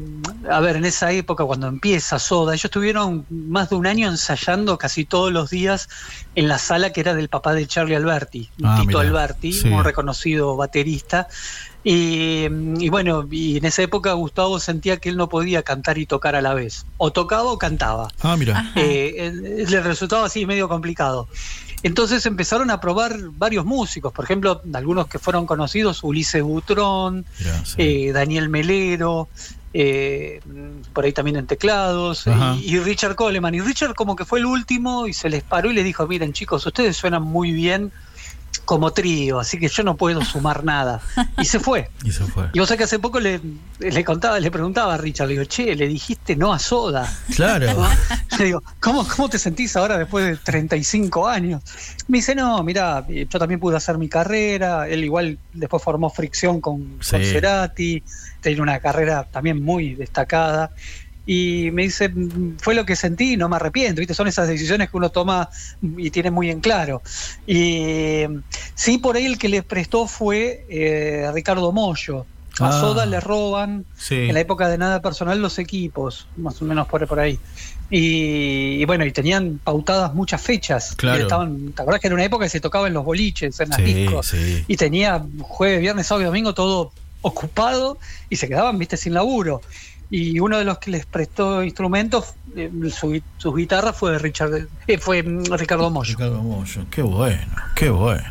a 0.49 0.59
ver, 0.59 0.75
en 0.75 0.83
esa 0.85 1.11
época 1.13 1.45
cuando 1.45 1.67
empieza 1.67 2.19
Soda, 2.19 2.53
ellos 2.53 2.65
estuvieron 2.65 3.25
más 3.29 3.69
de 3.69 3.75
un 3.77 3.87
año 3.87 4.09
ensayando 4.09 4.77
casi 4.77 5.05
todos 5.05 5.31
los 5.31 5.49
días 5.49 5.87
en 6.35 6.49
la 6.49 6.57
sala 6.57 6.91
que 6.91 6.99
era 6.99 7.13
del 7.15 7.29
papá 7.29 7.53
de 7.53 7.65
Charlie 7.65 7.95
Alberti, 7.95 8.49
Ah, 8.61 8.77
Tito 8.81 8.99
Alberti, 8.99 9.53
sí. 9.53 9.69
muy 9.69 9.83
reconocido 9.83 10.57
baterista. 10.57 11.27
Y, 11.87 12.45
y 12.79 12.89
bueno, 12.89 13.25
y 13.29 13.57
en 13.57 13.65
esa 13.65 13.83
época 13.83 14.11
Gustavo 14.13 14.59
sentía 14.59 14.97
que 14.97 15.07
él 15.09 15.17
no 15.17 15.29
podía 15.29 15.61
cantar 15.63 15.97
y 15.99 16.05
tocar 16.07 16.35
a 16.35 16.41
la 16.41 16.53
vez. 16.55 16.85
O 16.97 17.11
tocaba 17.11 17.43
o 17.51 17.57
cantaba. 17.59 18.09
Ah, 18.21 18.35
mira. 18.35 18.71
Eh, 18.75 19.13
eh, 19.17 19.65
le 19.69 19.81
resultaba 19.81 20.25
así 20.25 20.45
medio 20.45 20.67
complicado. 20.67 21.27
Entonces 21.85 22.25
empezaron 22.25 22.71
a 22.71 22.81
probar 22.81 23.15
varios 23.33 23.63
músicos, 23.63 24.11
por 24.11 24.25
ejemplo, 24.25 24.59
algunos 24.73 25.05
que 25.05 25.19
fueron 25.19 25.45
conocidos, 25.45 26.03
Ulises 26.03 26.41
Butrón, 26.41 27.27
sí. 27.63 27.75
eh, 27.77 28.11
Daniel 28.11 28.49
Melero, 28.49 29.29
eh, 29.71 30.41
por 30.93 31.05
ahí 31.05 31.13
también 31.13 31.35
en 31.35 31.45
teclados, 31.45 32.25
y, 32.25 32.73
y 32.73 32.79
Richard 32.79 33.13
Coleman. 33.13 33.53
Y 33.53 33.61
Richard 33.61 33.93
como 33.93 34.15
que 34.15 34.25
fue 34.25 34.39
el 34.39 34.47
último 34.47 35.05
y 35.05 35.13
se 35.13 35.29
les 35.29 35.43
paró 35.43 35.69
y 35.69 35.75
les 35.75 35.85
dijo, 35.85 36.07
miren 36.07 36.33
chicos, 36.33 36.65
ustedes 36.65 36.97
suenan 36.97 37.21
muy 37.21 37.51
bien 37.51 37.91
como 38.65 38.91
trío, 38.91 39.39
así 39.39 39.57
que 39.59 39.67
yo 39.67 39.83
no 39.83 39.95
puedo 39.95 40.21
sumar 40.25 40.63
nada. 40.63 40.99
Y 41.39 41.45
se 41.45 41.59
fue. 41.59 41.89
y 42.03 42.11
se 42.11 42.23
fue. 42.25 42.49
Y 42.53 42.59
vos 42.59 42.67
sabés 42.67 42.79
que 42.79 42.83
hace 42.85 42.99
poco 42.99 43.19
le, 43.19 43.39
le 43.79 44.03
contaba, 44.03 44.39
le 44.39 44.51
preguntaba 44.51 44.95
a 44.95 44.97
Richard, 44.97 45.27
le 45.27 45.33
digo, 45.33 45.45
che, 45.45 45.75
le 45.75 45.87
dijiste 45.87 46.35
no 46.35 46.51
a 46.53 46.59
Soda. 46.59 47.07
Claro. 47.35 47.67
Le 48.37 48.43
digo, 48.45 48.61
¿cómo, 48.81 49.07
¿cómo 49.07 49.29
te 49.29 49.39
sentís 49.39 49.77
ahora 49.77 49.97
después 49.97 50.25
de 50.25 50.35
35 50.35 51.25
años? 51.25 51.61
Me 52.09 52.17
dice, 52.17 52.35
no, 52.35 52.61
mira, 52.63 53.05
yo 53.07 53.39
también 53.39 53.61
pude 53.61 53.77
hacer 53.77 53.97
mi 53.97 54.09
carrera. 54.09 54.89
Él 54.89 55.05
igual 55.05 55.37
después 55.53 55.81
formó 55.81 56.09
Fricción 56.09 56.59
con, 56.59 56.97
Sí. 56.99 57.11
con 57.11 57.21
Cerati, 57.21 58.03
tiene 58.41 58.61
una 58.61 58.79
carrera 58.79 59.23
también 59.31 59.63
muy 59.63 59.95
destacada. 59.95 60.71
Y 61.25 61.71
me 61.71 61.83
dice, 61.83 62.09
"Mm, 62.09 62.57
fue 62.59 62.75
lo 62.75 62.85
que 62.85 62.95
sentí 62.95 63.33
y 63.33 63.37
no 63.37 63.49
me 63.49 63.55
arrepiento, 63.55 63.99
¿viste? 63.99 64.13
Son 64.13 64.27
esas 64.27 64.47
decisiones 64.47 64.89
que 64.89 64.97
uno 64.97 65.09
toma 65.09 65.49
y 65.97 66.11
tiene 66.11 66.29
muy 66.31 66.49
en 66.51 66.59
claro. 66.59 67.01
Y 67.47 68.23
sí, 68.75 68.97
por 68.97 69.15
ahí 69.15 69.25
el 69.25 69.37
que 69.37 69.49
le 69.49 69.63
prestó 69.63 70.07
fue 70.07 70.65
eh, 70.69 71.29
Ricardo 71.33 71.71
Mollo. 71.71 72.25
A 72.59 72.69
Ah. 72.69 72.71
Soda 72.79 73.05
le 73.05 73.19
roban 73.19 73.85
Sí. 73.97 74.15
en 74.15 74.33
la 74.33 74.39
época 74.39 74.69
de 74.69 74.77
nada 74.77 75.01
personal 75.01 75.41
los 75.41 75.59
equipos, 75.59 76.27
más 76.37 76.61
o 76.61 76.65
menos 76.65 76.87
por, 76.87 77.05
por 77.05 77.19
ahí. 77.19 77.37
Y, 77.89 78.81
y 78.81 78.85
bueno, 78.85 79.05
y 79.05 79.11
tenían 79.11 79.59
pautadas 79.63 80.13
muchas 80.13 80.41
fechas. 80.41 80.95
Claro. 80.95 81.23
Estaban, 81.23 81.73
¿Te 81.73 81.81
acordás 81.81 81.99
que 82.01 82.07
era 82.07 82.13
una 82.15 82.23
época 82.23 82.45
que 82.45 82.49
se 82.49 82.61
tocaba 82.61 82.87
en 82.87 82.93
los 82.93 83.03
boliches, 83.03 83.59
en 83.59 83.69
las 83.69 83.77
Sí, 83.79 83.83
discos? 83.93 84.27
sí. 84.27 84.63
Y 84.67 84.77
tenía 84.77 85.25
jueves, 85.41 85.81
viernes, 85.81 86.07
sábado 86.07 86.21
y 86.21 86.25
domingo 86.27 86.53
todo 86.53 86.93
ocupado 87.21 87.97
y 88.29 88.35
se 88.37 88.47
quedaban, 88.47 88.77
viste, 88.79 88.95
sin 88.97 89.13
laburo. 89.13 89.61
Y 90.09 90.39
uno 90.39 90.57
de 90.57 90.65
los 90.65 90.77
que 90.79 90.91
les 90.91 91.05
prestó 91.05 91.63
instrumentos, 91.63 92.33
eh, 92.55 92.71
su, 92.91 93.07
gui- 93.13 93.23
su 93.37 93.53
guitarra 93.53 93.91
fue 93.93 94.17
Richard, 94.19 94.67
eh, 94.87 94.97
fue 94.97 95.23
mm, 95.23 95.45
Ricardo 95.53 95.89
Mollo. 95.89 96.09
Ricardo 96.11 96.41
Mollo. 96.41 96.85
Qué 96.91 97.01
bueno, 97.01 97.41
qué 97.75 97.89
bueno. 97.89 98.23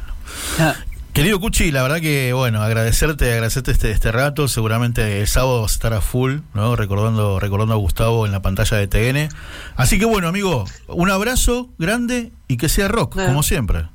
Ah, 0.58 0.74
Querido 1.12 1.38
Cuchi, 1.38 1.70
la 1.70 1.82
verdad 1.82 2.00
que, 2.00 2.32
bueno, 2.32 2.60
agradecerte, 2.60 3.32
agradecerte 3.32 3.70
este, 3.70 3.90
este 3.92 4.10
rato. 4.10 4.48
Seguramente 4.48 5.20
el 5.20 5.28
sábado 5.28 5.62
vas 5.62 5.70
a 5.70 5.74
estar 5.74 5.92
a 5.94 6.00
full, 6.00 6.38
¿no? 6.54 6.74
Recordando, 6.74 7.38
recordando 7.38 7.74
a 7.74 7.76
Gustavo 7.76 8.26
en 8.26 8.32
la 8.32 8.42
pantalla 8.42 8.76
de 8.78 8.88
TN. 8.88 9.28
Así 9.76 9.98
que, 10.00 10.06
bueno, 10.06 10.26
amigo, 10.26 10.64
un 10.88 11.10
abrazo 11.10 11.70
grande 11.78 12.32
y 12.48 12.56
que 12.56 12.68
sea 12.68 12.88
rock, 12.88 13.16
Ah. 13.18 13.26
como 13.26 13.42
siempre. 13.44 13.86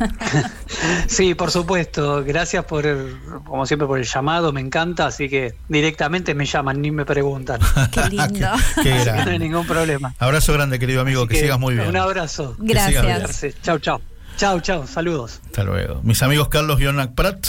Sí, 1.06 1.34
por 1.34 1.50
supuesto. 1.50 2.24
Gracias 2.24 2.64
por, 2.64 2.86
el- 2.86 3.16
como 3.44 3.66
siempre, 3.66 3.86
por 3.86 3.98
el 3.98 4.04
llamado. 4.04 4.52
Me 4.52 4.60
encanta. 4.60 5.06
Así 5.06 5.28
que 5.28 5.54
directamente 5.68 6.34
me 6.34 6.46
llaman, 6.46 6.80
ni 6.80 6.90
me 6.90 7.04
preguntan. 7.04 7.60
Qué 7.92 8.08
lindo. 8.08 8.48
Qué, 8.82 9.04
no 9.24 9.30
hay 9.30 9.38
ningún 9.38 9.66
problema. 9.66 10.14
Abrazo 10.18 10.52
grande, 10.52 10.78
querido 10.78 11.00
amigo, 11.00 11.26
que, 11.26 11.40
sigas 11.40 11.58
muy 11.58 11.74
bien. 11.74 11.88
Un 11.88 11.96
abrazo. 11.96 12.56
Gracias. 12.58 13.44
Chau, 13.62 13.78
chau. 13.78 14.00
Chau, 14.36 14.60
chau. 14.60 14.86
Saludos. 14.86 15.40
Hasta 15.46 15.64
luego. 15.64 16.00
Mis 16.02 16.22
amigos 16.22 16.48
Carlos 16.48 16.78
Guionac 16.78 17.12
Prat, 17.14 17.46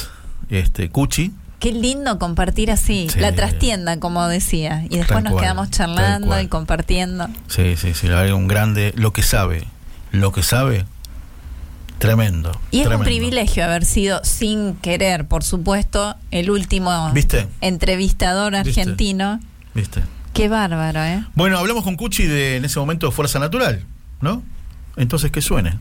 este, 0.49 0.89
Cuchi. 0.89 1.31
Qué 1.59 1.71
lindo 1.71 2.17
compartir 2.17 2.71
así, 2.71 3.07
Sí. 3.09 3.19
la 3.19 3.33
trastienda, 3.35 3.99
como 3.99 4.27
decía. 4.27 4.83
Y 4.89 4.97
después 4.97 5.17
Tal 5.17 5.23
nos 5.25 5.33
cual, 5.33 5.43
quedamos 5.43 5.69
charlando 5.69 6.41
y 6.41 6.47
compartiendo. 6.47 7.27
Sí, 7.47 7.75
sí, 7.77 7.93
sí, 7.93 8.07
un 8.09 8.47
grande, 8.47 8.93
lo 8.97 9.13
que 9.13 9.21
sabe, 9.21 9.67
lo 10.11 10.31
que 10.31 10.41
sabe, 10.41 10.85
tremendo. 12.01 12.51
Y 12.71 12.81
es 12.81 12.87
un 12.87 13.01
privilegio 13.03 13.63
haber 13.63 13.85
sido, 13.85 14.21
sin 14.23 14.75
querer, 14.75 15.27
por 15.27 15.43
supuesto, 15.43 16.15
el 16.31 16.49
último 16.49 17.11
¿Viste? 17.13 17.47
entrevistador 17.61 18.53
¿Viste? 18.53 18.81
argentino. 18.81 19.39
¿Viste? 19.73 20.01
Qué 20.33 20.49
bárbaro, 20.49 21.03
¿eh? 21.03 21.23
Bueno, 21.35 21.57
hablamos 21.57 21.83
con 21.83 21.95
Cuchi 21.95 22.25
de 22.25 22.57
en 22.57 22.65
ese 22.65 22.79
momento 22.79 23.11
Fuerza 23.11 23.37
Natural, 23.39 23.85
¿no? 24.21 24.43
Entonces 24.97 25.31
que 25.31 25.41
suene. 25.41 25.77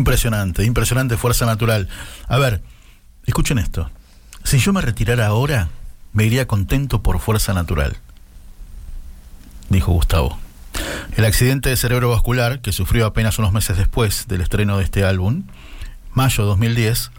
Impresionante, 0.00 0.64
impresionante 0.64 1.18
fuerza 1.18 1.44
natural. 1.44 1.86
A 2.26 2.38
ver, 2.38 2.62
escuchen 3.26 3.58
esto. 3.58 3.90
Si 4.44 4.56
yo 4.58 4.72
me 4.72 4.80
retirara 4.80 5.26
ahora, 5.26 5.68
me 6.14 6.24
iría 6.24 6.46
contento 6.46 7.02
por 7.02 7.20
fuerza 7.20 7.52
natural, 7.52 7.98
dijo 9.68 9.92
Gustavo. 9.92 10.38
El 11.18 11.26
accidente 11.26 11.76
cerebrovascular 11.76 12.62
que 12.62 12.72
sufrió 12.72 13.04
apenas 13.04 13.38
unos 13.38 13.52
meses 13.52 13.76
después 13.76 14.26
del 14.26 14.40
estreno 14.40 14.78
de 14.78 14.84
este 14.84 15.04
álbum, 15.04 15.42
mayo 16.14 16.44
de 16.44 16.48
2010, 16.48 17.10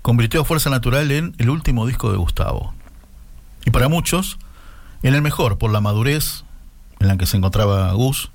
convirtió 0.00 0.42
a 0.42 0.44
Fuerza 0.44 0.70
Natural 0.70 1.10
en 1.10 1.34
el 1.38 1.50
último 1.50 1.84
disco 1.84 2.12
de 2.12 2.16
Gustavo. 2.16 2.74
Y 3.66 3.72
para 3.72 3.88
muchos, 3.88 4.38
en 5.02 5.16
el 5.16 5.22
mejor 5.22 5.58
por 5.58 5.72
la 5.72 5.80
madurez 5.80 6.44
en 7.00 7.08
la 7.08 7.16
que 7.16 7.26
se 7.26 7.38
encontraba 7.38 7.92
Gus 7.94 8.30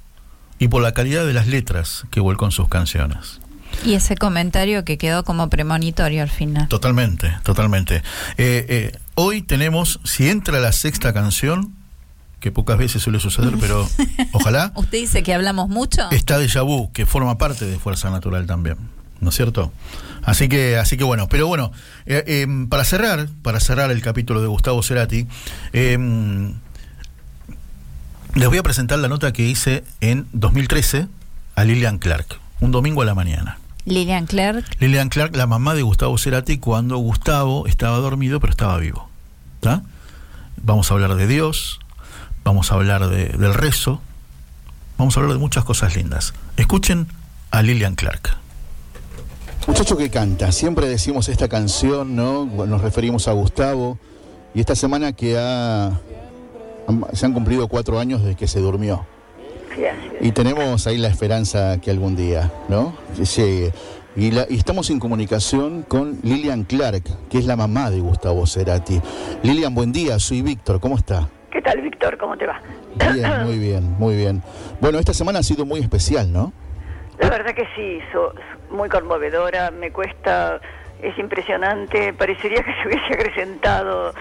y 0.60 0.68
por 0.68 0.82
la 0.82 0.91
calidad 0.91 1.26
de 1.26 1.34
las 1.34 1.48
letras 1.48 2.04
que 2.12 2.20
volcó 2.20 2.43
en 2.43 2.52
sus 2.52 2.68
canciones. 2.68 3.39
Y 3.84 3.93
ese 3.93 4.15
comentario 4.15 4.86
que 4.86 4.97
quedó 4.97 5.23
como 5.23 5.49
premonitorio 5.49 6.21
al 6.23 6.30
final. 6.30 6.67
Totalmente, 6.67 7.38
totalmente. 7.43 7.97
Eh, 8.38 8.65
eh, 8.69 8.97
hoy 9.15 9.41
tenemos, 9.41 9.99
si 10.03 10.30
entra 10.30 10.59
la 10.59 10.71
sexta 10.71 11.13
canción, 11.13 11.73
que 12.39 12.51
pocas 12.51 12.78
veces 12.78 13.01
suele 13.01 13.19
suceder, 13.19 13.55
pero 13.59 13.89
ojalá, 14.32 14.71
¿Usted 14.76 14.99
dice 14.99 15.23
que 15.23 15.34
hablamos 15.34 15.67
mucho? 15.67 16.09
está 16.11 16.38
Deja 16.38 16.61
Vu, 16.61 16.91
que 16.91 17.05
forma 17.07 17.38
parte 17.38 17.65
de 17.65 17.80
Fuerza 17.80 18.11
Natural 18.11 18.45
también, 18.45 18.78
¿no 19.19 19.30
es 19.30 19.36
cierto? 19.36 19.71
Así 20.21 20.47
que, 20.47 20.78
así 20.78 20.95
que 20.97 21.03
bueno, 21.03 21.28
pero 21.28 21.47
bueno, 21.47 21.71
eh, 22.05 22.23
eh, 22.28 22.47
para 22.69 22.84
cerrar, 22.84 23.30
para 23.41 23.59
cerrar 23.59 23.91
el 23.91 24.01
capítulo 24.01 24.41
de 24.41 24.47
Gustavo 24.47 24.84
Cerati, 24.84 25.28
eh, 25.73 25.97
les 28.36 28.47
voy 28.47 28.57
a 28.57 28.63
presentar 28.63 28.99
la 28.99 29.07
nota 29.07 29.32
que 29.34 29.43
hice 29.43 29.84
en 30.01 30.28
2013 30.34 31.07
a 31.55 31.63
Lilian 31.63 31.99
Clark, 31.99 32.39
un 32.59 32.71
domingo 32.71 33.01
a 33.01 33.05
la 33.05 33.15
mañana. 33.15 33.57
Lilian 33.86 34.25
Clark. 34.25 34.65
Lilian 34.79 35.09
Clark, 35.09 35.36
la 35.36 35.47
mamá 35.47 35.73
de 35.75 35.81
Gustavo 35.83 36.17
Cerati, 36.17 36.57
cuando 36.57 36.97
Gustavo 36.97 37.67
estaba 37.67 37.97
dormido 37.97 38.39
pero 38.39 38.51
estaba 38.51 38.77
vivo. 38.77 39.07
¿tá? 39.59 39.83
Vamos 40.63 40.89
a 40.89 40.95
hablar 40.95 41.15
de 41.15 41.27
Dios, 41.27 41.79
vamos 42.43 42.71
a 42.71 42.75
hablar 42.75 43.07
de- 43.09 43.29
del 43.29 43.53
rezo, 43.53 44.01
vamos 44.97 45.15
a 45.15 45.19
hablar 45.19 45.33
de 45.33 45.39
muchas 45.39 45.63
cosas 45.63 45.95
lindas. 45.95 46.33
Escuchen 46.57 47.07
a 47.51 47.61
Lilian 47.61 47.95
Clark. 47.95 48.38
Muchacho 49.67 49.97
que 49.97 50.09
canta, 50.09 50.51
siempre 50.51 50.88
decimos 50.88 51.27
esta 51.29 51.47
canción, 51.47 52.15
¿no? 52.15 52.45
Nos 52.45 52.81
referimos 52.81 53.27
a 53.27 53.31
Gustavo. 53.33 53.97
Y 54.53 54.59
esta 54.59 54.75
semana 54.75 55.11
que 55.13 55.38
ha, 55.38 55.99
se 57.13 57.25
han 57.25 57.33
cumplido 57.33 57.67
cuatro 57.67 57.99
años 57.99 58.21
desde 58.21 58.36
que 58.36 58.47
se 58.47 58.59
durmió. 58.59 59.05
Y 60.21 60.32
tenemos 60.32 60.88
ahí 60.88 60.97
la 60.97 61.07
esperanza 61.09 61.80
que 61.82 61.91
algún 61.91 62.15
día, 62.15 62.51
¿no? 62.69 62.95
Llegue. 63.17 63.73
Y, 64.15 64.32
la- 64.32 64.45
y 64.49 64.55
estamos 64.57 64.89
en 64.89 64.99
comunicación 64.99 65.84
con 65.84 66.19
Lilian 66.23 66.63
Clark, 66.63 67.03
que 67.30 67.38
es 67.38 67.45
la 67.45 67.55
mamá 67.57 67.89
de 67.91 67.99
Gustavo 67.99 68.45
Cerati. 68.47 69.01
Lilian, 69.43 69.76
buen 69.76 69.91
día, 69.91 70.19
soy 70.19 70.41
Víctor, 70.41 70.80
¿cómo 70.80 70.95
está? 70.97 71.28
¿Qué 71.51 71.61
tal, 71.61 71.82
Víctor? 71.82 72.17
¿Cómo 72.17 72.38
te 72.38 72.45
va? 72.45 72.61
Bien, 73.13 73.43
muy 73.43 73.59
bien, 73.59 73.95
muy 73.99 74.15
bien. 74.15 74.41
Bueno, 74.80 74.99
esta 74.99 75.13
semana 75.13 75.39
ha 75.39 75.43
sido 75.43 75.65
muy 75.65 75.80
especial, 75.82 76.32
¿no? 76.32 76.53
La 77.19 77.30
verdad 77.30 77.53
que 77.53 77.65
sí, 77.76 77.99
so- 78.13 78.34
muy 78.71 78.88
conmovedora, 78.89 79.71
me 79.71 79.91
cuesta, 79.91 80.59
es 81.02 81.18
impresionante, 81.18 82.14
parecería 82.14 82.64
que 82.64 82.74
se 82.82 82.88
hubiese 82.88 83.14
acrecentado 83.14 84.14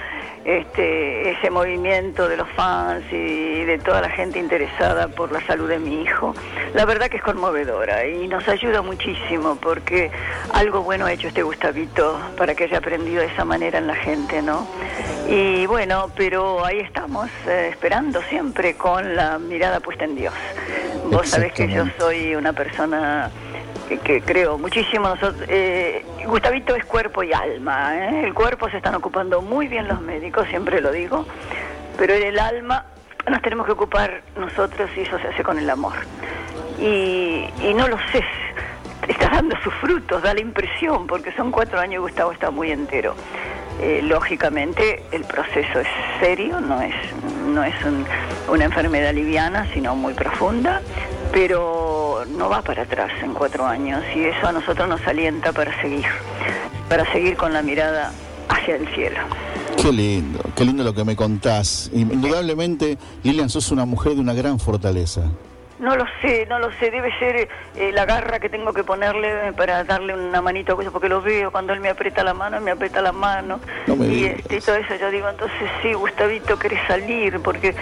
este, 0.45 1.31
ese 1.31 1.51
movimiento 1.51 2.29
de 2.29 2.37
los 2.37 2.49
fans 2.51 3.05
y 3.11 3.65
de 3.65 3.79
toda 3.79 4.03
la 4.03 4.11
gente 4.11 4.39
interesada 4.39 5.09
por 5.09 5.33
la 5.33 5.41
salud 5.47 5.69
de 5.69 5.79
mi 5.79 6.03
hijo. 6.03 6.35
La 6.75 6.85
verdad 6.85 7.09
que 7.09 7.17
es 7.17 7.23
conmovedora 7.23 8.07
y 8.07 8.29
nos 8.29 8.47
ayuda 8.49 8.83
muchísimo 8.83 9.57
porque 9.57 10.11
algo 10.53 10.83
bueno 10.83 11.07
ha 11.07 11.13
hecho 11.13 11.29
este 11.29 11.43
Gustavito 11.43 12.21
para 12.37 12.55
que 12.55 12.65
haya 12.65 12.79
aprendido 12.79 13.23
de 13.23 13.29
esa 13.29 13.45
manera 13.45 13.79
en 13.79 13.87
la 13.87 13.95
gente, 13.95 14.43
¿no? 14.43 14.67
Y 15.29 15.65
bueno, 15.67 16.11
pero 16.17 16.65
ahí 16.65 16.81
estamos, 16.81 17.31
eh, 17.47 17.69
esperando 17.71 18.21
siempre 18.23 18.75
con 18.75 19.17
la 19.17 19.39
mirada 19.39 19.81
puesta 19.81 20.05
en 20.05 20.17
Dios. 20.17 20.35
Vos 21.11 21.29
sabés 21.29 21.53
que 21.53 21.69
yo 21.69 21.85
soy 21.99 22.35
una 22.35 22.53
persona 22.53 23.31
que, 23.89 24.21
creo 24.23 24.59
muchísimo. 24.59 25.09
Nosotros, 25.09 25.45
eh, 25.49 26.05
Gustavito 26.27 26.75
es 26.75 26.85
cuerpo 26.85 27.23
y 27.23 27.33
alma. 27.33 27.95
¿eh? 27.97 28.25
El 28.25 28.35
cuerpo 28.35 28.69
se 28.71 28.79
están 28.79 28.95
ocupando 28.95 29.43
muy 29.43 29.69
bien 29.69 29.87
los 29.89 30.01
médicos, 30.01 30.47
siempre 30.49 30.81
lo 30.81 30.91
digo, 30.93 31.27
pero 31.99 32.15
el 32.15 32.39
alma 32.39 32.87
nos 33.31 33.41
tenemos 33.43 33.67
que 33.67 33.73
ocupar 33.73 34.23
nosotros 34.37 34.91
y 34.97 35.01
eso 35.01 35.19
se 35.19 35.29
hace 35.29 35.43
con 35.43 35.59
el 35.59 35.69
amor. 35.71 35.95
Y, 36.79 37.47
y 37.63 37.75
no 37.75 37.89
lo 37.89 37.97
sé, 38.13 38.23
está 39.09 39.29
dando 39.29 39.57
sus 39.63 39.73
frutos, 39.75 40.23
da 40.23 40.35
la 40.35 40.41
impresión, 40.41 41.07
porque 41.07 41.33
son 41.33 41.51
cuatro 41.51 41.79
años 41.79 41.95
y 41.95 41.99
Gustavo 41.99 42.33
está 42.33 42.51
muy 42.51 42.71
entero. 42.71 43.15
Eh, 43.81 44.01
lógicamente 44.05 45.03
el 45.13 45.25
proceso 45.25 45.81
es 45.81 45.89
serio, 46.21 46.61
no 46.61 46.81
es, 46.81 46.95
no 47.47 47.65
es 47.65 47.75
un- 47.85 48.07
una 48.49 48.65
enfermedad 48.67 49.13
liviana, 49.13 49.67
sino 49.75 49.97
muy 49.97 50.15
profunda, 50.15 50.81
pero 51.35 52.23
no 52.39 52.49
va 52.49 52.63
para 52.63 52.83
atrás 52.83 53.11
en 53.21 53.35
cuatro 53.35 53.67
años 53.67 54.01
y 54.15 54.25
eso 54.25 54.47
a 54.47 54.53
nosotros 54.53 54.89
nos 54.89 55.05
alienta 55.05 55.53
para 55.53 55.79
seguir, 55.83 56.07
para 56.89 57.11
seguir 57.13 57.37
con 57.37 57.53
la 57.53 57.61
mirada 57.61 58.13
hacia 58.49 58.77
el 58.77 58.87
cielo. 58.95 59.19
Qué 59.77 59.93
lindo, 59.93 60.39
qué 60.55 60.65
lindo 60.65 60.85
lo 60.85 60.95
que 60.95 61.05
me 61.05 61.17
contás. 61.17 61.91
Indudablemente, 61.93 62.97
Lilian, 63.25 63.51
sos 63.51 63.73
una 63.73 63.85
mujer 63.85 64.15
de 64.15 64.21
una 64.21 64.33
gran 64.33 64.61
fortaleza. 64.61 65.23
No 65.81 65.97
lo 65.97 66.05
sé, 66.23 66.47
no 66.49 66.61
lo 66.61 66.71
sé, 66.79 66.93
debe 66.93 67.11
ser 67.19 67.49
eh, 67.75 67.91
la 67.93 68.05
garra 68.05 68.39
que 68.39 68.49
tengo 68.49 68.73
que 68.73 68.85
ponerle 68.85 69.53
para 69.55 69.83
darle 69.83 70.15
una 70.15 70.41
manito 70.41 70.73
a 70.73 70.75
Gusto, 70.77 70.93
porque 70.93 71.09
lo 71.09 71.21
veo 71.21 71.51
cuando 71.51 71.73
él 71.73 71.81
me 71.81 71.89
aprieta 71.89 72.23
la 72.23 72.33
mano, 72.33 72.61
me 72.61 72.71
aprieta 72.71 73.03
la 73.03 73.11
mano. 73.11 73.59
No 73.89 73.97
me 73.97 74.07
y, 74.07 74.25
este, 74.27 74.57
y 74.57 74.61
todo 74.61 74.77
eso 74.77 74.95
yo 74.95 75.11
digo, 75.11 75.29
entonces 75.29 75.69
sí, 75.83 75.93
Gustavito, 75.95 76.57
querés 76.61 76.79
salir, 76.87 77.41
porque 77.41 77.75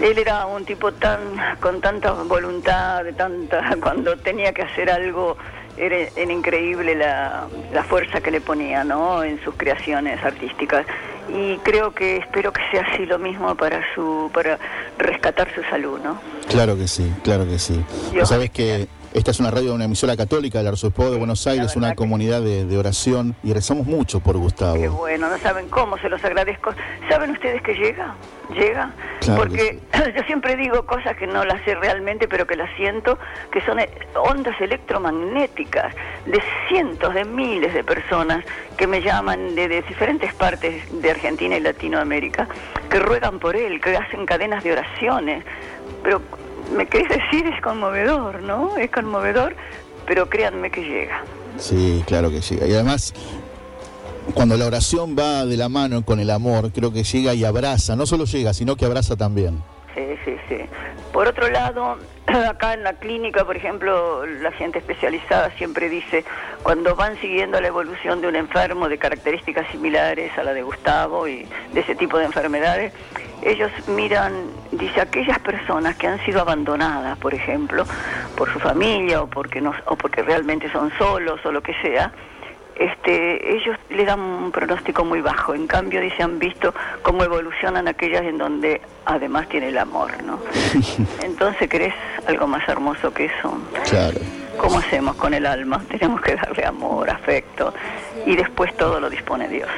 él 0.00 0.18
era 0.18 0.46
un 0.46 0.64
tipo 0.64 0.92
tan 0.92 1.20
con 1.60 1.80
tanta 1.80 2.12
voluntad, 2.12 3.04
de 3.04 3.12
tanta 3.12 3.76
cuando 3.82 4.16
tenía 4.16 4.52
que 4.52 4.62
hacer 4.62 4.90
algo 4.90 5.36
era, 5.76 5.96
era 6.16 6.32
increíble 6.32 6.94
la, 6.94 7.46
la 7.72 7.82
fuerza 7.82 8.20
que 8.20 8.30
le 8.30 8.40
ponía, 8.40 8.84
¿no? 8.84 9.24
En 9.24 9.42
sus 9.42 9.54
creaciones 9.56 10.22
artísticas. 10.24 10.86
Y 11.28 11.56
creo 11.58 11.92
que 11.92 12.18
espero 12.18 12.52
que 12.52 12.60
sea 12.70 12.82
así 12.82 13.06
lo 13.06 13.18
mismo 13.18 13.54
para 13.54 13.82
su 13.94 14.30
para 14.32 14.58
rescatar 14.98 15.52
su 15.54 15.62
salud, 15.64 15.98
¿no? 16.02 16.20
Claro 16.48 16.76
que 16.76 16.86
sí, 16.86 17.12
claro 17.22 17.46
que 17.46 17.58
sí. 17.58 17.82
Vos 18.14 18.28
sabés 18.28 18.50
que 18.50 18.86
esta 19.14 19.30
es 19.30 19.38
una 19.38 19.52
radio, 19.52 19.72
una 19.74 19.84
emisora 19.84 20.16
católica 20.16 20.58
del 20.58 20.66
Arzobispo 20.66 21.08
de 21.08 21.16
Buenos 21.16 21.46
Aires, 21.46 21.76
una 21.76 21.94
comunidad 21.94 22.42
de, 22.42 22.64
de 22.64 22.76
oración 22.76 23.36
y 23.44 23.52
rezamos 23.52 23.86
mucho 23.86 24.18
por 24.18 24.34
Qué 24.34 24.40
Gustavo. 24.40 24.90
bueno, 24.96 25.28
no 25.28 25.38
saben 25.38 25.68
cómo, 25.68 25.96
se 25.98 26.08
los 26.08 26.22
agradezco. 26.24 26.72
¿Saben 27.08 27.30
ustedes 27.30 27.62
que 27.62 27.74
llega? 27.74 28.16
Llega. 28.50 28.92
Claro 29.20 29.40
Porque 29.40 29.78
yo 30.16 30.22
siempre 30.26 30.56
digo 30.56 30.84
cosas 30.84 31.16
que 31.16 31.28
no 31.28 31.44
las 31.44 31.62
sé 31.64 31.76
realmente, 31.76 32.26
pero 32.26 32.44
que 32.44 32.56
las 32.56 32.68
siento, 32.76 33.16
que 33.52 33.60
son 33.60 33.78
eh, 33.78 33.88
ondas 34.16 34.60
electromagnéticas 34.60 35.94
de 36.26 36.42
cientos 36.68 37.14
de 37.14 37.24
miles 37.24 37.72
de 37.72 37.84
personas 37.84 38.44
que 38.76 38.88
me 38.88 39.00
llaman 39.00 39.54
de, 39.54 39.68
de 39.68 39.82
diferentes 39.82 40.34
partes 40.34 40.82
de 40.90 41.10
Argentina 41.10 41.56
y 41.56 41.60
Latinoamérica, 41.60 42.48
que 42.90 42.98
ruegan 42.98 43.38
por 43.38 43.54
él, 43.54 43.80
que 43.80 43.96
hacen 43.96 44.26
cadenas 44.26 44.64
de 44.64 44.72
oraciones. 44.72 45.44
Pero 46.02 46.20
me 46.76 46.86
querés 46.86 47.08
decir, 47.08 47.46
es 47.46 47.60
conmovedor, 47.60 48.42
¿no? 48.42 48.76
Es 48.76 48.90
conmovedor, 48.90 49.56
pero 50.06 50.28
créanme 50.28 50.70
que 50.70 50.82
llega. 50.82 51.24
Sí, 51.58 52.02
claro 52.06 52.30
que 52.30 52.40
llega. 52.40 52.66
Y 52.66 52.72
además, 52.74 53.14
cuando 54.34 54.56
la 54.56 54.66
oración 54.66 55.16
va 55.18 55.44
de 55.44 55.56
la 55.56 55.68
mano 55.68 56.04
con 56.04 56.20
el 56.20 56.30
amor, 56.30 56.72
creo 56.72 56.92
que 56.92 57.04
llega 57.04 57.34
y 57.34 57.44
abraza. 57.44 57.96
No 57.96 58.06
solo 58.06 58.24
llega, 58.24 58.54
sino 58.54 58.76
que 58.76 58.84
abraza 58.84 59.16
también. 59.16 59.62
Sí, 59.94 60.18
sí, 60.24 60.36
sí. 60.48 60.58
Por 61.12 61.28
otro 61.28 61.48
lado, 61.48 61.98
acá 62.26 62.74
en 62.74 62.82
la 62.82 62.94
clínica, 62.94 63.44
por 63.44 63.56
ejemplo, 63.56 64.26
la 64.26 64.50
gente 64.52 64.80
especializada 64.80 65.50
siempre 65.52 65.88
dice, 65.88 66.24
cuando 66.62 66.96
van 66.96 67.16
siguiendo 67.20 67.60
la 67.60 67.68
evolución 67.68 68.20
de 68.20 68.28
un 68.28 68.36
enfermo 68.36 68.88
de 68.88 68.98
características 68.98 69.70
similares 69.70 70.36
a 70.36 70.42
la 70.42 70.52
de 70.52 70.62
Gustavo 70.62 71.28
y 71.28 71.46
de 71.72 71.80
ese 71.80 71.94
tipo 71.94 72.18
de 72.18 72.24
enfermedades, 72.24 72.92
ellos 73.42 73.70
miran, 73.88 74.32
dice, 74.72 75.00
aquellas 75.00 75.38
personas 75.38 75.96
que 75.96 76.08
han 76.08 76.18
sido 76.24 76.40
abandonadas, 76.40 77.16
por 77.18 77.34
ejemplo, 77.34 77.84
por 78.36 78.52
su 78.52 78.58
familia 78.58 79.22
o 79.22 79.26
porque, 79.28 79.60
no, 79.60 79.74
o 79.86 79.96
porque 79.96 80.22
realmente 80.22 80.70
son 80.72 80.90
solos 80.98 81.40
o 81.44 81.52
lo 81.52 81.62
que 81.62 81.74
sea, 81.82 82.10
este, 82.76 83.54
ellos 83.56 83.76
le 83.90 84.04
dan 84.04 84.20
un 84.20 84.50
pronóstico 84.52 85.04
muy 85.04 85.20
bajo. 85.20 85.54
En 85.54 85.66
cambio, 85.66 86.00
dice, 86.00 86.22
han 86.22 86.38
visto 86.38 86.74
cómo 87.02 87.22
evolucionan 87.24 87.88
aquellas 87.88 88.22
en 88.22 88.38
donde 88.38 88.80
además 89.04 89.48
tiene 89.48 89.68
el 89.68 89.78
amor, 89.78 90.10
¿no? 90.22 90.38
Entonces, 91.22 91.68
¿querés 91.68 91.94
algo 92.26 92.46
más 92.46 92.68
hermoso 92.68 93.12
que 93.12 93.26
eso? 93.26 93.56
Claro. 93.88 94.20
¿Cómo 94.58 94.78
hacemos 94.78 95.16
con 95.16 95.34
el 95.34 95.46
alma? 95.46 95.82
Tenemos 95.90 96.20
que 96.20 96.36
darle 96.36 96.64
amor, 96.64 97.10
afecto, 97.10 97.72
y 98.26 98.36
después 98.36 98.76
todo 98.76 99.00
lo 99.00 99.10
dispone 99.10 99.48
Dios. 99.48 99.68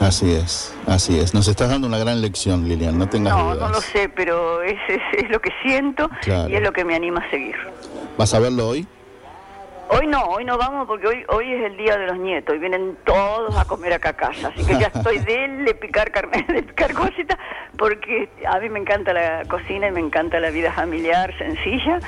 Así 0.00 0.32
es, 0.34 0.74
así 0.86 1.18
es. 1.18 1.34
Nos 1.34 1.46
estás 1.48 1.68
dando 1.70 1.86
una 1.86 1.98
gran 1.98 2.20
lección, 2.20 2.68
Lilian, 2.68 2.98
no 2.98 3.08
tengas 3.08 3.36
No, 3.36 3.44
dudas. 3.54 3.58
no 3.60 3.68
lo 3.76 3.80
sé, 3.80 4.08
pero 4.08 4.60
es, 4.62 4.76
es, 4.88 5.00
es 5.24 5.30
lo 5.30 5.40
que 5.40 5.50
siento 5.62 6.10
Claro. 6.20 6.48
y 6.50 6.56
es 6.56 6.62
lo 6.62 6.72
que 6.72 6.84
me 6.84 6.94
anima 6.96 7.20
a 7.20 7.30
seguir. 7.30 7.54
¿Vas 8.18 8.34
a 8.34 8.38
verlo 8.40 8.68
hoy? 8.68 8.86
Hoy 9.90 10.06
no, 10.06 10.24
hoy 10.24 10.44
no 10.44 10.56
vamos 10.56 10.86
porque 10.86 11.06
hoy 11.06 11.24
hoy 11.28 11.52
es 11.52 11.64
el 11.64 11.76
día 11.76 11.96
de 11.96 12.06
los 12.06 12.18
nietos 12.18 12.54
y 12.54 12.58
vienen 12.58 12.96
todos 13.04 13.56
a 13.56 13.64
comer 13.64 13.92
acá 13.92 14.10
a 14.10 14.12
casa, 14.14 14.48
así 14.48 14.64
que 14.64 14.78
ya 14.78 14.86
estoy 14.86 15.18
de, 15.18 15.48
de 15.64 15.74
picar 15.74 16.10
carne, 16.10 16.44
de 16.52 16.62
picar 16.62 16.94
cositas, 16.94 17.38
porque 17.76 18.28
a 18.46 18.58
mí 18.60 18.68
me 18.70 18.80
encanta 18.80 19.12
la 19.12 19.44
cocina 19.44 19.88
y 19.88 19.92
me 19.92 20.00
encanta 20.00 20.40
la 20.40 20.50
vida 20.50 20.72
familiar 20.72 21.36
sencilla 21.36 22.00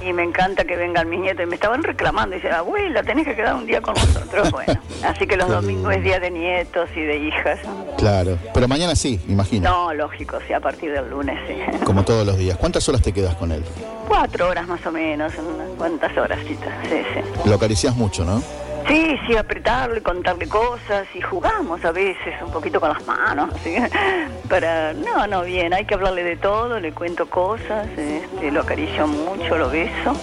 y 0.00 0.12
me 0.12 0.22
encanta 0.22 0.64
que 0.64 0.76
vengan 0.76 1.08
mis 1.08 1.20
nietos 1.20 1.44
y 1.44 1.46
me 1.46 1.56
estaban 1.56 1.82
reclamando 1.82 2.36
y 2.36 2.38
dicen, 2.38 2.54
abuela, 2.54 3.02
tenés 3.02 3.26
que 3.26 3.36
quedar 3.36 3.54
un 3.56 3.66
día 3.66 3.80
con 3.80 3.94
nosotros, 3.94 4.50
bueno, 4.52 4.80
así 5.04 5.26
que 5.26 5.36
los 5.36 5.48
domingos 5.48 5.94
es 5.94 6.02
día 6.02 6.20
de 6.20 6.30
nietos 6.30 6.88
y 6.96 7.00
de 7.00 7.16
hijas. 7.18 7.58
Claro. 7.98 8.38
Pero 8.54 8.68
mañana 8.68 8.94
sí, 8.94 9.20
imagino. 9.28 9.68
No, 9.68 9.94
lógico, 9.94 10.38
sí, 10.46 10.52
a 10.52 10.60
partir 10.60 10.92
del 10.92 11.10
lunes, 11.10 11.38
sí. 11.46 11.84
Como 11.84 12.04
todos 12.04 12.26
los 12.26 12.38
días. 12.38 12.56
¿Cuántas 12.56 12.88
horas 12.88 13.02
te 13.02 13.12
quedas 13.12 13.34
con 13.34 13.52
él? 13.52 13.64
Cuatro 14.06 14.48
horas 14.48 14.66
más 14.66 14.84
o 14.86 14.92
menos, 14.92 15.32
unas 15.36 15.68
cuantas 15.76 16.16
horas, 16.16 16.38
sí, 16.46 16.56
sí. 16.88 17.17
Lo 17.44 17.54
acaricias 17.54 17.96
mucho, 17.96 18.24
¿no? 18.24 18.42
Sí, 18.88 19.18
sí, 19.26 19.36
apretarle, 19.36 20.02
contarle 20.02 20.48
cosas 20.48 21.06
y 21.14 21.20
jugamos 21.20 21.84
a 21.84 21.92
veces 21.92 22.34
un 22.42 22.50
poquito 22.50 22.80
con 22.80 22.88
las 22.88 23.06
manos, 23.06 23.52
que 23.62 23.86
para... 24.48 24.94
No, 24.94 25.26
no, 25.26 25.42
bien, 25.42 25.74
hay 25.74 25.84
que 25.84 25.92
hablarle 25.92 26.24
de 26.24 26.36
todo, 26.36 26.80
le 26.80 26.92
cuento 26.92 27.28
cosas, 27.28 27.86
este, 27.98 28.50
lo 28.50 28.62
acaricio 28.62 29.06
mucho, 29.06 29.58
lo 29.58 29.68
beso, 29.68 30.16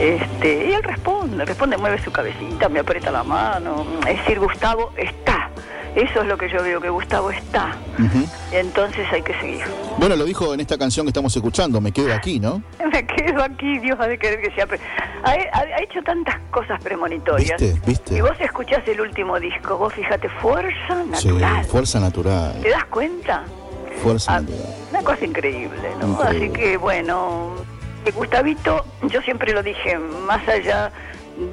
este, 0.00 0.66
y 0.66 0.72
él 0.72 0.82
responde, 0.82 1.44
responde, 1.44 1.76
mueve 1.76 2.02
su 2.02 2.10
cabecita, 2.10 2.70
me 2.70 2.80
aprieta 2.80 3.10
la 3.10 3.22
mano, 3.22 3.84
es 4.08 4.16
decir, 4.16 4.40
Gustavo 4.40 4.92
está, 4.96 5.50
Eso 5.96 6.20
es 6.20 6.26
lo 6.28 6.36
que 6.36 6.48
yo 6.50 6.62
veo, 6.62 6.78
que 6.80 6.90
Gustavo 6.90 7.30
está. 7.30 7.74
Entonces 8.52 9.06
hay 9.10 9.22
que 9.22 9.32
seguir. 9.40 9.64
Bueno, 9.98 10.14
lo 10.14 10.24
dijo 10.24 10.52
en 10.54 10.60
esta 10.60 10.76
canción 10.78 11.06
que 11.06 11.10
estamos 11.10 11.34
escuchando, 11.34 11.80
me 11.80 11.90
quedo 11.90 12.12
aquí, 12.14 12.38
¿no? 12.38 12.62
Me 12.92 13.04
quedo 13.06 13.42
aquí, 13.42 13.78
Dios 13.78 13.96
ha 13.98 14.06
de 14.06 14.18
querer 14.18 14.40
que 14.40 14.50
sea. 14.54 14.66
Ha, 15.24 15.30
ha- 15.30 15.58
ha 15.60 15.82
hecho 15.82 16.02
tantas 16.02 16.38
cosas 16.50 16.80
premonitorias. 16.82 17.60
¿Viste? 17.60 17.80
¿Viste? 17.86 18.16
Y 18.16 18.20
vos 18.20 18.32
escuchás 18.38 18.86
el 18.86 19.00
último 19.00 19.40
disco, 19.40 19.76
vos 19.78 19.92
fíjate, 19.92 20.28
fuerza 20.28 21.04
Sí, 21.14 21.28
natural. 21.28 21.64
fuerza 21.64 22.00
natural. 22.00 22.60
¿Te 22.62 22.70
das 22.70 22.84
cuenta? 22.86 23.42
Fuerza 24.02 24.36
Ah, 24.36 24.40
natural. 24.40 24.74
Una 24.90 25.02
cosa 25.02 25.24
increíble, 25.24 25.88
¿no? 26.00 26.08
Increíble. 26.12 26.46
Así 26.46 26.50
que 26.50 26.76
bueno, 26.76 27.54
eh, 28.04 28.12
Gustavito, 28.12 28.84
yo 29.10 29.20
siempre 29.22 29.52
lo 29.52 29.62
dije, 29.62 29.98
más 29.98 30.46
allá 30.48 30.92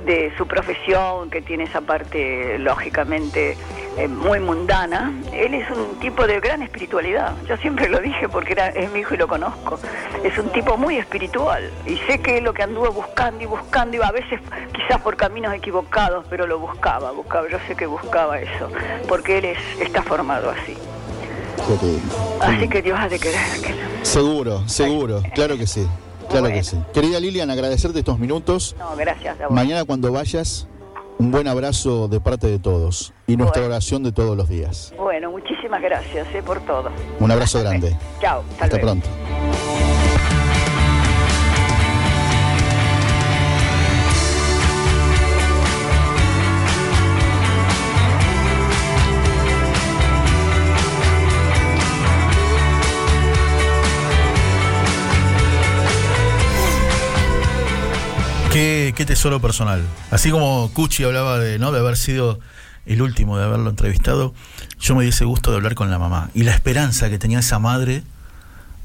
de 0.05 0.31
su 0.37 0.45
profesión, 0.47 1.29
que 1.29 1.41
tiene 1.41 1.63
esa 1.65 1.81
parte 1.81 2.57
lógicamente 2.59 3.57
eh, 3.97 4.07
muy 4.07 4.39
mundana, 4.39 5.13
él 5.31 5.53
es 5.53 5.69
un 5.69 5.99
tipo 5.99 6.25
de 6.25 6.39
gran 6.39 6.61
espiritualidad. 6.61 7.33
Yo 7.47 7.57
siempre 7.57 7.89
lo 7.89 7.99
dije 7.99 8.27
porque 8.27 8.53
era, 8.53 8.69
es 8.69 8.91
mi 8.91 8.99
hijo 8.99 9.13
y 9.13 9.17
lo 9.17 9.27
conozco. 9.27 9.79
Es 10.23 10.37
un 10.37 10.49
tipo 10.49 10.77
muy 10.77 10.97
espiritual 10.97 11.69
y 11.85 11.97
sé 12.07 12.19
que 12.19 12.37
es 12.37 12.43
lo 12.43 12.53
que 12.53 12.63
anduvo 12.63 12.91
buscando 12.91 13.43
y 13.43 13.45
buscando 13.45 13.97
y 13.97 14.01
a 14.01 14.11
veces 14.11 14.39
quizás 14.73 15.01
por 15.01 15.15
caminos 15.15 15.53
equivocados, 15.53 16.25
pero 16.29 16.47
lo 16.47 16.59
buscaba, 16.59 17.11
buscaba. 17.11 17.47
Yo 17.49 17.59
sé 17.67 17.75
que 17.75 17.85
buscaba 17.85 18.39
eso, 18.39 18.69
porque 19.07 19.37
él 19.37 19.45
es, 19.45 19.59
está 19.79 20.01
formado 20.01 20.49
así. 20.49 20.75
Así 22.41 22.67
que 22.67 22.81
Dios 22.81 22.99
ha 22.99 23.07
de 23.07 23.19
querer 23.19 23.39
que 23.61 23.73
Seguro, 24.03 24.67
seguro, 24.67 25.21
claro 25.33 25.57
que 25.57 25.67
sí. 25.67 25.87
Claro 26.29 26.47
que 26.47 26.63
sí. 26.63 26.77
Querida 26.93 27.19
Lilian, 27.19 27.49
agradecerte 27.51 27.99
estos 27.99 28.17
minutos. 28.17 28.75
No, 28.79 28.95
gracias 28.95 29.39
a 29.39 29.47
vos. 29.47 29.55
Mañana 29.55 29.83
cuando 29.85 30.11
vayas, 30.11 30.67
un 31.23 31.31
buen 31.31 31.47
abrazo 31.47 32.09
de 32.09 32.19
parte 32.19 32.47
de 32.47 32.59
todos 32.59 33.13
y 33.27 33.37
nuestra 33.37 33.61
Bueno. 33.61 33.75
oración 33.75 34.03
de 34.03 34.11
todos 34.11 34.35
los 34.35 34.49
días. 34.49 34.93
Bueno, 34.97 35.31
muchísimas 35.31 35.81
gracias 35.81 36.27
eh, 36.35 36.43
por 36.45 36.59
todo. 36.65 36.89
Un 37.19 37.31
abrazo 37.31 37.61
grande. 37.61 37.95
Chao, 38.19 38.41
hasta, 38.51 38.65
Hasta 38.65 38.77
luego. 38.77 38.99
pronto. 39.01 39.09
Qué, 58.83 58.91
qué 58.91 59.05
tesoro 59.05 59.39
personal. 59.39 59.81
Así 60.11 60.29
como 60.29 60.69
Cuchi 60.73 61.05
hablaba 61.05 61.39
de, 61.39 61.57
¿no? 61.57 61.71
de 61.71 61.79
haber 61.79 61.95
sido 61.95 62.41
el 62.85 63.01
último, 63.01 63.37
de 63.37 63.45
haberlo 63.45 63.69
entrevistado, 63.69 64.33
yo 64.77 64.93
me 64.93 65.03
di 65.05 65.11
ese 65.11 65.23
gusto 65.23 65.51
de 65.51 65.57
hablar 65.57 65.73
con 65.73 65.89
la 65.89 65.99
mamá. 65.99 66.31
Y 66.33 66.43
la 66.43 66.51
esperanza 66.51 67.09
que 67.09 67.17
tenía 67.17 67.39
esa 67.39 67.59
madre 67.59 68.03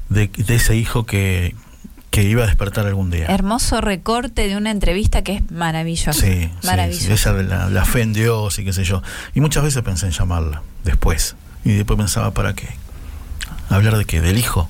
de, 0.07 0.27
de 0.29 0.55
ese 0.55 0.77
hijo 0.77 1.05
que, 1.05 1.53
que 2.11 2.23
iba 2.23 2.43
a 2.43 2.47
despertar 2.47 2.85
algún 2.85 3.09
día. 3.09 3.25
Hermoso 3.25 3.81
recorte 3.81 4.47
de 4.47 4.55
una 4.55 4.71
entrevista 4.71 5.21
que 5.21 5.35
es 5.35 5.51
maravillosa. 5.51 6.13
Sí, 6.13 6.43
sí, 6.43 6.51
maravillosa. 6.65 7.05
sí, 7.07 7.11
esa 7.11 7.33
de 7.33 7.43
la, 7.43 7.69
la 7.69 7.83
fe 7.83 8.01
en 8.01 8.13
Dios 8.13 8.57
y 8.57 8.63
qué 8.63 8.71
sé 8.71 8.85
yo. 8.85 9.03
Y 9.33 9.41
muchas 9.41 9.63
veces 9.63 9.83
pensé 9.83 10.05
en 10.05 10.13
llamarla 10.13 10.61
después. 10.85 11.35
Y 11.65 11.73
después 11.73 11.97
pensaba, 11.97 12.31
¿para 12.31 12.53
qué? 12.53 12.69
¿Hablar 13.67 13.97
de 13.97 14.05
qué? 14.05 14.21
¿Del 14.21 14.37
hijo? 14.37 14.69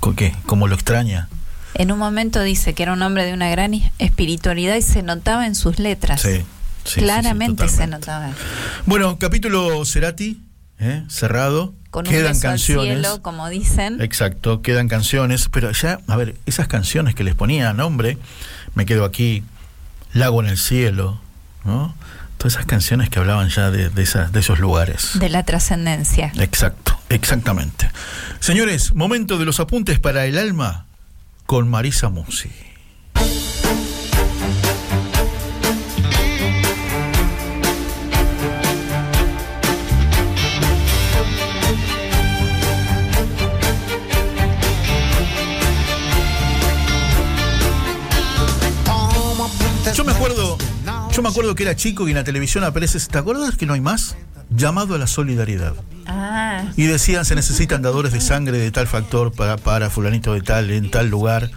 ¿Con 0.00 0.14
qué? 0.16 0.36
¿Cómo 0.44 0.68
lo 0.68 0.74
extraña? 0.74 1.30
En 1.78 1.92
un 1.92 1.98
momento 1.98 2.42
dice 2.42 2.72
que 2.72 2.82
era 2.82 2.94
un 2.94 3.02
hombre 3.02 3.26
de 3.26 3.34
una 3.34 3.50
gran 3.50 3.74
espiritualidad 3.98 4.76
y 4.76 4.82
se 4.82 5.02
notaba 5.02 5.46
en 5.46 5.54
sus 5.54 5.78
letras. 5.78 6.22
Sí, 6.22 6.42
sí, 6.84 7.00
Claramente 7.00 7.68
se 7.68 7.86
notaba. 7.86 8.30
Bueno, 8.86 9.18
capítulo 9.18 9.84
Cerati, 9.84 10.40
¿eh? 10.78 11.04
cerrado. 11.08 11.74
Con 11.90 12.06
un 12.06 12.12
Quedan 12.12 12.32
beso 12.32 12.40
canciones. 12.42 12.96
al 12.96 13.02
cielo, 13.02 13.22
como 13.22 13.48
dicen. 13.50 14.00
Exacto, 14.00 14.62
quedan 14.62 14.88
canciones, 14.88 15.48
pero 15.50 15.70
ya, 15.72 16.00
a 16.06 16.16
ver, 16.16 16.36
esas 16.46 16.66
canciones 16.66 17.14
que 17.14 17.24
les 17.24 17.34
ponía 17.34 17.74
nombre, 17.74 18.16
me 18.74 18.86
quedo 18.86 19.04
aquí, 19.04 19.44
Lago 20.14 20.40
en 20.42 20.48
el 20.48 20.56
cielo, 20.56 21.20
¿no? 21.64 21.94
Todas 22.38 22.54
esas 22.54 22.66
canciones 22.66 23.10
que 23.10 23.18
hablaban 23.18 23.50
ya 23.50 23.70
de, 23.70 23.90
de, 23.90 24.02
esas, 24.02 24.32
de 24.32 24.40
esos 24.40 24.60
lugares. 24.60 25.10
De 25.14 25.28
la 25.28 25.42
trascendencia. 25.44 26.32
Exacto, 26.38 26.98
exactamente. 27.10 27.90
Señores, 28.40 28.94
momento 28.94 29.36
de 29.36 29.44
los 29.44 29.60
apuntes 29.60 29.98
para 30.00 30.24
el 30.24 30.38
alma 30.38 30.85
con 31.46 31.68
Marisa 31.68 32.08
Musi. 32.08 32.50
Yo 49.94 50.04
me 50.04 50.12
acuerdo, 50.12 50.58
yo 51.12 51.22
me 51.22 51.28
acuerdo 51.28 51.54
que 51.54 51.62
era 51.62 51.74
chico 51.74 52.06
y 52.06 52.10
en 52.10 52.16
la 52.16 52.24
televisión 52.24 52.64
aparece, 52.64 52.98
¿te 53.08 53.16
acuerdas 53.16 53.56
que 53.56 53.64
no 53.64 53.72
hay 53.72 53.80
más? 53.80 54.16
Llamado 54.50 54.94
a 54.94 54.98
la 54.98 55.06
solidaridad. 55.06 55.74
Ah, 56.06 56.64
Y 56.76 56.84
decían, 56.84 57.24
se 57.24 57.34
necesitan 57.34 57.82
dadores 57.82 58.12
de 58.12 58.20
sangre 58.20 58.58
de 58.58 58.70
tal 58.70 58.86
factor 58.86 59.32
para, 59.32 59.56
para 59.56 59.90
fulanito 59.90 60.34
de 60.34 60.40
tal, 60.40 60.70
en 60.70 60.90
tal 60.90 61.08
lugar. 61.08 61.50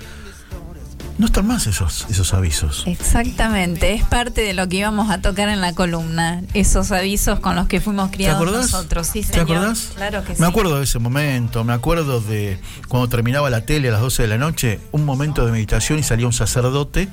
No 1.19 1.25
están 1.25 1.45
más 1.47 1.67
esos, 1.67 2.05
esos 2.09 2.33
avisos. 2.33 2.83
exactamente. 2.87 3.93
Es 3.93 4.03
parte 4.05 4.39
de 4.41 4.53
lo 4.53 4.69
que 4.69 4.77
íbamos 4.77 5.09
a 5.11 5.21
tocar 5.21 5.49
en 5.49 5.59
la 5.59 5.73
columna. 5.73 6.41
Esos 6.53 6.91
avisos 6.93 7.41
con 7.41 7.55
los 7.57 7.67
que 7.67 7.81
fuimos 7.81 8.09
¿Te 8.09 8.17
criados 8.17 8.41
acordás? 8.41 8.71
nosotros. 8.71 9.05
Sí, 9.07 9.21
¿Te 9.21 9.33
señor. 9.33 9.57
acordás? 9.57 9.91
Claro 9.95 10.23
que 10.23 10.35
sí. 10.35 10.41
Me 10.41 10.47
acuerdo 10.47 10.77
de 10.77 10.85
ese 10.85 10.97
momento, 10.99 11.63
me 11.65 11.73
acuerdo 11.73 12.21
de 12.21 12.57
cuando 12.87 13.09
terminaba 13.09 13.49
la 13.49 13.65
tele 13.65 13.89
a 13.89 13.91
las 13.91 14.01
12 14.01 14.21
de 14.23 14.27
la 14.29 14.37
noche, 14.37 14.79
un 14.93 15.03
momento 15.03 15.45
de 15.45 15.51
meditación 15.51 15.99
y 15.99 16.03
salía 16.03 16.25
un 16.25 16.31
sacerdote, 16.33 17.09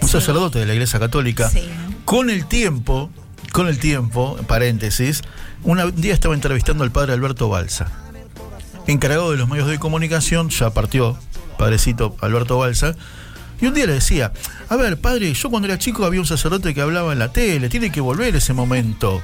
un 0.00 0.08
Sí. 0.08 0.12
sacerdote 0.14 0.58
de 0.58 0.64
la 0.66 0.72
Iglesia 0.72 0.98
Católica. 0.98 1.50
Sí. 1.50 1.68
Con 2.06 2.30
el 2.30 2.46
tiempo, 2.46 3.10
con 3.52 3.68
el 3.68 3.78
tiempo, 3.78 4.36
paréntesis, 4.46 5.22
una- 5.62 5.86
un 5.86 6.00
día 6.00 6.14
estaba 6.14 6.34
entrevistando 6.34 6.84
al 6.84 6.90
padre 6.92 7.12
Alberto 7.12 7.48
Balsa, 7.48 7.86
encargado 8.86 9.30
de 9.32 9.36
los 9.38 9.48
medios 9.48 9.68
de 9.68 9.78
comunicación, 9.78 10.48
ya 10.50 10.70
partió, 10.70 11.16
padrecito 11.58 12.16
Alberto 12.20 12.58
Balsa, 12.58 12.94
y 13.60 13.66
un 13.66 13.74
día 13.74 13.86
le 13.86 13.92
decía, 13.94 14.32
a 14.68 14.76
ver, 14.76 14.98
padre, 15.00 15.32
yo 15.34 15.50
cuando 15.50 15.68
era 15.68 15.78
chico 15.78 16.04
había 16.06 16.20
un 16.20 16.26
sacerdote 16.26 16.72
que 16.74 16.80
hablaba 16.80 17.12
en 17.12 17.18
la 17.18 17.30
tele, 17.32 17.68
tiene 17.68 17.92
que 17.92 18.00
volver 18.00 18.34
ese 18.34 18.52
momento. 18.54 19.20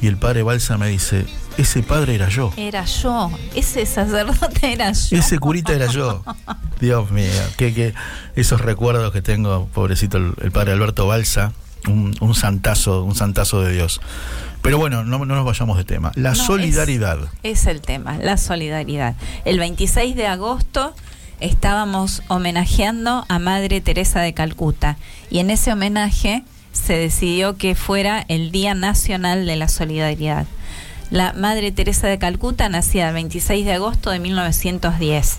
Y 0.00 0.06
el 0.06 0.16
padre 0.16 0.42
Balsa 0.44 0.78
me 0.78 0.88
dice, 0.88 1.26
ese 1.56 1.82
padre 1.82 2.14
era 2.14 2.28
yo, 2.28 2.52
Era 2.56 2.84
yo. 2.84 3.30
Ese 3.54 3.84
sacerdote 3.84 4.72
era 4.72 4.92
yo. 4.92 5.16
ese 5.16 5.38
curita 5.40 5.72
era 5.72 5.86
yo. 5.86 6.22
Dios 6.80 7.10
mío, 7.10 7.30
que, 7.56 7.74
que 7.74 7.94
esos 8.36 8.60
recuerdos 8.60 9.12
que 9.12 9.22
tengo, 9.22 9.66
pobrecito 9.74 10.18
el, 10.18 10.34
el 10.40 10.52
padre 10.52 10.72
Alberto 10.72 11.06
Balsa, 11.08 11.52
un, 11.86 12.16
un 12.20 12.34
santazo, 12.34 13.04
un 13.04 13.14
santazo 13.14 13.62
de 13.62 13.72
Dios. 13.72 14.00
Pero 14.62 14.78
bueno, 14.78 15.04
no, 15.04 15.18
no 15.24 15.34
nos 15.36 15.44
vayamos 15.44 15.76
de 15.78 15.84
tema. 15.84 16.10
La 16.14 16.30
No, 16.30 16.34
solidaridad. 16.36 17.18
Es, 17.42 17.60
es 17.60 17.66
el 17.66 17.80
tema, 17.80 18.18
la 18.18 18.36
solidaridad. 18.36 19.14
El 19.44 19.58
26 19.58 20.16
de 20.16 20.26
agosto 20.26 20.94
estábamos 21.40 22.22
homenajeando 22.28 23.24
a 23.28 23.38
Madre 23.38 23.80
Teresa 23.80 24.20
de 24.20 24.34
Calcuta 24.34 24.96
y 25.30 25.38
en 25.38 25.50
ese 25.50 25.72
homenaje 25.72 26.42
se 26.72 26.94
decidió 26.94 27.56
que 27.56 27.74
fuera 27.74 28.24
el 28.28 28.50
Día 28.50 28.74
Nacional 28.74 29.46
de 29.46 29.56
la 29.56 29.68
Solidaridad. 29.68 30.46
La 31.10 31.32
Madre 31.32 31.72
Teresa 31.72 32.06
de 32.08 32.18
Calcuta 32.18 32.68
nacida 32.68 33.08
el 33.08 33.14
26 33.14 33.64
de 33.64 33.72
agosto 33.72 34.10
de 34.10 34.18
1910. 34.18 35.38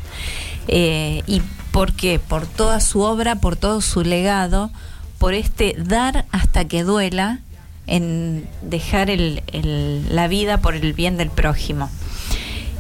Eh, 0.67 1.21
¿Y 1.27 1.41
por 1.71 1.93
qué? 1.93 2.19
Por 2.19 2.47
toda 2.47 2.79
su 2.79 3.01
obra, 3.01 3.35
por 3.35 3.55
todo 3.55 3.81
su 3.81 4.01
legado, 4.03 4.71
por 5.19 5.33
este 5.35 5.75
dar 5.77 6.25
hasta 6.31 6.65
que 6.65 6.83
duela, 6.83 7.39
en 7.87 8.47
dejar 8.61 9.09
el- 9.09 9.41
el- 9.51 10.15
la 10.15 10.27
vida 10.27 10.57
por 10.59 10.75
el 10.75 10.93
bien 10.93 11.17
del 11.17 11.29
prójimo. 11.29 11.89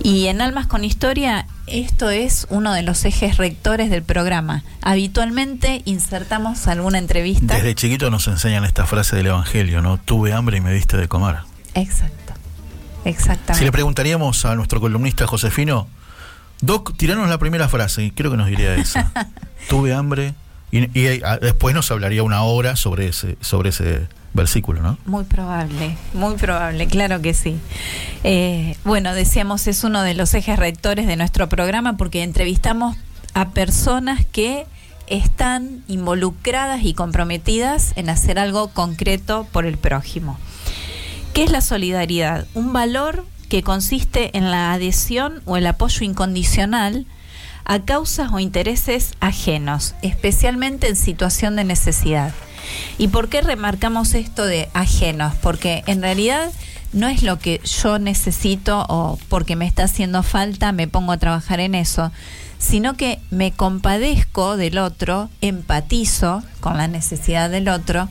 Y 0.01 0.27
en 0.27 0.39
Almas 0.41 0.67
con 0.67 0.85
Historia, 0.85 1.45
esto 1.67 2.09
es 2.09 2.47
uno 2.49 2.73
de 2.73 2.83
los 2.83 3.03
ejes 3.05 3.35
rectores 3.37 3.89
del 3.89 4.01
programa. 4.03 4.63
Habitualmente 4.81 5.81
insertamos 5.85 6.67
alguna 6.67 6.99
entrevista. 6.99 7.55
Desde 7.55 7.75
chiquito 7.75 8.09
nos 8.09 8.27
enseñan 8.27 8.63
esta 8.65 8.85
frase 8.85 9.15
del 9.17 9.27
Evangelio, 9.27 9.81
¿no? 9.81 9.97
Tuve 9.97 10.31
hambre 10.33 10.57
y 10.57 10.61
me 10.61 10.71
diste 10.71 10.95
de 10.95 11.07
comer. 11.07 11.37
Exacto. 11.73 12.33
Exactamente. 13.03 13.55
Si 13.59 13.65
le 13.65 13.71
preguntaríamos 13.71 14.45
a 14.45 14.55
nuestro 14.55 14.79
columnista 14.79 15.25
Josefino, 15.27 15.87
Doc, 16.61 16.95
tiranos 16.97 17.27
la 17.29 17.37
primera 17.37 17.67
frase, 17.69 18.03
y 18.03 18.11
creo 18.11 18.31
que 18.31 18.37
nos 18.37 18.47
diría 18.47 18.75
esa. 18.75 19.11
Tuve 19.69 19.93
hambre 19.93 20.33
y, 20.71 20.99
y, 20.99 21.21
ah, 21.23 21.39
después 21.41 21.75
nos 21.75 21.89
hablaría 21.91 22.23
una 22.23 22.43
hora 22.43 22.75
sobre 22.75 23.07
ese, 23.07 23.37
sobre 23.41 23.69
ese 23.69 24.07
versículo, 24.33 24.81
¿no? 24.81 24.97
Muy 25.05 25.23
probable, 25.23 25.97
muy 26.13 26.35
probable, 26.35 26.87
claro 26.87 27.21
que 27.21 27.33
sí. 27.33 27.59
Eh, 28.23 28.75
bueno, 28.85 29.13
decíamos, 29.13 29.67
es 29.67 29.83
uno 29.83 30.03
de 30.03 30.13
los 30.13 30.33
ejes 30.33 30.59
rectores 30.59 31.07
de 31.07 31.15
nuestro 31.15 31.49
programa 31.49 31.97
porque 31.97 32.23
entrevistamos 32.23 32.95
a 33.33 33.49
personas 33.49 34.25
que 34.25 34.65
están 35.07 35.83
involucradas 35.87 36.83
y 36.83 36.93
comprometidas 36.93 37.93
en 37.95 38.09
hacer 38.09 38.37
algo 38.37 38.69
concreto 38.69 39.47
por 39.51 39.65
el 39.65 39.77
prójimo. 39.77 40.37
¿Qué 41.33 41.43
es 41.43 41.51
la 41.51 41.61
solidaridad? 41.61 42.45
Un 42.53 42.73
valor 42.73 43.25
que 43.49 43.63
consiste 43.63 44.37
en 44.37 44.51
la 44.51 44.73
adhesión 44.73 45.41
o 45.45 45.57
el 45.57 45.65
apoyo 45.65 46.05
incondicional 46.05 47.07
a 47.65 47.79
causas 47.79 48.31
o 48.31 48.39
intereses 48.39 49.13
ajenos, 49.19 49.95
especialmente 50.01 50.87
en 50.87 50.95
situación 50.95 51.55
de 51.55 51.63
necesidad. 51.63 52.33
¿Y 52.97 53.07
por 53.07 53.29
qué 53.29 53.41
remarcamos 53.41 54.13
esto 54.13 54.45
de 54.45 54.69
ajenos? 54.73 55.33
Porque 55.41 55.83
en 55.87 56.01
realidad 56.01 56.51
no 56.93 57.07
es 57.07 57.23
lo 57.23 57.37
que 57.37 57.61
yo 57.63 57.99
necesito 57.99 58.85
o 58.89 59.19
porque 59.29 59.55
me 59.55 59.67
está 59.67 59.83
haciendo 59.83 60.23
falta 60.23 60.71
me 60.71 60.87
pongo 60.87 61.11
a 61.11 61.17
trabajar 61.17 61.59
en 61.59 61.75
eso, 61.75 62.11
sino 62.57 62.95
que 62.95 63.19
me 63.29 63.51
compadezco 63.51 64.57
del 64.57 64.79
otro, 64.79 65.29
empatizo 65.41 66.43
con 66.59 66.77
la 66.77 66.87
necesidad 66.87 67.49
del 67.49 67.69
otro 67.69 68.09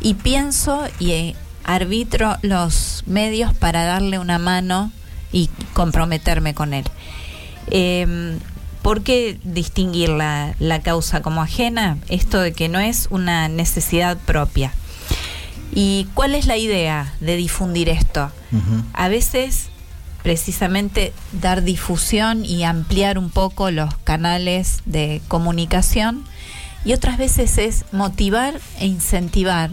y 0.00 0.14
pienso 0.14 0.84
y 0.98 1.12
eh, 1.12 1.36
arbitro 1.64 2.36
los 2.42 3.02
medios 3.06 3.52
para 3.52 3.84
darle 3.84 4.18
una 4.18 4.38
mano 4.38 4.92
y 5.32 5.50
comprometerme 5.74 6.54
con 6.54 6.72
él. 6.72 6.84
Eh, 7.70 8.38
¿Por 8.82 9.02
qué 9.02 9.38
distinguir 9.44 10.08
la, 10.08 10.54
la 10.58 10.80
causa 10.80 11.22
como 11.22 11.42
ajena? 11.42 11.98
Esto 12.08 12.40
de 12.40 12.52
que 12.52 12.68
no 12.68 12.78
es 12.78 13.08
una 13.10 13.48
necesidad 13.48 14.16
propia. 14.18 14.72
¿Y 15.72 16.08
cuál 16.14 16.34
es 16.34 16.46
la 16.46 16.56
idea 16.56 17.14
de 17.20 17.36
difundir 17.36 17.88
esto? 17.88 18.30
A 18.92 19.08
veces 19.08 19.68
precisamente 20.22 21.12
dar 21.32 21.62
difusión 21.62 22.44
y 22.44 22.64
ampliar 22.64 23.18
un 23.18 23.30
poco 23.30 23.70
los 23.70 23.94
canales 23.98 24.80
de 24.84 25.22
comunicación 25.28 26.24
y 26.84 26.92
otras 26.92 27.18
veces 27.18 27.58
es 27.58 27.84
motivar 27.92 28.60
e 28.78 28.86
incentivar 28.86 29.70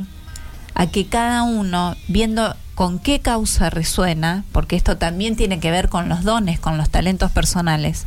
a 0.76 0.88
que 0.88 1.08
cada 1.08 1.44
uno, 1.44 1.96
viendo 2.08 2.56
con 2.76 3.00
qué 3.00 3.20
causa 3.20 3.70
resuena, 3.70 4.44
porque 4.52 4.76
esto 4.76 4.98
también 4.98 5.36
tiene 5.36 5.60
que 5.60 5.72
ver 5.72 5.90
con 5.90 6.10
los 6.10 6.24
dones, 6.24 6.60
con 6.60 6.78
los 6.78 6.90
talentos 6.90 7.32
personales, 7.32 8.06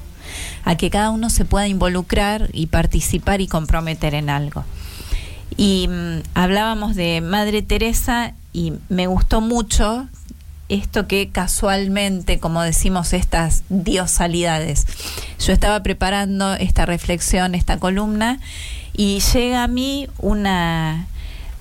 a 0.64 0.76
que 0.76 0.90
cada 0.90 1.10
uno 1.10 1.30
se 1.30 1.44
pueda 1.44 1.68
involucrar 1.68 2.48
y 2.52 2.66
participar 2.66 3.40
y 3.40 3.46
comprometer 3.46 4.14
en 4.14 4.30
algo. 4.30 4.64
Y 5.56 5.88
mm, 5.88 6.22
hablábamos 6.34 6.96
de 6.96 7.20
Madre 7.20 7.62
Teresa 7.62 8.34
y 8.52 8.72
me 8.88 9.06
gustó 9.06 9.40
mucho 9.40 10.08
esto 10.68 11.08
que 11.08 11.30
casualmente, 11.30 12.38
como 12.38 12.62
decimos, 12.62 13.12
estas 13.12 13.64
diosalidades. 13.68 14.86
Yo 15.44 15.52
estaba 15.52 15.82
preparando 15.82 16.54
esta 16.54 16.86
reflexión, 16.86 17.54
esta 17.54 17.78
columna, 17.78 18.38
y 18.92 19.20
llega 19.32 19.64
a 19.64 19.68
mí 19.68 20.08
una 20.18 21.06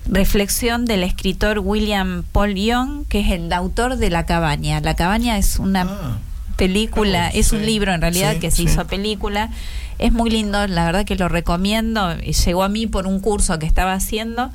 reflexión 0.05 0.86
del 0.86 1.03
escritor 1.03 1.59
William 1.59 2.24
Paul 2.32 2.55
Young, 2.55 3.05
que 3.07 3.22
es 3.22 3.32
el 3.32 3.51
autor 3.51 3.97
de 3.97 4.09
La 4.09 4.26
cabaña. 4.26 4.80
La 4.82 4.95
cabaña 4.95 5.38
es 5.38 5.57
una 5.57 5.82
Ah. 5.82 6.17
Película, 6.60 7.30
es 7.30 7.53
un 7.53 7.66
libro 7.66 7.93
en 7.93 8.01
realidad 8.01 8.34
sí, 8.34 8.39
que 8.39 8.51
se 8.51 8.57
sí. 8.57 8.64
hizo 8.64 8.86
película. 8.86 9.49
Es 9.97 10.12
muy 10.12 10.30
lindo, 10.30 10.68
la 10.68 10.86
verdad 10.86 11.05
que 11.05 11.16
lo 11.16 11.28
recomiendo. 11.28 12.16
Llegó 12.18 12.64
a 12.64 12.70
mí 12.70 12.86
por 12.86 13.07
un 13.07 13.20
curso 13.20 13.57
que 13.57 13.66
estaba 13.66 13.93
haciendo. 13.93 14.51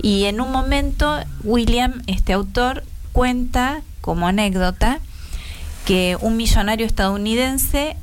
Y 0.00 0.24
en 0.26 0.40
un 0.40 0.52
momento, 0.52 1.18
William, 1.42 2.02
este 2.06 2.32
autor, 2.32 2.84
cuenta 3.12 3.82
como 4.00 4.28
anécdota 4.28 5.00
que 5.84 6.16
un 6.20 6.36
millonario 6.36 6.86
estadounidense 6.86 7.96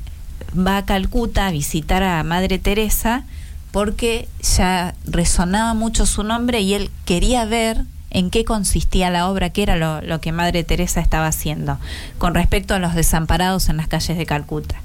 va 0.54 0.78
a 0.78 0.84
Calcuta 0.84 1.46
a 1.46 1.50
visitar 1.50 2.02
a 2.02 2.22
Madre 2.22 2.58
Teresa 2.58 3.24
porque 3.70 4.28
ya 4.56 4.94
resonaba 5.04 5.74
mucho 5.74 6.06
su 6.06 6.22
nombre 6.22 6.60
y 6.60 6.74
él 6.74 6.90
quería 7.04 7.44
ver 7.44 7.84
en 8.10 8.30
qué 8.30 8.44
consistía 8.44 9.10
la 9.10 9.28
obra, 9.28 9.50
qué 9.50 9.62
era 9.62 9.76
lo, 9.76 10.00
lo 10.00 10.20
que 10.20 10.32
Madre 10.32 10.64
Teresa 10.64 11.00
estaba 11.00 11.26
haciendo 11.26 11.78
con 12.18 12.34
respecto 12.34 12.74
a 12.74 12.78
los 12.78 12.94
desamparados 12.94 13.68
en 13.68 13.76
las 13.76 13.88
calles 13.88 14.16
de 14.16 14.26
Calcuta. 14.26 14.76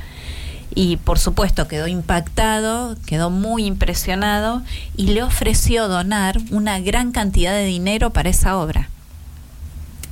Y 0.76 0.98
por 0.98 1.20
supuesto 1.20 1.68
quedó 1.68 1.88
impactado, 1.88 2.96
quedó 3.06 3.30
muy 3.30 3.66
impresionado 3.66 4.64
y 4.98 5.08
le 5.08 5.22
ofreció 5.22 5.88
donar 5.88 6.40
una 6.50 6.80
gran 6.80 7.12
cantidad 7.12 7.54
de 7.54 7.66
dinero 7.66 8.12
para 8.12 8.30
esa 8.30 8.58
obra. 8.58 8.90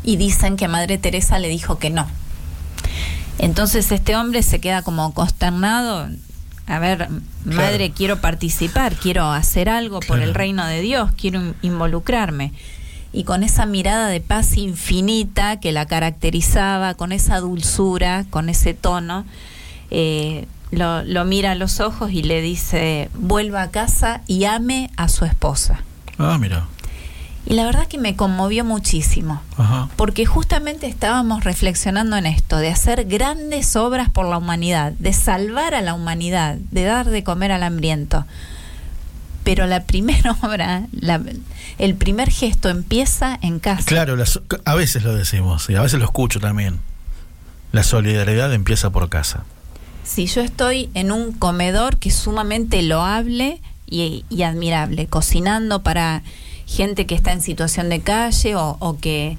Y 0.04 0.18
dicen 0.18 0.58
que 0.58 0.68
Madre 0.68 0.98
Teresa 0.98 1.40
le 1.40 1.48
dijo 1.50 1.80
que 1.80 1.90
no. 1.90 2.08
Entonces 3.40 3.92
este 3.92 4.16
hombre 4.16 4.44
se 4.44 4.60
queda 4.62 4.84
como 4.84 5.14
consternado. 5.14 6.10
A 6.68 6.80
ver, 6.80 7.10
madre, 7.44 7.92
quiero 7.92 8.22
participar, 8.22 8.96
quiero 8.96 9.32
hacer 9.32 9.68
algo 9.68 10.00
por 10.00 10.22
el 10.22 10.34
reino 10.36 10.66
de 10.66 10.82
Dios, 10.82 11.12
quiero 11.20 11.42
in- 11.42 11.56
involucrarme. 11.64 12.54
Y 13.14 13.24
con 13.24 13.44
esa 13.44 13.66
mirada 13.66 14.08
de 14.08 14.22
paz 14.22 14.58
infinita 14.58 15.60
que 15.60 15.72
la 15.72 15.86
caracterizaba, 15.86 16.94
con 16.94 17.12
esa 17.12 17.40
dulzura, 17.40 18.26
con 18.30 18.50
ese 18.50 18.74
tono, 18.74 19.26
eh, 19.90 20.48
lo, 20.72 21.04
lo 21.04 21.26
mira 21.26 21.52
a 21.52 21.56
los 21.56 21.82
ojos 21.82 22.12
y 22.12 22.24
le 22.24 22.42
dice, 22.42 23.10
vuelva 23.14 23.64
a 23.64 23.72
casa 23.72 24.22
y 24.28 24.46
ame 24.46 24.90
a 24.96 25.10
su 25.10 25.26
esposa. 25.26 25.84
Ah, 26.18 26.38
mira. 26.40 26.68
Y 27.46 27.56
la 27.56 27.66
verdad 27.66 27.88
que 27.88 27.98
me 27.98 28.16
conmovió 28.16 28.64
muchísimo 28.64 29.42
Ajá. 29.58 29.90
porque 29.96 30.26
justamente 30.26 30.88
estábamos 30.88 31.44
reflexionando 31.44 32.16
en 32.16 32.28
esto, 32.28 32.58
de 32.58 32.70
hacer 32.70 33.06
grandes 33.06 33.76
obras 33.76 34.10
por 34.10 34.28
la 34.28 34.38
humanidad, 34.38 34.94
de 34.94 35.12
salvar 35.12 35.74
a 35.74 35.82
la 35.82 35.94
humanidad, 35.96 36.58
de 36.72 36.84
dar 36.84 37.10
de 37.10 37.24
comer 37.24 37.52
al 37.52 37.64
hambriento. 37.64 38.26
Pero 39.44 39.66
la 39.68 39.84
primera 39.86 40.32
obra, 40.44 40.88
la- 40.92 41.22
el 41.78 41.96
primer 41.96 42.30
gesto 42.30 42.70
empieza 42.70 43.38
en 43.42 43.60
casa. 43.60 43.84
Claro, 43.86 44.16
a 44.66 44.76
veces 44.76 45.04
lo 45.04 45.14
decimos 45.16 45.70
y 45.70 45.76
a 45.76 45.82
veces 45.82 46.00
lo 46.00 46.06
escucho 46.06 46.40
también. 46.40 46.80
La 47.72 47.84
solidaridad 47.84 48.54
empieza 48.54 48.90
por 48.90 49.10
casa. 49.10 49.46
Si 50.04 50.26
yo 50.28 50.42
estoy 50.42 50.90
en 50.94 51.12
un 51.12 51.32
comedor 51.32 51.98
que 51.98 52.10
es 52.10 52.16
sumamente 52.16 52.82
loable 52.82 53.62
y, 53.88 54.26
y 54.30 54.44
admirable, 54.44 55.08
cocinando 55.08 55.82
para 55.82 56.22
gente 56.66 57.06
que 57.06 57.16
está 57.16 57.32
en 57.32 57.42
situación 57.42 57.90
de 57.90 58.02
calle 58.02 58.56
o, 58.56 58.78
o 58.80 58.98
que 59.00 59.38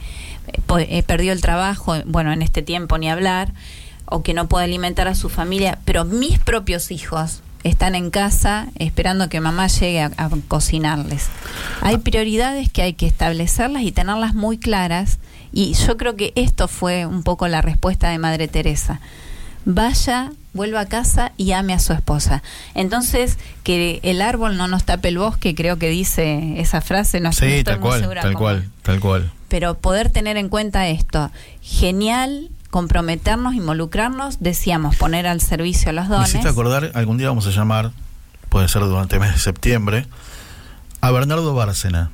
eh, 0.49 0.87
eh, 0.89 1.03
perdió 1.03 1.33
el 1.33 1.41
trabajo, 1.41 1.95
bueno, 2.07 2.33
en 2.33 2.43
este 2.43 2.63
tiempo 2.63 2.97
ni 2.99 3.11
hablar, 3.11 3.53
o 4.07 4.23
que 4.23 4.35
no 4.35 4.49
puede 4.49 4.65
alimentar 4.65 5.09
a 5.09 5.15
su 5.15 5.29
familia, 5.29 5.79
pero 5.85 6.05
mis 6.05 6.39
propios 6.39 6.91
hijos 6.91 7.43
están 7.65 7.95
en 7.95 8.11
casa 8.11 8.69
esperando 8.77 9.29
que 9.29 9.41
mamá 9.41 9.67
llegue 9.69 10.01
a, 10.01 10.11
a 10.17 10.31
cocinarles. 10.49 11.29
Hay 11.81 11.99
prioridades 11.99 12.71
que 12.71 12.83
hay 12.83 12.95
que 12.95 13.07
establecerlas 13.07 13.83
y 13.83 13.93
tenerlas 13.93 14.35
muy 14.35 14.59
claras 14.59 15.19
y 15.53 15.75
yo 15.75 15.97
creo 15.97 16.17
que 16.17 16.33
esto 16.35 16.69
fue 16.69 17.07
un 17.07 17.23
poco 17.23 17.49
la 17.49 17.63
respuesta 17.63 18.09
de 18.11 18.19
Madre 18.19 18.49
Teresa 18.49 19.01
vaya, 19.65 20.33
vuelva 20.53 20.81
a 20.81 20.87
casa 20.87 21.33
y 21.37 21.53
ame 21.53 21.73
a 21.73 21.79
su 21.79 21.93
esposa. 21.93 22.43
Entonces, 22.75 23.39
que 23.63 24.01
el 24.03 24.23
árbol 24.23 24.57
no 24.57 24.69
nos 24.69 24.85
tape 24.85 25.09
el 25.09 25.19
bosque, 25.19 25.55
creo 25.55 25.79
que 25.79 25.89
dice 25.89 26.61
esa 26.61 26.81
frase, 26.81 27.21
no, 27.21 27.33
Sí, 27.33 27.47
estoy 27.47 27.65
tal 27.65 27.81
muy 27.81 27.89
cual, 27.89 28.01
segura 28.01 28.23
tal 28.23 28.33
cómo. 28.33 28.45
cual, 28.45 28.71
tal 28.83 29.01
cual. 29.01 29.33
Pero 29.49 29.79
poder 29.79 30.11
tener 30.11 30.37
en 30.37 30.49
cuenta 30.49 30.89
esto, 30.89 31.31
genial 31.61 32.51
comprometernos, 32.73 33.55
involucrarnos, 33.55 34.39
decíamos, 34.41 34.97
poner 34.97 35.27
al 35.27 35.43
servicio 35.43 35.93
los 35.93 36.09
Me 36.09 36.15
dones. 36.15 36.31
hiciste 36.31 36.49
acordar, 36.49 36.91
algún 36.95 37.19
día 37.19 37.29
vamos 37.29 37.47
a 37.47 37.51
llamar, 37.51 37.93
puede 38.49 38.67
ser 38.67 38.81
durante 38.83 39.17
el 39.17 39.21
mes 39.21 39.35
de 39.35 39.39
septiembre, 39.39 40.07
a 41.03 41.11
Bernardo 41.11 41.55
Bárcena, 41.55 42.11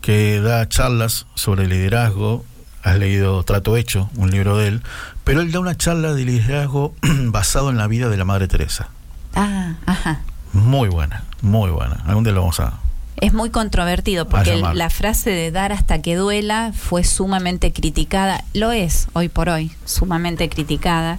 que 0.00 0.40
da 0.40 0.66
charlas 0.68 1.26
sobre 1.34 1.66
liderazgo. 1.66 2.46
Has 2.82 2.96
leído 2.98 3.42
Trato 3.42 3.76
Hecho, 3.76 4.08
un 4.16 4.30
libro 4.30 4.56
de 4.56 4.68
él, 4.68 4.82
pero 5.22 5.42
él 5.42 5.52
da 5.52 5.60
una 5.60 5.76
charla 5.76 6.14
de 6.14 6.24
liderazgo 6.24 6.94
basado 7.26 7.68
en 7.68 7.76
la 7.76 7.86
vida 7.86 8.08
de 8.08 8.16
la 8.16 8.24
Madre 8.24 8.48
Teresa. 8.48 8.88
Ah, 9.34 9.74
ajá. 9.84 10.22
Muy 10.54 10.88
buena, 10.88 11.24
muy 11.42 11.70
buena. 11.70 12.02
Algún 12.06 12.24
día 12.24 12.32
lo 12.32 12.40
vamos 12.40 12.58
a... 12.58 12.72
Es 13.16 13.32
muy 13.34 13.50
controvertido 13.50 14.28
porque 14.28 14.56
la 14.56 14.88
frase 14.88 15.30
de 15.30 15.50
dar 15.50 15.72
hasta 15.72 16.00
que 16.00 16.16
duela 16.16 16.72
fue 16.74 17.04
sumamente 17.04 17.72
criticada, 17.72 18.44
lo 18.54 18.72
es 18.72 19.08
hoy 19.12 19.28
por 19.28 19.50
hoy, 19.50 19.72
sumamente 19.84 20.48
criticada, 20.48 21.18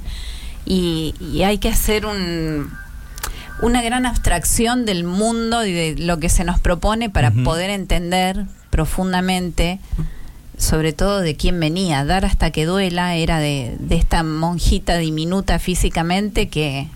y, 0.66 1.14
y 1.20 1.44
hay 1.44 1.60
que 1.60 1.70
hacer 1.70 2.08
un, 2.08 2.72
una 3.62 3.84
gran 3.84 4.06
abstracción 4.08 4.86
del 4.86 5.04
mundo 5.04 5.64
y 5.66 5.74
de 5.74 5.96
lo 5.98 6.20
que 6.20 6.30
se 6.30 6.44
nos 6.44 6.60
propone 6.60 7.10
para 7.10 7.32
poder 7.32 7.70
entender 7.70 8.46
profundamente 8.72 9.80
sobre 10.58 10.94
todo 10.94 11.22
de 11.22 11.36
quién 11.36 11.60
venía. 11.60 12.06
Dar 12.06 12.26
hasta 12.26 12.52
que 12.52 12.66
duela 12.66 13.16
era 13.16 13.40
de, 13.40 13.76
de 13.80 13.96
esta 13.96 14.24
monjita 14.24 14.98
diminuta 14.98 15.60
físicamente 15.60 16.50
que... 16.50 16.88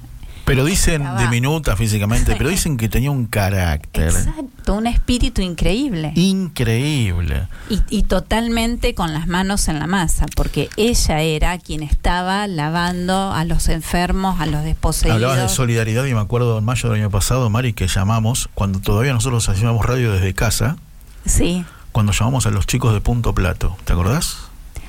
Pero 0.46 0.64
dicen 0.64 1.04
diminuta 1.18 1.76
físicamente, 1.76 2.36
pero 2.36 2.50
dicen 2.50 2.78
que 2.78 2.88
tenía 2.88 3.10
un 3.10 3.26
carácter 3.26 4.10
Exacto, 4.10 4.76
un 4.76 4.86
espíritu 4.88 5.42
increíble. 5.42 6.12
increíble. 6.16 7.48
Y, 7.70 7.82
y 7.90 8.04
totalmente 8.04 8.94
con 8.94 9.12
las 9.14 9.28
manos 9.28 9.68
en 9.68 9.80
la 9.80 9.88
masa, 9.88 10.26
porque 10.36 10.70
ella 10.78 11.22
era 11.22 11.58
quien 11.58 11.82
estaba 11.84 12.48
lavando 12.48 13.32
a 13.34 13.44
los 13.46 13.70
enfermos, 13.70 14.40
a 14.40 14.46
los 14.46 14.64
desposeídos. 14.64 15.16
Hablabas 15.16 15.42
de 15.42 15.50
solidaridad 15.50 16.06
y 16.06 16.14
me 16.14 16.20
acuerdo 16.20 16.58
en 16.60 16.64
mayo 16.66 16.90
del 16.90 17.00
año 17.02 17.10
pasado, 17.10 17.50
Mari, 17.50 17.74
que 17.74 17.88
llamamos, 17.88 18.50
cuando 18.54 18.80
todavía 18.80 19.14
nosotros 19.14 19.50
hacíamos 19.50 19.86
radio 19.86 20.12
desde 20.14 20.34
casa, 20.34 20.78
Sí. 21.26 21.66
cuando 21.92 22.12
llamamos 22.12 22.46
a 22.46 22.52
los 22.52 22.68
chicos 22.68 22.94
de 22.94 23.02
Punto 23.02 23.34
Plato. 23.34 23.76
¿Te 23.86 23.94
acordás? 23.94 24.38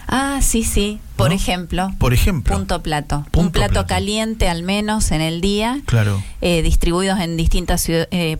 Ah, 0.08 0.38
sí, 0.42 0.62
sí. 0.62 1.00
Por 1.16 1.30
¿No? 1.30 1.34
ejemplo, 1.34 1.90
Por 1.98 2.12
ejemplo. 2.14 2.54
punto 2.56 2.82
plato. 2.82 3.26
Un 3.34 3.50
plato, 3.50 3.72
plato. 3.72 3.86
caliente 3.88 4.48
al 4.48 4.62
menos 4.62 5.10
en 5.10 5.20
el 5.20 5.40
día, 5.40 5.80
Claro. 5.86 6.22
eh, 6.42 6.62
distribuidos 6.62 7.18
en 7.20 7.36
distintos 7.36 7.86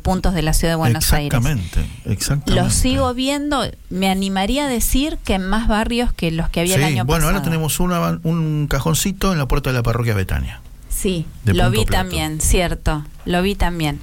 puntos 0.02 0.34
de 0.34 0.42
la 0.42 0.52
ciudad 0.52 0.72
de 0.74 0.76
Buenos 0.76 1.12
Aires. 1.12 1.26
exactamente, 1.34 1.84
exactamente. 2.04 2.62
Lo 2.62 2.70
sigo 2.70 3.12
viendo, 3.14 3.62
me 3.90 4.08
animaría 4.10 4.66
a 4.66 4.68
decir 4.68 5.18
que 5.24 5.34
en 5.34 5.46
más 5.48 5.66
barrios 5.68 6.12
que 6.12 6.30
los 6.30 6.48
que 6.50 6.60
había 6.60 6.74
Sí, 6.76 6.80
el 6.80 6.84
año 6.86 7.04
bueno, 7.04 7.22
pasado. 7.24 7.38
ahora 7.38 7.42
tenemos 7.44 7.80
una- 7.80 8.20
un 8.22 8.66
cajoncito 8.70 9.32
en 9.32 9.38
la 9.38 9.46
puerta 9.48 9.70
de 9.70 9.74
la 9.76 9.82
parroquia 9.82 10.14
Betania. 10.14 10.60
Sí, 10.88 11.26
lo 11.46 11.70
vi 11.70 11.78
plato. 11.84 11.92
también, 11.92 12.40
cierto, 12.40 13.04
lo 13.24 13.42
vi 13.42 13.54
también. 13.54 14.00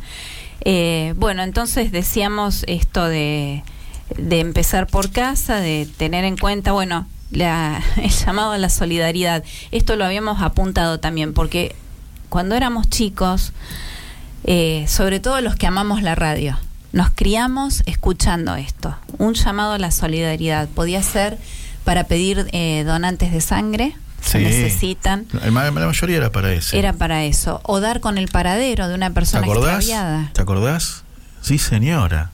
Eh, 0.65 1.13
bueno, 1.17 1.43
entonces 1.43 1.91
decíamos 1.91 2.63
esto 2.67 3.05
de, 3.05 3.63
de 4.17 4.39
empezar 4.39 4.87
por 4.87 5.11
casa, 5.11 5.57
de 5.57 5.87
tener 5.97 6.23
en 6.25 6.37
cuenta, 6.37 6.71
bueno, 6.71 7.07
la- 7.33 7.81
el 7.97 8.09
llamado 8.09 8.51
a 8.53 8.57
la 8.57 8.69
solidaridad. 8.69 9.43
Esto 9.71 9.95
lo 9.95 10.05
habíamos 10.05 10.41
apuntado 10.41 10.99
también, 10.99 11.33
porque 11.33 11.75
cuando 12.29 12.55
éramos 12.55 12.89
chicos, 12.89 13.53
eh, 14.45 14.85
sobre 14.87 15.19
todo 15.19 15.39
los 15.41 15.55
que 15.55 15.67
amamos 15.67 16.01
la 16.01 16.15
radio, 16.15 16.57
nos 16.91 17.09
criamos 17.09 17.83
escuchando 17.85 18.55
esto. 18.55 18.95
Un 19.17 19.33
llamado 19.33 19.73
a 19.73 19.79
la 19.79 19.91
solidaridad 19.91 20.67
podía 20.69 21.01
ser 21.03 21.37
para 21.83 22.05
pedir 22.05 22.47
eh, 22.53 22.83
donantes 22.85 23.31
de 23.31 23.41
sangre, 23.41 23.95
se 24.21 24.39
Sí. 24.39 24.43
necesitan. 24.45 25.25
La, 25.33 25.51
ma- 25.51 25.65
la 25.69 25.85
mayoría 25.87 26.17
era 26.17 26.31
para 26.31 26.53
eso. 26.53 26.75
Era 26.77 26.93
para 26.93 27.25
eso. 27.25 27.59
O 27.63 27.79
dar 27.81 27.99
con 27.99 28.17
el 28.17 28.27
paradero 28.29 28.87
de 28.87 28.95
una 28.95 29.09
¿Te 29.09 29.13
persona 29.15 29.43
acordás? 29.45 29.77
extraviada. 29.79 30.29
¿Te 30.33 30.41
acordás? 30.41 31.03
Sí, 31.41 31.57
señora. 31.57 32.31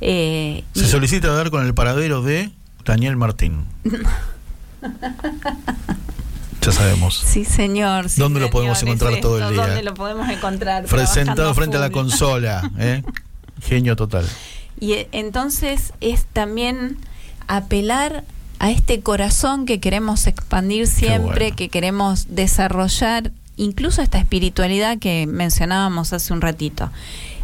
Eh, 0.00 0.64
Se 0.74 0.84
y- 0.84 0.88
solicita 0.88 1.28
dar 1.28 1.50
con 1.50 1.64
el 1.66 1.74
paradero 1.74 2.22
de 2.22 2.50
Daniel 2.84 3.16
Martín. 3.16 3.64
ya 6.60 6.72
sabemos. 6.72 7.16
sí, 7.24 7.44
señor. 7.44 8.08
sí, 8.08 8.20
¿Dónde 8.20 8.40
lo 8.40 8.50
podemos 8.50 8.82
encontrar 8.82 9.12
es 9.14 9.20
todo 9.20 9.38
el 9.38 9.54
día? 9.54 9.66
¿Dónde 9.66 9.82
lo 9.82 9.94
podemos 9.94 10.28
encontrar? 10.28 10.84
Fre- 10.84 10.88
Trabajando 10.88 11.14
Sentado 11.26 11.54
frente 11.54 11.76
a 11.76 11.80
la 11.80 11.90
consola. 11.90 12.70
¿eh? 12.78 13.02
Genio 13.62 13.96
total. 13.96 14.26
Y 14.80 14.92
eh, 14.92 15.08
entonces 15.12 15.92
es 16.00 16.24
también 16.26 16.98
apelar 17.46 18.24
a 18.58 18.70
este 18.70 19.00
corazón 19.00 19.66
que 19.66 19.80
queremos 19.80 20.26
expandir 20.26 20.86
siempre, 20.86 21.44
bueno. 21.46 21.56
que 21.56 21.68
queremos 21.68 22.26
desarrollar, 22.30 23.30
incluso 23.56 24.02
esta 24.02 24.18
espiritualidad 24.18 24.98
que 24.98 25.26
mencionábamos 25.26 26.12
hace 26.12 26.32
un 26.32 26.40
ratito. 26.40 26.90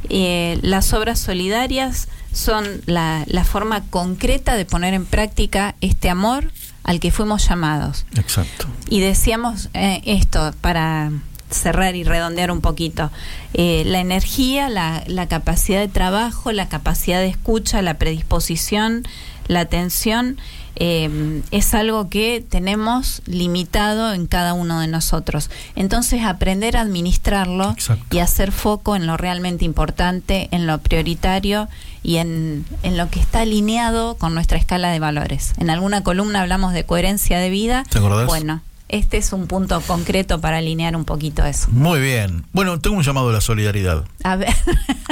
Eh, 0.08 0.58
las 0.62 0.92
obras 0.94 1.18
solidarias 1.20 2.08
son 2.32 2.66
la, 2.86 3.24
la 3.28 3.44
forma 3.44 3.82
concreta 3.90 4.56
de 4.56 4.64
poner 4.64 4.94
en 4.94 5.04
práctica 5.04 5.74
este 5.80 6.10
amor 6.10 6.50
al 6.84 7.00
que 7.00 7.10
fuimos 7.10 7.48
llamados. 7.48 8.04
Exacto. 8.16 8.66
Y 8.88 9.00
decíamos 9.00 9.68
eh, 9.74 10.02
esto 10.04 10.52
para 10.60 11.10
cerrar 11.50 11.94
y 11.96 12.04
redondear 12.04 12.50
un 12.50 12.60
poquito. 12.60 13.10
Eh, 13.54 13.82
la 13.86 14.00
energía, 14.00 14.68
la, 14.68 15.04
la 15.06 15.28
capacidad 15.28 15.80
de 15.80 15.88
trabajo, 15.88 16.52
la 16.52 16.68
capacidad 16.68 17.20
de 17.20 17.28
escucha, 17.28 17.82
la 17.82 17.94
predisposición, 17.94 19.04
la 19.48 19.60
atención, 19.60 20.38
eh, 20.76 21.42
es 21.50 21.74
algo 21.74 22.08
que 22.08 22.44
tenemos 22.48 23.22
limitado 23.26 24.12
en 24.12 24.26
cada 24.26 24.54
uno 24.54 24.80
de 24.80 24.86
nosotros. 24.88 25.50
Entonces, 25.76 26.22
aprender 26.24 26.76
a 26.76 26.80
administrarlo 26.80 27.70
Exacto. 27.72 28.04
y 28.14 28.20
hacer 28.20 28.52
foco 28.52 28.96
en 28.96 29.06
lo 29.06 29.16
realmente 29.16 29.64
importante, 29.64 30.48
en 30.50 30.66
lo 30.66 30.78
prioritario 30.78 31.68
y 32.02 32.16
en, 32.16 32.64
en 32.82 32.96
lo 32.96 33.08
que 33.10 33.20
está 33.20 33.40
alineado 33.40 34.16
con 34.16 34.34
nuestra 34.34 34.58
escala 34.58 34.90
de 34.90 34.98
valores. 35.00 35.52
En 35.58 35.70
alguna 35.70 36.02
columna 36.02 36.40
hablamos 36.42 36.72
de 36.72 36.84
coherencia 36.84 37.38
de 37.38 37.50
vida. 37.50 37.84
¿Te 37.90 37.98
acordás? 37.98 38.26
Bueno, 38.26 38.60
este 38.88 39.16
es 39.18 39.32
un 39.32 39.46
punto 39.46 39.80
concreto 39.82 40.40
para 40.40 40.58
alinear 40.58 40.96
un 40.96 41.04
poquito 41.04 41.44
eso. 41.44 41.68
Muy 41.70 42.00
bien. 42.00 42.44
Bueno, 42.52 42.78
tengo 42.80 42.96
un 42.96 43.02
llamado 43.02 43.30
a 43.30 43.32
la 43.32 43.40
solidaridad. 43.40 44.04
A 44.24 44.36
ver, 44.36 44.54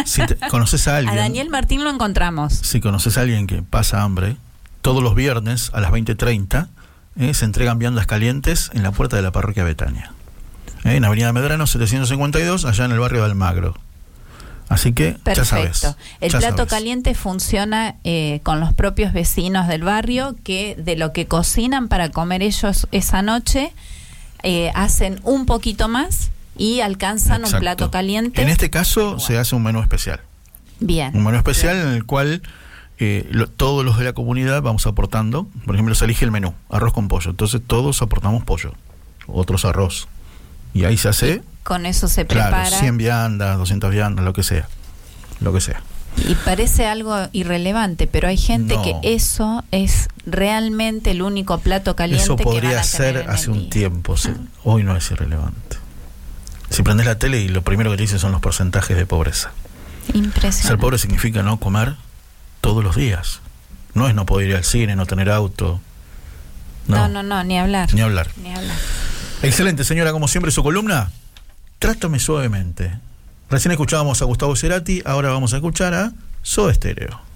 Si 0.04 0.24
te- 0.26 0.36
conoces 0.48 0.86
a 0.88 0.94
a 0.94 0.96
alguien. 0.98 1.16
Daniel 1.16 1.48
Martín 1.50 1.84
lo 1.84 1.90
encontramos. 1.90 2.52
Si 2.54 2.80
conoces 2.80 3.16
a 3.16 3.22
alguien 3.22 3.46
que 3.46 3.62
pasa 3.62 4.02
hambre, 4.02 4.36
todos 4.82 5.02
los 5.02 5.14
viernes 5.14 5.70
a 5.74 5.80
las 5.80 5.90
20.30 5.90 6.68
eh, 7.16 7.34
se 7.34 7.44
entregan 7.44 7.78
viandas 7.78 8.06
calientes 8.06 8.70
en 8.72 8.82
la 8.82 8.92
puerta 8.92 9.16
de 9.16 9.22
la 9.22 9.32
parroquia 9.32 9.64
Betania. 9.64 10.12
Eh, 10.84 10.96
en 10.96 11.04
Avenida 11.04 11.32
Medrano 11.32 11.66
752, 11.66 12.64
allá 12.64 12.84
en 12.84 12.92
el 12.92 12.98
barrio 12.98 13.20
de 13.20 13.26
Almagro. 13.26 13.74
Así 14.70 14.92
que 14.92 15.16
ya 15.26 15.44
sabes. 15.44 15.96
El 16.20 16.30
ya 16.30 16.38
plato 16.38 16.58
sabes. 16.58 16.70
caliente 16.70 17.16
funciona 17.16 17.96
eh, 18.04 18.38
con 18.44 18.60
los 18.60 18.72
propios 18.72 19.12
vecinos 19.12 19.66
del 19.66 19.82
barrio 19.82 20.36
que 20.44 20.76
de 20.76 20.94
lo 20.94 21.12
que 21.12 21.26
cocinan 21.26 21.88
para 21.88 22.10
comer 22.10 22.42
ellos 22.42 22.86
esa 22.92 23.20
noche 23.20 23.72
eh, 24.44 24.70
hacen 24.76 25.18
un 25.24 25.44
poquito 25.44 25.88
más 25.88 26.30
y 26.56 26.82
alcanzan 26.82 27.44
un 27.44 27.50
plato 27.58 27.90
caliente. 27.90 28.42
En 28.42 28.48
este 28.48 28.70
caso 28.70 29.18
se 29.18 29.38
hace 29.38 29.56
un 29.56 29.64
menú 29.64 29.80
especial. 29.80 30.20
Bien. 30.78 31.16
Un 31.16 31.24
menú 31.24 31.36
especial 31.36 31.76
en 31.76 31.88
el 31.88 32.06
cual 32.06 32.40
eh, 33.00 33.26
lo- 33.30 33.48
todos 33.48 33.84
los 33.84 33.98
de 33.98 34.04
la 34.04 34.12
comunidad 34.12 34.62
vamos 34.62 34.86
aportando. 34.86 35.48
Por 35.66 35.74
ejemplo, 35.74 35.94
se 35.94 36.04
elige 36.04 36.24
el 36.24 36.30
menú, 36.30 36.54
arroz 36.68 36.92
con 36.92 37.08
pollo. 37.08 37.30
Entonces 37.30 37.60
todos 37.66 38.02
aportamos 38.02 38.44
pollo, 38.44 38.72
otros 39.26 39.64
arroz. 39.64 40.08
Y 40.74 40.84
ahí 40.84 40.96
se 40.96 41.08
hace, 41.08 41.42
Con 41.64 41.86
eso 41.86 42.08
se 42.08 42.26
claro, 42.26 42.50
prepara. 42.56 42.76
100 42.78 42.96
viandas, 42.96 43.58
200 43.58 43.90
viandas, 43.90 44.24
lo 44.24 44.32
que 44.32 44.42
sea. 44.42 44.68
Lo 45.40 45.52
que 45.52 45.60
sea. 45.60 45.82
Y 46.28 46.34
parece 46.34 46.86
algo 46.86 47.16
irrelevante, 47.32 48.06
pero 48.06 48.28
hay 48.28 48.36
gente 48.36 48.74
No. 48.74 48.82
que 48.82 48.94
eso 49.02 49.64
es 49.70 50.08
realmente 50.26 51.12
el 51.12 51.22
único 51.22 51.58
plato 51.58 51.94
caliente 51.96 52.24
Eso 52.24 52.36
que 52.36 52.44
van 52.44 52.52
podría 52.54 52.70
a 52.80 52.82
tener 52.82 52.84
ser 52.84 53.16
en 53.18 53.30
hace 53.30 53.44
el 53.46 53.50
un 53.52 53.58
día. 53.60 53.70
tiempo. 53.70 54.16
sí. 54.16 54.30
Hoy 54.64 54.82
no 54.82 54.96
es 54.96 55.10
irrelevante. 55.10 55.76
Si 56.68 56.82
prendes 56.82 57.06
la 57.06 57.18
tele 57.18 57.40
y 57.40 57.48
lo 57.48 57.62
primero 57.62 57.90
que 57.90 57.96
te 57.96 58.02
dice 58.02 58.18
son 58.18 58.32
los 58.32 58.40
porcentajes 58.40 58.96
de 58.96 59.06
pobreza. 59.06 59.52
Ser 60.06 60.16
Impresionante. 60.16 60.80
pobre 60.80 60.98
significa 60.98 61.42
no 61.42 61.58
comer 61.58 61.96
todos 62.60 62.84
los 62.84 62.96
días. 62.96 63.40
No 63.94 64.08
es 64.08 64.14
no 64.14 64.26
poder 64.26 64.50
ir 64.50 64.56
al 64.56 64.64
cine, 64.64 64.96
no 64.96 65.06
tener 65.06 65.30
auto. 65.30 65.80
No, 66.86 67.08
no, 67.08 67.22
no, 67.22 67.44
ni 67.44 67.58
hablar. 67.58 67.92
Ni 67.94 68.00
hablar. 68.00 68.28
Ni 68.36 68.54
hablar. 68.54 68.76
Excelente, 69.42 69.84
señora, 69.84 70.12
como 70.12 70.28
siempre, 70.28 70.50
su 70.50 70.62
columna. 70.62 71.10
Trátame 71.78 72.18
suavemente. 72.18 72.98
Recién 73.48 73.72
escuchábamos 73.72 74.22
a 74.22 74.26
Gustavo 74.26 74.54
Cerati, 74.54 75.02
ahora 75.04 75.30
vamos 75.30 75.52
a 75.52 75.56
escuchar 75.56 75.94
a 75.94 76.12
Soda 76.42 76.72
Stereo. 76.74 77.29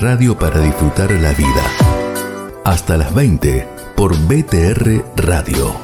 Radio 0.00 0.38
para 0.38 0.60
disfrutar 0.60 1.10
la 1.12 1.32
vida. 1.32 1.62
Hasta 2.64 2.96
las 2.96 3.14
20 3.14 3.68
por 3.94 4.16
BTR 4.16 5.04
Radio. 5.16 5.74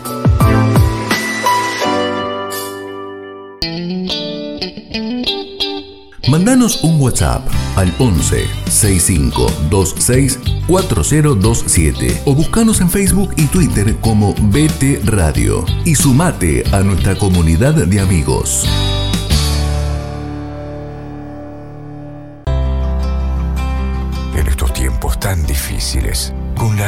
Mandanos 6.29 6.83
un 6.83 7.01
WhatsApp 7.01 7.47
al 7.77 7.93
11 7.99 8.47
6526 8.69 10.39
4027 10.67 12.23
o 12.25 12.35
buscanos 12.35 12.81
en 12.81 12.89
Facebook 12.89 13.35
y 13.37 13.45
Twitter 13.47 13.97
como 14.01 14.33
BT 14.35 15.05
Radio 15.05 15.65
y 15.85 15.95
sumate 15.95 16.65
a 16.73 16.81
nuestra 16.81 17.17
comunidad 17.17 17.75
de 17.75 18.01
amigos. 18.01 18.67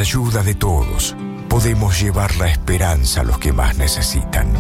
Ayuda 0.09 0.43
de 0.43 0.55
todos, 0.55 1.15
podemos 1.51 2.01
llevar 2.01 2.35
la 2.37 2.49
esperanza 2.49 3.21
a 3.21 3.25
los 3.25 3.39
que 3.39 3.53
más 3.53 3.77
necesitan. 3.77 4.51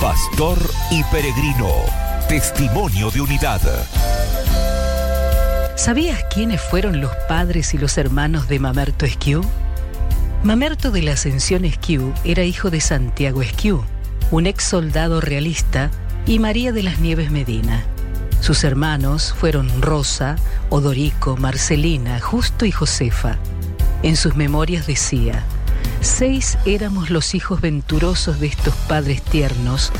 pastor 0.00 0.56
y 0.92 1.02
peregrino, 1.10 1.68
testimonio 2.28 3.10
de 3.10 3.20
unidad. 3.20 3.60
¿Sabías 5.74 6.22
quiénes 6.32 6.60
fueron 6.60 7.00
los 7.00 7.10
padres 7.28 7.74
y 7.74 7.78
los 7.78 7.98
hermanos 7.98 8.46
de 8.46 8.60
Mamerto 8.60 9.04
Esquiú? 9.04 9.40
Mamerto 10.44 10.92
de 10.92 11.02
la 11.02 11.14
Ascensión 11.14 11.64
Esquiú 11.64 12.14
era 12.22 12.44
hijo 12.44 12.70
de 12.70 12.80
Santiago 12.80 13.42
Esquiú, 13.42 13.82
un 14.30 14.46
ex 14.46 14.62
soldado 14.62 15.20
realista, 15.20 15.90
y 16.24 16.38
María 16.38 16.70
de 16.70 16.84
las 16.84 17.00
Nieves 17.00 17.32
Medina. 17.32 17.82
Sus 18.40 18.62
hermanos 18.62 19.34
fueron 19.36 19.82
Rosa, 19.82 20.36
Odorico, 20.70 21.36
Marcelina, 21.36 22.20
Justo 22.20 22.64
y 22.64 22.70
Josefa. 22.70 23.38
En 24.04 24.14
sus 24.14 24.36
memorias 24.36 24.86
decía, 24.86 25.44
Seis 26.06 26.56
éramos 26.64 27.10
los 27.10 27.34
hijos 27.34 27.60
venturosos 27.60 28.38
de 28.38 28.46
estos 28.46 28.74
padres 28.88 29.20
tiernos, 29.22 29.92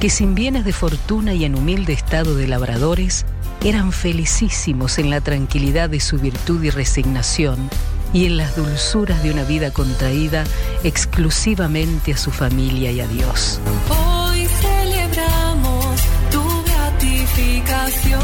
que 0.00 0.10
sin 0.10 0.34
bienes 0.34 0.64
de 0.64 0.72
fortuna 0.72 1.34
y 1.34 1.44
en 1.44 1.54
humilde 1.54 1.92
estado 1.92 2.34
de 2.34 2.48
labradores, 2.48 3.24
eran 3.64 3.92
felicísimos 3.92 4.98
en 4.98 5.08
la 5.08 5.20
tranquilidad 5.20 5.88
de 5.88 6.00
su 6.00 6.18
virtud 6.18 6.62
y 6.64 6.70
resignación, 6.70 7.70
y 8.12 8.26
en 8.26 8.36
las 8.38 8.56
dulzuras 8.56 9.22
de 9.22 9.30
una 9.30 9.44
vida 9.44 9.70
contraída 9.70 10.44
exclusivamente 10.82 12.12
a 12.12 12.16
su 12.16 12.32
familia 12.32 12.90
y 12.90 13.00
a 13.00 13.06
Dios. 13.06 13.60
Hoy 13.88 14.46
celebramos 14.60 15.96
tu 16.30 16.42
beatificación. 16.64 18.20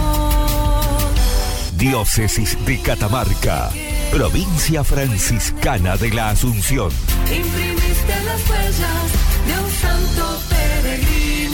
Diócesis 1.76 2.58
de 2.66 2.82
Catamarca, 2.82 3.70
provincia 4.10 4.84
franciscana 4.84 5.96
de 5.96 6.10
la 6.10 6.30
Asunción. 6.30 6.90
Imprimiste 7.22 8.14
las 8.24 8.50
huellas 8.50 9.12
de 9.46 9.58
un 9.64 9.70
santo 9.70 10.40
peregrino. 10.48 11.47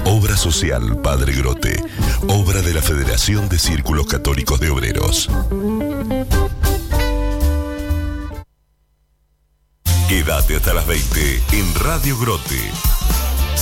Obra 0.05 0.37
Social 0.37 0.97
Padre 1.01 1.33
Grote. 1.33 1.83
Obra 2.27 2.61
de 2.61 2.73
la 2.73 2.81
Federación 2.81 3.49
de 3.49 3.59
Círculos 3.59 4.07
Católicos 4.07 4.59
de 4.59 4.69
Obreros. 4.69 5.29
Quédate 10.07 10.55
hasta 10.57 10.73
las 10.73 10.85
20 10.87 11.41
en 11.53 11.75
Radio 11.75 12.17
Grote. 12.19 12.59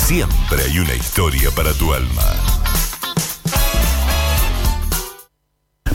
Siempre 0.09 0.63
hay 0.63 0.79
una 0.79 0.95
historia 0.95 1.51
para 1.51 1.71
tu 1.71 1.93
alma. 1.93 2.23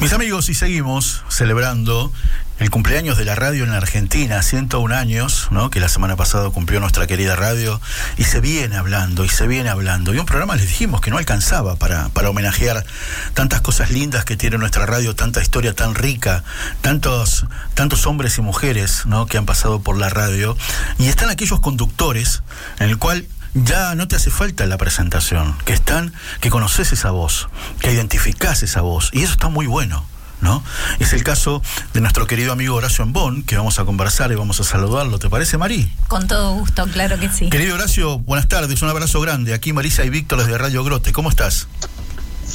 Mis 0.00 0.12
amigos, 0.12 0.48
y 0.50 0.54
seguimos 0.54 1.24
celebrando 1.28 2.12
el 2.60 2.70
cumpleaños 2.70 3.18
de 3.18 3.24
la 3.24 3.34
radio 3.34 3.64
en 3.64 3.72
la 3.72 3.78
Argentina, 3.78 4.40
101 4.40 4.94
años, 4.94 5.48
¿no? 5.50 5.68
que 5.68 5.80
la 5.80 5.88
semana 5.88 6.14
pasada 6.14 6.48
cumplió 6.50 6.78
nuestra 6.78 7.08
querida 7.08 7.34
radio, 7.34 7.80
y 8.16 8.22
se 8.22 8.38
viene 8.38 8.76
hablando, 8.76 9.24
y 9.24 9.28
se 9.28 9.48
viene 9.48 9.68
hablando. 9.68 10.14
Y 10.14 10.18
un 10.18 10.26
programa 10.26 10.54
les 10.54 10.68
dijimos 10.68 11.00
que 11.00 11.10
no 11.10 11.18
alcanzaba 11.18 11.74
para, 11.74 12.08
para 12.10 12.30
homenajear 12.30 12.86
tantas 13.32 13.62
cosas 13.62 13.90
lindas 13.90 14.24
que 14.24 14.36
tiene 14.36 14.58
nuestra 14.58 14.86
radio, 14.86 15.16
tanta 15.16 15.42
historia 15.42 15.74
tan 15.74 15.96
rica, 15.96 16.44
tantos, 16.82 17.46
tantos 17.74 18.06
hombres 18.06 18.38
y 18.38 18.42
mujeres 18.42 19.06
¿no? 19.06 19.26
que 19.26 19.38
han 19.38 19.44
pasado 19.44 19.80
por 19.80 19.98
la 19.98 20.08
radio. 20.08 20.56
Y 21.00 21.08
están 21.08 21.30
aquellos 21.30 21.58
conductores 21.58 22.44
en 22.78 22.90
el 22.90 22.98
cual 22.98 23.26
ya 23.54 23.94
no 23.94 24.08
te 24.08 24.16
hace 24.16 24.30
falta 24.30 24.66
la 24.66 24.76
presentación, 24.76 25.56
que 25.64 25.72
están, 25.72 26.12
que 26.40 26.50
conoces 26.50 26.92
esa 26.92 27.10
voz, 27.10 27.48
que 27.80 27.92
identificás 27.92 28.62
esa 28.62 28.80
voz, 28.80 29.10
y 29.12 29.22
eso 29.22 29.32
está 29.32 29.48
muy 29.48 29.66
bueno. 29.66 30.04
¿No? 30.40 30.62
Es 30.98 31.14
el 31.14 31.24
caso 31.24 31.62
de 31.94 32.02
nuestro 32.02 32.26
querido 32.26 32.52
amigo 32.52 32.74
Horacio 32.74 33.02
Ambón, 33.02 33.44
que 33.44 33.56
vamos 33.56 33.78
a 33.78 33.86
conversar 33.86 34.30
y 34.30 34.34
vamos 34.34 34.60
a 34.60 34.64
saludarlo. 34.64 35.18
¿Te 35.18 35.30
parece, 35.30 35.56
Mari? 35.56 35.90
Con 36.06 36.26
todo 36.26 36.52
gusto, 36.52 36.86
claro 36.88 37.18
que 37.18 37.30
sí. 37.30 37.48
Querido 37.48 37.76
Horacio, 37.76 38.18
buenas 38.18 38.46
tardes, 38.46 38.82
un 38.82 38.90
abrazo 38.90 39.22
grande. 39.22 39.54
Aquí 39.54 39.72
Marisa 39.72 40.04
y 40.04 40.10
Víctor 40.10 40.40
desde 40.40 40.58
Radio 40.58 40.84
Grote. 40.84 41.12
¿Cómo 41.12 41.30
estás? 41.30 41.66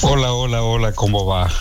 Hola, 0.02 0.32
hola, 0.32 0.62
hola, 0.62 0.94
¿cómo 0.94 1.26
va? 1.26 1.52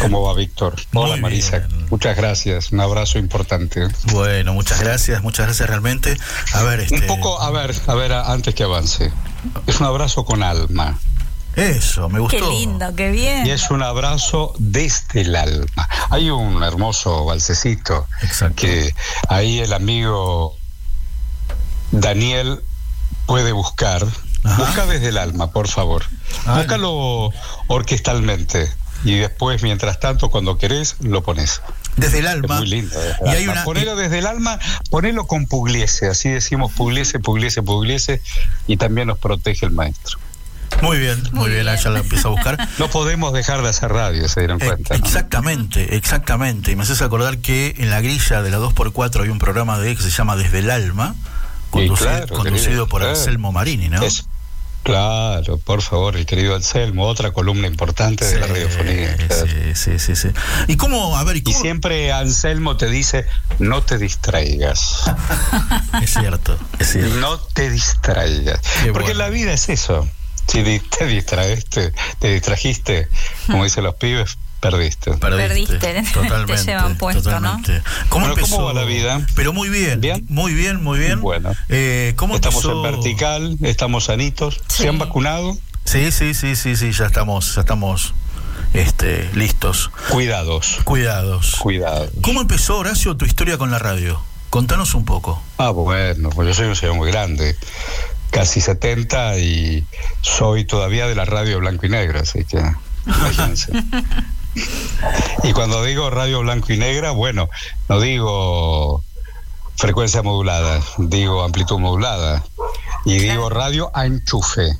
¿Cómo 0.00 0.22
va 0.22 0.34
Víctor? 0.34 0.76
Hola 0.94 1.14
Muy 1.14 1.20
Marisa, 1.20 1.58
bien. 1.58 1.86
muchas 1.90 2.16
gracias, 2.16 2.70
un 2.70 2.80
abrazo 2.80 3.18
importante. 3.18 3.88
Bueno, 4.12 4.54
muchas 4.54 4.80
gracias, 4.80 5.22
muchas 5.22 5.46
gracias 5.46 5.68
realmente. 5.68 6.16
A 6.54 6.62
ver, 6.62 6.80
este. 6.80 6.94
Un 6.94 7.06
poco, 7.06 7.40
a 7.40 7.50
ver, 7.50 7.74
a 7.86 7.94
ver, 7.94 8.12
antes 8.12 8.54
que 8.54 8.62
avance. 8.62 9.12
Es 9.66 9.80
un 9.80 9.86
abrazo 9.86 10.24
con 10.24 10.42
alma. 10.42 10.98
Eso, 11.56 12.08
me 12.08 12.20
gustó. 12.20 12.38
Qué 12.38 12.44
lindo, 12.44 12.94
qué 12.94 13.10
bien. 13.10 13.44
Y 13.46 13.50
es 13.50 13.68
un 13.70 13.82
abrazo 13.82 14.54
desde 14.58 15.22
el 15.22 15.34
alma. 15.34 15.88
Hay 16.10 16.30
un 16.30 16.62
hermoso 16.62 17.24
balsecito 17.24 18.06
que 18.54 18.94
ahí 19.28 19.58
el 19.58 19.72
amigo 19.72 20.56
Daniel 21.90 22.60
puede 23.26 23.50
buscar. 23.50 24.06
Busca 24.56 24.86
desde 24.86 25.08
el 25.08 25.18
alma, 25.18 25.50
por 25.50 25.68
favor. 25.68 26.04
Ah, 26.46 26.56
Búscalo 26.58 27.30
orquestalmente. 27.66 28.70
Y 29.04 29.14
después, 29.14 29.62
mientras 29.62 30.00
tanto, 30.00 30.28
cuando 30.28 30.58
querés, 30.58 30.96
lo 31.00 31.22
pones. 31.22 31.62
Desde 31.96 32.18
el 32.18 32.26
alma. 32.26 32.54
Es 32.56 32.60
muy 32.62 32.68
lindo. 32.68 32.98
desde 32.98 33.10
el 33.22 33.26
Y 33.26 33.30
hay 33.30 33.40
alma. 33.42 33.52
una- 33.52 33.64
Ponelo 33.64 33.96
desde 33.96 34.18
el 34.18 34.26
alma, 34.26 34.58
ponelo 34.90 35.26
con 35.26 35.46
Pugliese. 35.46 36.08
Así 36.08 36.28
decimos 36.28 36.72
Pugliese, 36.72 37.20
Pugliese, 37.20 37.62
Pugliese. 37.62 38.20
Y 38.66 38.76
también 38.76 39.06
nos 39.08 39.18
protege 39.18 39.66
el 39.66 39.72
maestro. 39.72 40.18
Muy 40.82 40.98
bien, 40.98 41.20
muy, 41.32 41.48
bien, 41.50 41.64
ya 41.64 41.90
la 41.90 42.00
empiezo 42.00 42.28
a 42.28 42.30
buscar. 42.32 42.68
No 42.78 42.88
podemos 42.88 43.32
dejar 43.32 43.62
de 43.62 43.68
hacer 43.68 43.90
radio, 43.90 44.28
se 44.28 44.40
dieron 44.40 44.60
Eh, 44.62 44.66
cuenta. 44.66 44.96
¿no? 44.98 45.04
Exactamente, 45.04 45.96
exactamente. 45.96 46.72
Y 46.72 46.76
me 46.76 46.82
haces 46.82 47.00
acordar 47.02 47.38
que 47.38 47.74
en 47.78 47.90
la 47.90 48.00
grilla 48.00 48.42
de 48.42 48.50
la 48.50 48.58
2x4 48.58 49.22
hay 49.22 49.28
un 49.30 49.38
programa 49.38 49.78
de 49.78 49.96
que 49.96 50.02
se 50.02 50.10
llama 50.10 50.36
Desde 50.36 50.58
el 50.58 50.70
Alma, 50.70 51.14
conducido, 51.70 52.08
claro, 52.10 52.26
conducido 52.34 52.64
querido, 52.64 52.88
por 52.88 53.00
claro. 53.00 53.16
Anselmo 53.16 53.50
Marini, 53.52 53.88
¿no? 53.88 54.02
Es- 54.02 54.26
claro, 54.92 55.58
por 55.58 55.82
favor, 55.82 56.16
el 56.16 56.26
querido 56.26 56.54
Anselmo, 56.54 57.06
otra 57.06 57.30
columna 57.32 57.66
importante 57.66 58.24
de 58.24 58.40
la 58.40 58.46
radiofonía. 58.46 59.16
claro. 59.16 59.46
Sí, 59.74 59.98
sí, 59.98 60.16
sí. 60.16 60.28
¿Y 60.66 60.76
cómo, 60.76 61.16
a 61.16 61.24
ver, 61.24 61.36
y 61.36 61.42
Y 61.46 61.52
siempre 61.52 62.12
Anselmo 62.12 62.76
te 62.76 62.88
dice, 62.88 63.26
no 63.58 63.82
te 63.82 63.98
distraigas. 63.98 65.02
Es 66.02 66.12
cierto, 66.12 66.56
es 66.78 66.92
cierto. 66.92 67.16
No 67.16 67.38
te 67.38 67.70
distraigas. 67.70 68.60
Qué 68.84 68.92
Porque 68.92 69.12
bueno. 69.12 69.18
la 69.24 69.30
vida 69.30 69.52
es 69.52 69.68
eso. 69.68 70.08
Si 70.46 70.62
te 70.62 71.06
distraíste, 71.06 71.92
te 72.18 72.32
distrajiste, 72.32 73.08
como 73.46 73.64
dicen 73.68 73.84
los 73.84 73.94
pibes, 73.96 74.38
perdiste. 74.60 75.12
Perdiste, 75.16 75.78
te 75.78 76.02
Totalmente, 76.12 76.64
llevan 76.64 76.96
puesto, 76.98 77.22
totalmente. 77.22 77.82
¿Cómo 78.08 78.26
Bueno, 78.26 78.34
empezó? 78.40 78.56
¿cómo 78.56 78.66
va 78.66 78.72
la 78.74 78.84
vida? 78.84 79.20
Pero 79.34 79.52
muy 79.52 79.68
bien, 79.68 80.00
muy 80.28 80.54
bien, 80.54 80.82
muy 80.82 80.98
bien. 80.98 81.20
Bueno, 81.20 81.52
Eh, 81.68 82.12
¿Cómo 82.16 82.34
estamos 82.34 82.64
empezó? 82.64 82.84
en 82.86 82.92
vertical, 82.92 83.56
estamos 83.62 84.04
sanitos. 84.04 84.60
¿Se 84.68 84.88
han 84.88 84.98
vacunado? 84.98 85.56
Sí, 85.84 86.10
sí, 86.12 86.34
sí, 86.34 86.54
sí, 86.56 86.76
sí, 86.76 86.92
ya 86.92 87.06
estamos, 87.06 87.54
ya 87.54 87.60
estamos 87.62 88.12
este, 88.74 89.30
listos. 89.34 89.90
Cuidados. 90.10 90.78
Cuidados. 90.84 91.56
Cuidados. 91.56 92.10
¿Cómo 92.20 92.40
empezó, 92.42 92.78
Horacio, 92.78 93.16
tu 93.16 93.24
historia 93.24 93.56
con 93.58 93.70
la 93.70 93.78
radio? 93.78 94.20
Contanos 94.50 94.94
un 94.94 95.04
poco. 95.04 95.42
Ah, 95.58 95.70
bueno, 95.70 96.30
pues 96.30 96.48
yo 96.48 96.54
soy 96.54 96.66
un 96.68 96.76
señor 96.76 96.96
muy 96.96 97.10
grande, 97.10 97.56
casi 98.30 98.60
70 98.60 99.38
y 99.38 99.86
soy 100.22 100.64
todavía 100.64 101.06
de 101.06 101.14
la 101.14 101.24
radio 101.24 101.58
blanco 101.58 101.86
y 101.86 101.90
negro, 101.90 102.20
así 102.20 102.44
que 102.44 102.58
imagínense. 103.06 103.72
Y 105.42 105.52
cuando 105.52 105.82
digo 105.82 106.10
radio 106.10 106.40
blanco 106.40 106.72
y 106.72 106.76
negra, 106.76 107.10
bueno, 107.12 107.48
no 107.88 108.00
digo 108.00 109.02
frecuencia 109.76 110.22
modulada, 110.22 110.82
digo 110.98 111.42
amplitud 111.42 111.78
modulada 111.78 112.44
y 113.04 113.18
digo 113.18 113.48
radio 113.48 113.90
a 113.94 114.06
enchufe. 114.06 114.78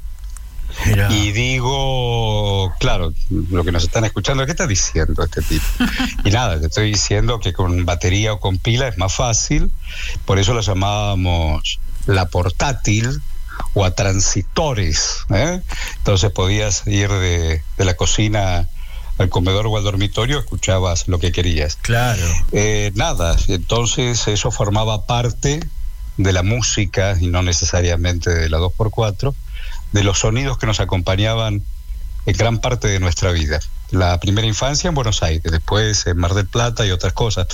Y 1.10 1.32
digo, 1.32 2.72
claro, 2.78 3.12
lo 3.30 3.64
que 3.64 3.72
nos 3.72 3.84
están 3.84 4.04
escuchando, 4.04 4.44
¿qué 4.44 4.52
está 4.52 4.66
diciendo 4.66 5.24
este 5.24 5.42
tipo? 5.42 5.64
Y 6.24 6.30
nada, 6.30 6.60
te 6.60 6.66
estoy 6.66 6.92
diciendo 6.92 7.40
que 7.40 7.52
con 7.52 7.84
batería 7.84 8.34
o 8.34 8.40
con 8.40 8.58
pila 8.58 8.86
es 8.86 8.98
más 8.98 9.14
fácil, 9.14 9.70
por 10.24 10.38
eso 10.38 10.54
la 10.54 10.60
llamábamos 10.60 11.80
la 12.06 12.26
portátil 12.26 13.20
o 13.74 13.84
a 13.84 13.92
transitores. 13.92 15.26
¿eh? 15.30 15.60
Entonces 15.98 16.30
podías 16.30 16.86
ir 16.86 17.08
de, 17.08 17.62
de 17.76 17.84
la 17.84 17.94
cocina 17.94 18.68
al 19.18 19.28
comedor 19.28 19.66
o 19.66 19.76
al 19.76 19.84
dormitorio, 19.84 20.38
escuchabas 20.38 21.08
lo 21.08 21.18
que 21.18 21.32
querías. 21.32 21.76
Claro. 21.76 22.24
Eh, 22.52 22.92
nada, 22.94 23.36
entonces 23.48 24.26
eso 24.28 24.50
formaba 24.50 25.06
parte 25.06 25.60
de 26.16 26.32
la 26.32 26.42
música 26.42 27.16
y 27.20 27.26
no 27.28 27.42
necesariamente 27.42 28.30
de 28.30 28.48
la 28.48 28.58
2x4, 28.58 29.34
de 29.92 30.04
los 30.04 30.18
sonidos 30.18 30.58
que 30.58 30.66
nos 30.66 30.80
acompañaban 30.80 31.62
en 32.26 32.36
gran 32.36 32.58
parte 32.58 32.88
de 32.88 33.00
nuestra 33.00 33.32
vida. 33.32 33.60
La 33.90 34.20
primera 34.20 34.46
infancia 34.46 34.88
en 34.88 34.94
Buenos 34.94 35.22
Aires, 35.22 35.50
después 35.50 36.06
en 36.06 36.18
Mar 36.18 36.34
del 36.34 36.46
Plata 36.46 36.84
y 36.86 36.90
otras 36.90 37.12
cosas. 37.12 37.46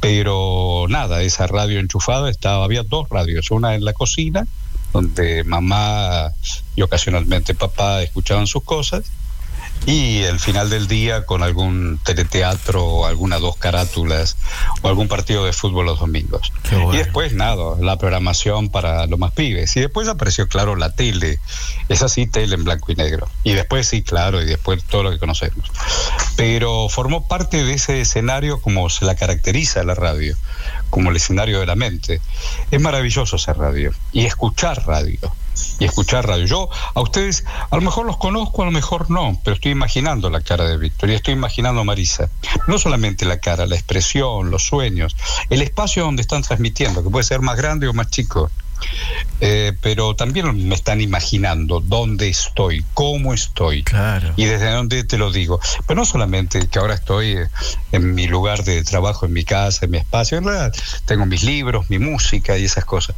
Pero 0.00 0.86
nada, 0.88 1.22
esa 1.22 1.46
radio 1.46 1.78
enchufada 1.78 2.30
estaba, 2.30 2.64
había 2.64 2.82
dos 2.82 3.08
radios, 3.08 3.50
una 3.50 3.74
en 3.74 3.84
la 3.84 3.92
cocina, 3.92 4.46
donde 4.92 5.44
mamá 5.44 6.32
y 6.74 6.82
ocasionalmente 6.82 7.54
papá 7.54 8.02
escuchaban 8.02 8.46
sus 8.46 8.64
cosas, 8.64 9.04
y 9.86 10.22
el 10.22 10.38
final 10.38 10.70
del 10.70 10.86
día 10.88 11.24
con 11.26 11.42
algún 11.42 11.98
teleteatro 12.04 12.84
o 12.84 13.06
alguna 13.06 13.38
dos 13.38 13.56
carátulas 13.56 14.36
o 14.82 14.88
algún 14.88 15.08
partido 15.08 15.44
de 15.44 15.52
fútbol 15.52 15.86
los 15.86 16.00
domingos. 16.00 16.52
Y 16.92 16.96
después 16.96 17.32
nada, 17.32 17.76
la 17.80 17.96
programación 17.96 18.68
para 18.68 19.06
los 19.06 19.18
más 19.18 19.32
pibes. 19.32 19.76
Y 19.76 19.80
después 19.80 20.08
apareció, 20.08 20.48
claro, 20.48 20.76
la 20.76 20.94
tele. 20.94 21.38
Es 21.88 22.02
así, 22.02 22.26
tele 22.26 22.54
en 22.54 22.64
blanco 22.64 22.92
y 22.92 22.94
negro. 22.94 23.28
Y 23.42 23.54
después 23.54 23.88
sí, 23.88 24.02
claro, 24.02 24.42
y 24.42 24.46
después 24.46 24.84
todo 24.84 25.04
lo 25.04 25.10
que 25.10 25.18
conocemos. 25.18 25.70
Pero 26.36 26.88
formó 26.88 27.26
parte 27.26 27.64
de 27.64 27.74
ese 27.74 28.00
escenario 28.00 28.60
como 28.60 28.88
se 28.90 29.04
la 29.04 29.14
caracteriza 29.14 29.82
la 29.82 29.94
radio, 29.94 30.36
como 30.90 31.10
el 31.10 31.16
escenario 31.16 31.60
de 31.60 31.66
la 31.66 31.76
mente. 31.76 32.20
Es 32.70 32.80
maravilloso 32.80 33.36
hacer 33.36 33.56
radio 33.56 33.92
y 34.12 34.26
escuchar 34.26 34.86
radio 34.86 35.32
y 35.78 35.84
escuchar 35.84 36.26
radio. 36.26 36.46
Yo 36.46 36.70
a 36.94 37.00
ustedes 37.00 37.44
a 37.70 37.76
lo 37.76 37.82
mejor 37.82 38.06
los 38.06 38.16
conozco, 38.16 38.62
a 38.62 38.66
lo 38.66 38.70
mejor 38.70 39.10
no, 39.10 39.40
pero 39.44 39.54
estoy 39.54 39.72
imaginando 39.72 40.30
la 40.30 40.40
cara 40.40 40.64
de 40.64 40.76
Víctor 40.76 41.10
y 41.10 41.14
estoy 41.14 41.34
imaginando 41.34 41.80
a 41.80 41.84
Marisa. 41.84 42.28
No 42.66 42.78
solamente 42.78 43.24
la 43.24 43.38
cara, 43.38 43.66
la 43.66 43.76
expresión, 43.76 44.50
los 44.50 44.64
sueños, 44.64 45.16
el 45.48 45.62
espacio 45.62 46.04
donde 46.04 46.22
están 46.22 46.42
transmitiendo, 46.42 47.02
que 47.02 47.10
puede 47.10 47.24
ser 47.24 47.40
más 47.40 47.56
grande 47.56 47.88
o 47.88 47.92
más 47.92 48.10
chico. 48.10 48.50
Eh, 49.40 49.72
pero 49.80 50.14
también 50.14 50.68
me 50.68 50.74
están 50.74 51.00
imaginando 51.00 51.80
dónde 51.80 52.28
estoy, 52.28 52.84
cómo 52.92 53.32
estoy 53.32 53.82
Claro. 53.84 54.34
y 54.36 54.44
desde 54.44 54.70
dónde 54.70 55.02
te 55.04 55.16
lo 55.16 55.32
digo. 55.32 55.60
Pero 55.86 56.00
no 56.00 56.04
solamente 56.04 56.68
que 56.68 56.78
ahora 56.78 56.94
estoy 56.94 57.32
eh, 57.32 57.46
en 57.92 58.14
mi 58.14 58.26
lugar 58.26 58.64
de 58.64 58.84
trabajo, 58.84 59.24
en 59.26 59.32
mi 59.32 59.44
casa, 59.44 59.86
en 59.86 59.92
mi 59.92 59.98
espacio, 59.98 60.38
en 60.38 60.44
realidad 60.44 60.74
tengo 61.06 61.24
mis 61.24 61.42
libros, 61.42 61.88
mi 61.88 61.98
música 61.98 62.58
y 62.58 62.64
esas 62.66 62.84
cosas. 62.84 63.16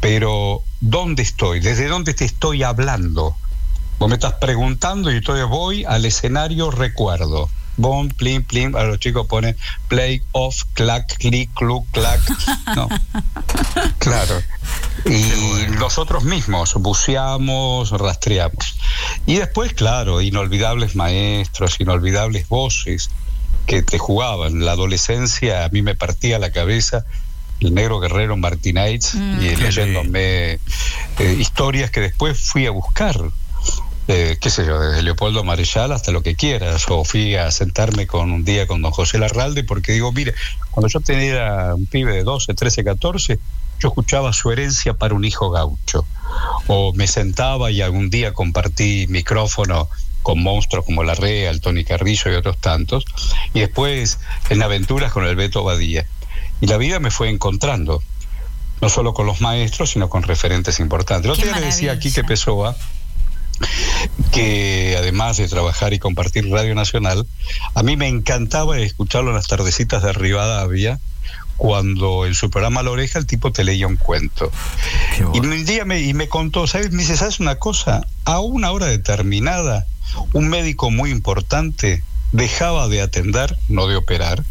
Pero 0.00 0.62
¿dónde 0.80 1.22
estoy? 1.22 1.60
¿Desde 1.60 1.86
dónde 1.88 2.14
te 2.14 2.24
estoy 2.24 2.62
hablando? 2.62 3.36
Vos 3.98 4.08
me 4.08 4.14
estás 4.14 4.34
preguntando 4.34 5.10
y 5.12 5.16
entonces 5.16 5.46
voy 5.46 5.84
al 5.84 6.04
escenario 6.04 6.70
recuerdo. 6.70 7.50
Bom, 7.78 8.08
plim, 8.08 8.44
plim, 8.44 8.76
a 8.76 8.82
los 8.82 8.98
chicos 8.98 9.26
ponen 9.26 9.56
play, 9.88 10.20
off, 10.32 10.64
clack, 10.74 11.16
click, 11.16 11.50
cluck, 11.54 11.86
clack. 11.92 12.20
No. 12.76 12.88
Claro. 13.98 14.40
Y 15.06 15.70
nosotros 15.78 16.24
mismos 16.24 16.74
buceamos, 16.74 17.90
rastreamos. 17.90 18.76
Y 19.26 19.36
después, 19.36 19.72
claro, 19.74 20.20
inolvidables 20.20 20.96
maestros, 20.96 21.80
inolvidables 21.80 22.48
voces 22.48 23.10
que 23.66 23.82
te 23.82 23.98
jugaban. 23.98 24.64
La 24.64 24.72
adolescencia 24.72 25.64
a 25.64 25.68
mí 25.68 25.82
me 25.82 25.94
partía 25.94 26.38
la 26.38 26.50
cabeza 26.52 27.04
el 27.60 27.74
negro 27.74 27.98
guerrero 28.00 28.36
Martínez 28.36 29.14
Mm. 29.14 29.40
y 29.42 29.56
leyéndome 29.56 30.52
eh, 30.52 31.36
historias 31.38 31.90
que 31.90 32.00
después 32.00 32.38
fui 32.40 32.66
a 32.66 32.70
buscar. 32.70 33.16
Eh, 34.10 34.38
qué 34.40 34.48
sé 34.48 34.64
yo, 34.64 34.80
desde 34.80 35.02
Leopoldo 35.02 35.44
Marechal 35.44 35.92
hasta 35.92 36.12
lo 36.12 36.22
que 36.22 36.34
quieras, 36.34 36.86
o 36.88 37.04
fui 37.04 37.36
a 37.36 37.50
sentarme 37.50 38.06
con 38.06 38.32
un 38.32 38.42
día 38.42 38.66
con 38.66 38.80
don 38.80 38.90
José 38.90 39.18
Larralde, 39.18 39.64
porque 39.64 39.92
digo, 39.92 40.10
mire, 40.12 40.32
cuando 40.70 40.88
yo 40.88 41.00
tenía 41.00 41.74
un 41.74 41.84
pibe 41.84 42.14
de 42.14 42.22
12, 42.22 42.54
13, 42.54 42.84
14, 42.84 43.38
yo 43.78 43.88
escuchaba 43.88 44.32
su 44.32 44.50
herencia 44.50 44.94
para 44.94 45.14
un 45.14 45.26
hijo 45.26 45.50
gaucho, 45.50 46.06
o 46.68 46.94
me 46.94 47.06
sentaba 47.06 47.70
y 47.70 47.82
algún 47.82 48.08
día 48.08 48.32
compartí 48.32 49.06
micrófono 49.10 49.90
con 50.22 50.42
monstruos 50.42 50.86
como 50.86 51.04
La 51.04 51.14
Rea, 51.14 51.50
el 51.50 51.60
Tony 51.60 51.84
Carrillo 51.84 52.32
y 52.32 52.34
otros 52.34 52.56
tantos, 52.56 53.04
y 53.52 53.60
después 53.60 54.20
en 54.48 54.62
aventuras 54.62 55.12
con 55.12 55.26
el 55.26 55.36
Beto 55.36 55.64
Badía. 55.64 56.06
Y 56.62 56.66
la 56.66 56.78
vida 56.78 56.98
me 56.98 57.10
fue 57.10 57.28
encontrando, 57.28 58.02
no 58.80 58.88
solo 58.88 59.12
con 59.12 59.26
los 59.26 59.42
maestros, 59.42 59.90
sino 59.90 60.08
con 60.08 60.22
referentes 60.22 60.80
importantes. 60.80 61.26
El 61.26 61.32
otro 61.32 61.44
día 61.44 61.60
le 61.60 61.66
decía 61.66 61.92
aquí 61.92 62.10
que 62.10 62.24
Pessoa 62.24 62.74
que 64.32 64.96
además 64.98 65.36
de 65.36 65.48
trabajar 65.48 65.92
y 65.92 65.98
compartir 65.98 66.48
Radio 66.50 66.74
Nacional, 66.74 67.26
a 67.74 67.82
mí 67.82 67.96
me 67.96 68.08
encantaba 68.08 68.78
escucharlo 68.78 69.30
en 69.30 69.36
las 69.36 69.48
tardecitas 69.48 70.02
de 70.02 70.12
Rivadavia, 70.12 71.00
cuando 71.56 72.24
en 72.24 72.34
su 72.34 72.50
programa 72.50 72.82
La 72.82 72.92
Oreja 72.92 73.18
el 73.18 73.26
tipo 73.26 73.52
te 73.52 73.64
leía 73.64 73.86
un 73.86 73.96
cuento. 73.96 74.50
Y 75.34 75.40
un 75.40 75.64
día 75.64 75.84
me, 75.84 76.00
y 76.00 76.14
me 76.14 76.28
contó, 76.28 76.66
¿sabes? 76.66 76.92
Me 76.92 77.02
dice, 77.02 77.16
¿sabes 77.16 77.40
una 77.40 77.56
cosa? 77.56 78.06
A 78.24 78.40
una 78.40 78.70
hora 78.70 78.86
determinada, 78.86 79.84
un 80.32 80.48
médico 80.48 80.90
muy 80.90 81.10
importante 81.10 82.02
dejaba 82.32 82.88
de 82.88 83.02
atender, 83.02 83.58
no 83.68 83.86
de 83.86 83.96
operar, 83.96 84.44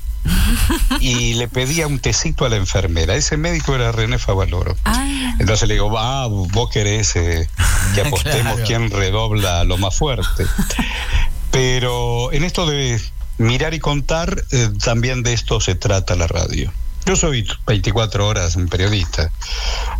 y 0.99 1.33
le 1.35 1.47
pedía 1.47 1.87
un 1.87 1.99
tecito 1.99 2.45
a 2.45 2.49
la 2.49 2.55
enfermera. 2.57 3.15
Ese 3.15 3.37
médico 3.37 3.75
era 3.75 3.91
René 3.91 4.17
Favaloro. 4.19 4.75
Entonces 5.39 5.67
le 5.67 5.75
digo, 5.75 5.91
va, 5.91 6.27
vos 6.27 6.69
querés 6.69 7.15
eh, 7.15 7.47
que 7.95 8.01
apostemos 8.07 8.53
Claro. 8.53 8.63
quién 8.65 8.91
redobla 8.91 9.63
lo 9.63 9.77
más 9.77 9.95
fuerte. 9.95 10.45
Pero 11.51 12.31
en 12.33 12.43
esto 12.43 12.65
de 12.65 12.99
mirar 13.37 13.73
y 13.73 13.79
contar, 13.79 14.43
eh, 14.51 14.69
también 14.83 15.23
de 15.23 15.33
esto 15.33 15.59
se 15.61 15.75
trata 15.75 16.15
la 16.15 16.27
radio. 16.27 16.71
Yo 17.05 17.15
soy 17.15 17.47
24 17.65 18.27
horas 18.27 18.55
un 18.57 18.67
periodista, 18.67 19.31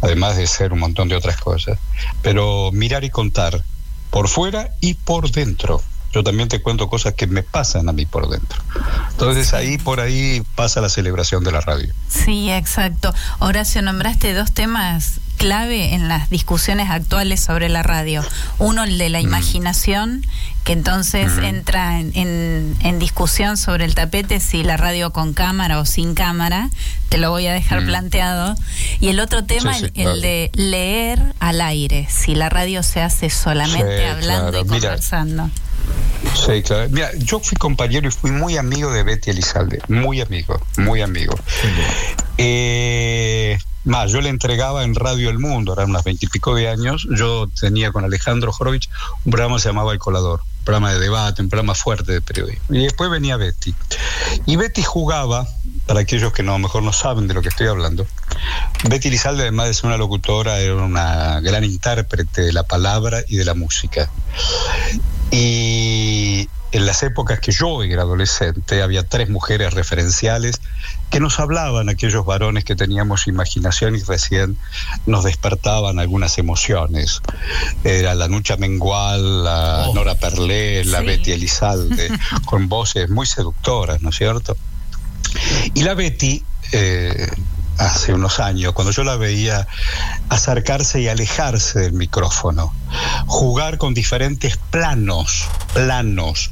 además 0.02 0.36
de 0.36 0.46
ser 0.46 0.74
un 0.74 0.80
montón 0.80 1.08
de 1.08 1.16
otras 1.16 1.38
cosas. 1.38 1.80
Pero 2.22 2.72
mirar 2.74 3.04
y 3.06 3.10
contar 3.10 3.64
por 4.10 4.28
fuera 4.28 4.72
y 4.82 4.96
por 4.96 5.32
dentro. 5.32 5.82
Yo 6.14 6.24
también 6.24 6.50
te 6.50 6.62
cuento 6.62 6.90
cosas 6.90 7.14
que 7.14 7.28
me 7.28 7.44
pasan 7.44 7.90
a 7.90 7.94
mí 7.94 8.06
por 8.06 8.30
dentro. 8.30 8.62
Entonces 9.12 9.54
ahí 9.54 9.78
por 9.78 10.00
ahí 10.00 10.44
pasa 10.56 10.82
la 10.82 10.90
celebración 10.90 11.44
de 11.44 11.52
la 11.52 11.62
radio. 11.62 11.94
Sí, 12.08 12.50
exacto. 12.50 13.14
Horacio, 13.40 13.82
nombraste 13.82 14.34
dos 14.34 14.54
temas 14.54 15.20
clave 15.38 15.94
en 15.94 16.08
las 16.10 16.30
discusiones 16.30 16.90
actuales 16.90 17.40
sobre 17.40 17.70
la 17.70 17.84
radio. 17.84 18.24
Uno, 18.60 18.84
el 18.84 18.98
de 18.98 19.10
la 19.10 19.22
imaginación, 19.22 20.26
que 20.66 20.74
entonces 20.74 21.32
entra 21.42 22.00
en, 22.02 22.12
en- 22.16 22.76
en 22.82 23.00
discusión 23.00 23.56
sobre 23.56 23.86
el 23.86 23.96
tapete 23.96 24.40
si 24.42 24.64
la 24.64 24.76
radio 24.76 25.14
con 25.14 25.34
cámara 25.34 25.80
o 25.80 25.86
sin 25.86 26.14
cámara, 26.14 26.70
te 27.10 27.18
lo 27.18 27.30
voy 27.32 27.48
a 27.48 27.54
dejar 27.54 27.86
planteado. 27.86 28.56
Y 29.00 29.08
el 29.08 29.20
otro 29.22 29.46
tema, 29.46 29.74
Sí, 29.74 29.86
sí, 29.86 30.02
el, 30.02 30.22
de 30.22 30.52
leer 30.56 31.22
al 31.40 31.62
aire, 31.62 32.08
si 32.10 32.36
la 32.36 32.50
radio 32.50 32.84
se 32.84 33.02
hace 33.02 33.30
solamente 33.30 33.98
Sí, 34.00 34.04
hablando 34.04 34.52
claro. 34.52 34.60
y 34.60 34.64
Mira, 34.66 34.90
conversando. 34.90 35.50
Sí, 36.36 36.62
claro. 36.64 36.90
Mira, 36.90 37.10
yo 37.20 37.40
fui 37.40 37.56
compañero 37.58 38.08
y 38.10 38.12
fui 38.12 38.32
muy 38.32 38.58
amigo 38.58 38.92
de 38.92 39.04
Betty 39.04 39.30
Elizalde, 39.32 39.80
muy 39.88 40.20
amigo, 40.20 40.60
muy 40.78 41.02
amigo. 41.02 41.34
Eh, 42.38 43.58
más, 43.88 44.12
yo 44.12 44.22
le 44.22 44.30
entregaba 44.30 44.84
en 44.84 44.96
Radio 44.96 45.30
El 45.30 45.40
Mundo, 45.40 45.74
eran 45.74 45.90
unas 45.90 46.04
veintipico 46.04 46.56
de 46.56 46.70
años, 46.70 47.08
yo 47.10 47.48
tenía 47.60 47.92
con 47.92 48.04
Alejandro 48.04 48.52
Jorovich 48.52 48.90
un 49.26 49.32
programa 49.32 49.56
que 49.56 49.64
se 49.64 49.70
llamaba 49.70 49.94
El 49.94 50.00
Colador, 50.00 50.42
un 50.42 50.66
programa 50.66 50.94
de 50.94 51.00
debate, 51.00 51.42
un 51.42 51.50
programa 51.50 51.74
fuerte 51.74 52.12
de 52.12 52.22
periodismo. 52.22 52.64
Y 52.70 52.84
después 52.84 53.10
venía 53.10 53.38
Betty. 53.38 53.74
Y 54.46 54.56
Betty 54.56 54.84
jugaba, 54.84 55.48
para 55.86 56.02
aquellos 56.02 56.34
que 56.34 56.44
no, 56.44 56.60
mejor 56.60 56.84
no 56.84 56.94
saben 56.94 57.28
de 57.28 57.34
lo 57.34 57.42
que 57.42 57.50
estoy 57.50 57.68
hablando, 57.68 58.06
Betty 58.90 59.08
Elizalde, 59.08 59.44
además 59.44 59.68
de 59.68 59.74
ser 59.74 59.86
una 59.86 59.98
locutora, 59.98 60.60
era 60.60 60.76
una 60.76 61.40
gran 61.40 61.64
intérprete 61.64 62.42
de 62.42 62.54
la 62.54 62.64
palabra 62.64 63.22
y 63.28 63.38
de 63.38 63.46
la 63.46 63.54
música. 63.54 64.10
Y 65.32 66.50
en 66.72 66.86
las 66.86 67.02
épocas 67.04 67.40
que 67.40 67.52
yo 67.52 67.82
era 67.84 68.02
adolescente 68.02 68.82
había 68.82 69.04
tres 69.04 69.30
mujeres 69.30 69.74
referenciales 69.74 70.62
que 71.10 71.20
nos 71.20 71.40
hablaban 71.40 71.90
aquellos 71.90 72.26
varones 72.26 72.66
que 72.66 72.76
teníamos 72.76 73.28
imaginación 73.28 73.96
y 73.96 74.00
recién 74.02 74.58
nos 75.06 75.24
despertaban 75.24 76.00
algunas 76.00 76.38
emociones. 76.38 77.22
Era 77.84 78.14
la 78.16 78.28
Nucha 78.28 78.58
Mengual, 78.58 79.44
la 79.44 79.88
Nora 79.94 80.16
Perlé, 80.16 80.84
la 80.86 81.02
Betty 81.02 81.32
Elizalde, 81.32 82.10
con 82.46 82.68
voces 82.68 83.10
muy 83.10 83.26
seductoras, 83.26 84.02
¿no 84.02 84.10
es 84.10 84.18
cierto? 84.18 84.58
Y 85.74 85.84
la 85.84 85.94
Betty, 85.94 86.44
eh, 86.72 87.28
hace 87.78 88.14
unos 88.14 88.40
años, 88.40 88.74
cuando 88.74 88.92
yo 88.92 89.04
la 89.04 89.16
veía 89.16 89.68
acercarse 90.30 91.02
y 91.02 91.08
alejarse 91.08 91.80
del 91.80 91.94
micrófono, 91.94 92.74
jugar 93.28 93.78
con 93.78 93.94
diferentes 93.94 94.58
planos, 94.58 95.46
planos. 95.74 96.52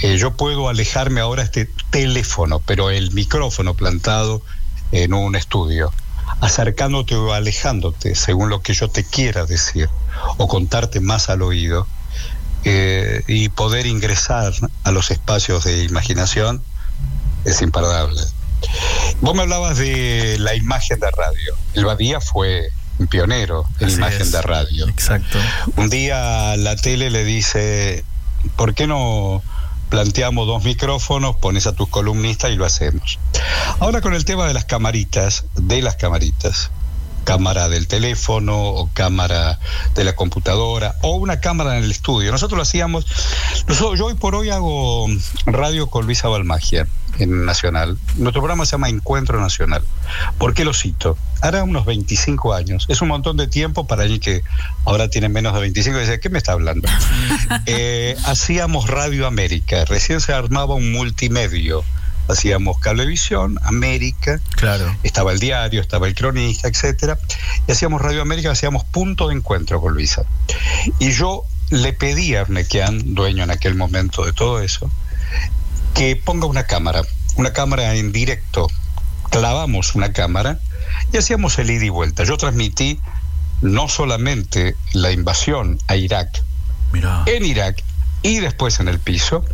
Eh, 0.00 0.16
yo 0.16 0.32
puedo 0.34 0.68
alejarme 0.68 1.20
ahora 1.20 1.42
este 1.42 1.68
teléfono, 1.90 2.60
pero 2.60 2.90
el 2.90 3.12
micrófono 3.12 3.74
plantado 3.74 4.42
en 4.90 5.14
un 5.14 5.36
estudio, 5.36 5.92
acercándote 6.40 7.14
o 7.16 7.32
alejándote 7.32 8.14
según 8.14 8.48
lo 8.48 8.62
que 8.62 8.74
yo 8.74 8.88
te 8.88 9.04
quiera 9.04 9.44
decir 9.46 9.88
o 10.38 10.48
contarte 10.48 11.00
más 11.00 11.28
al 11.28 11.42
oído 11.42 11.86
eh, 12.64 13.22
y 13.26 13.48
poder 13.48 13.86
ingresar 13.86 14.52
a 14.84 14.90
los 14.92 15.10
espacios 15.10 15.64
de 15.64 15.84
imaginación 15.84 16.62
es 17.44 17.60
imparable. 17.62 18.20
Vos 19.20 19.34
me 19.34 19.42
hablabas 19.42 19.78
de 19.78 20.36
la 20.38 20.54
imagen 20.54 21.00
de 21.00 21.10
radio. 21.10 21.56
El 21.74 21.84
Badía 21.84 22.20
fue 22.20 22.68
un 22.98 23.06
pionero 23.08 23.64
en 23.80 23.88
Así 23.88 23.96
imagen 23.96 24.22
es. 24.22 24.32
de 24.32 24.42
radio. 24.42 24.88
Exacto. 24.88 25.38
Un 25.76 25.90
día 25.90 26.56
la 26.56 26.76
tele 26.76 27.10
le 27.10 27.24
dice, 27.24 28.04
¿por 28.56 28.74
qué 28.74 28.86
no 28.86 29.42
planteamos 29.92 30.46
dos 30.46 30.64
micrófonos, 30.64 31.36
pones 31.36 31.66
a 31.66 31.74
tus 31.74 31.86
columnistas 31.86 32.50
y 32.50 32.56
lo 32.56 32.64
hacemos? 32.64 33.18
Ahora 33.78 34.00
con 34.00 34.14
el 34.14 34.24
tema 34.24 34.46
de 34.46 34.54
las 34.54 34.64
camaritas, 34.64 35.44
de 35.54 35.82
las 35.82 35.96
camaritas, 35.96 36.70
cámara 37.24 37.68
del 37.68 37.86
teléfono 37.86 38.60
o 38.62 38.90
cámara 38.92 39.58
de 39.94 40.04
la 40.04 40.14
computadora 40.14 40.94
o 41.02 41.16
una 41.16 41.40
cámara 41.40 41.78
en 41.78 41.84
el 41.84 41.90
estudio. 41.90 42.32
Nosotros 42.32 42.56
lo 42.56 42.62
hacíamos, 42.62 43.06
nosotros, 43.66 43.98
yo 43.98 44.06
hoy 44.06 44.14
por 44.14 44.34
hoy 44.34 44.50
hago 44.50 45.06
radio 45.46 45.86
con 45.86 46.06
Luisa 46.06 46.28
Balmagia 46.28 46.86
en 47.18 47.44
Nacional. 47.44 47.98
Nuestro 48.16 48.40
programa 48.40 48.64
se 48.64 48.72
llama 48.72 48.88
Encuentro 48.88 49.40
Nacional. 49.40 49.82
¿Por 50.38 50.54
qué 50.54 50.64
lo 50.64 50.72
cito? 50.72 51.16
Hará 51.40 51.64
unos 51.64 51.84
25 51.84 52.54
años. 52.54 52.86
Es 52.88 53.02
un 53.02 53.08
montón 53.08 53.36
de 53.36 53.46
tiempo 53.46 53.86
para 53.86 54.02
alguien 54.02 54.20
que 54.20 54.42
ahora 54.84 55.08
tiene 55.08 55.28
menos 55.28 55.54
de 55.54 55.60
25 55.60 55.96
y 55.96 56.00
dice, 56.00 56.20
¿qué 56.20 56.30
me 56.30 56.38
está 56.38 56.52
hablando? 56.52 56.88
Eh, 57.66 58.16
hacíamos 58.24 58.88
Radio 58.88 59.26
América. 59.26 59.84
Recién 59.84 60.20
se 60.20 60.32
armaba 60.32 60.74
un 60.74 60.90
multimedio. 60.92 61.84
Hacíamos 62.32 62.78
Cablevisión, 62.78 63.58
América, 63.62 64.40
Claro. 64.56 64.94
estaba 65.02 65.32
el 65.32 65.38
diario, 65.38 65.80
estaba 65.80 66.06
el 66.08 66.14
cronista, 66.14 66.68
etcétera, 66.68 67.18
y 67.66 67.72
hacíamos 67.72 68.00
Radio 68.00 68.22
América, 68.22 68.50
hacíamos 68.50 68.84
punto 68.84 69.28
de 69.28 69.34
encuentro 69.34 69.80
con 69.80 69.94
Luisa. 69.94 70.24
Y 70.98 71.12
yo 71.12 71.44
le 71.70 71.92
pedí 71.92 72.34
a 72.34 72.42
Arnequian, 72.42 73.14
dueño 73.14 73.44
en 73.44 73.50
aquel 73.50 73.74
momento 73.74 74.24
de 74.24 74.32
todo 74.32 74.60
eso, 74.62 74.90
que 75.94 76.16
ponga 76.16 76.46
una 76.46 76.64
cámara, 76.64 77.02
una 77.36 77.52
cámara 77.52 77.94
en 77.94 78.12
directo. 78.12 78.68
Clavamos 79.30 79.94
una 79.94 80.12
cámara 80.12 80.58
y 81.12 81.16
hacíamos 81.16 81.58
el 81.58 81.70
ida 81.70 81.86
y 81.86 81.88
vuelta. 81.88 82.24
Yo 82.24 82.36
transmití 82.36 83.00
no 83.62 83.88
solamente 83.88 84.76
la 84.92 85.10
invasión 85.12 85.78
a 85.86 85.96
Irak, 85.96 86.42
en 87.26 87.44
Irak 87.46 87.82
y 88.22 88.40
después 88.40 88.78
en 88.80 88.88
el 88.88 88.98
piso, 88.98 89.44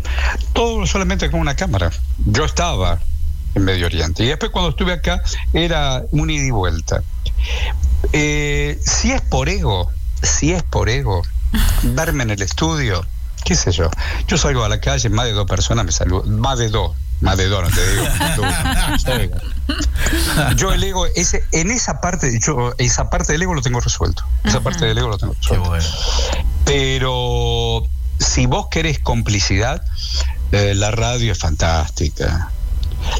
todo 0.53 0.87
solamente 0.87 1.31
con 1.31 1.39
una 1.41 1.55
cámara. 1.55 1.93
Yo 2.27 2.45
estaba 2.45 2.99
en 3.55 3.65
Medio 3.65 3.87
Oriente 3.87 4.25
y 4.25 4.27
después 4.27 4.51
cuando 4.51 4.71
estuve 4.71 4.93
acá 4.93 5.23
era 5.53 6.03
un 6.11 6.31
ida 6.31 6.45
y 6.45 6.51
vuelta. 6.51 7.03
Eh, 8.13 8.79
si 8.85 9.13
es 9.13 9.21
por 9.23 9.49
ego, 9.49 9.91
si 10.23 10.53
es 10.53 10.63
por 10.63 10.89
ego, 10.89 11.23
verme 11.83 12.25
en 12.25 12.31
el 12.31 12.43
estudio, 12.43 13.05
qué 13.45 13.55
sé 13.55 13.73
yo. 13.73 13.91
Yo 14.27 14.39
salgo 14.39 14.65
a 14.65 14.69
la 14.69 14.81
calle, 14.81 15.09
más 15.09 15.27
de 15.27 15.33
dos 15.33 15.47
personas 15.47 15.85
me 15.85 15.93
saludan, 15.93 16.39
más 16.39 16.59
de 16.59 16.69
dos, 16.69 16.97
más 17.21 17.37
de 17.37 17.49
dos, 17.49 17.63
no 17.63 17.77
te 17.77 19.19
digo. 19.19 19.37
Yo 20.57 20.73
el 20.73 20.85
ego, 20.85 21.07
ese, 21.07 21.45
en 21.53 21.71
esa 21.71 22.01
parte, 22.01 22.39
yo 22.45 22.75
esa 22.79 23.11
parte 23.11 23.33
del 23.33 23.43
ego 23.43 23.55
lo 23.55 23.63
tengo 23.63 23.81
resuelto. 23.81 24.25
Esa 24.45 24.61
parte 24.61 24.87
del 24.87 24.99
ego 24.99 25.09
lo 25.09 25.19
tengo 25.19 25.35
resuelto. 25.35 25.73
Pero 26.65 27.83
si 28.19 28.47
vos 28.47 28.69
querés 28.71 28.99
complicidad, 28.99 29.83
eh, 30.53 30.75
la 30.75 30.91
radio 30.91 31.33
es 31.33 31.39
fantástica. 31.39 32.51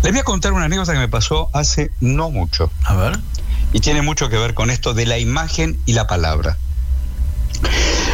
Les 0.03 0.13
voy 0.13 0.21
a 0.21 0.25
contar 0.25 0.53
una 0.53 0.65
anécdota 0.65 0.93
que 0.93 0.99
me 0.99 1.09
pasó 1.09 1.51
hace 1.53 1.91
no 2.01 2.31
mucho. 2.31 2.71
A 2.85 2.95
ver. 2.95 3.19
Y 3.73 3.81
tiene 3.81 4.03
mucho 4.03 4.29
que 4.29 4.37
ver 4.37 4.55
con 4.55 4.71
esto 4.71 4.95
de 4.95 5.07
la 5.07 5.19
imagen 5.19 5.79
y 5.87 5.93
la 5.93 6.07
palabra. 6.07 6.57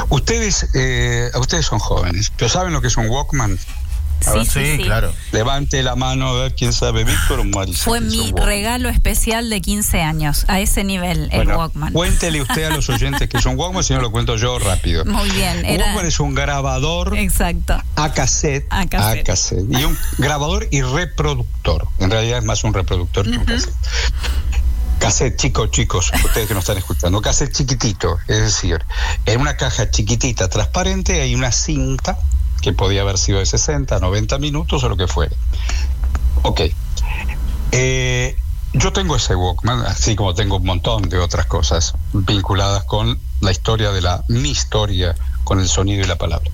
Ustedes, 0.09 0.69
eh, 0.75 1.31
ustedes 1.39 1.67
son 1.67 1.79
jóvenes, 1.79 2.33
pero 2.37 2.49
¿saben 2.49 2.73
lo 2.73 2.81
que 2.81 2.89
es 2.89 2.97
un 2.97 3.09
Walkman? 3.09 3.59
Sí, 4.21 4.31
ver. 4.33 4.47
sí, 4.47 4.77
sí. 4.79 4.83
claro. 4.85 5.13
Levante 5.33 5.83
la 5.83 5.97
mano 5.97 6.29
a 6.29 6.33
ver 6.43 6.55
quién 6.55 6.73
sabe, 6.73 7.05
Víctor 7.05 7.41
o 7.41 7.45
Marisa. 7.45 7.85
Fue 7.85 8.01
¿qué 8.01 8.07
es 8.07 8.13
un 8.13 8.19
mi 8.19 8.25
Walkman? 8.31 8.47
regalo 8.47 8.89
especial 8.89 9.51
de 9.51 9.61
15 9.61 10.01
años, 10.03 10.45
a 10.49 10.61
ese 10.61 10.83
nivel, 10.85 11.29
el 11.33 11.49
Walkman. 11.49 11.93
Cuéntele 11.93 12.41
usted 12.41 12.65
a 12.65 12.71
los 12.71 12.89
oyentes 12.89 13.29
que 13.29 13.37
es 13.37 13.45
un 13.47 13.59
Walkman, 13.59 13.85
si 13.85 13.93
no 13.93 14.01
lo 14.01 14.11
cuento 14.11 14.37
yo 14.37 14.59
rápido. 14.59 15.05
Muy 15.05 15.29
bien, 15.31 15.65
era- 15.67 15.85
Walkman 15.85 16.07
es 16.07 16.21
un 16.21 16.35
grabador 16.35 17.17
Exacto. 17.19 17.77
a 17.97 18.13
cassette, 18.13 18.67
A 18.71 18.87
cassette. 18.87 19.27
cassette. 19.27 19.67
y 19.69 19.85
un 19.85 19.99
grabador 20.19 20.69
y 20.71 20.81
reproductor. 20.83 21.87
En 21.99 22.11
realidad 22.11 22.39
es 22.39 22.45
más 22.45 22.65
un 22.65 22.73
reproductor 22.73 23.31
que 23.31 23.37
un 23.37 23.45
cassette. 23.45 23.75
Cassette, 24.99 25.37
chicos, 25.37 25.71
chicos, 25.71 26.11
ustedes 26.25 26.49
que 26.49 26.55
nos 26.55 26.63
están 26.63 26.79
escuchando, 26.79 27.21
cassette 27.21 27.53
chiquitito, 27.53 28.17
es 28.27 28.39
decir, 28.41 28.79
en 29.27 29.41
una 29.41 29.55
caja 29.57 29.91
chiquitita, 29.91 30.49
transparente, 30.49 31.21
hay 31.21 31.35
una 31.35 31.53
cinta 31.53 32.17
que 32.65 32.73
podía 32.73 33.03
haber 33.03 33.19
sido 33.19 33.41
de 33.41 33.47
60, 33.47 34.01
90 34.01 34.39
minutos 34.39 34.83
o 34.83 34.89
lo 34.89 34.97
que 34.97 35.07
fuera. 35.07 35.37
Ok. 36.43 36.63
Eh, 37.73 38.37
yo 38.73 38.91
tengo 38.91 39.17
ese 39.17 39.37
Walkman, 39.37 39.81
así 39.81 40.17
como 40.17 40.33
tengo 40.33 40.57
un 40.57 40.65
montón 40.65 41.03
de 41.11 41.19
otras 41.19 41.45
cosas 41.45 41.93
vinculadas 42.15 42.85
con 42.85 43.21
la 43.43 43.51
historia 43.51 43.93
de 43.93 44.01
la 44.01 44.25
mi 44.29 44.49
historia, 44.49 45.15
con 45.45 45.61
el 45.61 45.69
sonido 45.69 46.03
y 46.03 46.07
la 46.07 46.17
palabra. 46.17 46.51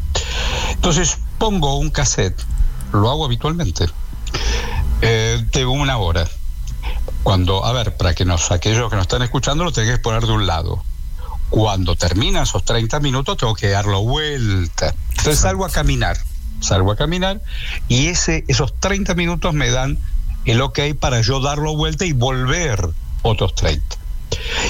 Entonces 0.71 1.19
pongo 1.39 1.79
un 1.79 1.91
cassette, 1.91 2.43
lo 2.93 3.09
hago 3.09 3.25
habitualmente, 3.25 3.87
eh, 5.03 5.47
de 5.53 5.65
una 5.65 5.97
hora. 5.99 6.29
Cuando, 7.23 7.65
a 7.65 7.73
ver, 7.73 7.97
para 7.97 8.15
que 8.15 8.25
nos, 8.25 8.51
aquellos 8.51 8.91
que 8.91 8.97
nos 8.97 9.05
están 9.05 9.23
escuchando 9.23 9.63
lo 9.63 9.71
tenés 9.71 9.93
que 9.93 9.99
poner 9.99 10.27
de 10.27 10.33
un 10.33 10.49
lado. 10.49 10.83
Cuando 11.51 11.95
terminan 11.95 12.43
esos 12.43 12.65
30 12.65 12.99
minutos 12.99 13.37
tengo 13.37 13.55
que 13.55 13.69
darlo 13.69 14.03
vuelta. 14.03 14.95
Entonces 15.21 15.41
salgo 15.41 15.67
a 15.67 15.71
caminar, 15.71 16.17
salgo 16.61 16.93
a 16.93 16.97
caminar 16.97 17.43
y 17.89 18.07
ese, 18.07 18.45
esos 18.49 18.75
30 18.81 19.15
minutos 19.15 19.53
me 19.53 19.71
dan 19.71 19.99
el 20.47 20.63
ok 20.63 20.81
para 20.99 21.21
yo 21.21 21.41
darlo 21.41 21.77
vuelta 21.77 22.07
y 22.07 22.13
volver 22.13 22.89
otros 23.21 23.55
30. 23.55 23.97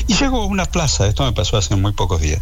Y 0.09 0.15
llego 0.15 0.43
a 0.43 0.47
una 0.47 0.65
plaza, 0.65 1.07
esto 1.07 1.25
me 1.25 1.33
pasó 1.33 1.57
hace 1.57 1.77
muy 1.77 1.93
pocos 1.93 2.21
días, 2.21 2.41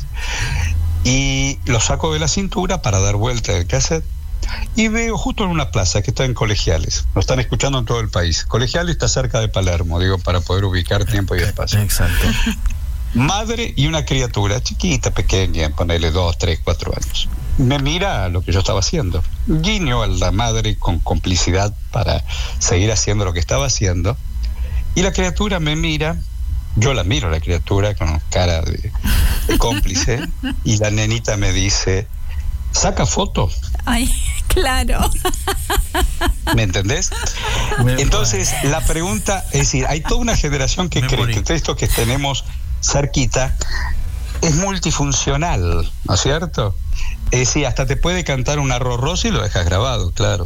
y 1.05 1.59
lo 1.67 1.81
saco 1.81 2.11
de 2.15 2.19
la 2.19 2.29
cintura 2.29 2.81
para 2.81 2.99
dar 2.99 3.17
vuelta 3.17 3.53
el 3.53 3.67
cassette 3.67 4.05
y 4.75 4.89
veo 4.89 5.19
justo 5.19 5.45
en 5.45 5.51
una 5.51 5.71
plaza 5.71 6.01
que 6.01 6.11
está 6.11 6.25
en 6.25 6.33
Colegiales, 6.33 7.05
lo 7.15 7.21
están 7.21 7.41
escuchando 7.41 7.79
en 7.79 7.85
todo 7.85 8.01
el 8.01 8.09
país. 8.09 8.45
Colegiales 8.47 8.93
está 8.93 9.07
cerca 9.09 9.41
de 9.41 9.49
Palermo, 9.49 10.01
digo, 10.01 10.17
para 10.17 10.41
poder 10.41 10.65
ubicar 10.65 11.05
tiempo 11.05 11.37
y 11.37 11.41
espacio. 11.41 11.79
Exacto. 11.81 12.27
madre 13.13 13.75
y 13.77 13.87
una 13.87 14.07
criatura 14.07 14.63
chiquita, 14.63 15.11
pequeña, 15.11 15.69
ponerle 15.71 16.11
dos, 16.11 16.39
tres, 16.39 16.61
cuatro 16.65 16.95
años. 16.97 17.29
Me 17.59 17.79
mira 17.79 18.25
a 18.25 18.29
lo 18.29 18.43
que 18.43 18.53
yo 18.53 18.61
estaba 18.61 18.81
haciendo. 18.81 19.23
Guiño 19.47 20.03
a 20.03 20.07
la 20.07 20.31
madre 20.31 20.79
con 20.79 21.01
complicidad 21.01 21.75
para 21.91 22.25
seguir 22.59 22.91
haciendo 22.93 23.25
lo 23.25 23.33
que 23.33 23.41
estaba 23.41 23.67
haciendo. 23.67 24.17
Y 24.95 25.03
la 25.03 25.13
criatura 25.13 25.61
me 25.61 25.77
mira, 25.77 26.17
yo 26.77 26.95
la 26.95 27.05
miro 27.05 27.29
a 27.29 27.31
la 27.31 27.41
criatura 27.41 27.95
con 27.95 28.21
cara 28.31 28.63
de, 28.63 28.93
de 29.49 29.59
cómplice, 29.59 30.21
y 30.65 30.79
la 30.79 30.91
nenita 30.91 31.37
me 31.37 31.53
dice, 31.53 32.07
saca 32.73 33.07
foto. 33.07 33.51
Ay, 33.85 34.11
claro. 34.49 35.11
¿Me 36.55 36.63
entendés? 36.63 37.11
Entonces, 37.99 38.53
la 38.65 38.81
pregunta 38.81 39.45
es 39.53 39.61
decir, 39.61 39.87
hay 39.89 40.01
toda 40.01 40.21
una 40.21 40.37
generación 40.37 40.89
que 40.89 41.03
cree 41.03 41.43
que 41.43 41.55
esto 41.55 41.77
que 41.77 41.89
tenemos 41.89 42.45
cerquita 42.81 43.57
es 44.41 44.55
multifuncional, 44.55 45.91
¿no 46.05 46.15
es 46.15 46.21
cierto? 46.21 46.75
Es 47.31 47.41
decir, 47.41 47.67
hasta 47.67 47.87
te 47.87 47.97
puede 47.97 48.25
cantar 48.25 48.59
un 48.59 48.73
arroz 48.73 49.25
y 49.25 49.31
lo 49.31 49.43
dejas 49.43 49.65
grabado, 49.67 50.13
claro. 50.13 50.45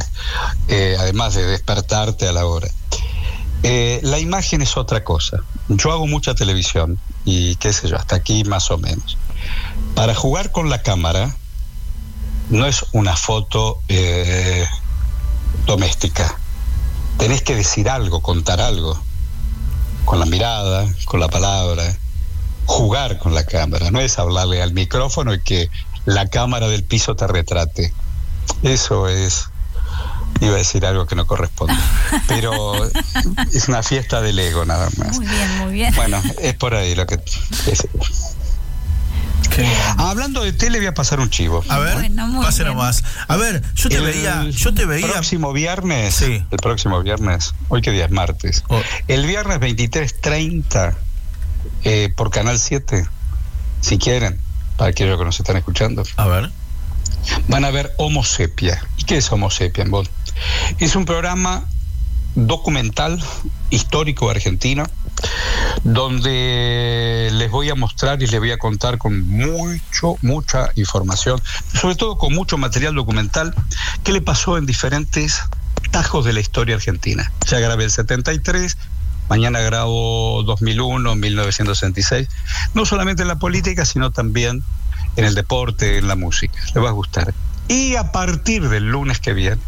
Eh, 0.67 0.97
además 0.99 1.33
de 1.33 1.45
despertarte 1.45 2.27
a 2.27 2.33
la 2.33 2.45
hora. 2.45 2.67
Eh, 3.63 4.01
la 4.03 4.19
imagen 4.19 4.61
es 4.61 4.75
otra 4.75 5.05
cosa. 5.05 5.37
Yo 5.69 5.93
hago 5.93 6.07
mucha 6.07 6.35
televisión 6.35 6.99
y 7.23 7.55
qué 7.55 7.71
sé 7.71 7.87
yo, 7.87 7.95
hasta 7.95 8.17
aquí 8.17 8.43
más 8.43 8.69
o 8.71 8.77
menos. 8.77 9.17
Para 9.95 10.13
jugar 10.13 10.51
con 10.51 10.69
la 10.69 10.81
cámara 10.81 11.33
no 12.49 12.65
es 12.65 12.85
una 12.91 13.15
foto 13.15 13.79
eh, 13.87 14.67
doméstica. 15.65 16.37
Tenés 17.17 17.41
que 17.41 17.55
decir 17.55 17.89
algo, 17.89 18.21
contar 18.21 18.59
algo, 18.59 19.01
con 20.03 20.19
la 20.19 20.25
mirada, 20.25 20.85
con 21.05 21.21
la 21.21 21.29
palabra, 21.29 21.95
jugar 22.65 23.19
con 23.19 23.33
la 23.33 23.45
cámara. 23.45 23.91
No 23.91 24.01
es 24.01 24.19
hablarle 24.19 24.61
al 24.61 24.73
micrófono 24.73 25.33
y 25.33 25.41
que 25.41 25.69
la 26.05 26.27
cámara 26.27 26.67
del 26.67 26.83
piso 26.83 27.15
te 27.15 27.27
retrate. 27.27 27.93
Eso 28.63 29.07
es 29.07 29.49
iba 30.41 30.55
a 30.55 30.57
decir 30.57 30.85
algo 30.85 31.05
que 31.05 31.15
no 31.15 31.25
corresponde. 31.27 31.73
Pero 32.27 32.73
es 33.53 33.67
una 33.69 33.81
fiesta 33.83 34.19
del 34.21 34.37
ego 34.39 34.65
nada 34.65 34.89
más. 34.97 35.15
Muy 35.17 35.25
bien, 35.27 35.57
muy 35.59 35.73
bien. 35.73 35.95
Bueno, 35.95 36.21
es 36.41 36.53
por 36.55 36.73
ahí 36.75 36.95
lo 36.95 37.05
que... 37.05 37.15
es- 37.67 37.87
Hablando 39.97 40.41
de 40.43 40.51
tele 40.51 40.79
voy 40.79 40.87
a 40.87 40.93
pasar 40.95 41.19
un 41.19 41.29
chivo. 41.29 41.63
A 41.69 41.77
ver, 41.77 42.11
pase 42.41 42.63
nomás. 42.63 43.03
A 43.27 43.35
ver, 43.37 43.61
yo 43.75 43.87
te 43.89 43.97
El 43.97 44.03
veía, 44.03 44.43
yo 44.49 44.73
te 44.73 44.85
veía. 44.85 45.07
próximo 45.07 45.53
viernes, 45.53 46.21
el 46.21 46.43
próximo 46.61 47.01
viernes, 47.03 47.53
hoy 47.67 47.81
que 47.83 47.91
día 47.91 48.05
es 48.05 48.11
martes, 48.11 48.63
Oh. 48.69 48.81
el 49.07 49.25
viernes 49.27 49.59
23.30 49.59 50.95
eh, 51.83 52.11
por 52.15 52.31
Canal 52.31 52.57
7, 52.57 53.05
si 53.81 53.97
quieren, 53.99 54.39
para 54.77 54.91
aquellos 54.91 55.17
que 55.17 55.25
nos 55.25 55.39
están 55.39 55.57
escuchando. 55.57 56.03
A 56.17 56.27
ver. 56.27 56.51
Van 57.47 57.65
a 57.65 57.71
ver 57.71 57.93
Homo 57.97 58.23
Sepia. 58.23 58.83
¿Y 58.97 59.03
qué 59.03 59.17
es 59.17 59.31
Homo 59.31 59.49
Sepia, 59.49 59.85
Bon? 59.87 60.07
Es 60.79 60.95
un 60.95 61.05
programa 61.05 61.65
documental 62.35 63.23
histórico 63.69 64.29
argentino 64.29 64.85
donde 65.83 67.29
les 67.31 67.51
voy 67.51 67.69
a 67.69 67.75
mostrar 67.75 68.21
y 68.23 68.27
les 68.27 68.39
voy 68.39 68.51
a 68.51 68.57
contar 68.57 68.97
con 68.97 69.27
mucho, 69.27 70.17
mucha 70.21 70.69
información, 70.75 71.41
sobre 71.73 71.95
todo 71.95 72.17
con 72.17 72.33
mucho 72.33 72.57
material 72.57 72.95
documental, 72.95 73.53
qué 74.03 74.11
le 74.11 74.21
pasó 74.21 74.57
en 74.57 74.65
diferentes 74.65 75.41
tajos 75.91 76.25
de 76.25 76.33
la 76.33 76.39
historia 76.39 76.75
argentina. 76.75 77.31
Ya 77.47 77.59
grabé 77.59 77.83
el 77.83 77.91
73, 77.91 78.77
mañana 79.33 79.61
grabo 79.61 80.43
2001, 80.43 81.15
1966, 81.15 82.29
no 82.75 82.85
solamente 82.85 83.23
en 83.23 83.27
la 83.27 83.39
política, 83.39 83.83
sino 83.83 84.11
también 84.11 84.63
en 85.15 85.25
el 85.25 85.33
deporte, 85.33 85.97
en 85.97 86.07
la 86.07 86.15
música. 86.15 86.53
Les 86.75 86.83
va 86.83 86.89
a 86.89 86.91
gustar. 86.91 87.33
Y 87.67 87.95
a 87.95 88.11
partir 88.11 88.69
del 88.69 88.89
lunes 88.89 89.19
que 89.19 89.33
viene, 89.33 89.59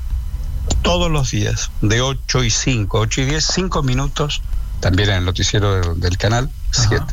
todos 0.83 1.09
los 1.09 1.31
días, 1.31 1.71
de 1.81 2.01
8 2.01 2.43
y 2.43 2.51
5, 2.51 2.99
8 2.99 3.21
y 3.21 3.25
10, 3.25 3.43
5 3.43 3.81
minutos, 3.81 4.43
también 4.81 5.09
en 5.09 5.15
el 5.15 5.25
noticiero 5.25 5.81
del, 5.81 5.99
del 5.99 6.15
canal 6.19 6.51
7. 6.69 7.03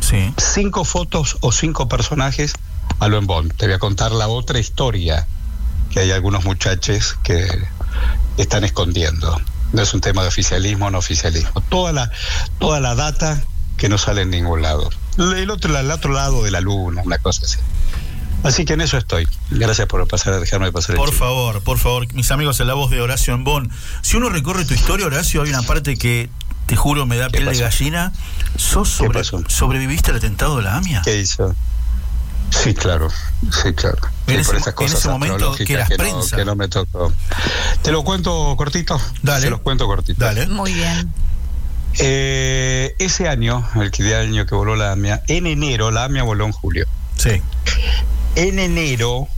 Sí. 0.00 0.34
Cinco 0.36 0.84
fotos 0.84 1.38
o 1.40 1.50
cinco 1.50 1.88
personajes 1.88 2.52
a 2.98 3.08
lo 3.08 3.22
Bond. 3.22 3.54
Te 3.56 3.64
voy 3.64 3.76
a 3.76 3.78
contar 3.78 4.12
la 4.12 4.28
otra 4.28 4.58
historia 4.58 5.26
que 5.90 6.00
hay 6.00 6.10
algunos 6.10 6.44
muchachos 6.44 7.16
que 7.22 7.46
están 8.36 8.64
escondiendo. 8.64 9.40
No 9.72 9.82
es 9.82 9.94
un 9.94 10.00
tema 10.00 10.22
de 10.22 10.28
oficialismo 10.28 10.86
o 10.86 10.90
no 10.90 10.98
oficialismo. 10.98 11.60
Toda 11.68 11.92
la, 11.92 12.10
toda 12.58 12.80
la 12.80 12.94
data 12.94 13.42
que 13.76 13.88
no 13.88 13.98
sale 13.98 14.22
en 14.22 14.30
ningún 14.30 14.62
lado. 14.62 14.90
El 15.18 15.50
otro, 15.50 15.76
el 15.76 15.90
otro 15.90 16.12
lado 16.12 16.42
de 16.44 16.50
la 16.50 16.60
luna, 16.60 17.02
una 17.04 17.18
cosa 17.18 17.42
así. 17.44 17.58
Así 18.42 18.64
que 18.64 18.72
en 18.74 18.80
eso 18.80 18.96
estoy. 18.98 19.26
Gracias 19.50 19.86
por 19.86 20.06
pasar, 20.08 20.38
dejarme 20.40 20.72
pasar 20.72 20.96
Por 20.96 21.12
favor, 21.12 21.62
por 21.62 21.78
favor, 21.78 22.12
mis 22.12 22.30
amigos, 22.32 22.58
en 22.60 22.66
la 22.66 22.74
voz 22.74 22.90
de 22.90 23.00
Horacio 23.00 23.34
en 23.34 23.44
Bon. 23.44 23.70
Si 24.02 24.16
uno 24.16 24.28
recorre 24.30 24.64
tu 24.64 24.74
historia, 24.74 25.06
Horacio, 25.06 25.42
hay 25.42 25.50
una 25.50 25.62
parte 25.62 25.96
que 25.96 26.28
te 26.66 26.76
juro 26.76 27.06
me 27.06 27.16
da 27.16 27.28
piel 27.28 27.44
de 27.46 27.56
gallina. 27.58 28.12
¿Sos 28.56 28.88
sobre- 28.88 29.22
sobreviviste 29.48 30.10
al 30.10 30.16
atentado 30.18 30.56
de 30.56 30.62
la 30.64 30.76
AMIA? 30.76 31.02
¿Qué 31.04 31.18
hizo? 31.20 31.54
Sí, 32.50 32.74
claro, 32.74 33.08
sí, 33.50 33.72
claro. 33.74 33.98
En 34.26 34.34
Sí, 34.36 34.40
ese 34.40 34.44
por 34.46 34.56
esas 34.56 34.68
en 34.68 34.74
cosas 34.74 34.98
ese 34.98 35.08
momento 35.08 35.54
que 35.56 35.72
eras 35.72 35.90
no- 35.90 35.96
prensa. 35.96 36.36
que 36.36 36.44
no 36.44 36.54
me 36.54 36.68
tocó. 36.68 37.12
¿Te 37.82 37.90
lo 37.92 38.04
cuento 38.04 38.54
cortito? 38.56 39.00
Dale. 39.22 39.42
Se 39.42 39.50
los 39.50 39.60
cuento 39.60 39.86
cortito. 39.86 40.22
Dale. 40.24 40.46
Muy 40.48 40.72
bien. 40.74 41.12
Eh, 41.98 42.94
ese 42.98 43.28
año, 43.28 43.68
el 43.80 43.90
que 43.90 44.14
año 44.14 44.46
que 44.46 44.54
voló 44.54 44.76
la 44.76 44.92
AMIA, 44.92 45.22
en 45.28 45.46
enero, 45.46 45.90
la 45.90 46.04
AMIA 46.04 46.22
voló 46.22 46.46
en 46.46 46.52
julio. 46.52 46.86
Sí. 47.16 47.42
En 48.36 48.58
enero 48.58 49.28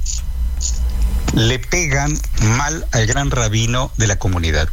le 1.34 1.58
pegan 1.58 2.16
mal 2.40 2.86
al 2.92 3.06
gran 3.06 3.30
rabino 3.30 3.90
de 3.96 4.06
la 4.06 4.16
comunidad. 4.16 4.68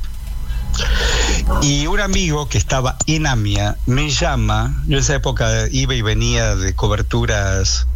Y 1.61 1.87
un 1.87 1.99
amigo 1.99 2.47
que 2.47 2.57
estaba 2.57 2.97
en 3.07 3.27
AMIA 3.27 3.77
me 3.85 4.09
llama, 4.09 4.83
yo 4.87 4.97
en 4.97 5.03
esa 5.03 5.15
época 5.15 5.67
iba 5.71 5.93
y 5.95 6.01
venía 6.01 6.55
de 6.55 6.73
coberturas 6.75 7.87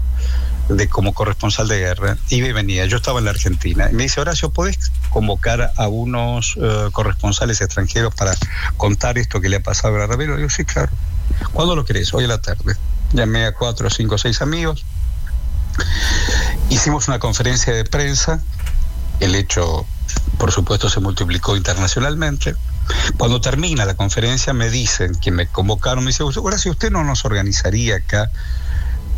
de 0.70 0.88
como 0.90 1.14
corresponsal 1.14 1.68
de 1.68 1.80
guerra, 1.80 2.18
iba 2.30 2.48
y 2.48 2.52
venía, 2.52 2.86
yo 2.86 2.98
estaba 2.98 3.20
en 3.20 3.26
la 3.26 3.32
Argentina, 3.32 3.88
y 3.90 3.94
me 3.94 4.04
dice, 4.04 4.22
Horacio, 4.22 4.50
¿podés 4.50 4.92
convocar 5.10 5.72
a 5.76 5.88
unos 5.88 6.58
eh, 6.60 6.90
corresponsales 6.92 7.62
extranjeros 7.62 8.14
para 8.16 8.34
contar 8.78 9.18
esto 9.18 9.42
que 9.42 9.50
le 9.50 9.58
ha 9.58 9.64
pasado 9.64 9.96
a 10.02 10.08
Ravelo? 10.08 10.38
Digo, 10.38 10.50
sí, 10.50 10.66
claro. 10.66 10.92
¿Cuándo 11.54 11.76
lo 11.76 11.86
querés? 11.86 12.14
Hoy 12.14 12.26
a 12.26 12.28
la 12.28 12.42
tarde. 12.42 12.76
Llamé 13.14 13.46
a 13.46 13.54
cuatro, 13.54 13.90
cinco, 13.90 14.18
seis 14.18 14.42
amigos, 14.42 14.86
hicimos 16.70 17.08
una 17.08 17.20
conferencia 17.20 17.74
de 17.74 17.86
prensa, 17.86 18.42
el 19.20 19.36
hecho, 19.36 19.86
por 20.38 20.52
supuesto, 20.52 20.90
se 20.90 21.00
multiplicó 21.00 21.56
internacionalmente. 21.56 22.56
Cuando 23.18 23.42
termina 23.42 23.86
la 23.86 23.96
conferencia 23.96 24.54
me 24.54 24.70
dicen 24.70 25.16
que 25.16 25.32
me 25.32 25.48
convocaron, 25.48 26.04
me 26.04 26.10
dice, 26.10 26.24
ahora 26.24 26.58
si 26.58 26.70
usted 26.70 26.92
no 26.92 27.04
nos 27.04 27.26
organizaría 27.26 27.98
acá 27.98 28.32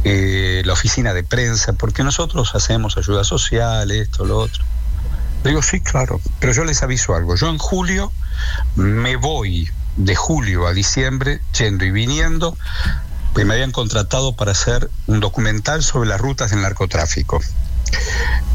eh, 0.10 0.62
la 0.64 0.72
oficina 0.72 1.14
de 1.14 1.24
prensa, 1.24 1.74
porque 1.74 2.02
nosotros 2.02 2.56
hacemos 2.56 2.96
ayuda 2.96 3.26
social, 3.26 3.92
esto, 3.92 4.24
lo 4.24 4.38
otro. 4.38 4.64
Le 5.44 5.50
digo, 5.50 5.62
sí, 5.62 5.82
claro, 5.82 6.22
pero 6.40 6.54
yo 6.54 6.64
les 6.64 6.82
aviso 6.82 7.14
algo. 7.14 7.36
Yo 7.36 7.50
en 7.50 7.58
julio 7.58 8.12
me 8.76 9.18
voy 9.18 9.70
de 9.98 10.16
julio 10.16 10.66
a 10.66 10.74
diciembre 10.74 11.42
yendo 11.58 11.84
y 11.84 11.92
viniendo, 11.92 12.58
pues 13.34 13.46
me 13.46 13.56
habían 13.56 13.72
contratado 13.72 14.34
para 14.34 14.52
hacer 14.52 14.90
un 15.08 15.20
documental 15.20 15.84
sobre 15.84 16.08
las 16.08 16.22
rutas 16.22 16.52
del 16.52 16.62
narcotráfico. 16.62 17.42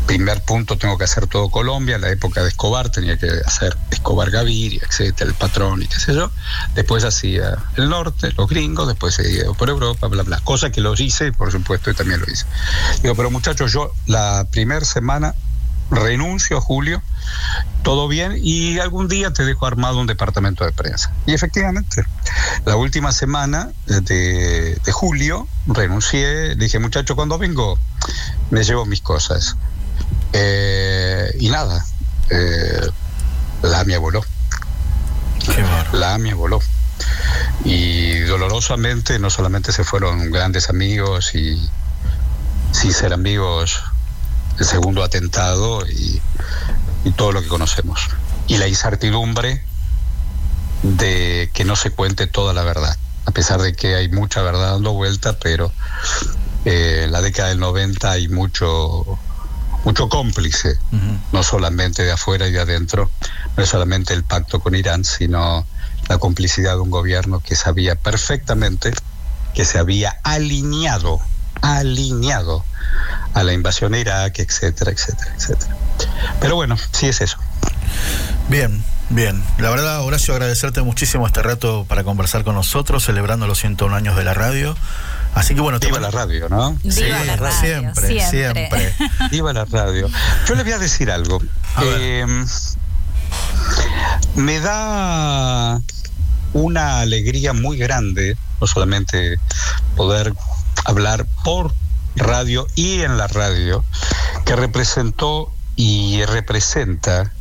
Primer 0.07 0.43
punto, 0.43 0.77
tengo 0.77 0.99
que 0.99 1.05
hacer 1.05 1.27
todo 1.27 1.49
Colombia, 1.49 1.95
en 1.97 2.03
la 2.03 2.11
época 2.11 2.43
de 2.43 2.49
Escobar 2.49 2.91
tenía 2.91 3.17
que 3.17 3.29
hacer 3.47 3.77
Escobar 3.91 4.31
Gaviria, 4.31 4.83
etcétera, 4.87 5.31
el 5.31 5.35
patrón 5.35 5.83
y 5.83 5.87
qué 5.87 5.99
sé 5.99 6.15
yo. 6.15 6.31
Después 6.75 7.05
hacía 7.05 7.59
el 7.77 7.89
norte, 7.89 8.33
los 8.37 8.49
gringos, 8.49 8.89
después 8.89 9.15
seguía 9.15 9.45
por 9.57 9.71
Europa, 9.71 10.09
bla, 10.09 10.23
bla. 10.23 10.41
Cosa 10.41 10.71
que 10.71 10.81
los 10.81 11.01
hice, 11.01 11.33
por 11.33 11.53
supuesto, 11.53 11.91
y 11.91 11.95
también 11.95 12.21
lo 12.21 12.31
hice. 12.31 12.47
Digo, 13.03 13.15
pero 13.15 13.31
muchachos, 13.31 13.73
yo 13.73 13.93
la 14.07 14.47
primera 14.51 14.85
semana 14.85 15.35
renuncio 15.93 16.59
a 16.59 16.61
Julio, 16.61 17.03
todo 17.83 18.09
bien, 18.09 18.39
y 18.41 18.79
algún 18.81 19.09
día 19.09 19.33
te 19.33 19.45
dejo 19.45 19.67
armado 19.67 20.01
un 20.01 20.07
departamento 20.07 20.65
de 20.65 20.73
prensa. 20.73 21.13
Y 21.27 21.35
efectivamente, 21.35 22.05
la 22.65 22.77
última 22.77 23.13
semana 23.13 23.71
de, 23.87 24.79
de 24.85 24.93
julio 24.93 25.47
renuncié, 25.67 26.57
dije, 26.57 26.79
muchacho, 26.79 27.15
cuando 27.15 27.39
vengo 27.39 27.79
me 28.51 28.65
llevo 28.65 28.85
mis 28.87 29.01
cosas. 29.01 29.57
Eh, 30.33 31.35
y 31.39 31.51
nada, 31.51 31.85
eh, 32.31 32.89
la 33.63 33.81
AMIA 33.81 33.99
voló. 33.99 34.25
La 35.93 36.15
AMIA 36.15 36.35
voló. 36.35 36.61
Y 37.65 38.19
dolorosamente 38.21 39.19
no 39.19 39.31
solamente 39.31 39.73
se 39.73 39.85
fueron 39.85 40.31
grandes 40.31 40.69
amigos 40.71 41.35
y 41.35 41.69
sin 42.73 42.93
ser 42.93 43.13
amigos 43.13 43.83
el 44.59 44.65
segundo 44.65 45.03
atentado 45.03 45.87
y, 45.89 46.21
y 47.05 47.11
todo 47.13 47.33
lo 47.33 47.43
que 47.43 47.49
conocemos. 47.49 48.01
Y 48.47 48.59
la 48.59 48.69
incertidumbre 48.69 49.63
de 50.83 51.51
que 51.53 51.65
no 51.65 51.77
se 51.77 51.91
cuente 51.91 52.27
toda 52.27 52.53
la 52.53 52.63
verdad. 52.63 52.97
a 53.25 53.31
pesar 53.31 53.63
de 53.63 53.73
que 53.73 53.95
hay 53.95 54.09
mucha 54.09 54.43
verdad 54.43 54.73
dando 54.73 54.93
vuelta, 54.93 55.39
pero 55.39 55.73
eh, 56.65 57.07
la 57.09 57.21
década 57.21 57.51
del 57.51 57.61
90 57.61 58.11
hay 58.11 58.29
mucho 58.29 59.19
mucho 59.85 60.09
cómplice, 60.09 60.79
no 61.33 61.43
solamente 61.43 62.05
de 62.05 62.13
afuera 62.13 62.47
y 62.47 62.53
de 62.53 62.61
adentro, 62.61 63.11
no 63.57 63.63
es 63.65 63.69
solamente 63.69 64.15
el 64.15 64.23
pacto 64.23 64.61
con 64.61 64.77
Irán, 64.77 65.05
sino 65.05 65.67
la 66.09 66.19
complicidad 66.19 66.75
de 66.75 66.81
un 66.81 66.91
gobierno 66.91 67.41
que 67.41 67.57
sabía 67.57 67.97
perfectamente 67.97 68.93
que 69.55 69.65
se 69.65 69.79
había 69.79 70.21
alineado, 70.23 71.21
alineado 71.63 72.65
a 73.35 73.43
la 73.43 73.53
invasión 73.53 73.95
a 73.95 73.99
Irak, 73.99 74.39
etcétera, 74.39 74.91
etcétera, 74.91 75.33
etcétera. 75.37 75.77
Pero 76.41 76.57
bueno, 76.57 76.77
sí 76.93 77.07
es 77.07 77.21
eso. 77.21 77.39
Bien, 78.49 78.85
bien. 79.09 79.43
La 79.59 79.71
verdad, 79.71 80.03
Horacio, 80.03 80.35
agradecerte 80.35 80.83
muchísimo 80.83 81.27
este 81.27 81.43
rato 81.43 81.87
para 81.89 82.05
conversar 82.05 82.45
con 82.45 82.55
nosotros, 82.55 83.05
celebrando 83.05 83.47
los 83.47 83.59
101 83.59 83.95
años 83.95 84.17
de 84.17 84.25
la 84.25 84.35
radio. 84.35 84.77
Así 85.35 85.55
que 85.55 85.63
bueno, 85.63 85.79
Viva 85.79 85.99
la 85.99 86.11
radio, 86.11 86.49
¿no? 86.51 86.77
Sí, 86.83 87.05
Viva 87.05 87.25
la 87.25 87.37
radio, 87.37 87.59
siempre, 87.59 88.29
siempre. 88.29 88.69
siempre. 88.69 88.95
Viva 89.31 89.53
la 89.55 89.65
radio. 89.65 90.11
Yo 90.47 90.55
le 90.55 90.63
voy 90.63 90.73
a 90.73 90.79
decir 90.79 91.11
algo. 91.11 91.41
Eh, 91.83 92.27
me 94.35 94.61
da 94.61 95.81
una 96.53 97.01
alegría 97.01 97.55
muy 97.55 97.79
grande, 97.79 98.37
no 98.61 98.67
solamente 98.67 99.39
poder 99.97 100.35
hablar 100.85 101.27
por 101.45 101.73
radio 102.17 102.67
y 102.75 103.01
en 103.01 103.17
la 103.17 103.27
radio, 103.27 103.85
que 104.45 104.57
representó 104.57 105.53
y 105.77 106.25
representa 106.25 107.33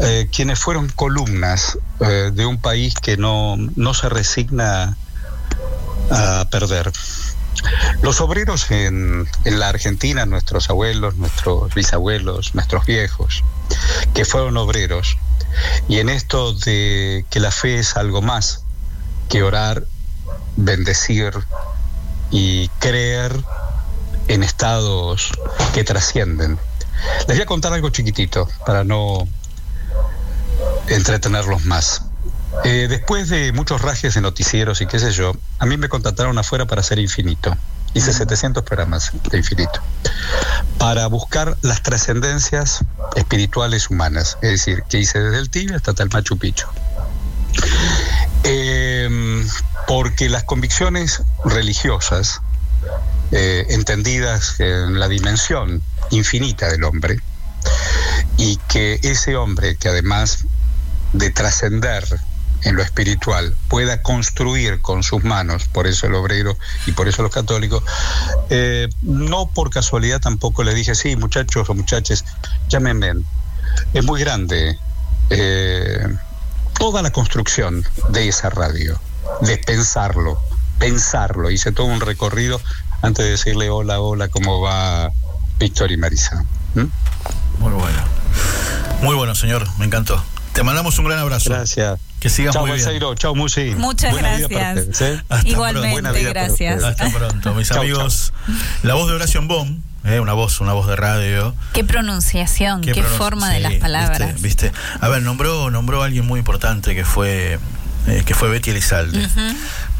eh, 0.00 0.28
quienes 0.34 0.58
fueron 0.58 0.88
columnas 0.88 1.78
eh, 2.00 2.30
de 2.32 2.46
un 2.46 2.60
país 2.60 2.94
que 2.94 3.16
no, 3.16 3.56
no 3.76 3.94
se 3.94 4.08
resigna 4.08 4.96
a 6.10 6.46
perder. 6.50 6.90
Los 8.02 8.20
obreros 8.20 8.70
en, 8.70 9.28
en, 9.44 9.60
la 9.60 9.68
Argentina, 9.68 10.26
nuestros 10.26 10.68
abuelos, 10.70 11.16
nuestros 11.16 11.72
bisabuelos, 11.74 12.54
nuestros 12.54 12.86
viejos, 12.86 13.44
que 14.14 14.24
fueron 14.24 14.56
obreros, 14.56 15.16
y 15.88 15.98
en 15.98 16.08
esto 16.08 16.54
de 16.54 17.24
que 17.30 17.40
la 17.40 17.50
fe 17.50 17.78
es 17.78 17.96
algo 17.96 18.22
más 18.22 18.64
que 19.28 19.42
orar, 19.42 19.84
bendecir 20.56 21.32
y 22.32 22.68
creer 22.80 23.32
en 24.28 24.42
estados 24.42 25.30
que 25.74 25.84
trascienden. 25.84 26.58
Les 27.28 27.36
voy 27.36 27.42
a 27.42 27.46
contar 27.46 27.72
algo 27.72 27.90
chiquitito 27.90 28.48
para 28.66 28.82
no 28.82 29.28
entretenerlos 30.88 31.64
más. 31.66 32.02
Eh, 32.64 32.86
después 32.88 33.28
de 33.28 33.52
muchos 33.52 33.80
rajes 33.82 34.14
de 34.14 34.20
noticieros 34.20 34.80
y 34.80 34.86
qué 34.86 34.98
sé 34.98 35.12
yo, 35.12 35.32
a 35.58 35.66
mí 35.66 35.76
me 35.76 35.88
contrataron 35.88 36.38
afuera 36.38 36.66
para 36.66 36.80
hacer 36.80 36.98
infinito. 36.98 37.56
Hice 37.94 38.12
700 38.12 38.62
programas 38.64 39.12
de 39.30 39.38
infinito. 39.38 39.80
Para 40.78 41.06
buscar 41.08 41.56
las 41.60 41.82
trascendencias 41.82 42.84
espirituales 43.16 43.90
humanas. 43.90 44.38
Es 44.40 44.50
decir, 44.50 44.82
que 44.88 44.98
hice 44.98 45.20
desde 45.20 45.38
el 45.38 45.50
Tibia 45.50 45.76
hasta 45.76 46.02
el 46.02 46.08
Machu 46.10 46.38
Picchu. 46.38 46.66
Porque 49.86 50.28
las 50.28 50.44
convicciones 50.44 51.22
religiosas, 51.44 52.40
eh, 53.30 53.66
entendidas 53.70 54.60
en 54.60 54.98
la 54.98 55.08
dimensión 55.08 55.82
infinita 56.10 56.68
del 56.68 56.84
hombre, 56.84 57.20
y 58.36 58.56
que 58.68 58.98
ese 59.02 59.36
hombre 59.36 59.76
que 59.76 59.88
además 59.88 60.46
de 61.12 61.30
trascender 61.30 62.04
en 62.64 62.76
lo 62.76 62.82
espiritual 62.82 63.54
pueda 63.68 64.02
construir 64.02 64.80
con 64.80 65.02
sus 65.02 65.24
manos, 65.24 65.66
por 65.66 65.86
eso 65.86 66.06
el 66.06 66.14
obrero 66.14 66.56
y 66.86 66.92
por 66.92 67.08
eso 67.08 67.22
los 67.22 67.32
católicos, 67.32 67.82
eh, 68.50 68.88
no 69.02 69.46
por 69.46 69.70
casualidad 69.70 70.20
tampoco 70.20 70.62
le 70.62 70.74
dije, 70.74 70.94
sí, 70.94 71.16
muchachos 71.16 71.68
o 71.68 71.74
muchachas, 71.74 72.24
llámenme. 72.68 73.12
Es 73.94 74.04
muy 74.04 74.20
grande 74.20 74.78
eh, 75.30 76.06
toda 76.78 77.02
la 77.02 77.10
construcción 77.10 77.84
de 78.10 78.28
esa 78.28 78.50
radio, 78.50 79.00
de 79.42 79.58
pensarlo, 79.58 80.40
pensarlo. 80.78 81.50
Hice 81.50 81.72
todo 81.72 81.86
un 81.86 82.00
recorrido 82.00 82.60
antes 83.02 83.24
de 83.24 83.30
decirle 83.32 83.70
hola, 83.70 84.00
hola, 84.00 84.28
¿cómo 84.28 84.60
va 84.60 85.10
Víctor 85.58 85.90
y 85.92 85.96
Marisa? 85.96 86.44
¿Mm? 86.74 86.84
Muy 87.58 87.72
bueno. 87.72 87.98
Muy 89.02 89.16
bueno, 89.16 89.34
señor, 89.34 89.66
me 89.78 89.86
encantó. 89.86 90.22
Te 90.52 90.62
mandamos 90.62 90.98
un 90.98 91.06
gran 91.06 91.18
abrazo. 91.18 91.50
Gracias. 91.50 91.98
Que 92.20 92.28
sigas 92.28 92.54
chau, 92.54 92.66
muy 92.66 92.76
bien. 92.76 93.16
Chau, 93.16 93.34
Musi. 93.34 93.74
Muchas 93.76 94.12
Buena 94.12 94.36
vida 94.36 94.48
para 94.48 94.74
gracias. 94.74 94.88
ustedes, 94.88 95.18
¿eh? 95.18 95.24
Hasta 95.28 95.48
Igualmente, 95.48 95.90
Buena 95.90 96.12
vida 96.12 96.28
para 96.28 96.46
gracias. 96.46 96.84
Hasta 96.84 97.10
pronto, 97.10 97.54
mis 97.54 97.68
Chau, 97.68 97.80
amigos. 97.80 98.32
La 98.84 98.94
voz 98.94 99.08
de 99.08 99.14
Horacio 99.14 99.42
Bomb, 99.42 99.80
eh, 100.04 100.20
una 100.20 100.32
voz, 100.34 100.60
una 100.60 100.72
voz 100.72 100.86
de 100.86 100.94
radio. 100.94 101.54
Qué 101.72 101.82
pronunciación, 101.82 102.82
qué, 102.82 103.02
forma 103.02 103.50
de 103.50 103.60
las 103.60 103.72
palabras. 103.74 104.40
¿viste, 104.40 104.68
viste? 104.68 104.72
A 105.00 105.08
ver, 105.08 105.22
nombró, 105.22 105.70
nombró 105.70 106.02
a 106.02 106.06
alguien 106.06 106.24
muy 106.24 106.38
importante 106.38 106.94
que 106.94 107.04
fue, 107.04 107.58
eh, 108.06 108.22
que 108.24 108.34
fue 108.34 108.48
Betty 108.48 108.70
Elizalde. 108.70 109.28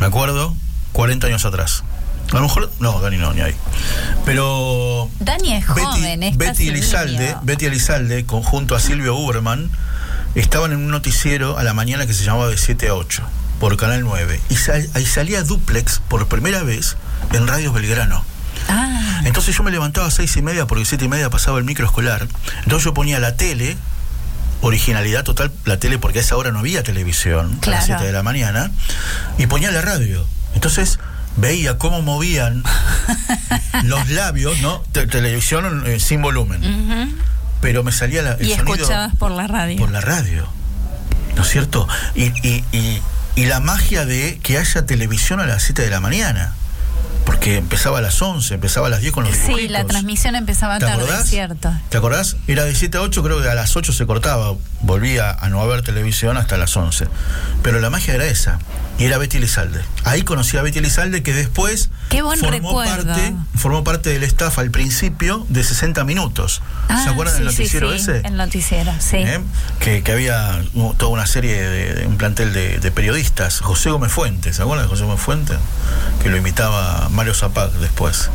Me 0.01 0.07
acuerdo, 0.07 0.55
40 0.93 1.27
años 1.27 1.45
atrás. 1.45 1.85
A 2.33 2.37
lo 2.37 2.43
mejor, 2.43 2.71
no, 2.81 3.01
Dani 3.01 3.19
no, 3.19 3.33
ni 3.35 3.41
ahí. 3.43 3.55
Pero 4.25 5.11
Dani 5.21 5.55
es 5.55 5.67
joven, 5.67 6.23
es 6.23 6.37
Betty 6.37 6.69
Elizalde. 6.69 7.37
Betty 7.43 7.67
Elizalde, 7.67 8.25
conjunto 8.25 8.75
a 8.75 8.81
Silvio 8.81 9.15
Uberman, 9.17 9.71
estaban 10.35 10.73
en 10.73 10.79
un 10.79 10.89
noticiero 10.89 11.59
a 11.59 11.63
la 11.63 11.75
mañana 11.75 12.07
que 12.07 12.15
se 12.15 12.25
llamaba 12.25 12.49
de 12.49 12.57
7 12.57 12.89
a 12.89 12.95
8 12.95 13.23
por 13.61 13.77
Canal 13.77 14.03
9. 14.03 14.41
Y 14.49 14.57
sal- 14.57 14.89
ahí 14.95 15.05
salía 15.07 15.43
Duplex 15.43 16.01
por 16.09 16.27
primera 16.29 16.63
vez 16.63 16.97
en 17.33 17.47
Radio 17.47 17.73
Belgrano. 17.73 18.25
Ah, 18.69 19.21
Entonces 19.25 19.57
yo 19.57 19.63
me 19.65 19.71
levantaba 19.71 20.07
a 20.07 20.11
seis 20.11 20.37
y 20.37 20.43
media 20.43 20.67
porque 20.67 20.85
siete 20.85 21.05
y 21.05 21.09
media 21.09 21.31
pasaba 21.31 21.59
el 21.59 21.65
micro 21.65 21.85
escolar. 21.85 22.27
Entonces 22.63 22.85
yo 22.85 22.95
ponía 22.95 23.19
la 23.19 23.37
tele, 23.37 23.77
originalidad 24.63 25.23
total, 25.25 25.53
la 25.67 25.77
tele 25.79 25.99
porque 25.99 26.19
a 26.21 26.23
esa 26.23 26.37
hora 26.37 26.51
no 26.51 26.61
había 26.61 26.83
televisión, 26.83 27.57
a 27.59 27.61
Claro. 27.61 27.77
las 27.79 27.87
7 27.87 28.05
de 28.05 28.13
la 28.13 28.23
mañana, 28.23 28.71
y 29.39 29.47
ponía 29.47 29.71
la 29.71 29.83
radio. 29.83 30.27
Entonces 30.55 30.99
veía 31.37 31.77
cómo 31.79 32.01
movían 32.03 32.63
los 33.85 34.09
labios, 34.11 34.59
¿no? 34.61 34.83
Te- 34.93 35.07
televisión 35.07 35.85
eh, 35.87 36.01
sin 36.01 36.23
volumen. 36.23 37.15
Pero 37.61 37.85
me 37.85 37.93
salía 37.93 38.23
la, 38.23 38.33
el 38.33 38.47
y 38.49 38.55
sonido 38.57 38.75
escuchabas 38.75 39.15
por 39.17 39.31
la 39.31 39.47
radio. 39.47 39.77
por 39.79 39.91
la 39.91 40.01
radio. 40.01 40.49
¿No 41.37 41.43
es 41.43 41.49
cierto? 41.49 41.87
Y, 42.15 42.25
y, 42.47 42.65
y, 42.73 43.01
y 43.37 43.47
la 43.47 43.61
magia 43.61 44.05
de 44.05 44.39
que 44.43 44.59
haya 44.59 44.85
televisión 44.87 45.41
a 45.41 45.47
las 45.47 45.63
7 45.63 45.83
de 45.83 45.91
la 45.91 46.01
mañana. 46.01 46.55
Porque 47.25 47.57
empezaba 47.59 47.99
a 47.99 48.01
las 48.03 48.21
11, 48.21 48.55
empezaba 48.55 48.89
a 48.89 48.91
las 48.91 49.01
10 49.01 49.13
con 49.13 49.25
los 49.25 49.35
Sí, 49.35 49.43
dibujitos. 49.47 49.71
la 49.73 49.85
transmisión 49.85 50.35
empezaba 50.35 50.79
¿Te 50.79 50.87
tarde, 50.87 51.03
acordás? 51.03 51.25
es 51.25 51.31
cierto. 51.31 51.73
¿Te 51.89 51.97
acordás? 51.97 52.37
Era 52.49 52.65
de 52.65 52.75
7 52.75 52.99
a 52.99 53.01
8, 53.03 53.23
creo 53.23 53.41
que 53.41 53.49
a 53.49 53.55
las 53.55 53.77
8 53.77 53.93
se 53.93 54.07
cortaba. 54.07 54.55
Volvía 54.81 55.31
a 55.31 55.49
no 55.49 55.61
haber 55.63 55.83
televisión 55.83 56.37
hasta 56.37 56.57
las 56.57 56.77
11. 56.77 57.07
Pero 57.63 57.79
la 57.81 57.91
magia 57.91 58.15
era 58.15 58.25
esa. 58.27 58.59
Y 58.99 59.05
era 59.05 59.19
Betty 59.19 59.39
Elizalde. 59.39 59.81
Ahí 60.05 60.23
conocí 60.23 60.57
a 60.57 60.63
Betty 60.63 60.81
Elizalde 60.81 61.23
que 61.23 61.33
después 61.33 61.91
Qué 62.09 62.21
buen 62.23 62.39
formó, 62.39 62.53
recuerdo. 62.83 63.07
parte, 63.15 63.35
formó 63.55 63.85
parte 63.85 64.11
del 64.11 64.23
staff 64.25 64.59
al 64.59 64.71
principio 64.71 65.47
de 65.49 65.65
60 65.65 66.05
minutos. 66.05 66.61
Ah, 66.89 67.03
¿Se 67.05 67.09
acuerdan 67.11 67.37
del 67.43 67.51
sí, 67.51 67.57
noticiero 67.59 67.91
sí, 67.91 67.97
ese? 67.97 68.21
El 68.27 68.37
noticiero, 68.37 68.93
sí. 68.99 69.17
¿Eh? 69.17 69.41
que, 69.81 70.03
que 70.03 70.13
había 70.13 70.63
toda 70.99 71.11
una 71.11 71.27
serie 71.27 71.59
de, 71.59 71.95
de 71.95 72.07
un 72.07 72.19
plantel 72.19 72.53
de, 72.53 72.79
de 72.81 72.91
periodistas. 72.91 73.61
José 73.61 73.91
Gómez 73.91 74.13
Fuentes, 74.13 74.57
¿se 74.57 74.63
acuerdan 74.63 74.87
de 74.87 74.91
José 74.91 75.05
Gómez 75.05 75.21
Fuentes? 75.21 75.57
Que 76.23 76.29
lo 76.29 76.37
imitaba 76.37 77.09
Mario 77.11 77.33
Zapac 77.35 77.73
después. 77.75 78.29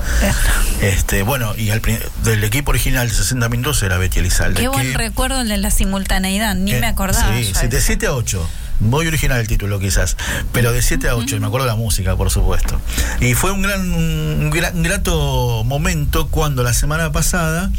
Este, 0.82 1.22
bueno, 1.24 1.54
y 1.56 1.70
al, 1.70 1.82
del 2.24 2.44
equipo 2.44 2.72
original 2.72 3.08
de 3.08 3.14
60 3.14 3.48
minutos 3.50 3.82
era 3.84 3.98
Betty 3.98 4.20
Elizalde. 4.20 4.60
Qué 4.62 4.68
buen 4.70 4.92
que- 4.92 4.98
recuerdo 4.98 5.42
el 5.42 5.50
de 5.50 5.58
la 5.58 5.72
simultaneidad, 5.72 6.56
ni 6.56 6.72
que- 6.72 6.80
me 6.80 6.88
acordaba. 6.88 7.28
Sí, 7.38 7.68
de 7.68 7.82
7 7.82 8.08
a 8.08 8.14
8. 8.14 8.50
Muy 8.80 9.08
original 9.08 9.40
el 9.40 9.48
título 9.48 9.80
quizás, 9.80 10.18
pero 10.52 10.72
de 10.72 10.82
7 10.82 11.10
a 11.10 11.16
8, 11.16 11.36
y 11.36 11.40
me 11.40 11.48
acuerdo 11.48 11.66
de 11.66 11.72
la 11.72 11.78
música, 11.78 12.16
por 12.16 12.30
supuesto. 12.30 12.80
Y 13.20 13.34
fue 13.34 13.52
un 13.52 13.62
gran, 13.64 13.82
un 13.92 14.52
gra- 14.52 14.72
un 14.74 14.84
grato 14.84 15.64
momento 15.66 16.28
cuando 16.28 16.62
la 16.64 16.74
semana 16.74 17.12
pasada 17.12 17.72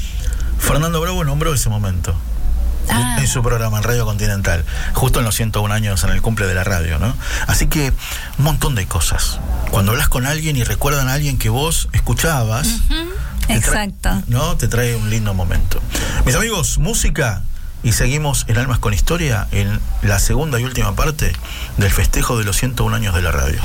Fernando 0.59 1.01
Bravo 1.01 1.25
nombró 1.25 1.55
ese 1.55 1.69
momento. 1.69 2.15
Ah. 2.91 3.19
En 3.20 3.27
su 3.29 3.43
programa 3.43 3.77
en 3.77 3.85
Radio 3.85 4.07
Continental, 4.07 4.65
justo 4.95 5.19
en 5.19 5.27
los 5.27 5.35
101 5.35 5.73
años 5.75 6.03
en 6.05 6.11
el 6.11 6.23
cumple 6.23 6.47
de 6.47 6.55
la 6.55 6.65
radio, 6.65 6.99
¿no? 6.99 7.15
Así 7.47 7.66
que 7.66 7.93
un 8.39 8.45
montón 8.45 8.75
de 8.75 8.87
cosas. 8.87 9.39
Cuando 9.70 9.93
hablas 9.93 10.09
con 10.09 10.25
alguien 10.27 10.57
y 10.57 10.65
recuerdan 10.65 11.09
a 11.09 11.12
alguien 11.12 11.37
que 11.39 11.51
vos 11.51 11.89
escuchabas, 11.93 12.66
tra- 13.47 13.57
Exacto. 13.57 14.23
¿no? 14.29 14.57
Te 14.57 14.69
trae 14.69 14.97
un 14.97 15.11
lindo 15.11 15.35
momento. 15.35 15.83
Mis 16.25 16.35
amigos, 16.35 16.79
música 16.79 17.43
y 17.82 17.92
seguimos 17.92 18.44
en 18.48 18.59
Almas 18.59 18.78
con 18.78 18.92
Historia 18.92 19.46
en 19.52 19.80
la 20.02 20.18
segunda 20.18 20.60
y 20.60 20.64
última 20.64 20.94
parte 20.94 21.32
del 21.76 21.90
festejo 21.90 22.38
de 22.38 22.44
los 22.44 22.56
101 22.56 22.94
años 22.94 23.14
de 23.14 23.22
la 23.22 23.32
radio. 23.32 23.60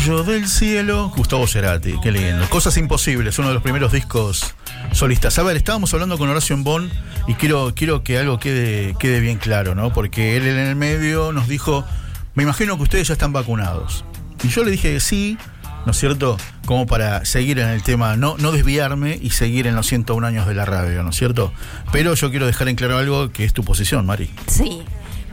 Cayó 0.00 0.24
del 0.24 0.48
cielo, 0.48 1.12
Gustavo 1.14 1.46
Cerati, 1.46 2.00
qué 2.02 2.10
lindo. 2.10 2.48
Cosas 2.48 2.78
imposibles, 2.78 3.38
uno 3.38 3.48
de 3.48 3.54
los 3.54 3.62
primeros 3.62 3.92
discos 3.92 4.54
solistas. 4.92 5.38
A 5.38 5.42
ver, 5.42 5.58
estábamos 5.58 5.92
hablando 5.92 6.16
con 6.16 6.26
Horacio 6.30 6.56
en 6.56 6.64
Bonn 6.64 6.90
y 7.28 7.34
quiero, 7.34 7.74
quiero 7.76 8.02
que 8.02 8.16
algo 8.16 8.38
quede, 8.38 8.94
quede 8.98 9.20
bien 9.20 9.36
claro, 9.36 9.74
¿no? 9.74 9.92
Porque 9.92 10.38
él 10.38 10.46
en 10.46 10.56
el 10.56 10.74
medio 10.74 11.34
nos 11.34 11.48
dijo, 11.48 11.84
me 12.34 12.44
imagino 12.44 12.78
que 12.78 12.84
ustedes 12.84 13.08
ya 13.08 13.12
están 13.12 13.34
vacunados. 13.34 14.06
Y 14.42 14.48
yo 14.48 14.64
le 14.64 14.70
dije 14.70 14.94
que 14.94 15.00
sí, 15.00 15.36
¿no 15.84 15.92
es 15.92 15.98
cierto? 15.98 16.38
Como 16.64 16.86
para 16.86 17.26
seguir 17.26 17.58
en 17.58 17.68
el 17.68 17.82
tema, 17.82 18.16
no, 18.16 18.38
no 18.38 18.52
desviarme 18.52 19.18
y 19.20 19.28
seguir 19.30 19.66
en 19.66 19.76
los 19.76 19.86
101 19.86 20.26
años 20.26 20.46
de 20.46 20.54
la 20.54 20.64
radio, 20.64 21.02
¿no 21.02 21.10
es 21.10 21.16
cierto? 21.16 21.52
Pero 21.92 22.14
yo 22.14 22.30
quiero 22.30 22.46
dejar 22.46 22.68
en 22.70 22.76
claro 22.76 22.96
algo 22.96 23.32
que 23.32 23.44
es 23.44 23.52
tu 23.52 23.64
posición, 23.64 24.06
Mari. 24.06 24.30
Sí, 24.46 24.80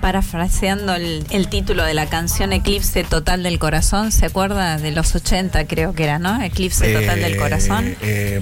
parafraseando 0.02 0.96
el, 0.96 1.26
el 1.30 1.48
título 1.50 1.84
de 1.84 1.94
la 1.94 2.06
canción 2.08 2.54
Eclipse 2.54 3.04
Total 3.04 3.44
del 3.44 3.60
Corazón, 3.60 4.12
¿se 4.12 4.26
acuerda? 4.26 4.78
De 4.78 4.92
los 4.92 5.14
80 5.16 5.66
creo 5.68 5.94
que 5.94 6.04
era, 6.06 6.20
¿no? 6.20 6.42
Eclipse 6.42 6.94
Total 6.94 7.20
del 7.22 7.34
Eh, 7.34 7.38
Corazón. 7.38 7.96
eh, 8.02 8.42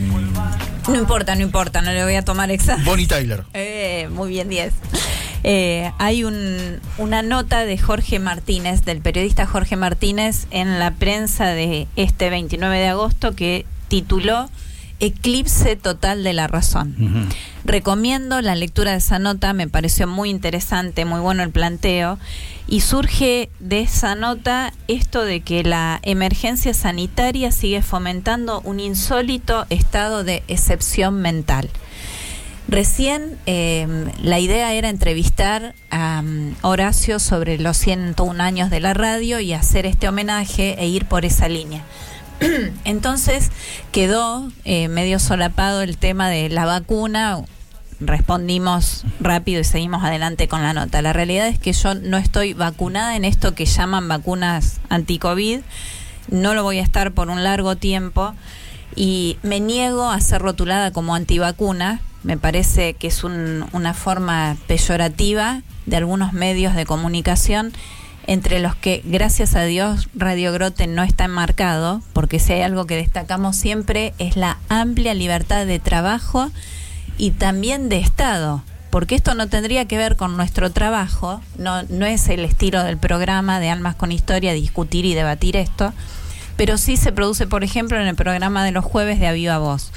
No 0.87 0.95
importa, 0.95 1.35
no 1.35 1.41
importa, 1.41 1.81
no 1.81 1.91
le 1.91 2.03
voy 2.03 2.15
a 2.15 2.23
tomar 2.23 2.51
exacto. 2.51 2.83
Bonnie 2.85 3.07
Tyler. 3.07 3.43
Eh, 3.53 4.07
muy 4.11 4.29
bien, 4.29 4.49
10. 4.49 4.73
Eh, 5.43 5.91
hay 5.99 6.23
un- 6.23 6.79
una 6.97 7.21
nota 7.21 7.65
de 7.65 7.77
Jorge 7.77 8.19
Martínez, 8.19 8.83
del 8.83 8.99
periodista 9.01 9.45
Jorge 9.45 9.75
Martínez, 9.75 10.47
en 10.51 10.79
la 10.79 10.91
prensa 10.91 11.47
de 11.47 11.87
este 11.95 12.29
29 12.29 12.77
de 12.77 12.87
agosto 12.87 13.35
que 13.35 13.65
tituló 13.87 14.49
Eclipse 14.99 15.75
Total 15.75 16.23
de 16.23 16.33
la 16.33 16.47
Razón. 16.47 17.29
Recomiendo 17.63 18.41
la 18.41 18.55
lectura 18.55 18.91
de 18.91 18.97
esa 18.97 19.19
nota, 19.19 19.53
me 19.53 19.67
pareció 19.67 20.07
muy 20.07 20.29
interesante, 20.29 21.05
muy 21.05 21.19
bueno 21.19 21.43
el 21.43 21.51
planteo, 21.51 22.17
y 22.67 22.81
surge 22.81 23.49
de 23.59 23.81
esa 23.81 24.15
nota 24.15 24.73
esto 24.87 25.23
de 25.23 25.41
que 25.41 25.63
la 25.63 25.99
emergencia 26.03 26.73
sanitaria 26.73 27.51
sigue 27.51 27.81
fomentando 27.81 28.61
un 28.61 28.79
insólito 28.79 29.65
estado 29.69 30.23
de 30.23 30.43
excepción 30.47 31.21
mental. 31.21 31.69
Recién 32.67 33.37
eh, 33.45 33.87
la 34.23 34.39
idea 34.39 34.73
era 34.73 34.89
entrevistar 34.89 35.75
a 35.91 36.23
um, 36.25 36.55
Horacio 36.63 37.19
sobre 37.19 37.59
los 37.59 37.77
101 37.77 38.41
años 38.41 38.71
de 38.71 38.79
la 38.79 38.95
radio 38.95 39.39
y 39.39 39.53
hacer 39.53 39.85
este 39.85 40.09
homenaje 40.09 40.75
e 40.79 40.87
ir 40.87 41.05
por 41.05 41.25
esa 41.25 41.47
línea. 41.47 41.83
Entonces 42.85 43.51
quedó 43.91 44.51
eh, 44.65 44.87
medio 44.87 45.19
solapado 45.19 45.81
el 45.81 45.97
tema 45.97 46.29
de 46.29 46.49
la 46.49 46.65
vacuna. 46.65 47.39
Respondimos 48.01 49.05
rápido 49.21 49.61
y 49.61 49.63
seguimos 49.63 50.03
adelante 50.03 50.47
con 50.47 50.61
la 50.61 50.73
nota. 50.73 51.01
La 51.01 51.13
realidad 51.13 51.47
es 51.47 51.59
que 51.59 51.71
yo 51.73 51.95
no 51.95 52.17
estoy 52.17 52.53
vacunada 52.53 53.15
en 53.15 53.23
esto 53.23 53.55
que 53.55 53.65
llaman 53.65 54.07
vacunas 54.07 54.79
anti-COVID. 54.89 55.61
No 56.29 56.53
lo 56.53 56.63
voy 56.63 56.79
a 56.79 56.83
estar 56.83 57.13
por 57.13 57.29
un 57.29 57.43
largo 57.43 57.77
tiempo 57.77 58.33
y 58.95 59.37
me 59.43 59.59
niego 59.59 60.09
a 60.09 60.19
ser 60.19 60.41
rotulada 60.41 60.91
como 60.91 61.15
antivacuna. 61.15 62.01
Me 62.23 62.37
parece 62.37 62.95
que 62.95 63.07
es 63.07 63.23
un- 63.23 63.65
una 63.71 63.93
forma 63.93 64.57
peyorativa 64.67 65.61
de 65.85 65.95
algunos 65.97 66.33
medios 66.33 66.75
de 66.75 66.85
comunicación 66.85 67.71
entre 68.27 68.59
los 68.59 68.75
que, 68.75 69.01
gracias 69.05 69.55
a 69.55 69.63
Dios, 69.63 70.09
Radio 70.15 70.51
Grote 70.51 70.87
no 70.87 71.03
está 71.03 71.25
enmarcado, 71.25 72.01
porque 72.13 72.39
si 72.39 72.53
hay 72.53 72.61
algo 72.61 72.85
que 72.85 72.95
destacamos 72.95 73.55
siempre 73.55 74.13
es 74.17 74.35
la 74.35 74.57
amplia 74.69 75.13
libertad 75.13 75.65
de 75.65 75.79
trabajo 75.79 76.51
y 77.17 77.31
también 77.31 77.89
de 77.89 77.99
Estado, 77.99 78.63
porque 78.89 79.15
esto 79.15 79.35
no 79.35 79.47
tendría 79.47 79.85
que 79.85 79.97
ver 79.97 80.15
con 80.15 80.37
nuestro 80.37 80.71
trabajo, 80.71 81.41
no, 81.57 81.83
no 81.83 82.05
es 82.05 82.27
el 82.29 82.45
estilo 82.45 82.83
del 82.83 82.97
programa 82.97 83.59
de 83.59 83.69
Almas 83.69 83.95
con 83.95 84.11
Historia 84.11 84.53
discutir 84.53 85.05
y 85.05 85.13
debatir 85.13 85.55
esto, 85.55 85.93
pero 86.57 86.77
sí 86.77 86.97
se 86.97 87.11
produce, 87.11 87.47
por 87.47 87.63
ejemplo, 87.63 87.99
en 87.99 88.07
el 88.07 88.15
programa 88.15 88.63
de 88.63 88.71
los 88.71 88.85
jueves 88.85 89.19
de 89.19 89.27
Aviva 89.27 89.57
Voz. 89.57 89.91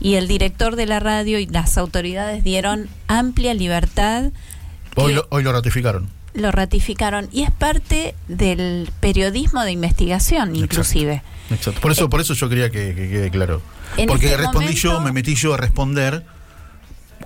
Y 0.00 0.16
el 0.16 0.26
director 0.26 0.74
de 0.74 0.86
la 0.86 0.98
radio 0.98 1.38
y 1.38 1.46
las 1.46 1.78
autoridades 1.78 2.42
dieron 2.42 2.88
amplia 3.06 3.54
libertad 3.54 4.32
Hoy 4.96 5.14
lo, 5.14 5.26
hoy 5.30 5.42
lo 5.42 5.52
ratificaron. 5.52 6.08
Lo 6.34 6.50
ratificaron 6.50 7.28
y 7.32 7.42
es 7.42 7.50
parte 7.50 8.14
del 8.28 8.90
periodismo 9.00 9.62
de 9.64 9.72
investigación 9.72 10.56
inclusive. 10.56 11.22
Exacto. 11.50 11.80
Por 11.80 11.92
eso, 11.92 12.08
por 12.08 12.20
eso 12.20 12.34
yo 12.34 12.48
quería 12.48 12.70
que, 12.70 12.94
que 12.94 13.08
quede 13.08 13.30
claro. 13.30 13.60
Porque 14.06 14.26
este 14.26 14.38
respondí 14.38 14.74
yo, 14.74 15.00
me 15.00 15.12
metí 15.12 15.34
yo 15.34 15.54
a 15.54 15.56
responder 15.56 16.24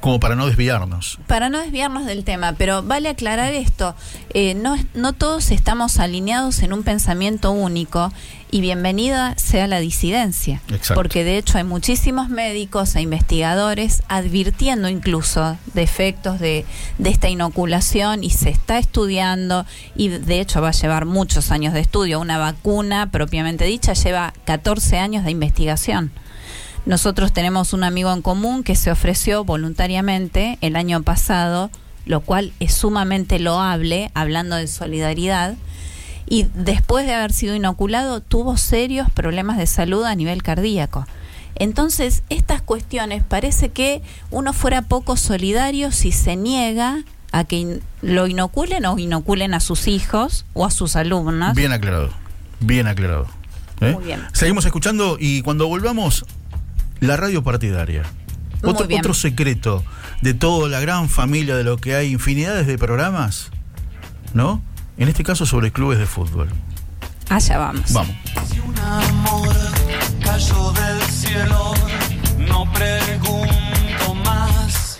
como 0.00 0.20
para 0.20 0.34
no 0.36 0.46
desviarnos. 0.46 1.18
Para 1.26 1.48
no 1.48 1.58
desviarnos 1.58 2.06
del 2.06 2.24
tema, 2.24 2.52
pero 2.52 2.82
vale 2.82 3.08
aclarar 3.08 3.52
esto, 3.52 3.94
eh, 4.30 4.54
no, 4.54 4.76
no 4.94 5.12
todos 5.12 5.50
estamos 5.50 5.98
alineados 5.98 6.62
en 6.62 6.72
un 6.72 6.82
pensamiento 6.82 7.52
único 7.52 8.12
y 8.50 8.60
bienvenida 8.60 9.34
sea 9.36 9.66
la 9.66 9.80
disidencia, 9.80 10.62
Exacto. 10.68 10.94
porque 10.94 11.24
de 11.24 11.36
hecho 11.36 11.58
hay 11.58 11.64
muchísimos 11.64 12.28
médicos 12.28 12.94
e 12.94 13.00
investigadores 13.00 14.02
advirtiendo 14.08 14.88
incluso 14.88 15.58
de 15.74 15.82
efectos 15.82 16.38
de, 16.38 16.64
de 16.98 17.10
esta 17.10 17.28
inoculación 17.28 18.22
y 18.22 18.30
se 18.30 18.50
está 18.50 18.78
estudiando 18.78 19.66
y 19.96 20.08
de 20.08 20.40
hecho 20.40 20.62
va 20.62 20.68
a 20.68 20.72
llevar 20.72 21.06
muchos 21.06 21.50
años 21.50 21.74
de 21.74 21.80
estudio. 21.80 22.20
Una 22.20 22.38
vacuna 22.38 23.10
propiamente 23.10 23.64
dicha 23.64 23.94
lleva 23.94 24.32
14 24.44 24.98
años 24.98 25.24
de 25.24 25.32
investigación. 25.32 26.12
Nosotros 26.86 27.32
tenemos 27.32 27.72
un 27.72 27.82
amigo 27.84 28.12
en 28.12 28.22
común 28.22 28.62
que 28.62 28.76
se 28.76 28.90
ofreció 28.90 29.44
voluntariamente 29.44 30.56
el 30.60 30.76
año 30.76 31.02
pasado, 31.02 31.70
lo 32.06 32.20
cual 32.20 32.52
es 32.60 32.74
sumamente 32.74 33.38
loable, 33.40 34.10
hablando 34.14 34.54
de 34.56 34.68
solidaridad, 34.68 35.56
y 36.28 36.46
después 36.54 37.06
de 37.06 37.14
haber 37.14 37.32
sido 37.32 37.54
inoculado 37.56 38.20
tuvo 38.20 38.56
serios 38.56 39.10
problemas 39.10 39.58
de 39.58 39.66
salud 39.66 40.04
a 40.04 40.14
nivel 40.14 40.42
cardíaco. 40.42 41.06
Entonces, 41.56 42.22
estas 42.28 42.62
cuestiones 42.62 43.22
parece 43.24 43.70
que 43.70 44.02
uno 44.30 44.52
fuera 44.52 44.82
poco 44.82 45.16
solidario 45.16 45.90
si 45.90 46.12
se 46.12 46.36
niega 46.36 47.02
a 47.32 47.44
que 47.44 47.56
in- 47.56 47.82
lo 48.02 48.26
inoculen 48.26 48.84
o 48.86 48.98
inoculen 48.98 49.54
a 49.54 49.60
sus 49.60 49.88
hijos 49.88 50.44
o 50.52 50.64
a 50.66 50.70
sus 50.70 50.94
alumnos. 50.96 51.54
Bien 51.54 51.72
aclarado. 51.72 52.10
Bien 52.60 52.86
aclarado. 52.86 53.26
¿Eh? 53.80 53.92
Muy 53.92 54.04
bien. 54.04 54.22
Seguimos 54.32 54.64
escuchando 54.66 55.16
y 55.20 55.42
cuando 55.42 55.66
volvamos, 55.68 56.24
la 57.00 57.16
radio 57.16 57.42
partidaria. 57.42 58.02
Otro, 58.62 58.86
otro 58.90 59.14
secreto 59.14 59.84
de 60.22 60.34
toda 60.34 60.68
la 60.68 60.80
gran 60.80 61.08
familia 61.08 61.56
de 61.56 61.64
lo 61.64 61.76
que 61.76 61.94
hay 61.94 62.10
infinidades 62.12 62.66
de 62.66 62.78
programas, 62.78 63.50
¿no? 64.34 64.62
En 64.96 65.08
este 65.08 65.22
caso 65.24 65.44
sobre 65.46 65.72
clubes 65.72 65.98
de 65.98 66.06
fútbol. 66.06 66.48
Allá 67.28 67.58
vamos. 67.58 67.92
Vamos. 67.92 68.14
Un 68.64 68.78
amor 68.78 69.54
cayó 70.24 70.72
del 70.72 71.02
cielo, 71.02 71.74
no 72.38 72.72
pregunto 72.72 74.14
más. 74.24 74.96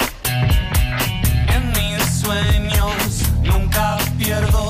En 1.48 1.70
mis 1.72 2.04
sueños 2.20 3.22
nunca 3.42 3.96
pierdo 4.18 4.65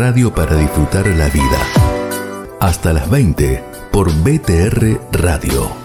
radio 0.00 0.32
para 0.32 0.56
disfrutar 0.56 1.06
la 1.08 1.28
vida. 1.28 1.58
Hasta 2.58 2.94
las 2.94 3.10
20 3.10 3.62
por 3.92 4.10
BTR 4.10 4.98
Radio. 5.12 5.79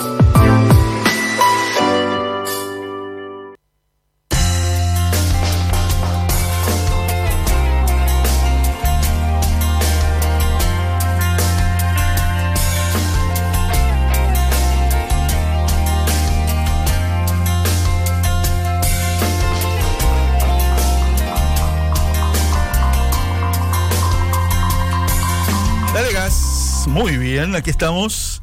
Muy 26.95 27.17
bien, 27.17 27.55
aquí 27.55 27.69
estamos. 27.69 28.41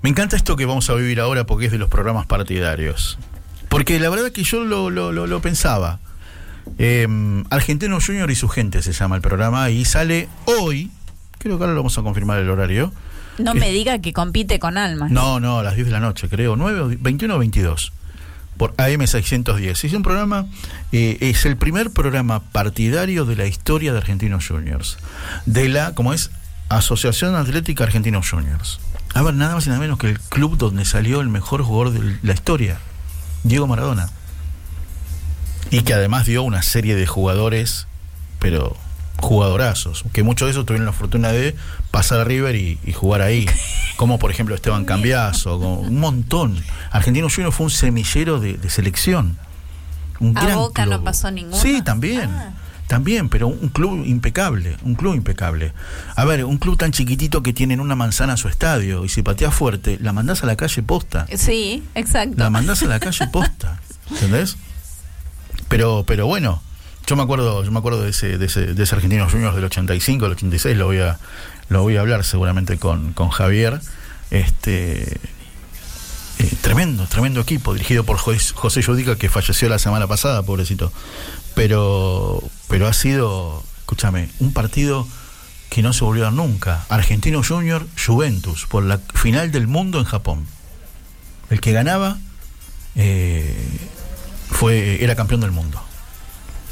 Me 0.00 0.08
encanta 0.08 0.36
esto 0.36 0.56
que 0.56 0.64
vamos 0.64 0.88
a 0.88 0.94
vivir 0.94 1.20
ahora 1.20 1.44
porque 1.44 1.66
es 1.66 1.72
de 1.72 1.76
los 1.78 1.90
programas 1.90 2.24
partidarios. 2.26 3.18
Porque 3.68 4.00
la 4.00 4.08
verdad 4.08 4.30
que 4.32 4.42
yo 4.42 4.64
lo, 4.64 4.88
lo- 4.88 5.12
lo- 5.12 5.26
lo 5.26 5.42
pensaba. 5.42 5.98
Eh, 6.78 7.06
Argentino 7.50 7.98
Junior 8.00 8.30
y 8.30 8.34
su 8.34 8.48
gente 8.48 8.82
se 8.82 8.92
llama 8.92 9.16
el 9.16 9.22
programa 9.22 9.68
y 9.70 9.84
sale 9.84 10.28
hoy. 10.46 10.90
Creo 11.38 11.58
que 11.58 11.64
ahora 11.64 11.74
lo 11.74 11.80
vamos 11.80 11.98
a 11.98 12.02
confirmar 12.02 12.38
el 12.38 12.48
horario. 12.48 12.90
No 13.38 13.52
me 13.54 13.70
diga 13.70 13.98
que 13.98 14.14
compite 14.14 14.58
con 14.58 14.78
Alma. 14.78 15.08
No, 15.10 15.38
no, 15.38 15.58
a 15.58 15.62
las 15.62 15.74
10 15.74 15.88
de 15.88 15.92
la 15.92 16.00
noche, 16.00 16.30
creo. 16.30 16.56
9, 16.56 16.80
o 16.80 16.88
21 16.98 17.34
o 17.34 17.38
22. 17.38 17.92
Por 18.56 18.74
AM610. 18.76 19.84
Es 19.84 19.92
un 19.92 20.02
programa, 20.02 20.46
eh, 20.90 21.18
es 21.20 21.44
el 21.44 21.58
primer 21.58 21.90
programa 21.90 22.40
partidario 22.40 23.26
de 23.26 23.36
la 23.36 23.44
historia 23.46 23.92
de 23.92 23.98
Argentinos 23.98 24.48
Juniors. 24.48 24.96
De 25.44 25.68
la, 25.68 25.94
como 25.94 26.14
es, 26.14 26.30
Asociación 26.68 27.34
Atlética 27.36 27.84
Argentinos 27.84 28.28
Juniors. 28.30 28.80
A 29.14 29.22
ver, 29.22 29.34
nada 29.34 29.54
más 29.54 29.66
y 29.66 29.68
nada 29.68 29.80
menos 29.80 29.98
que 29.98 30.10
el 30.10 30.20
club 30.20 30.56
donde 30.58 30.84
salió 30.84 31.20
el 31.20 31.28
mejor 31.28 31.62
jugador 31.62 31.92
de 31.92 32.18
la 32.22 32.34
historia, 32.34 32.78
Diego 33.44 33.66
Maradona. 33.66 34.08
Y 35.70 35.82
que 35.82 35.94
además 35.94 36.26
dio 36.26 36.42
una 36.42 36.62
serie 36.62 36.94
de 36.96 37.06
jugadores, 37.06 37.86
pero 38.38 38.76
jugadorazos, 39.18 40.04
que 40.12 40.22
muchos 40.22 40.46
de 40.46 40.50
esos 40.50 40.66
tuvieron 40.66 40.86
la 40.86 40.92
fortuna 40.92 41.28
de 41.32 41.56
pasar 41.90 42.20
a 42.20 42.24
River 42.24 42.54
y, 42.56 42.78
y 42.84 42.92
jugar 42.92 43.22
ahí, 43.22 43.46
como 43.96 44.18
por 44.18 44.30
ejemplo 44.30 44.54
Esteban 44.54 44.84
Cambiaso, 44.84 45.56
un 45.56 45.98
montón. 45.98 46.62
Argentino 46.90 47.28
Junior 47.34 47.52
fue 47.52 47.64
un 47.64 47.70
semillero 47.70 48.38
de, 48.40 48.54
de 48.54 48.70
selección. 48.70 49.38
Un 50.20 50.36
A 50.36 50.44
gran 50.44 50.56
Boca 50.56 50.84
no 50.86 50.92
club. 50.92 51.04
pasó 51.04 51.30
ninguno. 51.30 51.60
Sí, 51.60 51.82
también. 51.82 52.30
También, 52.86 53.28
pero 53.28 53.48
un 53.48 53.68
club 53.68 54.04
impecable, 54.06 54.76
un 54.84 54.94
club 54.94 55.14
impecable. 55.14 55.72
A 56.14 56.24
ver, 56.24 56.44
un 56.44 56.58
club 56.58 56.76
tan 56.76 56.92
chiquitito 56.92 57.42
que 57.42 57.52
tiene 57.52 57.74
en 57.74 57.80
una 57.80 57.96
manzana 57.96 58.34
a 58.34 58.36
su 58.36 58.48
estadio 58.48 59.04
y 59.04 59.08
si 59.08 59.22
pateas 59.22 59.54
fuerte, 59.54 59.98
la 60.00 60.12
mandás 60.12 60.44
a 60.44 60.46
la 60.46 60.56
calle 60.56 60.82
posta. 60.82 61.26
Sí, 61.36 61.82
exacto. 61.94 62.36
La 62.38 62.50
mandás 62.50 62.82
a 62.82 62.86
la 62.86 63.00
calle 63.00 63.26
posta. 63.32 63.80
¿Entendés? 64.10 64.56
Pero, 65.68 66.04
pero 66.06 66.26
bueno, 66.26 66.62
yo 67.06 67.16
me 67.16 67.22
acuerdo, 67.22 67.64
yo 67.64 67.72
me 67.72 67.78
acuerdo 67.78 68.02
de 68.02 68.10
ese, 68.10 68.38
de 68.38 68.46
ese, 68.46 68.74
de 68.74 68.82
ese 68.82 68.94
Argentinos 68.94 69.32
Juniors 69.32 69.56
del 69.56 69.64
85, 69.64 70.24
del 70.24 70.32
86, 70.32 70.76
lo 70.76 70.86
voy 70.86 70.98
a, 70.98 71.18
lo 71.68 71.82
voy 71.82 71.96
a 71.96 72.00
hablar 72.00 72.24
seguramente 72.24 72.78
con, 72.78 73.12
con 73.12 73.30
Javier. 73.30 73.80
Este 74.30 75.20
eh, 76.38 76.52
tremendo, 76.60 77.06
tremendo 77.06 77.40
equipo, 77.40 77.72
dirigido 77.72 78.04
por 78.04 78.18
José 78.18 78.52
José 78.54 78.82
Yudica, 78.82 79.16
que 79.16 79.28
falleció 79.28 79.68
la 79.68 79.78
semana 79.78 80.06
pasada, 80.06 80.42
pobrecito. 80.42 80.92
Pero, 81.56 82.42
pero 82.68 82.86
ha 82.86 82.92
sido, 82.92 83.64
escúchame, 83.78 84.28
un 84.40 84.52
partido 84.52 85.08
que 85.70 85.80
no 85.82 85.94
se 85.94 86.04
volvió 86.04 86.24
a 86.24 86.26
dar 86.26 86.34
nunca. 86.34 86.84
Argentino 86.90 87.42
Junior, 87.42 87.86
Juventus, 87.96 88.66
por 88.66 88.84
la 88.84 88.98
final 88.98 89.50
del 89.52 89.66
mundo 89.66 89.98
en 89.98 90.04
Japón. 90.04 90.46
El 91.48 91.62
que 91.62 91.72
ganaba 91.72 92.18
eh, 92.94 93.56
fue, 94.50 95.02
era 95.02 95.16
campeón 95.16 95.40
del 95.40 95.50
mundo. 95.50 95.82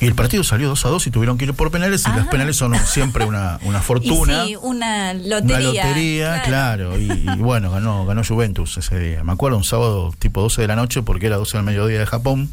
Y 0.01 0.06
el 0.06 0.15
partido 0.15 0.44
salió 0.44 0.69
2 0.69 0.85
a 0.85 0.89
2 0.90 1.06
y 1.06 1.11
tuvieron 1.11 1.39
que 1.39 1.47
ir 1.47 1.55
por 1.55 1.70
penales, 1.70 2.05
y 2.06 2.15
los 2.15 2.27
penales 2.27 2.56
son 2.56 2.74
siempre 2.86 3.24
una, 3.24 3.59
una 3.62 3.81
fortuna. 3.81 4.44
Y 4.44 4.48
sí, 4.48 4.56
una 4.61 5.15
lotería. 5.15 5.56
Una 5.56 5.61
lotería, 5.61 6.43
claro. 6.43 6.98
Y, 6.98 7.11
y 7.11 7.36
bueno, 7.39 7.70
ganó, 7.70 8.05
ganó 8.05 8.23
Juventus 8.23 8.77
ese 8.77 8.98
día. 8.98 9.24
Me 9.24 9.32
acuerdo 9.32 9.56
un 9.56 9.65
sábado 9.65 10.12
tipo 10.19 10.43
12 10.43 10.61
de 10.61 10.69
la 10.69 10.77
noche 10.77 11.01
porque 11.01 11.28
era 11.28 11.36
12 11.36 11.56
del 11.56 11.65
mediodía 11.65 11.98
de 11.98 12.05
Japón, 12.05 12.51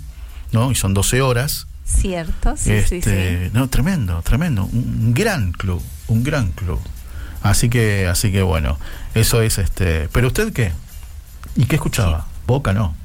¿no? 0.53 0.71
Y 0.71 0.75
son 0.75 0.93
12 0.93 1.21
horas. 1.21 1.67
Cierto, 1.83 2.55
sí, 2.57 2.81
sí, 2.87 2.95
Este, 2.97 3.45
sí. 3.45 3.51
No, 3.53 3.69
tremendo, 3.69 4.21
tremendo. 4.21 4.65
Un, 4.65 4.99
un 5.05 5.13
gran 5.13 5.51
club, 5.51 5.81
un 6.07 6.23
gran 6.23 6.51
club. 6.51 6.79
Así 7.43 7.69
que, 7.69 8.07
así 8.07 8.31
que 8.31 8.41
bueno, 8.43 8.77
eso 9.15 9.41
es 9.41 9.57
este. 9.57 10.07
¿Pero 10.09 10.27
usted 10.27 10.53
qué? 10.53 10.71
¿Y 11.55 11.65
qué 11.65 11.75
escuchaba? 11.75 12.27
Boca 12.47 12.73
no. 12.73 12.95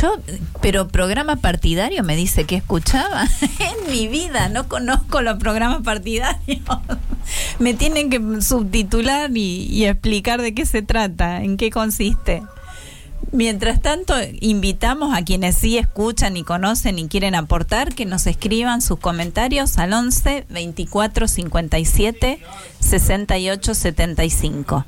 Yo, 0.00 0.16
pero 0.62 0.88
programa 0.88 1.36
partidario 1.36 2.02
me 2.02 2.16
dice 2.16 2.44
que 2.44 2.56
escuchaba. 2.56 3.26
en 3.58 3.92
mi 3.92 4.08
vida 4.08 4.48
no 4.48 4.66
conozco 4.68 5.20
los 5.20 5.38
programas 5.38 5.82
partidarios. 5.82 6.60
me 7.58 7.74
tienen 7.74 8.08
que 8.08 8.20
subtitular 8.40 9.30
y, 9.36 9.66
y 9.66 9.84
explicar 9.84 10.40
de 10.40 10.54
qué 10.54 10.64
se 10.64 10.80
trata, 10.82 11.42
en 11.42 11.58
qué 11.58 11.70
consiste. 11.70 12.42
Mientras 13.34 13.82
tanto, 13.82 14.14
invitamos 14.40 15.12
a 15.12 15.24
quienes 15.24 15.56
sí 15.56 15.76
escuchan 15.76 16.36
y 16.36 16.44
conocen 16.44 17.00
y 17.00 17.08
quieren 17.08 17.34
aportar 17.34 17.92
que 17.92 18.06
nos 18.06 18.28
escriban 18.28 18.80
sus 18.80 19.00
comentarios 19.00 19.76
al 19.78 19.92
11 19.92 20.46
24 20.48 21.26
57 21.26 22.38
68 22.78 23.74
75. 23.74 24.86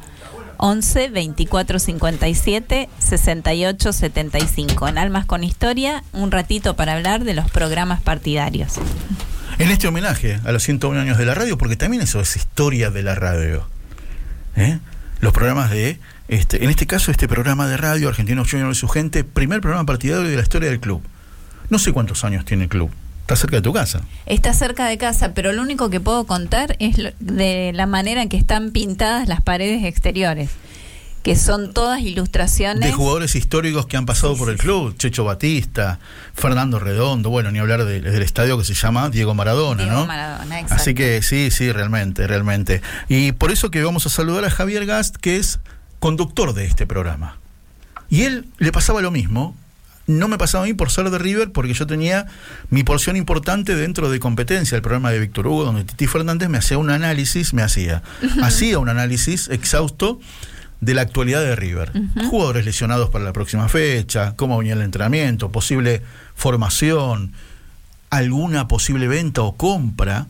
11 0.59 1.09
24 1.09 1.79
57 1.81 2.89
68 2.97 3.93
75. 3.93 4.89
En 4.89 4.99
Almas 4.99 5.27
con 5.27 5.43
Historia, 5.43 6.05
un 6.13 6.31
ratito 6.31 6.77
para 6.77 6.93
hablar 6.93 7.25
de 7.25 7.35
los 7.35 7.51
programas 7.51 8.01
partidarios. 8.01 8.75
En 9.59 9.73
este 9.73 9.89
homenaje 9.89 10.39
a 10.45 10.53
los 10.53 10.63
101 10.63 11.01
años 11.01 11.19
de 11.19 11.27
la 11.27 11.35
radio, 11.35 11.59
porque 11.59 11.75
también 11.75 12.05
eso 12.05 12.21
es 12.21 12.37
historia 12.37 12.93
de 12.93 13.03
la 13.03 13.17
radio. 13.17 13.67
¿eh? 14.55 14.79
Los 15.19 15.33
programas 15.33 15.71
de, 15.71 15.99
este, 16.29 16.65
en 16.65 16.71
este 16.71 16.87
caso, 16.87 17.11
este 17.11 17.29
programa 17.29 17.67
de 17.69 17.77
radio, 17.77 18.09
Argentinos 18.09 18.51
Junior 18.51 18.71
y 18.73 18.75
su 18.75 18.89
gente, 18.89 19.25
primer 19.25 19.61
programa 19.61 19.87
partidario 19.87 20.29
de 20.29 20.37
la 20.37 20.43
historia 20.43 20.69
del 20.71 20.81
club. 20.81 21.03
No 21.71 21.79
sé 21.79 21.93
cuántos 21.93 22.25
años 22.25 22.45
tiene 22.45 22.65
el 22.65 22.69
club. 22.69 22.91
Está 23.23 23.35
cerca 23.37 23.57
de 23.57 23.63
tu 23.63 23.73
casa. 23.73 24.03
Está 24.27 24.53
cerca 24.53 24.87
de 24.87 24.99
casa, 24.99 25.35
pero 25.35 25.53
lo 25.53 25.63
único 25.63 25.91
que 25.91 25.99
puedo 25.99 26.25
contar 26.27 26.77
es 26.79 26.97
lo- 26.99 27.11
de 27.19 27.73
la 27.75 27.87
manera 27.87 28.23
en 28.23 28.29
que 28.29 28.37
están 28.37 28.71
pintadas 28.71 29.27
las 29.27 29.41
paredes 29.41 29.85
exteriores, 29.85 30.49
que 31.25 31.35
son 31.35 31.73
todas 31.75 32.01
ilustraciones. 32.03 32.85
De 32.85 32.93
jugadores 32.93 33.35
históricos 33.35 33.87
que 33.87 33.97
han 33.97 34.07
pasado 34.07 34.37
por 34.37 34.49
el 34.49 34.59
club. 34.59 34.97
Checho 34.97 35.25
Batista, 35.25 35.99
Fernando 36.35 36.79
Redondo, 36.79 37.31
bueno, 37.31 37.51
ni 37.51 37.59
hablar 37.59 37.85
de- 37.85 38.01
del 38.01 38.23
estadio 38.23 38.57
que 38.59 38.65
se 38.65 38.75
llama 38.75 39.11
Diego 39.11 39.35
Maradona, 39.35 39.83
Diego 39.83 39.99
¿no? 40.01 40.07
Maradona, 40.07 40.61
exacto. 40.61 40.81
Así 40.83 40.95
que 40.95 41.21
sí, 41.23 41.51
sí, 41.51 41.73
realmente, 41.73 42.29
realmente. 42.29 42.81
Y 43.09 43.33
por 43.33 43.51
eso 43.51 43.73
que 43.73 43.83
vamos 43.83 44.07
a 44.07 44.09
saludar 44.09 44.45
a 44.45 44.51
Javier 44.51 44.87
Gast, 44.87 45.17
que 45.17 45.37
es 45.39 45.59
conductor 45.99 46.53
de 46.55 46.67
este 46.67 46.87
programa. 46.87 47.39
Y 48.09 48.23
él 48.23 48.47
le 48.59 48.73
pasaba 48.73 49.03
lo 49.03 49.11
mismo. 49.11 49.57
No 50.07 50.29
me 50.29 50.39
pasaba 50.39 50.63
a 50.65 50.67
mí 50.69 50.73
por 50.73 50.91
ser 50.91 51.11
de 51.11 51.19
River, 51.19 51.51
porque 51.51 51.75
yo 51.75 51.87
tenía 51.87 52.27
mi 52.71 52.85
porción 52.85 53.17
importante 53.17 53.75
dentro 53.75 54.09
de 54.09 54.21
competencia, 54.21 54.77
el 54.77 54.83
programa 54.83 55.11
de 55.11 55.19
Víctor 55.19 55.49
Hugo, 55.49 55.65
donde 55.65 55.83
Titi 55.83 56.07
Fernández 56.07 56.49
me 56.49 56.59
hacía 56.59 56.79
un 56.79 56.91
análisis, 56.91 57.53
me 57.55 57.63
hacía, 57.63 58.05
hacía 58.41 58.79
un 58.79 58.89
análisis 58.89 59.49
exhausto 59.49 60.21
de 60.81 60.95
la 60.95 61.03
actualidad 61.03 61.41
de 61.41 61.57
River. 61.57 61.93
Jugadores 62.31 62.65
lesionados 62.65 63.11
para 63.11 63.25
la 63.25 63.33
próxima 63.33 63.69
fecha, 63.69 64.35
cómo 64.37 64.59
venía 64.59 64.75
el 64.75 64.83
entrenamiento, 64.83 65.51
posible 65.51 66.03
formación, 66.37 67.33
alguna 68.11 68.69
posible 68.69 69.09
venta 69.09 69.43
o 69.43 69.57
compra. 69.57 70.27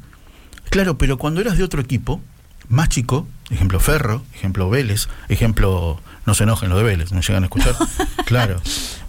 Claro, 0.70 0.96
pero 0.96 1.18
cuando 1.18 1.42
eras 1.42 1.58
de 1.58 1.64
otro 1.64 1.82
equipo, 1.82 2.22
más 2.68 2.88
chico, 2.88 3.26
ejemplo 3.50 3.80
Ferro, 3.80 4.22
ejemplo 4.34 4.68
Vélez, 4.70 5.08
ejemplo, 5.28 6.00
no 6.24 6.34
se 6.34 6.44
enojen 6.44 6.68
los 6.68 6.78
de 6.78 6.84
Vélez, 6.84 7.12
no 7.12 7.20
llegan 7.20 7.42
a 7.44 7.46
escuchar, 7.46 7.74
claro, 8.26 8.60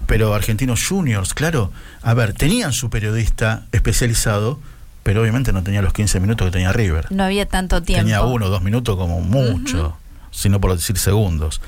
pero 0.06 0.34
Argentinos 0.34 0.86
Juniors, 0.88 1.34
claro, 1.34 1.72
a 2.02 2.14
ver, 2.14 2.34
tenían 2.34 2.74
su 2.74 2.90
periodista 2.90 3.66
especializado, 3.72 4.60
pero 5.04 5.22
obviamente 5.22 5.54
no 5.54 5.64
tenía 5.64 5.82
los 5.82 5.94
15 5.94 6.20
minutos 6.20 6.48
que 6.48 6.52
tenía 6.52 6.72
River. 6.72 7.08
No 7.12 7.24
había 7.24 7.46
tanto 7.46 7.82
tiempo. 7.82 8.04
Tenía 8.04 8.24
uno 8.24 8.50
dos 8.50 8.62
minutos 8.62 8.98
como 8.98 9.22
mucho, 9.22 9.98
si 10.32 10.50
no 10.50 10.60
por 10.60 10.74
decir 10.76 10.98
segundos. 10.98 11.62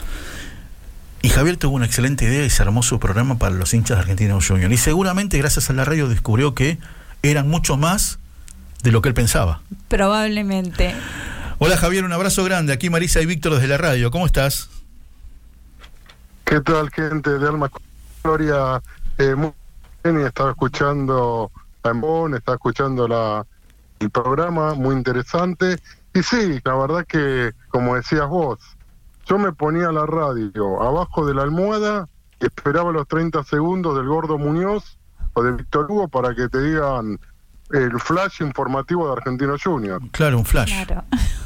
Y 1.22 1.30
Javier 1.30 1.58
tuvo 1.58 1.76
una 1.76 1.86
excelente 1.86 2.26
idea 2.26 2.46
y 2.46 2.50
se 2.50 2.62
armó 2.62 2.82
su 2.82 3.00
programa 3.00 3.38
para 3.38 3.56
los 3.56 3.74
hinchas 3.74 3.98
de 3.98 4.02
Argentinos 4.04 4.48
Juniors. 4.48 4.74
Y 4.74 4.78
seguramente 4.78 5.38
gracias 5.38 5.70
a 5.70 5.74
la 5.74 5.84
radio 5.84 6.08
descubrió 6.08 6.56
que 6.56 6.78
eran 7.24 7.50
mucho 7.50 7.76
más 7.76 8.20
de 8.84 8.92
lo 8.92 9.02
que 9.02 9.10
él 9.10 9.16
pensaba. 9.16 9.62
Probablemente. 9.90 10.96
Hola 11.62 11.76
Javier, 11.76 12.06
un 12.06 12.14
abrazo 12.14 12.46
grande. 12.46 12.72
Aquí 12.72 12.90
Marisa 12.90 13.20
y 13.20 13.26
Víctor 13.26 13.56
desde 13.56 13.68
la 13.68 13.78
radio. 13.78 14.12
¿Cómo 14.12 14.26
estás? 14.26 14.70
¿Qué 16.46 16.62
tal, 16.62 16.90
gente 16.90 17.38
de 17.38 17.46
Alma 17.46 17.70
Historia? 18.16 18.82
Eh, 19.18 19.36
muy 19.36 19.52
bien, 20.02 20.26
estaba 20.26 20.52
escuchando 20.52 21.52
a 21.84 21.90
Embón, 21.90 22.36
estaba 22.36 22.56
escuchando 22.56 23.10
la, 23.10 23.46
el 24.00 24.10
programa, 24.10 24.74
muy 24.74 24.96
interesante. 24.96 25.76
Y 26.14 26.24
sí, 26.24 26.62
la 26.64 26.76
verdad 26.76 27.06
que, 27.06 27.52
como 27.68 27.98
decías 27.98 28.30
vos, 28.30 28.60
yo 29.26 29.38
me 29.38 29.52
ponía 29.52 29.92
la 29.92 30.06
radio 30.06 30.82
abajo 30.82 31.26
de 31.26 31.34
la 31.34 31.42
almohada 31.42 32.08
y 32.40 32.46
esperaba 32.46 32.94
los 32.94 33.06
30 33.06 33.44
segundos 33.44 33.98
del 33.98 34.08
Gordo 34.08 34.38
Muñoz 34.38 34.98
o 35.34 35.44
de 35.44 35.52
Víctor 35.52 35.88
Hugo 35.90 36.08
para 36.08 36.34
que 36.34 36.48
te 36.48 36.62
digan 36.62 37.20
el 37.72 38.00
flash 38.00 38.42
informativo 38.42 39.08
de 39.08 39.14
Argentino 39.14 39.56
Junior. 39.62 40.02
Claro, 40.12 40.38
un 40.38 40.46
flash. 40.46 40.74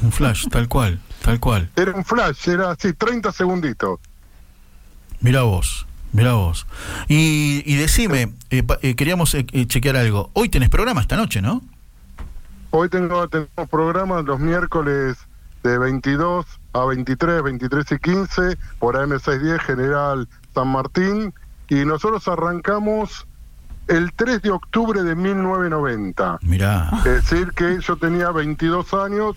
Un 0.02 0.12
flash, 0.12 0.46
tal 0.50 0.68
cual, 0.68 1.00
tal 1.22 1.40
cual. 1.40 1.70
Era 1.76 1.92
un 1.92 2.04
flash, 2.04 2.48
era 2.48 2.70
así, 2.70 2.92
30 2.92 3.32
segunditos. 3.32 4.00
Mira 5.20 5.42
vos, 5.42 5.86
mira 6.12 6.34
vos. 6.34 6.66
Y, 7.08 7.62
y 7.66 7.76
decime, 7.76 8.34
eh, 8.50 8.62
eh, 8.82 8.94
queríamos 8.94 9.34
eh, 9.34 9.46
chequear 9.66 9.96
algo. 9.96 10.30
Hoy 10.34 10.48
tenés 10.48 10.68
programa 10.68 11.00
esta 11.00 11.16
noche, 11.16 11.40
¿no? 11.40 11.62
Hoy 12.70 12.88
tengo, 12.88 13.28
tenemos 13.28 13.68
programas 13.70 14.24
los 14.24 14.40
miércoles 14.40 15.16
de 15.62 15.78
22 15.78 16.46
a 16.72 16.84
23, 16.84 17.42
23 17.42 17.92
y 17.92 17.98
15 17.98 18.58
por 18.78 18.96
AM610 18.96 19.60
General 19.60 20.28
San 20.54 20.68
Martín 20.68 21.32
y 21.68 21.84
nosotros 21.84 22.26
arrancamos 22.28 23.26
el 23.88 24.12
3 24.12 24.42
de 24.42 24.50
octubre 24.50 25.02
de 25.02 25.14
1990. 25.14 26.38
Mirá. 26.42 26.90
Es 26.98 27.04
decir, 27.04 27.52
que 27.52 27.78
yo 27.80 27.96
tenía 27.96 28.30
22 28.30 28.94
años, 28.94 29.36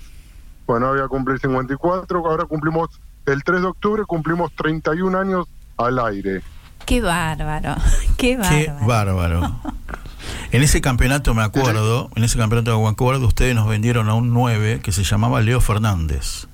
bueno, 0.65 0.89
voy 0.89 1.01
a 1.01 1.07
cumplir 1.07 1.39
54, 1.39 2.25
ahora 2.25 2.45
cumplimos, 2.45 2.89
el 3.25 3.43
3 3.43 3.61
de 3.61 3.67
octubre 3.67 4.03
cumplimos 4.05 4.51
31 4.55 5.17
años 5.17 5.47
al 5.77 5.99
aire. 5.99 6.41
Qué 6.85 7.01
bárbaro, 7.01 7.75
qué 8.17 8.37
bárbaro. 8.37 8.77
Qué 8.79 8.85
bárbaro. 8.85 9.61
En 10.51 10.63
ese 10.63 10.81
campeonato 10.81 11.33
me 11.33 11.43
acuerdo, 11.43 12.09
en 12.15 12.23
ese 12.23 12.37
campeonato 12.37 12.81
me 12.81 12.89
acuerdo, 12.89 13.27
ustedes 13.27 13.53
nos 13.55 13.67
vendieron 13.67 14.09
a 14.09 14.13
un 14.13 14.33
9 14.33 14.79
que 14.81 14.91
se 14.91 15.03
llamaba 15.03 15.41
Leo 15.41 15.59
Fernández. 15.59 16.47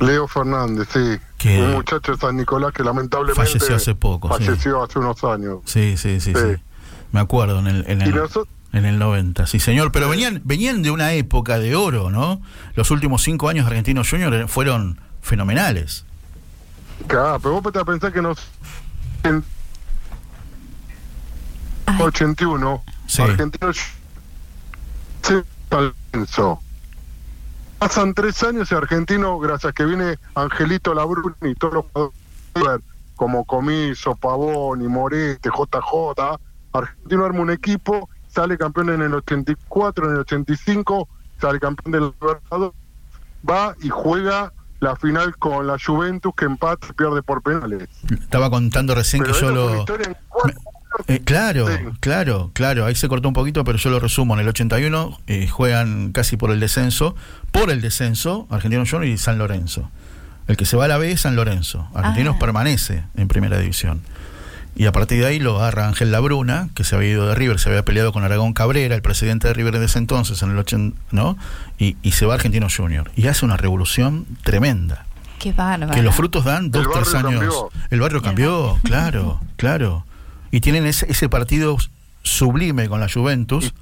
Leo 0.00 0.28
Fernández, 0.28 0.88
sí. 0.92 1.18
Que- 1.38 1.60
Un 1.62 1.72
muchacho 1.72 2.12
de 2.12 2.18
San 2.18 2.36
Nicolás 2.36 2.72
que 2.72 2.82
lamentablemente 2.82 3.40
Falleció 3.50 3.76
hace 3.76 3.94
poco, 3.94 4.28
sí. 4.38 4.44
Falleció 4.44 4.82
hace 4.82 4.98
unos 4.98 5.22
años. 5.24 5.58
Sí, 5.64 5.96
sí, 5.96 6.20
sí, 6.20 6.32
Sí. 6.34 6.40
sí. 6.40 6.62
Me 7.12 7.20
acuerdo 7.20 7.58
en 7.60 7.66
el, 7.68 7.84
en 7.88 8.02
el, 8.02 8.14
nosotros- 8.14 8.48
en 8.72 8.84
el 8.84 8.98
90, 8.98 9.46
sí 9.46 9.58
señor. 9.58 9.92
Pero 9.92 10.08
venían, 10.08 10.42
venían 10.44 10.82
de 10.82 10.90
una 10.90 11.12
época 11.12 11.58
de 11.58 11.74
oro, 11.76 12.10
¿no? 12.10 12.42
Los 12.74 12.90
últimos 12.90 13.22
cinco 13.22 13.48
años 13.48 13.64
de 13.64 13.70
Argentinos 13.70 14.10
Junior 14.10 14.48
fueron 14.48 15.00
fenomenales. 15.22 16.04
Claro, 17.06 17.38
pero 17.40 17.60
vos 17.60 17.72
te 17.72 17.84
pensás 17.84 18.12
que 18.12 18.20
nos... 18.22 18.38
En 19.22 19.42
81, 22.00 22.82
Sí. 23.06 23.22
Argentinos 23.22 23.78
se 25.22 25.42
alcanzó. 25.70 26.60
Pasan 27.78 28.14
tres 28.14 28.42
años 28.42 28.72
y 28.72 28.74
Argentino, 28.74 29.38
gracias 29.38 29.72
que 29.74 29.84
viene 29.84 30.18
Angelito 30.34 30.94
Labruni 30.94 31.34
y 31.42 31.54
todos 31.54 31.74
los 31.74 31.84
jugadores 32.54 32.84
como 33.16 33.44
Comiso, 33.44 34.14
Pavón 34.14 34.82
y 34.82 34.88
Morete, 34.88 35.50
JJ, 35.50 36.38
Argentino 36.72 37.24
arma 37.24 37.40
un 37.40 37.50
equipo, 37.50 38.08
sale 38.28 38.56
campeón 38.56 38.90
en 38.90 39.02
el 39.02 39.14
84, 39.14 40.06
en 40.06 40.12
el 40.12 40.20
85, 40.20 41.08
sale 41.40 41.60
campeón 41.60 41.92
del 41.92 42.14
Libertadores, 42.20 42.78
va 43.48 43.74
y 43.82 43.88
juega 43.88 44.52
la 44.80 44.96
final 44.96 45.36
con 45.38 45.66
la 45.66 45.76
Juventus 45.78 46.32
que 46.36 46.44
empata 46.44 46.86
y 46.90 46.92
pierde 46.92 47.22
por 47.22 47.42
penales. 47.42 47.88
Estaba 48.10 48.50
contando 48.50 48.94
recién 48.94 49.22
Pero 49.22 49.34
que 49.34 49.40
yo 49.40 49.50
lo... 49.50 49.70
en 49.70 50.16
Eh, 51.08 51.20
claro, 51.24 51.66
claro, 52.00 52.50
claro, 52.54 52.86
ahí 52.86 52.94
se 52.94 53.08
cortó 53.08 53.28
un 53.28 53.34
poquito, 53.34 53.64
pero 53.64 53.78
yo 53.78 53.90
lo 53.90 54.00
resumo. 54.00 54.34
En 54.34 54.40
el 54.40 54.48
81 54.48 55.18
eh, 55.26 55.46
juegan 55.48 56.12
casi 56.12 56.36
por 56.36 56.50
el 56.50 56.60
descenso, 56.60 57.14
por 57.52 57.70
el 57.70 57.80
descenso, 57.80 58.46
Argentinos 58.50 58.90
Junior 58.90 59.08
y 59.12 59.18
San 59.18 59.38
Lorenzo. 59.38 59.90
El 60.48 60.56
que 60.56 60.64
se 60.64 60.76
va 60.76 60.84
a 60.84 60.88
la 60.88 60.96
B 60.98 61.10
es 61.12 61.22
San 61.22 61.36
Lorenzo. 61.36 61.88
Argentinos 61.94 62.36
Ah. 62.36 62.38
permanece 62.38 63.02
en 63.16 63.28
primera 63.28 63.58
división. 63.58 64.00
Y 64.78 64.86
a 64.86 64.92
partir 64.92 65.20
de 65.20 65.26
ahí 65.26 65.38
lo 65.38 65.56
agarra 65.56 65.88
Ángel 65.88 66.12
Labruna, 66.12 66.68
que 66.74 66.84
se 66.84 66.94
había 66.96 67.10
ido 67.10 67.26
de 67.26 67.34
River, 67.34 67.58
se 67.58 67.68
había 67.70 67.82
peleado 67.84 68.12
con 68.12 68.24
Aragón 68.24 68.52
Cabrera, 68.52 68.94
el 68.94 69.02
presidente 69.02 69.48
de 69.48 69.54
River 69.54 69.78
de 69.78 69.86
ese 69.86 69.98
entonces, 69.98 70.42
en 70.42 70.50
el 70.50 70.58
80, 70.58 70.98
¿no? 71.12 71.36
Y, 71.78 71.96
y 72.02 72.12
se 72.12 72.26
va 72.26 72.34
a 72.34 72.36
Argentinos 72.36 72.76
Junior. 72.76 73.10
Y 73.16 73.26
hace 73.26 73.44
una 73.44 73.56
revolución 73.56 74.26
tremenda. 74.44 75.06
Qué 75.38 75.52
bárbaro. 75.52 75.92
Que 75.92 76.02
los 76.02 76.14
frutos 76.14 76.44
dan 76.44 76.70
dos, 76.70 76.86
tres 76.92 77.12
años. 77.14 77.32
cambió. 77.40 77.68
El 77.90 78.00
barrio 78.00 78.22
cambió, 78.22 78.78
claro, 78.84 79.40
claro. 79.56 80.05
Y 80.56 80.60
tienen 80.62 80.86
ese, 80.86 81.04
ese 81.10 81.28
partido 81.28 81.76
sublime 82.22 82.88
con 82.88 82.98
la 82.98 83.08
Juventus, 83.12 83.74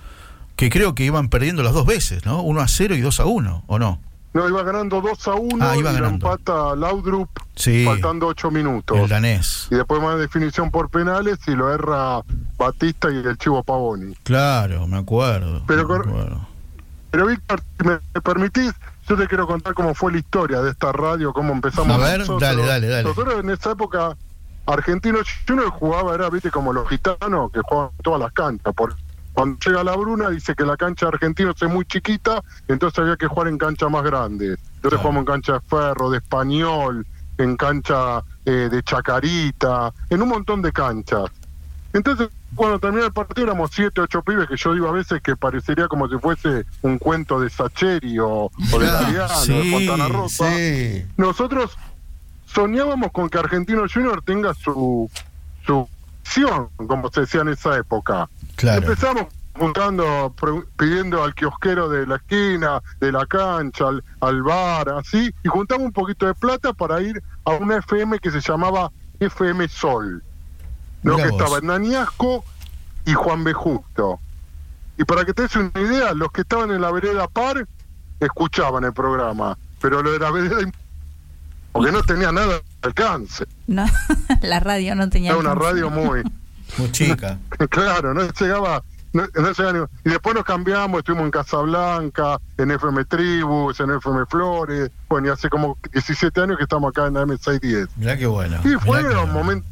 que 0.56 0.70
creo 0.70 0.96
que 0.96 1.05
iban 1.05 1.28
perdiendo 1.28 1.62
las 1.62 1.72
dos 1.72 1.86
veces, 1.86 2.26
¿no? 2.26 2.42
1 2.42 2.60
a 2.60 2.66
0 2.66 2.96
y 2.96 3.01
2 3.01 3.20
a 3.20 3.26
1, 3.26 3.62
¿o 3.68 3.78
no? 3.78 4.01
No, 4.32 4.48
iba 4.48 4.60
ganando 4.64 5.01
2 5.01 5.28
a 5.28 5.34
1 5.34 5.64
Ah, 5.64 5.76
iba 5.76 5.92
y 5.92 5.94
ganando. 5.94 6.26
empata 6.32 6.74
Laudrup 6.74 7.28
Sí. 7.55 7.84
faltando 7.84 8.26
8 8.26 8.51
minutos. 8.51 8.98
El 8.98 9.09
danés. 9.09 9.68
Y 9.70 9.76
después 9.76 10.02
más 10.02 10.18
definición 10.18 10.72
por 10.72 10.90
penales 10.90 11.38
y 11.46 11.52
lo 11.52 11.72
erra 11.72 12.22
Batista 12.59 13.09
y 13.09 13.18
el 13.24 13.38
Chivo 13.38 13.62
Pavoni. 13.62 14.16
Claro, 14.24 14.88
me 14.88 14.98
acuerdo. 14.98 15.62
Pero 15.68 15.82
me 15.82 15.86
con- 15.86 16.09
acuerdo. 16.09 16.48
Pero 17.12 17.26
Víctor, 17.28 17.62
si 17.78 17.86
me 17.86 17.98
me 18.12 18.20
permitís, 18.20 18.72
yo 19.09 19.16
te 19.16 19.28
quiero 19.28 19.46
contar 19.46 19.74
cómo 19.74 19.94
fue 19.94 20.10
la 20.10 20.18
historia 20.18 20.60
de 20.60 20.72
esta 20.72 20.90
radio, 20.90 21.32
cómo 21.32 21.52
empezamos 21.52 21.94
A 21.94 21.98
ver, 22.05 22.18
nosotros. 22.18 22.40
dale, 22.40 22.66
dale, 22.66 22.88
dale. 22.88 23.05
Nosotros 23.05 23.44
en 23.44 23.51
esa 23.51 23.70
época, 23.70 24.16
Argentino 24.66 25.18
Junior 25.46 25.70
jugaba, 25.70 26.14
era, 26.14 26.30
viste, 26.30 26.50
como 26.50 26.72
los 26.72 26.88
gitanos 26.88 27.50
que 27.52 27.60
jugaban 27.60 27.90
en 27.98 28.02
todas 28.02 28.20
las 28.20 28.32
canchas. 28.32 28.74
Por, 28.74 28.94
cuando 29.32 29.58
llega 29.64 29.84
la 29.84 29.96
Bruna, 29.96 30.30
dice 30.30 30.54
que 30.54 30.64
la 30.64 30.76
cancha 30.76 31.06
de 31.06 31.10
Argentinos 31.14 31.60
es 31.60 31.68
muy 31.68 31.84
chiquita, 31.84 32.42
entonces 32.68 32.98
había 33.00 33.16
que 33.16 33.26
jugar 33.26 33.48
en 33.48 33.58
cancha 33.58 33.88
más 33.88 34.02
grande. 34.04 34.56
Entonces 34.76 35.00
jugamos 35.00 35.20
en 35.20 35.26
cancha 35.26 35.52
de 35.54 35.60
ferro, 35.60 36.10
de 36.10 36.18
español, 36.18 37.06
en 37.38 37.56
cancha 37.56 38.22
eh, 38.44 38.68
de 38.70 38.82
chacarita, 38.82 39.92
en 40.10 40.22
un 40.22 40.28
montón 40.28 40.62
de 40.62 40.72
canchas. 40.72 41.24
Entonces, 41.92 42.28
cuando 42.56 42.78
terminó 42.80 43.04
el 43.04 43.12
partido 43.12 43.46
éramos 43.46 43.70
siete, 43.72 44.00
ocho 44.00 44.22
pibes 44.22 44.48
que 44.48 44.56
yo 44.56 44.72
digo 44.74 44.88
a 44.88 44.92
veces 44.92 45.20
que 45.22 45.36
parecería 45.36 45.86
como 45.88 46.08
si 46.08 46.16
fuese 46.18 46.64
un 46.82 46.98
cuento 46.98 47.38
de 47.40 47.50
Sacheri 47.50 48.18
o, 48.18 48.50
o 48.72 48.78
de 48.78 48.86
Galeano, 48.86 49.40
de 49.40 49.62
Sí, 49.62 49.70
Fontana 49.72 50.08
Rosa. 50.08 50.50
sí. 50.56 51.06
Nosotros 51.16 51.76
soñábamos 52.55 53.12
con 53.12 53.28
que 53.28 53.39
Argentino 53.39 53.85
Junior 53.93 54.22
tenga 54.22 54.55
su 54.55 55.10
su 55.66 55.89
acción, 56.22 56.68
como 56.76 57.10
se 57.10 57.22
decía 57.22 57.43
en 57.43 57.48
esa 57.48 57.76
época. 57.76 58.28
Claro. 58.56 58.82
Empezamos 58.82 59.26
juntando, 59.56 60.35
pidiendo 60.76 61.22
al 61.22 61.35
kiosquero 61.35 61.89
de 61.89 62.06
la 62.06 62.16
esquina, 62.16 62.82
de 63.01 63.12
la 63.12 63.24
cancha, 63.26 63.89
al, 63.89 64.05
al 64.20 64.43
bar, 64.43 64.89
así, 64.90 65.32
y 65.44 65.48
juntamos 65.48 65.86
un 65.86 65.93
poquito 65.93 66.26
de 66.26 66.35
plata 66.35 66.72
para 66.72 67.01
ir 67.01 67.22
a 67.44 67.52
una 67.52 67.76
FM 67.76 68.18
que 68.18 68.31
se 68.31 68.40
llamaba 68.40 68.90
FM 69.20 69.68
Sol, 69.68 70.22
¿no? 71.02 71.16
Que 71.16 71.28
vos. 71.28 71.32
estaba 71.32 71.59
en 71.59 71.70
Añasco 71.70 72.44
y 73.05 73.12
Juan 73.12 73.44
B. 73.44 73.52
Justo. 73.52 74.18
Y 74.97 75.05
para 75.05 75.24
que 75.24 75.35
te 75.35 75.43
des 75.43 75.56
una 75.56 75.70
idea, 75.76 76.14
los 76.14 76.32
que 76.32 76.43
estaban 76.43 76.70
en 76.70 76.81
la 76.81 76.90
vereda 76.90 77.28
par 77.28 77.66
escuchaban 78.20 78.85
el 78.85 78.93
programa, 78.93 79.59
pero 79.81 80.02
lo 80.02 80.12
de 80.12 80.18
la 80.18 80.31
vereda 80.31 80.60
porque 81.74 81.92
no 81.92 82.02
tenía 82.02 82.32
nada 82.32 82.55
de 82.55 82.62
alcance. 82.80 83.44
No, 83.66 83.84
la 84.42 84.60
radio 84.60 84.94
no 84.94 85.10
tenía. 85.10 85.32
Era 85.32 85.40
una 85.40 85.51
alcance. 85.52 85.72
radio 85.72 85.90
muy 85.90 86.22
Muy 86.78 86.90
chica. 86.90 87.38
claro, 87.68 88.14
no 88.14 88.22
llegaba, 88.26 88.82
no, 89.12 89.26
no 89.34 89.52
llegaba 89.52 89.88
y 90.05 90.09
después 90.09 90.34
nos 90.34 90.44
cambiamos, 90.44 90.98
estuvimos 91.01 91.26
en 91.26 91.30
Casablanca, 91.30 92.38
en 92.56 92.70
FM 92.70 93.05
Tribus, 93.05 93.78
en 93.80 93.90
FM 93.90 94.24
Flores, 94.26 94.90
bueno, 95.09 95.28
y 95.28 95.30
hace 95.30 95.51
como 95.51 95.76
17 95.92 96.40
años 96.40 96.56
que 96.56 96.62
estamos 96.64 96.88
acá 96.90 97.06
en 97.06 97.14
AM610. 97.14 97.88
Mirá 97.96 98.16
qué 98.16 98.26
bueno. 98.26 98.59
Y 98.64 98.74
fueron 98.76 99.30
bueno. 99.32 99.44
momen- 99.52 99.64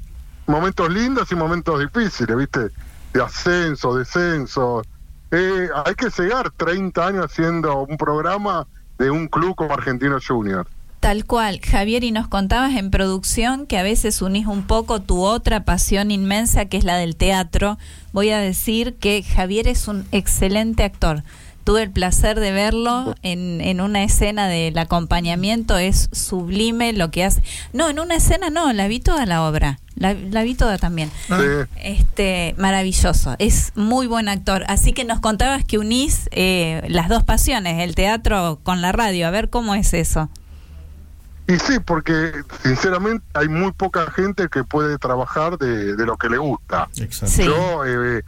momentos 0.47 0.91
lindos 0.93 1.33
y 1.33 1.35
momentos 1.35 1.81
difíciles, 1.81 2.37
¿viste? 2.37 2.69
De 3.15 3.23
ascenso, 3.23 3.95
descenso. 3.97 4.83
Eh, 5.31 5.69
hay 5.87 5.95
que 5.95 6.09
llegar 6.11 6.51
30 6.51 7.07
años 7.07 7.25
haciendo 7.25 7.79
un 7.85 7.97
programa 7.97 8.67
de 8.99 9.11
un 9.11 9.29
club 9.29 9.55
como 9.57 9.73
Argentino 9.73 10.19
Junior. 10.27 10.67
Tal 11.03 11.25
cual, 11.25 11.59
Javier, 11.61 12.05
y 12.05 12.13
nos 12.13 12.29
contabas 12.29 12.77
en 12.77 12.93
producción 12.93 13.67
que 13.67 13.77
a 13.77 13.83
veces 13.83 14.23
unís 14.23 14.47
un 14.47 14.63
poco 14.63 15.03
tu 15.03 15.25
otra 15.25 15.65
pasión 15.65 16.13
inmensa, 16.13 16.67
que 16.67 16.77
es 16.77 16.85
la 16.85 16.97
del 16.97 17.17
teatro. 17.17 17.77
Voy 18.13 18.31
a 18.31 18.39
decir 18.39 18.95
que 18.95 19.25
Javier 19.25 19.67
es 19.67 19.89
un 19.89 20.07
excelente 20.13 20.85
actor. 20.85 21.25
Tuve 21.65 21.83
el 21.83 21.91
placer 21.91 22.39
de 22.39 22.53
verlo 22.53 23.17
en, 23.25 23.61
en 23.63 23.81
una 23.81 24.05
escena 24.05 24.47
del 24.47 24.79
acompañamiento, 24.79 25.77
es 25.77 26.09
sublime 26.13 26.93
lo 26.93 27.11
que 27.11 27.25
hace. 27.25 27.43
No, 27.73 27.91
en 27.91 27.99
una 27.99 28.15
escena 28.15 28.49
no, 28.49 28.73
la 28.73 28.87
vi 28.87 29.01
toda 29.01 29.27
la 29.27 29.43
obra, 29.43 29.81
la, 29.97 30.15
la 30.15 30.45
vi 30.45 30.55
toda 30.55 30.79
también. 30.79 31.11
Este, 31.83 32.55
maravilloso, 32.59 33.35
es 33.41 33.73
muy 33.75 34.07
buen 34.07 34.29
actor. 34.29 34.63
Así 34.69 34.93
que 34.93 35.03
nos 35.03 35.19
contabas 35.19 35.65
que 35.65 35.79
unís 35.79 36.29
eh, 36.31 36.81
las 36.87 37.09
dos 37.09 37.25
pasiones, 37.25 37.81
el 37.81 37.97
teatro 37.97 38.61
con 38.63 38.81
la 38.83 38.93
radio. 38.93 39.27
A 39.27 39.31
ver 39.31 39.51
cómo 39.51 39.75
es 39.75 39.95
eso. 39.95 40.31
Y 41.49 41.59
sí, 41.59 41.81
porque 41.81 42.33
sinceramente 42.63 43.25
hay 43.35 43.49
muy 43.49 43.73
poca 43.73 44.11
gente 44.11 44.49
que 44.49 44.65
puede 44.65 44.99
trabajar 44.99 45.59
de, 45.59 45.97
de 45.97 46.07
lo 46.07 46.17
que 46.17 46.29
le 46.29 46.39
gusta. 46.39 46.89
Exacto. 46.97 47.35
Sí. 47.35 47.45
Yo, 47.45 47.85
eh, 47.85 48.23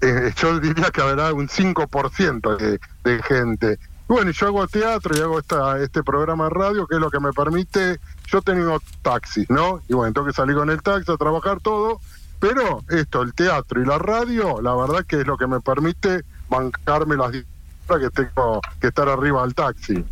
eh, 0.00 0.32
yo 0.36 0.60
diría 0.60 0.90
que 0.90 1.00
habrá 1.00 1.32
un 1.32 1.48
5% 1.48 2.56
de, 2.56 2.80
de 3.04 3.22
gente. 3.22 3.78
Bueno, 4.06 4.30
y 4.30 4.32
yo 4.32 4.46
hago 4.46 4.66
teatro 4.68 5.16
y 5.16 5.20
hago 5.20 5.38
esta, 5.38 5.82
este 5.82 6.02
programa 6.02 6.44
de 6.44 6.50
radio, 6.50 6.86
que 6.86 6.94
es 6.94 7.00
lo 7.00 7.10
que 7.10 7.20
me 7.20 7.32
permite, 7.32 7.98
yo 8.26 8.40
tengo 8.40 8.80
taxis, 9.02 9.50
¿no? 9.50 9.82
Y 9.88 9.94
bueno, 9.94 10.12
tengo 10.14 10.26
que 10.26 10.32
salir 10.32 10.56
con 10.56 10.70
el 10.70 10.80
taxi 10.80 11.12
a 11.12 11.16
trabajar 11.16 11.60
todo, 11.60 12.00
pero 12.38 12.84
esto, 12.88 13.20
el 13.22 13.34
teatro 13.34 13.82
y 13.82 13.84
la 13.84 13.98
radio, 13.98 14.62
la 14.62 14.74
verdad 14.74 15.04
que 15.04 15.20
es 15.20 15.26
lo 15.26 15.36
que 15.36 15.46
me 15.46 15.60
permite 15.60 16.22
bancarme 16.48 17.16
las 17.16 17.32
10 17.32 17.44
horas 17.88 18.10
que 18.10 18.24
tengo 18.24 18.60
que 18.80 18.86
estar 18.86 19.08
arriba 19.08 19.42
del 19.42 19.54
taxi. 19.54 20.04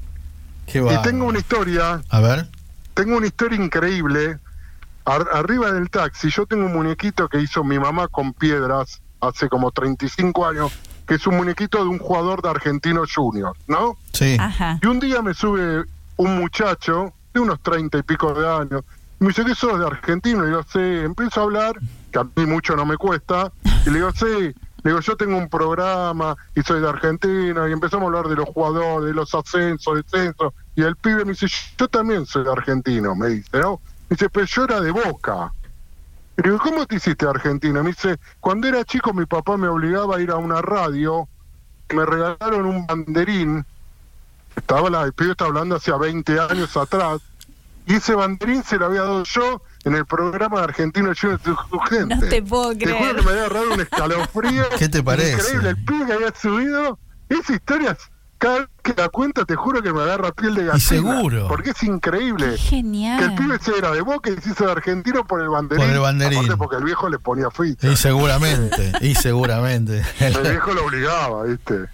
Qué 0.66 0.78
Y 0.80 1.02
tengo 1.02 1.26
una 1.26 1.38
historia, 1.38 2.00
A 2.10 2.20
ver. 2.20 2.48
tengo 2.94 3.16
una 3.16 3.26
historia 3.26 3.60
increíble. 3.62 4.38
Ar- 5.04 5.28
arriba 5.32 5.70
del 5.72 5.88
taxi, 5.88 6.30
yo 6.30 6.46
tengo 6.46 6.66
un 6.66 6.72
muñequito 6.72 7.28
que 7.28 7.40
hizo 7.40 7.62
mi 7.62 7.78
mamá 7.78 8.08
con 8.08 8.32
piedras 8.32 9.00
hace 9.20 9.48
como 9.48 9.70
35 9.70 10.46
años, 10.46 10.72
que 11.06 11.14
es 11.14 11.26
un 11.26 11.36
muñequito 11.36 11.78
de 11.78 11.88
un 11.88 11.98
jugador 11.98 12.42
de 12.42 12.50
Argentino 12.50 13.02
Junior, 13.12 13.56
¿no? 13.68 13.96
Sí. 14.12 14.36
Ajá. 14.40 14.78
Y 14.82 14.86
un 14.86 14.98
día 14.98 15.22
me 15.22 15.32
sube 15.34 15.84
un 16.16 16.36
muchacho 16.38 17.12
de 17.32 17.40
unos 17.40 17.60
30 17.62 17.98
y 17.98 18.02
pico 18.02 18.34
de 18.34 18.48
años, 18.48 18.82
y 19.20 19.24
me 19.24 19.28
dice, 19.28 19.44
¿qué 19.44 19.54
sos 19.54 19.78
de 19.78 19.86
Argentino? 19.86 20.46
Y 20.46 20.50
yo, 20.50 20.62
sí, 20.64 20.78
empiezo 20.80 21.40
a 21.40 21.44
hablar, 21.44 21.74
que 22.10 22.18
a 22.18 22.24
mí 22.24 22.44
mucho 22.46 22.74
no 22.74 22.84
me 22.84 22.96
cuesta, 22.96 23.52
y 23.86 23.90
le 23.90 23.96
digo, 23.98 24.10
sí, 24.12 24.52
digo, 24.90 25.00
yo 25.00 25.16
tengo 25.16 25.36
un 25.36 25.48
programa 25.48 26.36
y 26.54 26.62
soy 26.62 26.80
de 26.80 26.88
Argentina, 26.88 27.68
y 27.68 27.72
empezamos 27.72 28.04
a 28.04 28.06
hablar 28.06 28.28
de 28.28 28.36
los 28.36 28.48
jugadores, 28.48 29.06
de 29.06 29.14
los 29.14 29.34
ascensos, 29.34 29.96
descensos, 29.96 30.52
y 30.74 30.82
el 30.82 30.96
pibe 30.96 31.24
me 31.24 31.32
dice, 31.32 31.46
yo 31.78 31.88
también 31.88 32.26
soy 32.26 32.46
argentino, 32.46 33.14
me 33.14 33.28
dice, 33.28 33.58
¿no? 33.58 33.80
Me 34.08 34.16
dice, 34.16 34.28
pero 34.28 34.46
yo 34.46 34.64
era 34.64 34.80
de 34.80 34.90
Boca. 34.90 35.52
Y 36.38 36.42
digo, 36.42 36.58
¿cómo 36.58 36.86
te 36.86 36.96
hiciste 36.96 37.26
argentino? 37.26 37.82
Me 37.82 37.90
dice, 37.90 38.18
cuando 38.40 38.68
era 38.68 38.84
chico 38.84 39.14
mi 39.14 39.24
papá 39.24 39.56
me 39.56 39.68
obligaba 39.68 40.16
a 40.16 40.20
ir 40.20 40.30
a 40.30 40.36
una 40.36 40.60
radio, 40.60 41.28
me 41.94 42.04
regalaron 42.04 42.66
un 42.66 42.86
banderín, 42.86 43.64
estaba 44.54 44.90
la, 44.90 45.02
el 45.02 45.12
pibe 45.12 45.32
está 45.32 45.46
hablando 45.46 45.76
hace 45.76 45.92
20 45.92 46.38
años 46.40 46.76
atrás, 46.76 47.20
y 47.86 47.94
ese 47.94 48.14
banderín 48.14 48.62
se 48.62 48.76
lo 48.76 48.86
había 48.86 49.02
dado 49.02 49.24
yo 49.24 49.62
en 49.86 49.94
el 49.94 50.04
programa 50.04 50.58
de 50.58 50.64
Argentino 50.64 51.12
Junior 51.18 51.40
de 51.40 51.52
tu 51.70 51.78
gente. 51.78 52.14
No 52.16 52.20
te 52.28 52.42
puedo 52.42 52.74
Te 52.76 52.86
juro 52.86 52.98
creer. 52.98 53.16
que 53.16 53.22
me 53.22 53.30
había 53.30 53.44
agarrado 53.44 53.72
un 53.74 53.80
escalofrío. 53.80 54.64
¿Qué 54.78 54.88
te 54.88 55.02
parece? 55.02 55.32
Increíble, 55.38 55.68
el 55.70 55.84
pibe 55.84 56.06
que 56.06 56.12
había 56.12 56.32
subido, 56.34 56.98
esa 57.28 57.52
historia, 57.54 57.96
cada 58.38 58.58
vez 58.58 58.68
que 58.82 58.94
la 58.96 59.08
cuenta, 59.08 59.44
te 59.44 59.54
juro 59.56 59.82
que 59.82 59.92
me 59.92 60.02
agarra 60.02 60.30
piel 60.32 60.54
de 60.54 60.64
gallina. 60.66 60.78
seguro. 60.78 61.48
Porque 61.48 61.70
es 61.70 61.82
increíble. 61.82 62.58
Genial. 62.58 63.18
Que 63.18 63.24
el 63.26 63.34
pibe 63.34 63.58
se 63.60 63.78
era 63.78 63.90
de 63.92 64.02
Boca 64.02 64.28
y 64.30 64.36
se 64.40 64.50
hizo 64.50 64.66
de 64.66 64.72
argentino 64.72 65.24
por 65.26 65.40
el 65.40 65.48
banderín. 65.48 65.84
Por 65.86 65.94
el 65.94 66.00
banderín. 66.00 66.38
Aparte 66.40 66.56
porque 66.56 66.76
el 66.76 66.84
viejo 66.84 67.08
le 67.08 67.18
ponía 67.18 67.50
ficha. 67.50 67.88
Y 67.88 67.96
seguramente, 67.96 68.92
y 69.00 69.14
seguramente. 69.14 70.02
El 70.20 70.36
viejo 70.42 70.74
lo 70.74 70.84
obligaba, 70.84 71.44
¿viste? 71.44 71.86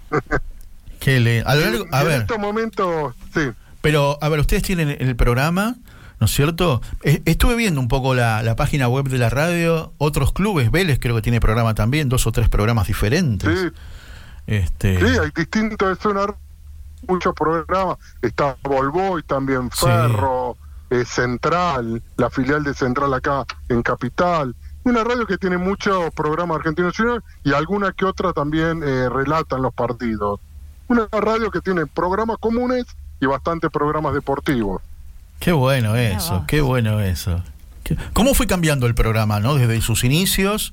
Qué 0.99 1.21
le- 1.21 1.43
a, 1.43 1.55
lo 1.55 1.61
largo- 1.63 1.87
a 1.93 1.99
Y 1.99 2.03
en 2.03 2.09
ver, 2.09 2.21
estos 2.23 2.39
momentos, 2.39 3.15
sí. 3.35 3.51
pero 3.81 4.19
a 4.21 4.29
ver, 4.29 4.41
ustedes 4.41 4.63
tienen 4.63 4.97
el 4.99 5.17
programa, 5.17 5.77
¿no 6.23 6.27
es 6.27 6.33
cierto? 6.35 6.81
Eh, 7.03 7.21
Estuve 7.25 7.57
viendo 7.57 7.81
un 7.81 7.89
poco 7.89 8.15
la, 8.15 8.45
la 8.45 8.55
página 8.55 8.87
web 8.87 9.09
de 9.09 9.19
la 9.19 9.29
radio, 9.29 9.93
otros 9.99 10.33
clubes, 10.33 10.71
Vélez 10.71 11.01
creo 11.01 11.17
que 11.17 11.23
tiene 11.23 11.41
programa 11.41 11.75
también, 11.75 12.09
dos 12.09 12.29
o 12.29 12.31
tres 12.31 12.49
programas 12.49 12.87
diferentes. 12.87 13.59
Sí, 13.59 13.69
Este, 14.47 15.01
sí, 15.01 15.19
hay 15.19 15.31
distintos, 15.35 15.99
es 15.99 16.05
una 16.07 16.27
muchos 17.09 17.35
programas. 17.35 17.97
Está 18.23 18.57
Volvoy 18.63 19.25
también, 19.25 19.69
Sí. 19.73 19.85
Ferro, 19.85 20.57
eh, 20.91 21.05
Central, 21.05 22.01
la 22.17 22.31
filial 22.31 22.63
de 22.63 22.73
Central 22.73 23.13
acá 23.15 23.45
en 23.69 23.83
Capital. 23.83 24.55
Una 24.85 25.03
radio 25.03 25.27
que 25.27 25.39
tiene 25.39 25.59
muchos 25.59 26.13
programas 26.15 26.59
argentinos 26.59 26.95
y 27.43 27.53
alguna 27.53 27.91
que 27.91 28.05
otra 28.05 28.33
también 28.33 28.81
eh, 28.85 29.09
relatan 29.09 29.61
los 29.61 29.75
partidos. 29.75 30.39
Una 30.87 31.09
radio 31.11 31.51
que 31.51 31.61
tiene 31.61 31.87
programas 31.87 32.37
comunes 32.39 32.85
y 33.21 33.27
bastantes 33.27 33.73
programas 33.73 34.15
deportivos. 34.15 34.83
Qué 35.43 35.51
bueno 35.51 35.97
eso, 35.97 36.45
qué 36.47 36.61
bueno 36.61 37.01
eso. 37.01 37.43
¿Cómo 38.13 38.33
fue 38.33 38.47
cambiando 38.47 38.87
el 38.87 38.95
programa, 38.95 39.41
no? 39.41 39.57
Desde 39.57 39.81
sus 39.81 40.05
inicios, 40.05 40.73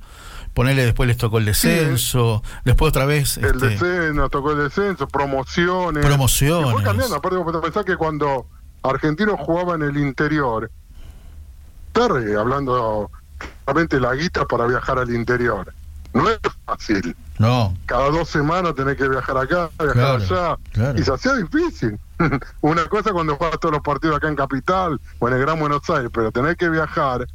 ponerle 0.54 0.86
después 0.86 1.08
les 1.08 1.18
tocó 1.18 1.40
el 1.40 1.46
descenso, 1.46 2.44
después 2.66 2.90
otra 2.90 3.06
vez 3.06 3.38
El 3.38 3.46
este, 3.46 3.70
descenso, 3.70 4.14
nos 4.14 4.30
tocó 4.30 4.52
el 4.52 4.60
descenso, 4.60 5.08
promociones. 5.08 6.06
Promociones. 6.06 6.70
Y 6.70 6.74
fue 6.74 6.84
cambiando, 6.84 7.16
aparte 7.16 7.38
vos 7.38 7.62
pensás 7.64 7.84
que 7.84 7.98
cuando 7.98 8.46
Argentino 8.84 9.36
jugaba 9.38 9.74
en 9.74 9.82
el 9.82 9.98
interior, 9.98 10.70
estar 11.88 12.12
eh, 12.22 12.36
hablando 12.38 13.10
realmente 13.66 14.00
la 14.00 14.14
guita 14.14 14.46
para 14.46 14.68
viajar 14.68 15.00
al 15.00 15.10
interior. 15.10 15.74
No 16.14 16.30
es 16.30 16.38
fácil. 16.68 17.16
No, 17.40 17.76
Cada 17.88 18.10
dos 18.12 18.30
semanas 18.30 18.76
tenés 18.76 18.96
que 18.98 19.08
viajar 19.10 19.36
acá, 19.38 19.70
viajar 19.80 19.94
Claro, 19.94 20.24
allá. 20.24 20.58
claro. 20.72 21.00
Y 21.00 21.04
se 21.04 21.14
hacía 21.14 21.34
difícil. 21.34 21.98
Una 22.62 22.86
cosa 22.86 23.12
cuando 23.12 23.36
juegas 23.38 23.60
todos 23.60 23.74
los 23.74 23.82
partidos 23.82 24.18
acá 24.18 24.28
en 24.28 24.36
Capital 24.36 25.00
o 25.20 25.28
en 25.28 25.34
el 25.34 25.40
Gran 25.42 25.60
Buenos 25.60 25.90
Aires, 25.90 26.12
pero 26.14 26.32
tenés 26.32 26.56
que 26.58 26.70
viajar. 26.70 27.26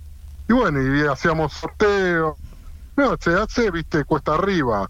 Y 0.49 0.53
bueno, 0.53 0.81
y 0.81 1.07
hacíamos 1.07 1.55
sorteos. 1.55 2.37
No, 2.97 3.17
se 3.19 3.35
hace, 3.35 3.71
viste, 3.71 4.05
cuesta 4.05 4.35
arriba. 4.35 4.89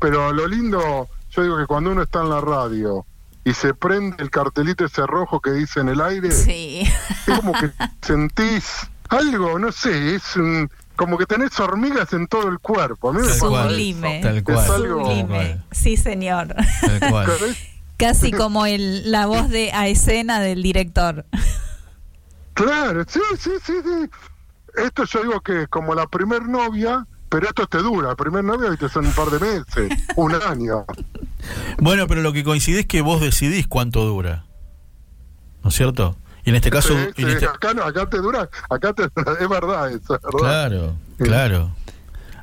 Pero 0.00 0.32
lo 0.32 0.46
lindo, 0.48 1.06
yo 1.30 1.42
digo 1.42 1.58
que 1.58 1.66
cuando 1.66 1.92
uno 1.92 2.02
está 2.02 2.22
en 2.22 2.30
la 2.30 2.40
radio 2.40 3.04
y 3.44 3.52
se 3.52 3.74
prende 3.74 4.22
el 4.22 4.30
cartelito 4.30 4.84
ese 4.86 5.06
rojo 5.06 5.40
que 5.40 5.50
dice 5.52 5.80
en 5.80 5.90
el 5.90 6.00
aire, 6.00 6.32
Sí. 6.32 6.82
es 7.26 7.36
como 7.38 7.52
que 7.52 7.70
sentís 8.02 8.88
algo, 9.10 9.58
no 9.58 9.70
sé, 9.70 10.14
es 10.16 10.34
un- 10.36 10.68
como 10.96 11.16
que 11.18 11.26
tenés 11.26 11.58
hormigas 11.60 12.12
en 12.12 12.26
todo 12.26 12.48
el 12.48 12.58
cuerpo. 12.58 13.10
A 13.10 13.12
mí 13.12 13.20
me. 13.20 13.32
Sublime. 13.32 14.20
Tal 14.22 14.42
cual. 14.42 14.58
Es 14.58 14.70
algo- 14.70 15.04
Sublime. 15.06 15.60
Sí, 15.70 15.96
señor. 15.96 16.54
tal 16.80 17.10
cual. 17.10 17.30
Casi 17.96 18.30
como 18.32 18.66
el, 18.66 19.10
la 19.10 19.26
voz 19.26 19.48
de 19.48 19.72
a 19.72 19.88
escena 19.88 20.40
del 20.40 20.62
director. 20.62 21.24
Claro, 22.54 23.04
sí, 23.06 23.20
sí, 23.38 23.50
sí, 23.64 23.72
sí. 23.84 24.10
Esto 24.82 25.04
yo 25.04 25.22
digo 25.22 25.40
que 25.40 25.62
es 25.62 25.68
como 25.68 25.94
la 25.94 26.06
primer 26.06 26.42
novia, 26.48 27.06
pero 27.28 27.46
esto 27.48 27.66
te 27.66 27.78
dura. 27.78 28.08
La 28.08 28.16
primer 28.16 28.44
novia 28.44 28.70
viste, 28.70 28.88
son 28.88 29.06
un 29.06 29.12
par 29.12 29.28
de 29.30 29.38
meses, 29.38 30.04
un 30.16 30.34
año. 30.34 30.84
Bueno, 31.78 32.06
pero 32.06 32.22
lo 32.22 32.32
que 32.32 32.44
coincide 32.44 32.80
es 32.80 32.86
que 32.86 33.00
vos 33.02 33.20
decidís 33.20 33.66
cuánto 33.66 34.04
dura. 34.04 34.44
¿No 35.62 35.70
es 35.70 35.74
cierto? 35.76 36.16
Y 36.46 36.50
en 36.50 36.56
este 36.56 36.70
caso, 36.70 36.94
Sí, 36.94 37.22
en 37.22 37.26
sí, 37.28 37.32
este- 37.34 37.46
acá, 37.46 37.74
no, 37.74 37.82
acá 37.82 38.08
te 38.08 38.16
dura, 38.18 38.48
acá 38.70 38.92
te 38.94 39.02
dura, 39.14 39.32
es 39.38 39.48
verdad 39.48 39.90
eso, 39.90 40.14
es 40.14 40.22
verdad. 40.22 40.38
claro, 40.38 40.96
claro. 41.18 41.70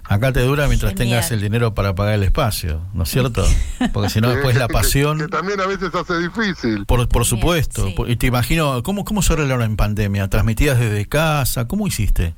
Acá 0.06 0.34
te 0.34 0.42
dura 0.42 0.68
mientras 0.68 0.92
Genial. 0.92 1.22
tengas 1.22 1.32
el 1.32 1.40
dinero 1.42 1.74
para 1.74 1.96
pagar 1.96 2.16
el 2.16 2.24
espacio, 2.24 2.82
¿no 2.94 3.04
es 3.04 3.10
cierto? 3.10 3.46
Porque 3.94 4.10
si 4.10 4.20
no, 4.20 4.30
después 4.30 4.58
la 4.58 4.68
pasión... 4.68 5.18
Que, 5.18 5.28
también 5.30 5.60
a 5.62 5.66
veces 5.66 5.96
hace 5.96 6.20
difícil. 6.20 6.86
Por, 6.86 7.08
por 7.08 7.24
supuesto. 7.24 7.88
sí. 7.88 7.96
Y 8.08 8.18
te 8.18 8.28
imagino, 8.28 8.84
¿cómo, 8.84 9.06
¿cómo 9.06 9.22
se 9.22 9.32
arreglaron 9.34 9.64
en 9.64 9.78
pandemia? 9.78 10.28
¿Transmitías 10.28 10.78
desde 10.78 11.06
casa? 11.08 11.66
¿Cómo 11.70 11.88
hiciste? 11.88 12.36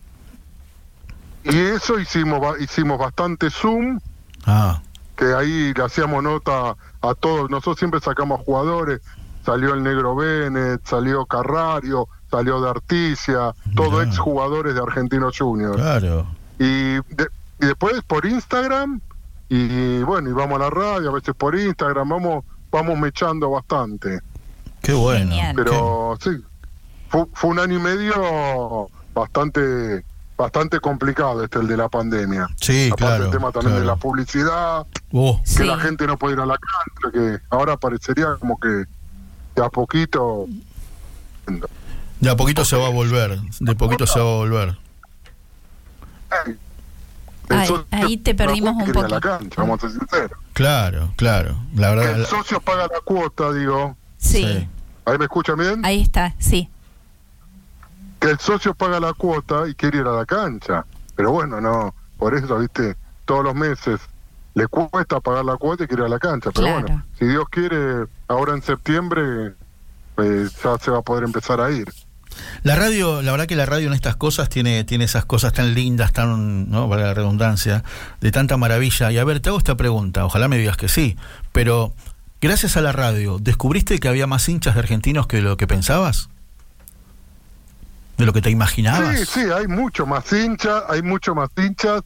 Y 1.43 1.57
eso 1.57 1.99
hicimos, 1.99 2.59
hicimos 2.61 2.99
bastante 2.99 3.49
Zoom, 3.49 3.99
Ah, 4.45 4.81
que 5.15 5.25
ahí 5.33 5.73
le 5.73 5.83
hacíamos 5.83 6.21
nota 6.23 6.75
a 7.01 7.13
todos. 7.15 7.49
Nosotros 7.49 7.79
siempre 7.79 7.99
sacamos 7.99 8.41
jugadores. 8.45 9.01
Salió 9.45 9.73
el 9.73 9.83
Negro 9.83 10.15
Bennett, 10.15 10.85
salió 10.87 11.25
Carrario, 11.25 12.07
salió 12.31 12.59
de 12.61 12.69
Articia, 12.69 13.53
todos 13.75 14.05
exjugadores 14.07 14.73
de 14.73 14.81
Argentino 14.81 15.29
Junior. 15.37 15.75
claro. 15.75 16.25
Y, 16.57 16.95
de- 16.95 17.29
y 17.61 17.65
después 17.67 18.01
por 18.07 18.25
Instagram, 18.25 18.99
y 19.49 20.01
bueno, 20.03 20.29
y 20.29 20.33
vamos 20.33 20.55
a 20.59 20.63
la 20.63 20.69
radio, 20.69 21.09
a 21.09 21.13
veces 21.13 21.35
por 21.35 21.55
Instagram, 21.57 22.09
vamos 22.09 22.43
vamos 22.71 22.97
mechando 22.99 23.49
bastante. 23.51 24.19
Qué 24.81 24.93
bueno. 24.93 25.29
Genial. 25.31 25.55
Pero 25.55 26.17
sí, 26.19 26.31
fue, 27.09 27.25
fue 27.33 27.51
un 27.51 27.59
año 27.59 27.77
y 27.77 27.81
medio 27.81 28.89
bastante 29.13 30.03
bastante 30.37 30.81
complicado 30.81 31.43
este 31.45 31.59
el 31.59 31.67
de 31.67 31.77
la 31.77 31.87
pandemia. 31.87 32.47
Sí, 32.59 32.87
Aparte 32.87 33.05
claro. 33.05 33.25
el 33.25 33.31
tema 33.31 33.51
también 33.53 33.79
de 33.79 33.85
la 33.85 33.95
publicidad, 33.95 34.85
Oh, 35.13 35.39
que 35.43 35.47
Sí. 35.49 35.63
la 35.63 35.77
gente 35.79 36.05
no 36.07 36.17
puede 36.17 36.33
ir 36.33 36.41
a 36.41 36.45
la 36.45 36.57
cancha, 36.57 37.11
que 37.17 37.39
ahora 37.49 37.77
parecería 37.77 38.35
como 38.37 38.59
que 38.59 38.83
de 39.55 39.63
a 39.65 39.69
poquito 39.69 40.47
de 42.19 42.29
a 42.29 42.35
poquito 42.35 42.65
se 42.65 42.75
va 42.75 42.87
a 42.87 42.89
volver. 42.89 43.39
De 43.59 43.75
poquito 43.75 44.05
se 44.07 44.19
va 44.19 44.25
a 44.25 44.35
volver. 44.35 44.77
el 47.49 47.57
Ahí- 47.59 47.67
socio 47.67 47.85
ahí 47.91 48.17
te 48.17 48.33
perdimos 48.33 48.75
un 48.75 48.83
quiere 48.85 48.99
ir 48.99 49.05
a 49.05 49.09
la 49.09 49.21
cancha, 49.21 49.61
vamos 49.61 49.83
a 49.83 49.89
ser 49.89 49.99
sinceros. 49.99 50.39
Claro, 50.53 51.11
claro. 51.15 51.55
La 51.75 51.89
Que 51.91 51.95
verdad. 51.97 52.19
el 52.19 52.25
socio 52.25 52.59
paga 52.59 52.83
la 52.87 52.99
cuota, 53.03 53.51
digo. 53.53 53.95
Sí. 54.17 54.43
Sí. 54.43 54.67
¿Ahí 55.05 55.17
me 55.19 55.25
escuchan 55.25 55.57
bien? 55.59 55.85
Ahí 55.85 56.01
está, 56.01 56.33
sí. 56.39 56.69
Que 58.19 58.31
el 58.31 58.39
socio 58.39 58.73
paga 58.73 58.99
la 58.99 59.13
cuota 59.13 59.67
y 59.67 59.75
quiere 59.75 59.99
ir 59.99 60.07
a 60.07 60.11
la 60.13 60.25
cancha. 60.25 60.83
Pero 61.15 61.31
bueno, 61.31 61.61
no, 61.61 61.93
por 62.17 62.33
eso, 62.35 62.57
viste, 62.57 62.95
todos 63.25 63.43
los 63.43 63.53
meses 63.53 63.99
le 64.55 64.67
cuesta 64.67 65.19
pagar 65.19 65.45
la 65.45 65.57
cuota 65.57 65.83
y 65.83 65.87
quiere 65.87 66.01
ir 66.03 66.07
a 66.07 66.09
la 66.09 66.19
cancha. 66.19 66.49
Pero 66.51 66.65
Claro. 66.67 66.81
bueno, 66.81 67.03
si 67.19 67.25
Dios 67.27 67.45
quiere, 67.51 68.05
ahora 68.27 68.53
en 68.53 68.61
septiembre 68.61 69.53
eh, 70.17 70.47
ya 70.63 70.77
se 70.77 70.91
va 70.91 70.99
a 70.99 71.01
poder 71.01 71.23
empezar 71.23 71.59
a 71.61 71.71
ir. 71.71 71.87
La 72.63 72.75
radio, 72.75 73.21
la 73.21 73.31
verdad 73.31 73.47
que 73.47 73.55
la 73.55 73.65
radio 73.65 73.87
en 73.87 73.93
estas 73.93 74.15
cosas 74.15 74.49
tiene, 74.49 74.83
tiene 74.83 75.05
esas 75.05 75.25
cosas 75.25 75.53
tan 75.53 75.73
lindas, 75.73 76.11
tan, 76.13 76.69
¿no? 76.69 76.89
Para 76.89 77.03
la 77.03 77.13
redundancia, 77.13 77.83
de 78.21 78.31
tanta 78.31 78.57
maravilla. 78.57 79.11
Y 79.11 79.17
a 79.17 79.23
ver, 79.23 79.39
te 79.39 79.49
hago 79.49 79.57
esta 79.57 79.75
pregunta, 79.77 80.25
ojalá 80.25 80.47
me 80.47 80.57
digas 80.57 80.77
que 80.77 80.89
sí, 80.89 81.17
pero 81.51 81.93
gracias 82.41 82.77
a 82.77 82.81
la 82.81 82.91
radio, 82.91 83.37
¿descubriste 83.39 83.99
que 83.99 84.09
había 84.09 84.27
más 84.27 84.47
hinchas 84.49 84.73
de 84.75 84.81
argentinos 84.81 85.27
que 85.27 85.41
lo 85.41 85.57
que 85.57 85.67
pensabas? 85.67 86.29
¿De 88.17 88.25
lo 88.25 88.33
que 88.33 88.41
te 88.41 88.49
imaginabas? 88.49 89.19
Sí, 89.19 89.25
sí, 89.25 89.39
hay 89.53 89.67
mucho 89.67 90.05
más 90.05 90.31
hinchas, 90.31 90.83
hay 90.87 91.01
mucho 91.01 91.35
más 91.35 91.49
hinchas. 91.57 92.01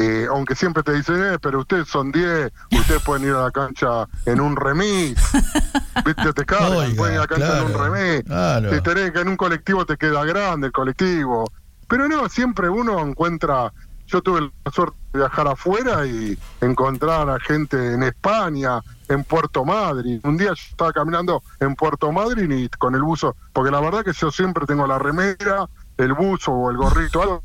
Eh, 0.00 0.28
aunque 0.30 0.54
siempre 0.54 0.84
te 0.84 0.92
dicen, 0.92 1.16
eh, 1.24 1.38
pero 1.42 1.58
ustedes 1.58 1.88
son 1.88 2.12
10, 2.12 2.52
ustedes 2.70 3.02
pueden 3.02 3.24
ir 3.24 3.34
a 3.34 3.42
la 3.42 3.50
cancha 3.50 4.06
en 4.26 4.40
un 4.40 4.54
remis. 4.54 5.16
¿Viste? 6.06 6.32
Te 6.32 6.44
cargan, 6.44 6.72
Oiga, 6.72 6.96
pueden 6.96 7.14
ir 7.14 7.18
a 7.18 7.22
la 7.22 7.26
cancha 7.26 7.58
en 7.58 7.64
un 7.64 7.74
remis. 7.74 8.24
claro. 8.24 8.72
Si 8.72 8.80
tenés 8.80 9.10
que 9.10 9.20
en 9.20 9.28
un 9.28 9.36
colectivo 9.36 9.84
te 9.84 9.96
queda 9.96 10.24
grande 10.24 10.68
el 10.68 10.72
colectivo. 10.72 11.50
Pero 11.88 12.06
no, 12.06 12.28
siempre 12.28 12.68
uno 12.68 13.00
encuentra. 13.00 13.72
Yo 14.06 14.22
tuve 14.22 14.52
la 14.64 14.72
suerte 14.72 14.96
de 15.12 15.18
viajar 15.18 15.48
afuera 15.48 16.06
y 16.06 16.38
encontrar 16.60 17.28
a 17.28 17.40
gente 17.40 17.94
en 17.94 18.04
España, 18.04 18.80
en 19.08 19.24
Puerto 19.24 19.64
Madryn. 19.64 20.20
Un 20.22 20.36
día 20.36 20.48
yo 20.48 20.64
estaba 20.70 20.92
caminando 20.92 21.42
en 21.58 21.74
Puerto 21.74 22.12
Madryn 22.12 22.52
y 22.52 22.68
con 22.68 22.94
el 22.94 23.02
buzo, 23.02 23.34
porque 23.52 23.72
la 23.72 23.80
verdad 23.80 24.04
que 24.04 24.12
yo 24.12 24.30
siempre 24.30 24.64
tengo 24.64 24.86
la 24.86 24.98
remera, 24.98 25.68
el 25.96 26.12
buzo 26.12 26.52
o 26.52 26.70
el 26.70 26.76
gorrito, 26.76 27.20
algo. 27.20 27.42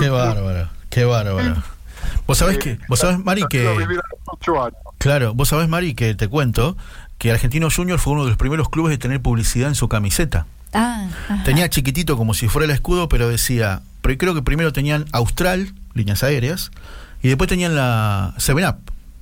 Qué 0.00 0.08
bárbaro, 0.08 0.68
qué 0.90 1.04
bárbaro. 1.04 1.62
Vos 2.26 2.38
sabés 2.38 2.58
que, 2.58 2.78
vos 2.88 2.98
sabés, 3.00 3.18
Mari, 3.24 3.42
que... 3.48 3.64
Claro, 4.98 5.34
vos 5.34 5.48
sabés, 5.48 5.68
Mari, 5.68 5.94
que 5.94 6.14
te 6.14 6.28
cuento 6.28 6.76
que 7.18 7.32
Argentino 7.32 7.68
Junior 7.74 7.98
fue 7.98 8.12
uno 8.12 8.24
de 8.24 8.30
los 8.30 8.38
primeros 8.38 8.68
clubes 8.68 8.90
de 8.90 8.98
tener 8.98 9.20
publicidad 9.20 9.68
en 9.68 9.74
su 9.74 9.88
camiseta. 9.88 10.46
Ah. 10.74 11.08
Tenía 11.44 11.68
chiquitito 11.68 12.16
como 12.16 12.34
si 12.34 12.48
fuera 12.48 12.64
el 12.66 12.70
escudo, 12.70 13.08
pero 13.08 13.28
decía, 13.28 13.80
pero 14.02 14.16
creo 14.18 14.34
que 14.34 14.42
primero 14.42 14.72
tenían 14.72 15.06
Austral, 15.12 15.72
líneas 15.94 16.22
aéreas, 16.22 16.70
y 17.22 17.28
después 17.28 17.48
tenían 17.48 17.74
la 17.74 18.34
Seven 18.38 18.66
Up, 18.66 18.76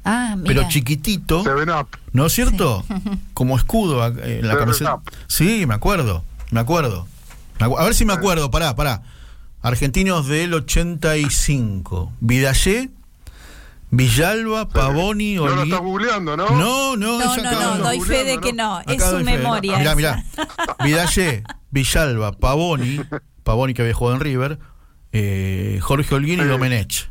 Ah, 0.05 0.35
mira. 0.37 0.47
pero 0.47 0.69
chiquitito, 0.69 1.43
Seven 1.43 1.71
Up. 1.71 1.89
¿no 2.13 2.27
es 2.27 2.33
cierto? 2.33 2.85
Como 3.35 3.57
escudo 3.57 4.05
eh, 4.07 4.39
en 4.41 4.47
la 4.47 4.55
Seven 4.55 4.59
camiseta. 4.67 4.95
Up. 4.97 5.03
Sí, 5.29 5.65
me 5.67 5.75
acuerdo, 5.75 6.25
me 6.51 6.61
acuerdo. 6.61 7.07
A 7.59 7.85
ver 7.85 7.95
si 7.95 8.05
me 8.05 8.13
acuerdo, 8.13 8.51
pará, 8.51 8.77
pará. 8.77 9.03
Argentinos 9.67 10.29
del 10.29 10.55
85. 10.55 12.13
Vidallé, 12.21 12.91
Villalba, 13.91 14.69
Pavoni, 14.69 15.35
No 15.35 15.49
lo 15.49 15.63
estás 15.65 15.81
googleando, 15.81 16.37
¿no? 16.37 16.51
No, 16.51 16.97
no, 16.97 17.19
No, 17.19 17.25
no, 17.25 17.33
acá. 17.33 17.51
no, 17.53 17.79
doy 17.79 18.01
fe 18.01 18.23
de 18.23 18.39
que 18.39 18.53
no. 18.53 18.81
Es 18.87 19.03
su 19.03 19.19
memoria. 19.21 19.79
Mirá, 19.79 19.91
esa. 19.93 19.97
mirá. 19.97 20.25
Vidallé, 20.85 21.43
Villalba, 21.73 22.33
Pavoni, 22.33 23.01
Pavoni 23.43 23.75
que 23.75 23.83
había 23.83 23.95
jugado 23.95 24.17
en 24.17 24.21
River, 24.23 24.59
eh, 25.13 25.81
Jorge 25.83 26.15
Holguín 26.15 26.39
y 26.41 26.43
Sí. 26.45 26.49
Domenech. 26.49 27.09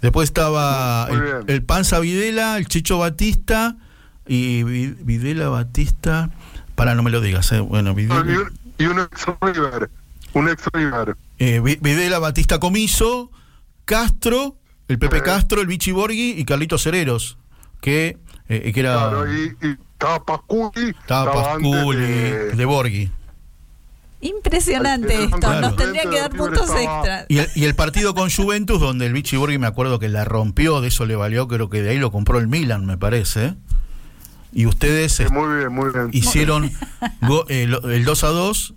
Después 0.00 0.28
estaba 0.30 1.08
el, 1.46 1.62
Panza 1.64 1.98
Videla, 2.00 2.56
el 2.56 2.66
Chicho 2.66 2.98
Batista 2.98 3.76
y 4.26 4.62
Vi- 4.62 4.96
Videla 5.00 5.48
Batista. 5.50 6.30
Para, 6.76 6.94
no 6.94 7.02
me 7.02 7.10
lo 7.10 7.20
digas, 7.20 7.52
eh. 7.52 7.60
Bueno, 7.60 7.90
Y 7.92 7.94
Videla, 7.94 8.20
un, 8.22 8.52
y 8.78 8.84
un 8.86 9.00
ex 9.00 9.26
River. 9.42 9.90
Un 10.34 10.48
ex 10.48 10.62
River. 10.72 11.16
Eh, 11.38 11.60
Videla 11.60 12.18
Batista 12.18 12.58
Comiso, 12.60 13.30
Castro, 13.84 14.56
el 14.88 14.98
Pepe 14.98 15.16
Sí. 15.18 15.22
Castro, 15.24 15.60
el 15.60 15.66
Vichy 15.66 15.92
Borghi 15.92 16.32
y 16.38 16.44
Carlitos 16.44 16.86
Hereros, 16.86 17.38
que, 17.80 18.18
eh, 18.48 18.72
que 18.72 18.80
era. 18.80 18.94
Claro, 19.10 19.32
y, 19.34 19.56
y 19.62 19.76
estaba 19.92 20.24
Pasculi. 20.24 20.90
Estaba 20.90 21.54
antes 21.54 21.70
Pasculi, 21.72 21.96
de- 21.98 22.52
de 22.52 22.64
Borghi. 22.64 23.10
Impresionante 24.20 25.24
esto. 25.24 25.38
Claro. 25.38 25.60
Nos 25.60 25.76
tendrían 25.76 26.10
que 26.10 26.18
dar 26.18 26.30
puntos 26.30 26.70
extra. 26.70 27.26
Y 27.28 27.38
el, 27.38 27.48
y 27.54 27.64
el 27.64 27.74
partido 27.74 28.14
con 28.14 28.30
Juventus, 28.30 28.80
donde 28.80 29.04
el 29.06 29.12
Vichy 29.12 29.36
Borghi 29.36 29.58
me 29.58 29.66
acuerdo 29.66 29.98
que 29.98 30.08
la 30.08 30.24
rompió, 30.24 30.80
de 30.80 30.88
eso 30.88 31.04
le 31.04 31.14
valió, 31.14 31.46
creo 31.46 31.68
que 31.68 31.82
de 31.82 31.90
ahí 31.90 31.98
lo 31.98 32.10
compró 32.10 32.38
el 32.38 32.48
Milan, 32.48 32.86
me 32.86 32.96
parece. 32.96 33.54
Y 34.52 34.64
ustedes 34.66 35.12
Sí, 35.14 35.24
eh, 35.24 35.28
muy 35.30 35.58
bien, 35.58 35.72
muy 35.74 35.90
bien. 35.92 36.08
hicieron 36.12 36.70
go- 37.22 37.44
eh, 37.48 37.66
lo- 37.66 37.90
el 37.90 38.04
2 38.04 38.24
a 38.24 38.28
2, 38.28 38.74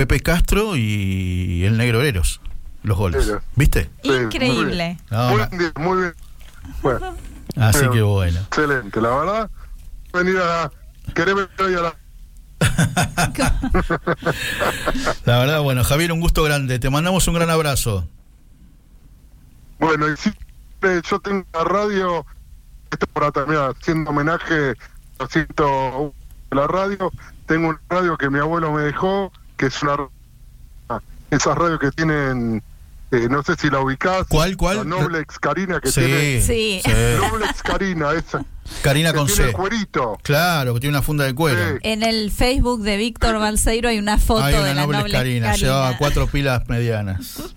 Pepe 0.00 0.20
Castro 0.20 0.76
y 0.76 1.62
el 1.66 1.76
Negro 1.76 2.00
Hereros, 2.00 2.40
los 2.82 2.96
goles. 2.96 3.34
¿Viste? 3.54 3.90
Sí, 4.02 4.08
muy 4.08 4.16
Increíble. 4.22 4.96
No, 5.10 5.28
Muy 5.28 5.58
bien, 5.58 5.72
muy 5.76 5.98
bien. 6.00 6.14
Bueno, 6.80 7.14
así 7.56 7.78
Bueno. 7.80 7.92
que 7.92 8.00
bueno. 8.00 8.40
excelente, 8.40 8.98
la 8.98 9.10
verdad. 9.10 9.50
Venir 10.14 10.38
a. 10.38 10.72
Querés 11.14 11.34
venir 11.34 11.50
hoy 11.58 11.74
a 11.74 11.80
la. 11.82 11.96
La 15.26 15.38
verdad, 15.38 15.60
bueno, 15.60 15.84
Javier, 15.84 16.12
un 16.12 16.20
gusto 16.20 16.42
grande. 16.44 16.78
Te 16.78 16.88
mandamos 16.88 17.28
un 17.28 17.34
gran 17.34 17.50
abrazo. 17.50 18.08
Bueno, 19.78 20.10
y 20.10 20.16
siempre 20.16 21.02
yo 21.10 21.20
tengo 21.20 21.44
la 21.52 21.64
radio, 21.64 22.24
esto 22.90 23.06
para 23.08 23.30
terminar, 23.32 23.74
haciendo 23.78 24.08
homenaje 24.10 24.72
a 25.18 25.26
siento 25.28 26.14
la 26.52 26.66
radio, 26.66 27.12
tengo 27.44 27.68
una 27.68 27.80
radio 27.90 28.16
que 28.16 28.30
mi 28.30 28.38
abuelo 28.38 28.72
me 28.72 28.82
dejó, 28.82 29.30
que 29.60 29.66
es 29.66 29.82
una 29.82 29.96
esas 31.30 31.54
radios 31.56 31.78
que 31.78 31.90
tienen, 31.92 32.62
eh, 33.12 33.28
no 33.30 33.42
sé 33.42 33.54
si 33.56 33.68
la 33.70 33.80
ubicás. 33.80 34.24
¿Cuál, 34.28 34.56
cuál? 34.56 34.78
La 34.78 34.84
Noblex 34.84 35.38
Carina 35.38 35.78
que 35.80 35.90
Sí, 35.92 36.00
tiene. 36.00 36.40
Sí. 36.40 36.80
sí. 36.82 36.90
Noblex 37.20 37.62
Carina, 37.62 38.12
esa. 38.12 38.42
Karina 38.82 39.12
que 39.12 39.18
con 39.18 39.26
tiene 39.26 39.42
C. 39.42 39.48
el 39.50 39.54
cuerito. 39.54 40.18
Claro, 40.22 40.74
que 40.74 40.80
tiene 40.80 40.96
una 40.96 41.02
funda 41.02 41.24
de 41.24 41.34
cuero. 41.34 41.60
Sí. 41.60 41.78
En 41.82 42.02
el 42.02 42.30
Facebook 42.32 42.82
de 42.82 42.96
Víctor 42.96 43.38
Balseiro 43.38 43.88
hay 43.90 43.98
una 43.98 44.16
foto 44.18 44.42
Hay 44.44 44.54
una 44.54 44.64
de 44.64 44.74
la 44.74 44.82
noble, 44.82 44.98
noble 44.98 45.12
Karina, 45.12 45.46
Karina. 45.50 45.66
llevaba 45.66 45.96
cuatro 45.98 46.26
pilas 46.26 46.66
medianas. 46.68 47.54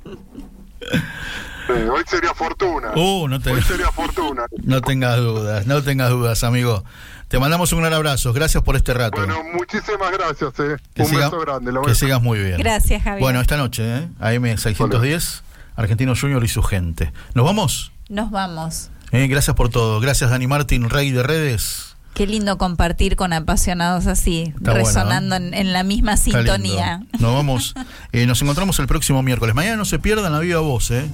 Sí, 1.66 1.74
hoy 1.90 2.04
sería 2.08 2.34
fortuna. 2.34 2.92
Uh, 2.96 3.28
no 3.30 3.40
te- 3.40 3.52
Hoy 3.52 3.62
sería 3.62 3.90
fortuna. 3.92 4.46
No 4.64 4.82
tengas 4.82 5.18
dudas, 5.18 5.66
no 5.66 5.82
tengas 5.82 6.10
dudas, 6.10 6.44
amigo. 6.44 6.84
Te 7.34 7.40
mandamos 7.40 7.74
un 7.74 7.80
gran 7.82 7.92
abrazo. 7.94 8.32
Gracias 8.32 8.62
por 8.62 8.76
este 8.76 8.94
rato. 8.94 9.18
Bueno, 9.18 9.38
muchísimas 9.56 10.12
gracias, 10.12 10.54
eh. 10.60 10.78
Un 11.00 11.06
siga- 11.08 11.32
beso 11.32 11.40
grande. 11.40 11.72
Lo 11.72 11.82
que 11.82 11.88
beso. 11.90 12.02
sigas 12.06 12.22
muy 12.22 12.38
bien. 12.38 12.60
Gracias, 12.60 13.02
Javier. 13.02 13.22
Bueno, 13.22 13.42
esta 13.42 13.58
noche, 13.58 13.82
¿eh? 13.84 14.08
AM610, 14.20 15.42
Argentino 15.76 16.14
Junior 16.16 16.44
y 16.44 16.48
su 16.48 16.62
gente. 16.62 17.12
¿Nos 17.34 17.44
vamos? 17.44 17.92
Nos 18.08 18.30
vamos. 18.30 18.92
Eh, 19.12 19.26
gracias 19.26 19.56
por 19.56 19.70
todo. 19.70 20.00
Gracias, 20.00 20.30
Dani 20.30 20.46
Martín, 20.46 20.88
rey 20.92 21.10
de 21.10 21.24
redes. 21.24 21.96
Qué 22.14 22.28
lindo 22.28 22.60
compartir 22.60 23.16
con 23.16 23.34
apasionados 23.34 24.06
así, 24.06 24.54
Está 24.56 24.74
bueno, 24.74 24.86
resonando 24.86 25.36
en, 25.36 25.56
en 25.56 25.74
la 25.74 25.82
misma 25.82 26.14
Está 26.14 26.38
lindo. 26.38 26.54
sintonía. 26.54 27.02
Nos 27.18 27.34
vamos. 27.34 27.74
Eh, 28.12 28.28
nos 28.28 28.40
encontramos 28.44 28.78
el 28.78 28.86
próximo 28.86 29.24
miércoles. 29.24 29.56
Mañana 29.56 29.76
no 29.78 29.86
se 29.86 29.98
pierdan 29.98 30.32
la 30.34 30.38
viva 30.38 30.60
voz, 30.60 30.92
¿eh? 30.92 31.10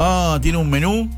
Ah, 0.00 0.36
tiene 0.42 0.58
un 0.58 0.68
menú. 0.68 1.08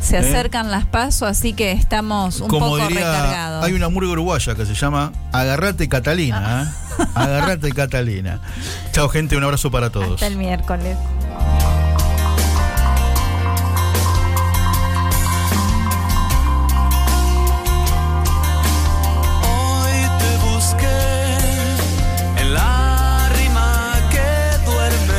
Se 0.00 0.16
¿Eh? 0.16 0.20
acercan 0.20 0.70
las 0.70 0.86
pasos, 0.86 1.28
así 1.28 1.52
que 1.52 1.72
estamos 1.72 2.40
un 2.40 2.48
Como 2.48 2.66
poco 2.70 2.78
diría, 2.88 2.98
recargados. 3.12 3.64
hay 3.64 3.72
una 3.74 3.88
murga 3.88 4.12
uruguaya 4.12 4.54
que 4.54 4.64
se 4.66 4.74
llama 4.74 5.12
Agarrate 5.32 5.88
Catalina. 5.88 6.72
¿eh? 6.98 7.04
Agarrate 7.14 7.70
Catalina. 7.72 8.40
Chao, 8.92 9.08
gente. 9.08 9.36
Un 9.36 9.44
abrazo 9.44 9.70
para 9.70 9.90
todos. 9.90 10.14
Hasta 10.14 10.26
el 10.26 10.36
miércoles. 10.36 10.96